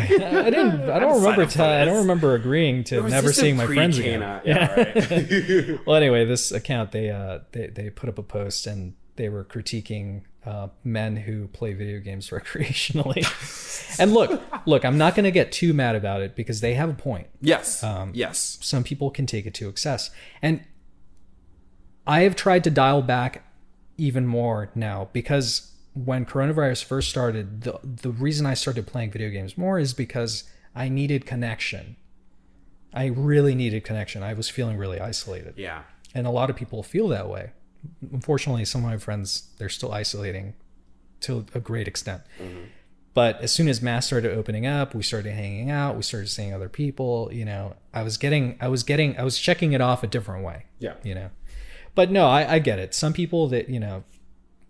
didn't 0.50 0.90
I 0.90 0.98
don't 0.98 1.16
remember 1.22 1.42
up 1.42 1.50
for 1.50 1.58
t- 1.58 1.62
I 1.62 1.84
don't 1.84 1.98
remember 1.98 2.34
agreeing 2.34 2.82
to 2.84 3.02
never 3.08 3.32
seeing 3.32 3.56
my 3.58 3.66
friends 3.66 3.98
again. 3.98 4.20
pre-Cana. 4.20 4.42
Yeah, 4.44 4.74
right. 5.74 5.80
Well, 5.86 5.96
anyway, 5.96 6.24
this 6.24 6.50
account 6.50 6.92
they 6.92 7.10
uh 7.10 7.40
they 7.52 7.66
they 7.68 7.90
put 7.90 8.08
up 8.08 8.18
a 8.18 8.22
post 8.22 8.66
and 8.66 8.94
they 9.16 9.28
were 9.28 9.44
critiquing 9.44 10.22
uh, 10.44 10.68
men 10.82 11.16
who 11.16 11.48
play 11.48 11.72
video 11.72 12.00
games 12.00 12.28
recreationally. 12.30 13.24
and 13.98 14.12
look, 14.12 14.42
look, 14.66 14.84
I'm 14.84 14.98
not 14.98 15.14
going 15.14 15.24
to 15.24 15.30
get 15.30 15.52
too 15.52 15.72
mad 15.72 15.96
about 15.96 16.20
it 16.20 16.34
because 16.36 16.60
they 16.60 16.74
have 16.74 16.90
a 16.90 16.94
point. 16.94 17.28
yes. 17.40 17.82
Um, 17.82 18.10
yes. 18.14 18.58
Some 18.60 18.84
people 18.84 19.10
can 19.10 19.26
take 19.26 19.46
it 19.46 19.54
to 19.54 19.68
excess, 19.68 20.10
and 20.42 20.62
I 22.06 22.20
have 22.20 22.36
tried 22.36 22.64
to 22.64 22.70
dial 22.70 23.02
back 23.02 23.44
even 23.96 24.26
more 24.26 24.70
now 24.74 25.08
because 25.12 25.70
when 25.94 26.26
coronavirus 26.26 26.84
first 26.84 27.08
started, 27.08 27.62
the 27.62 27.78
the 27.82 28.10
reason 28.10 28.44
I 28.46 28.54
started 28.54 28.86
playing 28.86 29.12
video 29.12 29.30
games 29.30 29.56
more 29.56 29.78
is 29.78 29.94
because 29.94 30.44
I 30.74 30.88
needed 30.88 31.24
connection. 31.24 31.96
I 32.92 33.06
really 33.06 33.54
needed 33.54 33.84
connection. 33.84 34.22
I 34.22 34.34
was 34.34 34.48
feeling 34.48 34.76
really 34.76 35.00
isolated 35.00 35.54
Yeah. 35.56 35.82
and 36.14 36.26
a 36.26 36.30
lot 36.30 36.50
of 36.50 36.56
people 36.56 36.82
feel 36.82 37.08
that 37.08 37.28
way 37.28 37.52
unfortunately 38.12 38.64
some 38.64 38.84
of 38.84 38.90
my 38.90 38.96
friends 38.98 39.48
they're 39.58 39.68
still 39.68 39.92
isolating 39.92 40.54
to 41.20 41.46
a 41.54 41.60
great 41.60 41.88
extent. 41.88 42.22
But 43.14 43.40
as 43.42 43.52
soon 43.52 43.68
as 43.68 43.80
mass 43.80 44.06
started 44.06 44.32
opening 44.36 44.66
up 44.66 44.94
we 44.94 45.02
started 45.02 45.32
hanging 45.32 45.70
out 45.70 45.96
we 45.96 46.02
started 46.02 46.28
seeing 46.28 46.52
other 46.52 46.68
people 46.68 47.30
you 47.32 47.44
know 47.44 47.76
i 47.92 48.02
was 48.02 48.16
getting 48.16 48.56
i 48.60 48.66
was 48.68 48.82
getting 48.82 49.16
i 49.18 49.22
was 49.22 49.38
checking 49.38 49.72
it 49.72 49.80
off 49.80 50.02
a 50.02 50.06
different 50.08 50.44
way 50.44 50.66
Yeah. 50.80 50.94
you 51.04 51.14
know. 51.14 51.30
But 51.94 52.10
no 52.10 52.26
i, 52.26 52.54
I 52.54 52.58
get 52.58 52.78
it. 52.80 52.92
Some 52.94 53.12
people 53.12 53.46
that 53.48 53.68
you 53.68 53.78
know 53.80 54.02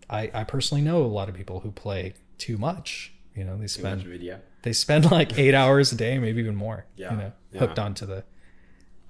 I, 0.09 0.29
I 0.33 0.43
personally 0.43 0.83
know 0.83 1.01
a 1.03 1.07
lot 1.07 1.27
of 1.29 1.35
people 1.35 1.61
who 1.61 1.71
play 1.71 2.13
too 2.37 2.57
much 2.59 3.13
you 3.35 3.43
know 3.43 3.57
they 3.57 3.65
spend 3.67 4.03
they 4.61 4.73
spend 4.73 5.09
like 5.11 5.37
eight 5.39 5.55
hours 5.55 5.91
a 5.91 5.95
day 5.95 6.19
maybe 6.19 6.39
even 6.39 6.55
more 6.55 6.85
Yeah, 6.95 7.11
you 7.11 7.17
know 7.17 7.31
yeah. 7.51 7.59
hooked 7.61 7.79
onto 7.79 8.05
the 8.05 8.23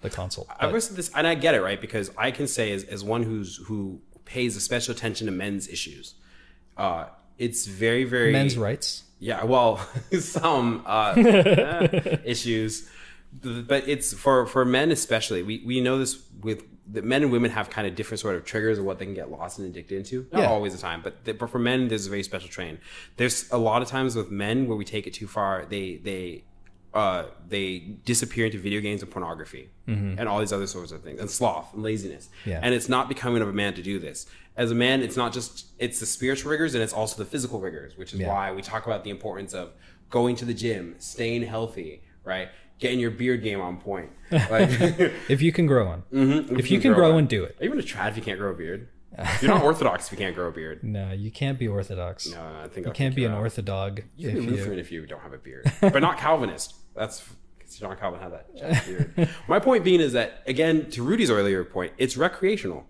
the 0.09 0.15
console 0.15 0.47
I 0.49 0.65
But- 0.65 0.73
was 0.73 0.89
this, 0.89 1.11
and 1.15 1.25
I 1.27 1.35
get 1.35 1.53
it, 1.55 1.61
right? 1.61 1.79
Because 1.79 2.11
I 2.17 2.31
can 2.31 2.47
say, 2.47 2.71
as, 2.71 2.83
as 2.85 3.03
one 3.03 3.23
who's 3.23 3.57
who 3.67 3.99
pays 4.25 4.55
a 4.55 4.59
special 4.61 4.93
attention 4.93 5.25
to 5.27 5.31
men's 5.31 5.67
issues, 5.67 6.15
uh, 6.77 7.05
it's 7.37 7.65
very, 7.67 8.03
very 8.05 8.31
men's 8.31 8.57
rights 8.57 9.03
Yeah, 9.19 9.43
well, 9.43 9.77
some 10.19 10.83
uh, 10.85 11.13
eh, 11.17 12.17
issues, 12.25 12.89
but 13.43 13.87
it's 13.87 14.13
for 14.13 14.45
for 14.45 14.63
men 14.65 14.91
especially. 14.91 15.43
We 15.43 15.61
we 15.65 15.81
know 15.81 15.97
this 15.99 16.17
with 16.41 16.63
that 16.93 17.03
men 17.03 17.23
and 17.23 17.31
women 17.31 17.49
have 17.51 17.69
kind 17.71 17.87
of 17.87 17.95
different 17.95 18.19
sort 18.19 18.35
of 18.35 18.45
triggers 18.45 18.77
of 18.77 18.85
what 18.85 18.99
they 18.99 19.05
can 19.05 19.15
get 19.15 19.31
lost 19.31 19.57
and 19.57 19.67
addicted 19.67 19.97
into. 19.97 20.27
Not 20.31 20.41
Yeah. 20.43 20.49
always 20.49 20.73
the 20.75 20.79
time, 20.79 21.01
but, 21.03 21.25
the, 21.25 21.33
but 21.33 21.49
for 21.49 21.57
men, 21.57 21.87
there's 21.87 22.05
a 22.05 22.09
very 22.11 22.21
special 22.21 22.47
train. 22.47 22.77
There's 23.17 23.49
a 23.51 23.57
lot 23.57 23.81
of 23.81 23.87
times 23.87 24.15
with 24.15 24.29
men 24.29 24.67
where 24.67 24.77
we 24.77 24.85
take 24.85 25.07
it 25.07 25.13
too 25.13 25.25
far. 25.27 25.65
They 25.67 25.95
they 26.03 26.43
uh, 26.95 27.25
they 27.47 27.79
disappear 28.05 28.45
into 28.47 28.57
video 28.57 28.79
games 28.81 29.01
and 29.03 29.11
pornography 29.11 29.69
and 29.85 30.27
all 30.27 30.39
these 30.39 30.53
other 30.53 30.65
sorts 30.65 30.91
of 30.91 31.03
things 31.03 31.19
and 31.19 31.29
sloth 31.29 31.73
and 31.73 31.83
laziness. 31.83 32.29
Yeah. 32.45 32.59
And 32.63 32.73
it's 32.73 32.89
not 32.89 33.07
becoming 33.09 33.41
of 33.43 33.49
a 33.49 33.53
man 33.53 33.73
to 33.75 33.83
do 33.83 33.99
this. 33.99 34.25
As 34.57 34.71
a 34.71 34.75
man, 34.75 35.01
it's 35.03 35.17
not 35.17 35.33
just 35.33 35.67
it's 35.77 35.99
the 35.99 36.05
spiritual 36.05 36.49
rigors 36.51 36.73
and 36.73 36.81
it's 36.81 36.93
also 36.93 37.17
the 37.21 37.29
physical 37.29 37.59
rigors, 37.59 37.97
which 37.97 38.13
is 38.13 38.19
Yeah. 38.21 38.29
why 38.29 38.51
we 38.53 38.61
talk 38.61 38.85
about 38.87 39.03
the 39.03 39.09
importance 39.11 39.53
of 39.53 39.73
going 40.09 40.35
to 40.37 40.45
the 40.45 40.53
gym, 40.53 40.95
staying 40.99 41.43
healthy, 41.43 42.01
right? 42.23 42.47
Getting 42.79 42.99
your 42.99 43.11
beard 43.11 43.43
game 43.43 43.59
on 43.61 43.77
point. 43.77 44.09
Like, 44.31 44.69
if 45.29 45.41
you 45.41 45.51
can 45.51 45.65
grow 45.67 45.85
one 45.87 46.03
mhm, 46.11 46.57
if 46.57 46.71
you 46.71 46.79
can 46.79 46.93
grow 46.93 47.17
and 47.17 47.27
do 47.27 47.43
it 47.43 47.57
Are 47.59 47.63
you 47.65 47.69
even 47.71 47.79
a 47.79 47.83
trad 47.83 48.09
if 48.09 48.17
you 48.17 48.23
can't 48.23 48.39
grow 48.39 48.51
a 48.51 48.55
beard? 48.55 48.87
You're 49.41 49.53
not 49.53 49.63
orthodox 49.63 50.07
if 50.07 50.11
you 50.13 50.17
can't 50.17 50.35
grow 50.35 50.47
a 50.47 50.51
beard. 50.51 50.83
no 50.83 51.11
you 51.11 51.31
can't 51.31 51.57
be 51.59 51.67
orthodox 51.67 52.27
No, 52.31 52.41
I 52.63 52.67
think 52.69 52.85
you 52.87 52.91
can't 52.93 53.15
be 53.15 53.23
an 53.25 53.31
orthodog 53.33 54.03
You 54.17 54.29
if 54.29 54.35
can 54.35 54.45
be 54.45 54.51
Lutheran 54.51 54.79
if 54.79 54.91
you 54.91 55.05
don't 55.05 55.21
have 55.21 55.33
a 55.33 55.37
beard, 55.37 55.71
but 55.81 55.99
not 56.01 56.17
Calvinist. 56.25 56.73
That's 56.95 57.23
John 57.77 57.95
Calvin 57.97 58.19
had 58.19 58.31
that. 58.31 59.29
My 59.47 59.59
point 59.59 59.83
being 59.83 59.99
is 59.99 60.13
that 60.13 60.43
again, 60.47 60.89
to 60.91 61.03
Rudy's 61.03 61.29
earlier 61.29 61.63
point, 61.63 61.93
it's 61.97 62.15
recreational. 62.17 62.85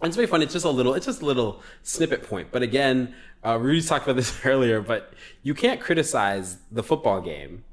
And 0.00 0.08
it's 0.08 0.16
very 0.16 0.28
fun. 0.28 0.42
It's 0.42 0.52
just 0.52 0.64
a 0.64 0.70
little, 0.70 0.94
it's 0.94 1.06
just 1.06 1.22
a 1.22 1.26
little 1.26 1.60
snippet 1.82 2.22
point. 2.22 2.48
But 2.52 2.62
again, 2.62 3.14
uh, 3.44 3.58
Rudy's 3.58 3.88
talked 3.88 4.04
about 4.04 4.16
this 4.16 4.32
earlier, 4.44 4.80
but 4.80 5.12
you 5.42 5.54
can't 5.54 5.80
criticize 5.80 6.58
the 6.70 6.82
football 6.82 7.20
game. 7.20 7.64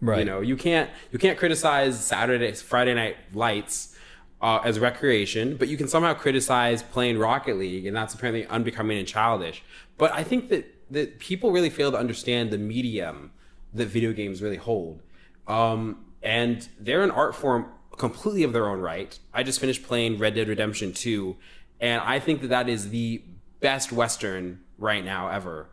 Right. 0.00 0.20
You 0.20 0.24
know, 0.24 0.40
you 0.40 0.56
can't 0.56 0.90
you 1.12 1.18
can't 1.18 1.38
criticize 1.38 2.02
Saturday, 2.02 2.52
Friday 2.52 2.94
night 2.94 3.16
lights 3.34 3.96
uh, 4.40 4.60
as 4.64 4.78
recreation, 4.78 5.56
but 5.56 5.68
you 5.68 5.76
can 5.76 5.88
somehow 5.88 6.14
criticize 6.14 6.82
playing 6.82 7.18
Rocket 7.18 7.58
League, 7.58 7.84
and 7.84 7.94
that's 7.94 8.14
apparently 8.14 8.46
unbecoming 8.46 8.98
and 8.98 9.06
childish. 9.06 9.62
But 9.98 10.12
I 10.12 10.24
think 10.24 10.48
that 10.48 10.74
that 10.90 11.18
people 11.18 11.52
really 11.52 11.70
fail 11.70 11.92
to 11.92 11.98
understand 11.98 12.50
the 12.50 12.58
medium 12.58 13.30
that 13.74 13.86
video 13.86 14.12
games 14.12 14.42
really 14.42 14.56
hold, 14.56 15.02
um, 15.46 16.04
and 16.22 16.68
they're 16.78 17.02
an 17.02 17.10
art 17.10 17.34
form 17.34 17.66
completely 17.96 18.42
of 18.42 18.52
their 18.52 18.68
own 18.68 18.80
right. 18.80 19.18
I 19.32 19.42
just 19.42 19.60
finished 19.60 19.82
playing 19.82 20.18
Red 20.18 20.34
Dead 20.34 20.48
Redemption 20.48 20.92
Two, 20.92 21.36
and 21.80 22.02
I 22.02 22.18
think 22.18 22.40
that 22.42 22.48
that 22.48 22.68
is 22.68 22.90
the 22.90 23.22
best 23.60 23.92
Western 23.92 24.60
right 24.78 25.04
now 25.04 25.28
ever. 25.28 25.68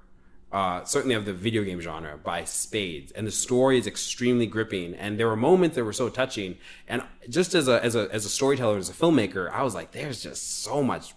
Uh, 0.50 0.82
certainly 0.86 1.14
of 1.14 1.26
the 1.26 1.34
video 1.34 1.62
game 1.62 1.82
genre 1.82 2.18
by 2.18 2.46
spades. 2.46 3.12
And 3.12 3.28
the 3.28 3.32
story 3.32 3.78
is 3.78 3.86
extremely 3.86 4.46
gripping 4.46 4.96
and 4.96 5.20
there 5.20 5.28
were 5.28 5.36
moments 5.36 5.76
that 5.76 5.84
were 5.84 5.92
so 5.92 6.08
touching. 6.08 6.58
And 6.88 7.04
just 7.30 7.54
as 7.54 7.68
a 7.68 7.84
as 7.84 7.96
a 7.96 8.08
as 8.14 8.26
a 8.26 8.30
storyteller 8.30 8.78
as 8.78 8.90
a 8.90 8.94
filmmaker 8.94 9.52
i 9.52 9.64
was 9.64 9.76
like 9.76 9.92
there's 9.92 10.24
just 10.24 10.64
so 10.64 10.82
much 10.82 11.14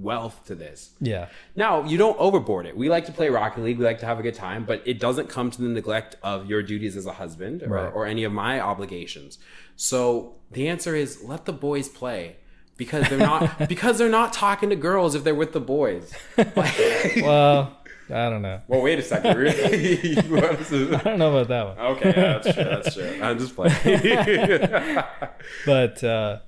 wealth 0.00 0.44
to 0.46 0.54
this 0.54 0.90
Yeah. 1.00 1.26
now 1.56 1.84
you 1.84 1.98
don't 1.98 2.18
overboard 2.20 2.66
it 2.66 2.76
we 2.76 2.88
like 2.88 3.06
to 3.06 3.12
play 3.12 3.28
rocket 3.30 3.62
league 3.62 3.78
we 3.78 3.84
like 3.84 3.98
to 4.00 4.06
have 4.06 4.18
a 4.18 4.22
good 4.22 4.34
time 4.34 4.64
but 4.64 4.82
it 4.86 5.00
doesn't 5.00 5.28
come 5.28 5.50
to 5.50 5.60
the 5.62 5.68
neglect 5.68 6.16
of 6.22 6.46
your 6.48 6.62
duties 6.62 6.96
as 6.96 7.06
a 7.06 7.12
husband 7.14 7.62
or, 7.62 7.68
Right. 7.68 7.92
or 7.92 8.06
any 8.06 8.24
of 8.24 8.32
my 8.32 8.60
obligations 8.60 9.38
so 9.76 10.36
the 10.52 10.68
answer 10.68 10.94
is 10.94 11.22
let 11.24 11.44
the 11.46 11.52
boys 11.52 11.88
play 11.88 12.36
because 12.76 13.08
they're 13.08 13.18
not 13.18 13.68
because 13.68 13.98
they're 13.98 14.08
not 14.08 14.32
talking 14.32 14.70
to 14.70 14.76
girls 14.76 15.14
if 15.16 15.24
they're 15.24 15.34
with 15.34 15.52
the 15.52 15.60
boys 15.60 16.12
Well, 16.36 17.76
I 18.10 18.30
don't 18.30 18.40
know. 18.40 18.62
well 18.68 18.80
wait 18.80 18.98
a 18.98 19.02
second 19.02 19.36
Rudy. 19.36 20.14
What 20.28 20.60
is 20.60 20.72
it? 20.72 20.94
I 20.94 20.98
don't 21.02 21.18
know 21.18 21.36
about 21.36 21.48
that 21.48 21.66
one. 21.76 21.86
Okay, 21.96 22.08
yeah, 22.16 22.38
that's 22.38 22.54
true. 22.54 22.64
That's 22.64 22.94
true. 22.94 23.18
I'm 23.22 23.38
just 23.38 23.54
playing. 23.54 25.02
But 25.66 26.02
uh, 26.04 26.38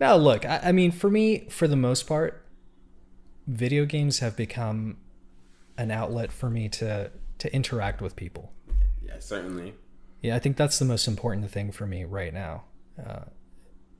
now, 0.00 0.16
look, 0.16 0.44
I, 0.44 0.60
I 0.64 0.72
mean, 0.72 0.90
for 0.90 1.08
me, 1.10 1.46
for 1.48 1.66
the 1.68 1.76
most 1.76 2.02
part, 2.06 2.43
video 3.46 3.84
games 3.84 4.18
have 4.20 4.36
become 4.36 4.98
an 5.76 5.90
outlet 5.90 6.32
for 6.32 6.50
me 6.50 6.68
to 6.68 7.10
to 7.38 7.54
interact 7.54 8.00
with 8.00 8.16
people. 8.16 8.52
yeah, 9.04 9.18
certainly. 9.18 9.74
Yeah, 10.22 10.36
I 10.36 10.38
think 10.38 10.56
that's 10.56 10.78
the 10.78 10.84
most 10.86 11.06
important 11.06 11.50
thing 11.50 11.70
for 11.72 11.86
me 11.86 12.04
right 12.04 12.32
now. 12.32 12.64
Uh, 12.98 13.24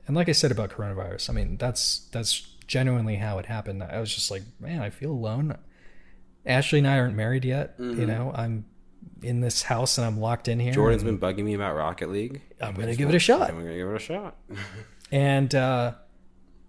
and 0.07 0.15
like 0.15 0.29
I 0.29 0.31
said 0.31 0.51
about 0.51 0.71
coronavirus, 0.71 1.29
I 1.29 1.33
mean, 1.33 1.57
that's 1.57 2.07
that's 2.11 2.55
genuinely 2.67 3.17
how 3.17 3.37
it 3.37 3.45
happened. 3.45 3.83
I 3.83 3.99
was 3.99 4.13
just 4.13 4.31
like, 4.31 4.43
man, 4.59 4.81
I 4.81 4.89
feel 4.89 5.11
alone. 5.11 5.57
Ashley 6.45 6.79
and 6.79 6.87
I 6.87 6.97
aren't 6.99 7.15
married 7.15 7.45
yet. 7.45 7.77
Mm-hmm. 7.79 7.99
You 7.99 8.07
know, 8.07 8.31
I'm 8.35 8.65
in 9.21 9.41
this 9.41 9.63
house 9.63 9.97
and 9.97 10.05
I'm 10.05 10.19
locked 10.19 10.47
in 10.47 10.59
here. 10.59 10.73
Jordan's 10.73 11.03
been 11.03 11.19
bugging 11.19 11.43
me 11.43 11.53
about 11.53 11.75
Rocket 11.75 12.09
League. 12.09 12.41
I'm 12.61 12.75
gonna 12.75 12.95
give 12.95 13.09
it 13.09 13.15
a 13.15 13.19
shot. 13.19 13.49
I'm 13.49 13.57
gonna 13.57 13.75
give 13.75 13.89
it 13.89 13.95
a 13.95 13.99
shot. 13.99 14.37
and 15.11 15.53
uh, 15.53 15.93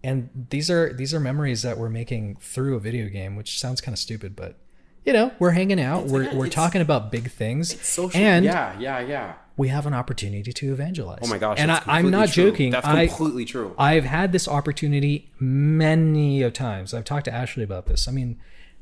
and 0.02 0.46
these 0.50 0.70
are 0.70 0.92
these 0.92 1.12
are 1.14 1.20
memories 1.20 1.62
that 1.62 1.78
we're 1.78 1.88
making 1.88 2.36
through 2.36 2.76
a 2.76 2.80
video 2.80 3.08
game, 3.08 3.36
which 3.36 3.58
sounds 3.58 3.80
kind 3.80 3.94
of 3.94 3.98
stupid, 3.98 4.36
but 4.36 4.56
you 5.04 5.12
know, 5.12 5.32
we're 5.38 5.52
hanging 5.52 5.80
out, 5.80 6.06
we're 6.06 6.22
again, 6.22 6.36
we're 6.36 6.48
talking 6.48 6.80
about 6.80 7.12
big 7.12 7.30
things, 7.30 7.80
Social. 7.80 8.20
and 8.20 8.44
yeah, 8.44 8.76
yeah, 8.78 8.98
yeah. 9.00 9.34
we 9.56 9.68
have 9.68 9.86
an 9.86 9.94
opportunity 9.94 10.52
to 10.52 10.72
evangelize. 10.72 11.20
Oh 11.22 11.28
my 11.28 11.38
gosh. 11.38 11.58
And 11.60 11.70
I, 11.70 11.80
I'm 11.86 12.10
not 12.10 12.30
true. 12.30 12.50
joking. 12.50 12.72
That's 12.72 12.86
I, 12.86 13.06
completely 13.06 13.44
true. 13.44 13.74
I've 13.78 14.04
had 14.04 14.32
this 14.32 14.48
opportunity 14.48 15.30
many 15.38 16.42
of 16.42 16.52
times. 16.52 16.92
I've 16.92 17.04
talked 17.04 17.26
to 17.26 17.32
Ashley 17.32 17.62
about 17.62 17.86
this. 17.86 18.08
I 18.08 18.10
mean, 18.10 18.40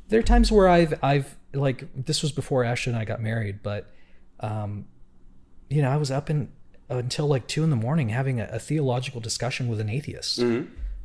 there 0.08 0.18
are 0.18 0.22
times 0.22 0.50
where 0.50 0.66
I've 0.66 0.94
I've 1.02 1.36
like 1.52 1.84
this 1.94 2.22
was 2.22 2.32
before 2.32 2.64
Ashley 2.64 2.92
and 2.94 3.00
I 3.00 3.04
got 3.04 3.20
married, 3.20 3.62
but 3.62 3.90
um, 4.40 4.86
you 5.68 5.82
know, 5.82 5.90
I 5.90 5.98
was 5.98 6.10
up 6.10 6.30
in 6.30 6.50
until 6.88 7.26
like 7.26 7.46
two 7.46 7.64
in 7.64 7.70
the 7.70 7.76
morning 7.76 8.10
having 8.10 8.40
a, 8.40 8.48
a 8.52 8.58
theological 8.58 9.20
discussion 9.20 9.68
with 9.68 9.80
an 9.80 9.90
atheist. 9.90 10.38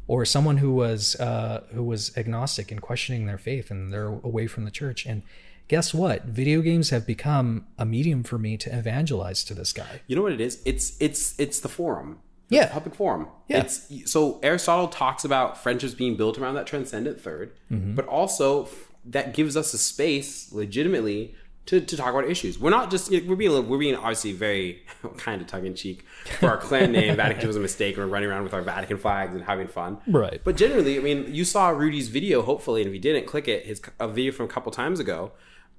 Or 0.09 0.25
someone 0.25 0.57
who 0.57 0.71
was 0.73 1.15
uh, 1.19 1.63
who 1.73 1.83
was 1.83 2.01
agnostic 2.17 2.71
and 2.71 2.81
questioning 2.81 3.27
their 3.27 3.37
faith, 3.37 3.69
and 3.71 3.93
they're 3.93 4.07
away 4.31 4.47
from 4.47 4.65
the 4.65 4.71
church. 4.71 5.05
And 5.05 5.21
guess 5.67 5.93
what? 5.93 6.25
Video 6.25 6.61
games 6.61 6.89
have 6.89 7.05
become 7.05 7.67
a 7.77 7.85
medium 7.85 8.23
for 8.23 8.39
me 8.39 8.57
to 8.57 8.75
evangelize 8.75 9.43
to 9.45 9.53
this 9.53 9.71
guy. 9.71 10.01
You 10.07 10.15
know 10.15 10.23
what 10.23 10.31
it 10.31 10.41
is? 10.41 10.61
It's 10.65 10.97
it's 10.99 11.39
it's 11.39 11.59
the 11.59 11.69
forum. 11.69 12.19
Yeah. 12.49 12.63
It's 12.63 12.71
a 12.71 12.73
public 12.73 12.95
forum. 12.95 13.27
Yeah. 13.47 13.59
It's 13.59 14.11
so 14.11 14.39
Aristotle 14.41 14.87
talks 14.87 15.23
about 15.23 15.57
friendships 15.61 15.93
being 15.93 16.17
built 16.17 16.39
around 16.39 16.55
that 16.55 16.65
transcendent 16.65 17.23
3rd 17.23 17.51
Mm-hmm. 17.71 17.93
but 17.93 18.07
also 18.07 18.67
that 19.05 19.35
gives 19.35 19.55
us 19.55 19.73
a 19.75 19.77
space 19.77 20.51
legitimately 20.51 21.35
to, 21.69 21.79
to 21.81 21.97
talk 21.97 22.09
about 22.13 22.25
issues. 22.29 22.57
We're 22.59 22.69
not 22.71 22.89
just 22.91 23.09
we're 23.11 23.35
being 23.35 23.51
little- 23.51 23.69
we're 23.69 23.77
being 23.77 23.95
obviously 23.95 24.33
very 24.33 24.83
kind 25.17 25.41
of 25.41 25.47
tongue 25.47 25.65
in 25.65 25.75
cheek 25.75 26.03
for 26.39 26.49
our 26.49 26.57
clan 26.57 26.91
name. 26.99 27.15
Vatican 27.15 27.47
was 27.47 27.55
a 27.55 27.59
mistake. 27.59 27.95
and 27.97 28.05
We're 28.05 28.11
running 28.11 28.29
around 28.29 28.43
with 28.43 28.53
our 28.53 28.61
Vatican 28.61 28.97
flags 28.97 29.33
and 29.35 29.43
having 29.43 29.67
fun. 29.67 29.97
Right. 30.07 30.41
But 30.43 30.57
generally, 30.57 30.97
I 30.97 31.01
mean, 31.01 31.33
you 31.33 31.45
saw 31.45 31.69
Rudy's 31.69 32.07
video. 32.09 32.41
Hopefully, 32.41 32.81
and 32.81 32.87
if 32.87 32.93
you 32.93 32.99
didn't, 32.99 33.25
click 33.27 33.47
it. 33.47 33.65
His 33.65 33.81
a 33.99 34.07
video 34.07 34.31
from 34.31 34.45
a 34.45 34.49
couple 34.49 34.71
times 34.71 34.99
ago. 34.99 35.31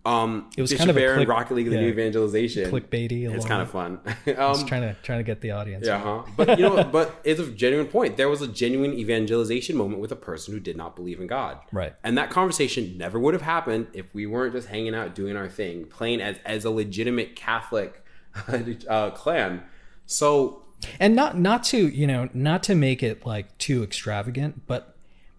Um, 0.05 0.51
It 0.57 0.63
was 0.63 0.71
Bishop 0.71 0.87
kind 0.87 0.91
of 0.91 0.97
a 0.97 1.15
click- 1.17 1.29
Rocket 1.29 1.55
League 1.55 1.67
of 1.67 1.73
the 1.73 1.79
yeah, 1.79 1.85
New 1.85 1.91
Evangelization. 1.93 2.71
clickbaity 2.71 3.33
It's 3.35 3.45
kind 3.45 3.61
of 3.61 3.71
fun. 3.71 4.01
um, 4.07 4.15
Just 4.27 4.67
trying 4.67 4.83
to 4.83 4.97
trying 5.03 5.19
to 5.19 5.25
get 5.25 5.43
the 5.43 5.51
audience. 5.51 5.87
yeah, 5.87 5.99
huh? 6.01 6.23
But 6.37 6.59
you 6.59 6.65
know, 6.65 6.85
but 6.85 7.21
it's 7.23 7.39
a 7.41 7.51
genuine 7.51 7.87
point. 7.87 8.17
There 8.17 8.29
was 8.29 8.41
a 8.41 8.49
genuine 8.49 8.95
evangelization 8.95 9.77
moment 9.77 10.01
with 10.01 10.11
a 10.11 10.17
person 10.17 10.55
who 10.55 10.61
did 10.61 10.77
not 10.77 10.97
believe 10.97 11.21
in 11.21 11.27
God. 11.27 11.59
Right. 11.71 11.95
And 12.03 12.17
that 12.17 12.31
conversation 12.31 12.97
never 12.97 13.19
would 13.19 13.35
have 13.35 13.43
happened 13.43 13.89
if 13.93 14.07
we 14.15 14.27
weren't 14.27 14.55
just 14.55 14.69
hanging 14.69 14.95
out 14.95 15.15
doing 15.15 15.37
our 15.37 15.49
thing, 15.49 15.85
playing 15.85 16.23
as 16.23 16.37
as 16.47 16.65
a 16.65 16.71
legitimate 16.71 17.37
Catholic 17.37 18.03
uh, 18.89 19.11
clan. 19.11 19.63
So 20.07 20.63
and 20.99 21.15
not 21.15 21.39
not 21.39 21.63
to 21.65 21.89
you 21.89 22.07
know 22.07 22.31
not 22.33 22.63
to 22.65 22.75
make 22.75 23.03
it 23.03 23.27
like 23.27 23.57
too 23.59 23.83
extravagant 23.83 24.67
but 24.67 24.97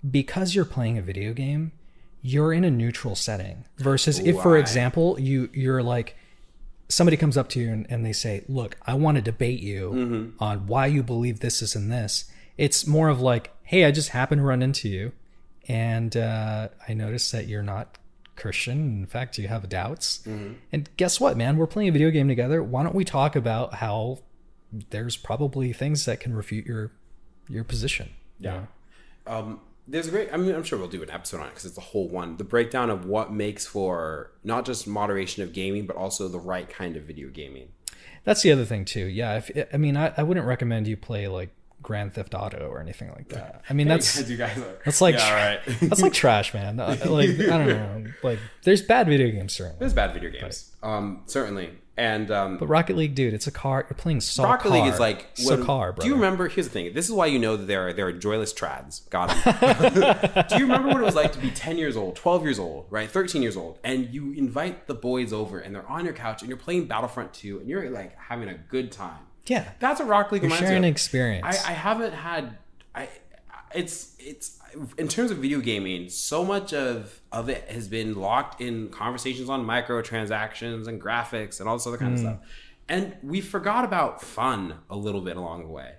because 0.09 0.53
you're 0.53 0.65
playing 0.65 0.97
a 0.99 1.01
video 1.01 1.33
game 1.33 1.71
you're 2.21 2.53
in 2.53 2.63
a 2.63 2.71
neutral 2.71 3.15
setting 3.15 3.65
versus 3.77 4.19
if 4.19 4.39
for 4.41 4.57
example 4.57 5.19
you 5.19 5.49
you're 5.53 5.81
like 5.83 6.15
somebody 6.87 7.17
comes 7.17 7.37
up 7.37 7.49
to 7.49 7.59
you 7.59 7.71
and, 7.71 7.87
and 7.89 8.05
they 8.05 8.13
say 8.13 8.43
look 8.47 8.77
i 8.85 8.93
want 8.93 9.15
to 9.15 9.21
debate 9.21 9.59
you 9.59 9.91
Mm-hmm. 9.91 10.43
on 10.43 10.67
why 10.67 10.85
you 10.87 11.01
believe 11.03 11.39
this 11.39 11.61
is 11.61 11.75
and 11.75 11.91
this 11.91 12.25
it's 12.57 12.85
more 12.85 13.09
of 13.09 13.21
like 13.21 13.51
hey 13.63 13.85
i 13.85 13.91
just 13.91 14.09
happened 14.09 14.39
to 14.39 14.45
run 14.45 14.61
into 14.61 14.87
you 14.89 15.11
and 15.67 16.15
uh, 16.17 16.67
i 16.87 16.93
noticed 16.93 17.31
that 17.31 17.47
you're 17.47 17.63
not 17.63 17.97
christian 18.35 18.99
in 18.99 19.05
fact 19.05 19.37
you 19.37 19.47
have 19.47 19.67
doubts 19.69 20.19
Mm-hmm. 20.27 20.53
and 20.71 20.89
guess 20.97 21.19
what 21.19 21.37
man 21.37 21.57
we're 21.57 21.67
playing 21.67 21.89
a 21.89 21.91
video 21.91 22.11
game 22.11 22.27
together 22.27 22.61
why 22.61 22.83
don't 22.83 22.95
we 22.95 23.05
talk 23.05 23.35
about 23.35 23.75
how 23.75 24.19
there's 24.91 25.17
probably 25.17 25.73
things 25.73 26.05
that 26.05 26.19
can 26.19 26.33
refute 26.33 26.65
your 26.65 26.91
your 27.49 27.65
position. 27.65 28.11
Yeah. 28.39 28.67
Um, 29.27 29.59
there's 29.87 30.07
a 30.07 30.11
great. 30.11 30.29
I 30.31 30.37
mean, 30.37 30.53
I'm 30.55 30.63
sure 30.63 30.77
we'll 30.79 30.87
do 30.87 31.03
an 31.03 31.09
episode 31.09 31.39
on 31.41 31.47
it 31.47 31.49
because 31.49 31.65
it's 31.65 31.77
a 31.77 31.81
whole 31.81 32.07
one. 32.07 32.37
The 32.37 32.43
breakdown 32.43 32.89
of 32.89 33.05
what 33.05 33.31
makes 33.33 33.65
for 33.65 34.31
not 34.43 34.65
just 34.65 34.87
moderation 34.87 35.43
of 35.43 35.53
gaming, 35.53 35.85
but 35.85 35.95
also 35.95 36.27
the 36.27 36.39
right 36.39 36.69
kind 36.69 36.95
of 36.95 37.03
video 37.03 37.29
gaming. 37.29 37.69
That's 38.23 38.41
the 38.43 38.51
other 38.51 38.65
thing 38.65 38.85
too. 38.85 39.05
Yeah, 39.05 39.37
if 39.37 39.51
I 39.73 39.77
mean, 39.77 39.97
I, 39.97 40.13
I 40.15 40.23
wouldn't 40.23 40.45
recommend 40.45 40.87
you 40.87 40.95
play 40.95 41.27
like 41.27 41.49
Grand 41.81 42.13
Theft 42.13 42.35
Auto 42.35 42.67
or 42.69 42.79
anything 42.79 43.09
like 43.09 43.29
that. 43.29 43.63
I 43.69 43.73
mean, 43.73 43.87
that's 43.87 44.29
you 44.29 44.37
guys 44.37 44.57
are. 44.57 44.79
that's 44.85 45.01
like 45.01 45.15
yeah, 45.15 45.33
right. 45.33 45.59
that's 45.81 46.01
like 46.01 46.13
trash, 46.13 46.53
man. 46.53 46.79
Uh, 46.79 46.95
Like 47.05 47.29
I 47.31 47.57
don't 47.57 47.67
know. 47.67 48.03
Like 48.21 48.39
there's 48.63 48.81
bad 48.83 49.07
video 49.07 49.31
games 49.31 49.53
certainly, 49.53 49.79
There's 49.79 49.93
bad 49.93 50.13
video 50.13 50.29
games, 50.29 50.71
um, 50.83 51.23
certainly, 51.25 51.71
and 52.01 52.31
um, 52.31 52.57
but 52.57 52.65
Rocket 52.65 52.97
League, 52.97 53.13
dude, 53.13 53.35
it's 53.35 53.45
a 53.45 53.51
car. 53.51 53.85
You're 53.87 53.95
playing 53.95 54.21
Soul 54.21 54.47
Rocket 54.47 54.71
League 54.71 54.87
is 54.87 54.99
like 54.99 55.27
when- 55.43 55.63
car, 55.63 55.93
bro. 55.93 56.01
Do 56.01 56.07
you 56.07 56.15
remember? 56.15 56.47
Here's 56.47 56.65
the 56.65 56.73
thing. 56.73 56.91
This 56.95 57.05
is 57.05 57.11
why 57.11 57.27
you 57.27 57.37
know 57.37 57.55
that 57.55 57.67
there 57.67 57.87
are 57.87 57.93
there 57.93 58.07
are 58.07 58.11
joyless 58.11 58.51
trads. 58.55 59.07
Got 59.11 59.29
it. 59.31 60.47
do 60.49 60.55
you 60.55 60.63
remember 60.63 60.87
what 60.87 60.99
it 60.99 61.03
was 61.05 61.13
like 61.13 61.31
to 61.33 61.39
be 61.39 61.51
10 61.51 61.77
years 61.77 61.95
old, 61.95 62.15
12 62.15 62.43
years 62.43 62.57
old, 62.57 62.87
right, 62.89 63.09
13 63.09 63.43
years 63.43 63.55
old, 63.55 63.77
and 63.83 64.11
you 64.11 64.31
invite 64.31 64.87
the 64.87 64.95
boys 64.95 65.31
over 65.31 65.59
and 65.59 65.75
they're 65.75 65.87
on 65.87 66.03
your 66.03 66.15
couch 66.15 66.41
and 66.41 66.49
you're 66.49 66.57
playing 66.57 66.87
Battlefront 66.87 67.33
2 67.35 67.59
and 67.59 67.69
you're 67.69 67.91
like 67.91 68.17
having 68.17 68.49
a 68.49 68.55
good 68.55 68.91
time. 68.91 69.19
Yeah, 69.45 69.69
That's 69.79 69.99
a 69.99 70.05
Rocket 70.05 70.33
League 70.33 70.41
you're 70.41 70.51
sharing 70.51 70.77
an 70.77 70.85
experience. 70.85 71.45
I, 71.45 71.71
I 71.71 71.73
haven't 71.73 72.13
had 72.13 72.57
I 72.95 73.09
it's 73.73 74.15
it's 74.19 74.59
in 74.97 75.07
terms 75.07 75.31
of 75.31 75.37
video 75.37 75.59
gaming 75.59 76.09
so 76.09 76.45
much 76.45 76.73
of 76.73 77.19
of 77.31 77.49
it 77.49 77.69
has 77.69 77.87
been 77.87 78.15
locked 78.15 78.61
in 78.61 78.89
conversations 78.89 79.49
on 79.49 79.65
microtransactions 79.65 80.87
and 80.87 81.01
graphics 81.01 81.59
and 81.59 81.67
all 81.67 81.77
this 81.77 81.87
other 81.87 81.97
kind 81.97 82.13
of 82.13 82.19
hmm. 82.19 82.25
stuff. 82.25 82.39
And 82.87 83.15
we 83.23 83.39
forgot 83.41 83.85
about 83.85 84.21
fun 84.21 84.79
a 84.89 84.95
little 84.95 85.21
bit 85.21 85.37
along 85.37 85.63
the 85.63 85.69
way. 85.69 85.95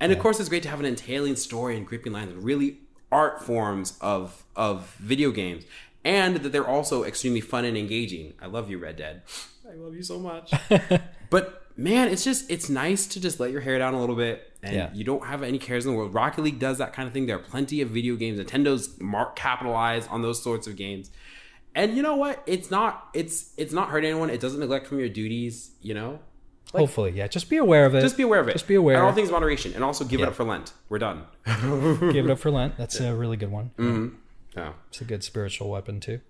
And 0.00 0.12
of 0.12 0.18
course 0.18 0.40
it's 0.40 0.48
great 0.48 0.62
to 0.64 0.68
have 0.68 0.80
an 0.80 0.86
entailing 0.86 1.36
story 1.36 1.76
and 1.76 1.86
gripping 1.86 2.12
lines 2.12 2.32
and 2.32 2.42
really 2.42 2.80
art 3.10 3.42
forms 3.42 3.96
of 4.00 4.44
of 4.56 4.94
video 4.98 5.30
games. 5.30 5.64
And 6.04 6.36
that 6.36 6.52
they're 6.52 6.68
also 6.68 7.04
extremely 7.04 7.40
fun 7.40 7.64
and 7.64 7.78
engaging. 7.78 8.34
I 8.40 8.46
love 8.46 8.70
you 8.70 8.78
red 8.78 8.96
dead. 8.96 9.22
I 9.66 9.74
love 9.74 9.94
you 9.94 10.02
so 10.02 10.18
much. 10.18 10.52
But 11.30 11.62
man 11.76 12.06
it's 12.06 12.22
just 12.22 12.48
it's 12.48 12.68
nice 12.68 13.08
to 13.08 13.20
just 13.20 13.40
let 13.40 13.50
your 13.50 13.60
hair 13.60 13.78
down 13.80 13.94
a 13.94 14.00
little 14.00 14.14
bit 14.14 14.52
and 14.64 14.74
Yeah. 14.74 14.90
you 14.94 15.04
don't 15.04 15.24
have 15.26 15.42
any 15.42 15.58
cares 15.58 15.84
in 15.86 15.92
the 15.92 15.96
world. 15.96 16.14
Rocket 16.14 16.42
League 16.42 16.58
does 16.58 16.78
that 16.78 16.92
kind 16.92 17.06
of 17.06 17.12
thing. 17.12 17.26
There 17.26 17.36
are 17.36 17.40
plenty 17.40 17.80
of 17.80 17.90
video 17.90 18.16
games. 18.16 18.38
Nintendo's 18.40 18.98
mark 19.00 19.36
capitalized 19.36 20.08
on 20.10 20.22
those 20.22 20.42
sorts 20.42 20.66
of 20.66 20.74
games. 20.76 21.10
And 21.74 21.96
you 21.96 22.02
know 22.02 22.16
what? 22.16 22.42
It's 22.46 22.70
not 22.70 23.08
it's 23.14 23.52
it's 23.56 23.72
not 23.72 23.88
hurt 23.90 24.04
anyone. 24.04 24.30
It 24.30 24.40
doesn't 24.40 24.60
neglect 24.60 24.86
from 24.86 24.98
your 25.00 25.08
duties, 25.08 25.72
you 25.82 25.92
know? 25.94 26.20
Hopefully, 26.74 27.12
yeah. 27.14 27.28
Just 27.28 27.48
be 27.50 27.56
aware 27.56 27.86
of 27.86 27.94
it. 27.94 28.00
Just 28.00 28.16
be 28.16 28.22
aware 28.24 28.40
of 28.40 28.48
it. 28.48 28.52
Just 28.52 28.66
be 28.66 28.74
aware. 28.74 28.96
And 28.96 29.04
all 29.04 29.12
things 29.12 29.30
moderation. 29.30 29.72
And 29.74 29.84
also 29.84 30.04
give 30.04 30.18
Yeah. 30.20 30.26
it 30.26 30.28
up 30.30 30.34
for 30.34 30.42
Lent. 30.44 30.72
We're 30.88 30.98
done. 30.98 31.24
Give 31.46 32.24
it 32.24 32.30
up 32.30 32.38
for 32.40 32.50
Lent. 32.50 32.76
That's 32.78 32.98
a 33.00 33.14
really 33.14 33.36
good 33.36 33.50
one. 33.52 33.70
Mm-hmm. 33.78 34.16
Yeah. 34.56 34.72
It's 34.88 35.00
a 35.00 35.04
good 35.04 35.22
spiritual 35.22 35.70
weapon 35.70 36.00
too. 36.00 36.20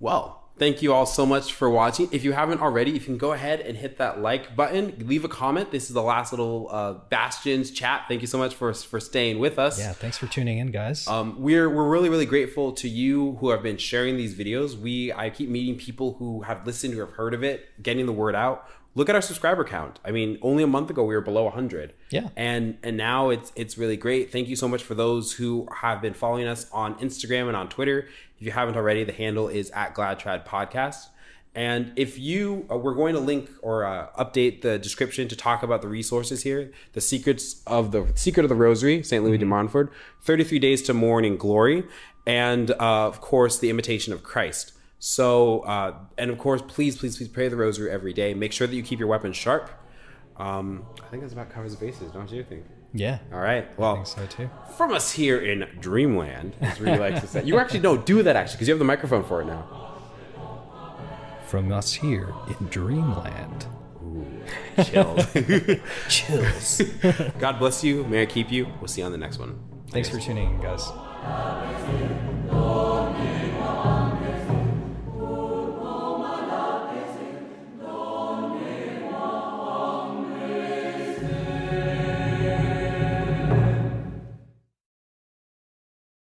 Well, 0.00 0.41
thank 0.58 0.82
you 0.82 0.92
all 0.92 1.06
so 1.06 1.26
much 1.26 1.52
for 1.52 1.68
watching. 1.68 2.08
If 2.12 2.24
you 2.24 2.32
haven't 2.32 2.60
already, 2.60 2.90
you 2.90 3.00
can 3.00 3.18
go 3.18 3.32
ahead 3.32 3.60
and 3.60 3.76
hit 3.76 3.98
that 3.98 4.20
like 4.20 4.54
button. 4.54 4.94
Leave 5.06 5.24
a 5.24 5.28
comment. 5.28 5.70
This 5.70 5.88
is 5.88 5.94
the 5.94 6.02
last 6.02 6.32
little 6.32 6.68
uh, 6.70 6.94
Bastions 7.10 7.70
chat. 7.70 8.04
Thank 8.08 8.20
you 8.20 8.26
so 8.26 8.38
much 8.38 8.54
for 8.54 8.72
for 8.74 9.00
staying 9.00 9.38
with 9.38 9.58
us. 9.58 9.78
Yeah. 9.78 9.92
Thanks 9.92 10.18
for 10.18 10.26
tuning 10.26 10.58
in, 10.58 10.70
guys. 10.70 11.06
Um, 11.08 11.40
we're 11.40 11.68
we're 11.68 11.88
really 11.88 12.08
really 12.08 12.26
grateful 12.26 12.72
to 12.72 12.88
you 12.88 13.36
who 13.40 13.50
have 13.50 13.62
been 13.62 13.78
sharing 13.78 14.16
these 14.16 14.34
videos. 14.34 14.78
We 14.78 15.12
I 15.12 15.30
keep 15.30 15.48
meeting 15.48 15.76
people 15.76 16.14
who 16.14 16.42
have 16.42 16.66
listened, 16.66 16.94
who 16.94 17.00
have 17.00 17.12
heard 17.12 17.34
of 17.34 17.42
it, 17.42 17.68
getting 17.82 18.06
the 18.06 18.12
word 18.12 18.34
out. 18.34 18.68
Look 18.94 19.08
at 19.08 19.14
our 19.14 19.22
subscriber 19.22 19.64
count. 19.64 20.00
I 20.04 20.10
mean, 20.10 20.38
only 20.42 20.62
a 20.62 20.66
month 20.66 20.90
ago 20.90 21.02
we 21.04 21.14
were 21.14 21.22
below 21.22 21.44
100. 21.44 21.94
Yeah. 22.10 22.28
And 22.36 22.76
and 22.82 22.96
now 22.96 23.30
it's 23.30 23.50
it's 23.56 23.78
really 23.78 23.96
great. 23.96 24.30
Thank 24.30 24.48
you 24.48 24.56
so 24.56 24.68
much 24.68 24.82
for 24.82 24.94
those 24.94 25.32
who 25.32 25.66
have 25.80 26.02
been 26.02 26.12
following 26.14 26.46
us 26.46 26.70
on 26.72 26.96
Instagram 26.96 27.48
and 27.48 27.56
on 27.56 27.68
Twitter. 27.70 28.08
If 28.42 28.46
you 28.46 28.52
haven't 28.52 28.76
already, 28.76 29.04
the 29.04 29.12
handle 29.12 29.46
is 29.46 29.70
at 29.70 29.94
Gladtrad 29.94 30.44
Podcast. 30.44 31.10
And 31.54 31.92
if 31.94 32.18
you, 32.18 32.66
uh, 32.68 32.76
we're 32.76 32.96
going 32.96 33.14
to 33.14 33.20
link 33.20 33.48
or 33.62 33.84
uh, 33.84 34.08
update 34.18 34.62
the 34.62 34.80
description 34.80 35.28
to 35.28 35.36
talk 35.36 35.62
about 35.62 35.80
the 35.80 35.86
resources 35.86 36.42
here. 36.42 36.72
The 36.92 37.00
secrets 37.00 37.62
of 37.68 37.92
the 37.92 38.10
secret 38.16 38.42
of 38.42 38.48
the 38.48 38.56
Rosary, 38.56 39.04
Saint 39.04 39.22
Louis 39.22 39.38
de 39.38 39.46
Montfort, 39.46 39.92
Thirty 40.22 40.42
Three 40.42 40.58
Days 40.58 40.82
to 40.82 40.92
Morning 40.92 41.36
Glory, 41.36 41.84
and 42.26 42.72
uh, 42.72 43.06
of 43.06 43.20
course 43.20 43.60
the 43.60 43.70
Imitation 43.70 44.12
of 44.12 44.24
Christ. 44.24 44.72
So, 44.98 45.60
uh, 45.60 45.94
and 46.18 46.28
of 46.28 46.38
course, 46.38 46.62
please, 46.66 46.98
please, 46.98 47.18
please 47.18 47.28
pray 47.28 47.46
the 47.46 47.54
Rosary 47.54 47.92
every 47.92 48.12
day. 48.12 48.34
Make 48.34 48.50
sure 48.50 48.66
that 48.66 48.74
you 48.74 48.82
keep 48.82 48.98
your 48.98 49.06
weapons 49.06 49.36
sharp. 49.36 49.70
Um, 50.36 50.84
I 51.00 51.06
think 51.10 51.22
that's 51.22 51.32
about 51.32 51.48
covers 51.48 51.76
the 51.76 51.86
bases, 51.86 52.10
don't 52.10 52.28
you 52.28 52.42
think? 52.42 52.64
Yeah. 52.92 53.18
All 53.32 53.40
right. 53.40 53.66
Well, 53.78 53.92
I 53.92 53.94
think 53.96 54.06
so 54.06 54.26
too. 54.26 54.50
from 54.76 54.92
us 54.92 55.12
here 55.12 55.38
in 55.40 55.66
Dreamland, 55.80 56.54
as 56.60 56.78
we 56.80 56.94
like 56.96 57.20
to 57.20 57.26
say. 57.26 57.42
You 57.44 57.58
actually 57.58 57.80
don't 57.80 58.04
do 58.06 58.22
that 58.22 58.36
actually 58.36 58.56
because 58.56 58.68
you 58.68 58.72
have 58.72 58.78
the 58.78 58.84
microphone 58.84 59.24
for 59.24 59.42
it 59.42 59.46
now. 59.46 59.66
From 61.46 61.70
us 61.72 61.92
here 61.92 62.32
in 62.60 62.66
Dreamland. 62.68 63.66
Chills. 64.84 65.26
Chills. 66.08 66.82
God 67.38 67.58
bless 67.58 67.84
you. 67.84 68.04
May 68.04 68.22
I 68.22 68.26
keep 68.26 68.50
you. 68.50 68.66
We'll 68.80 68.88
see 68.88 69.00
you 69.02 69.06
on 69.06 69.12
the 69.12 69.18
next 69.18 69.38
one. 69.38 69.58
Thanks 69.90 70.08
for 70.08 70.18
tuning 70.18 70.54
in, 70.54 70.60
guys. 70.60 70.82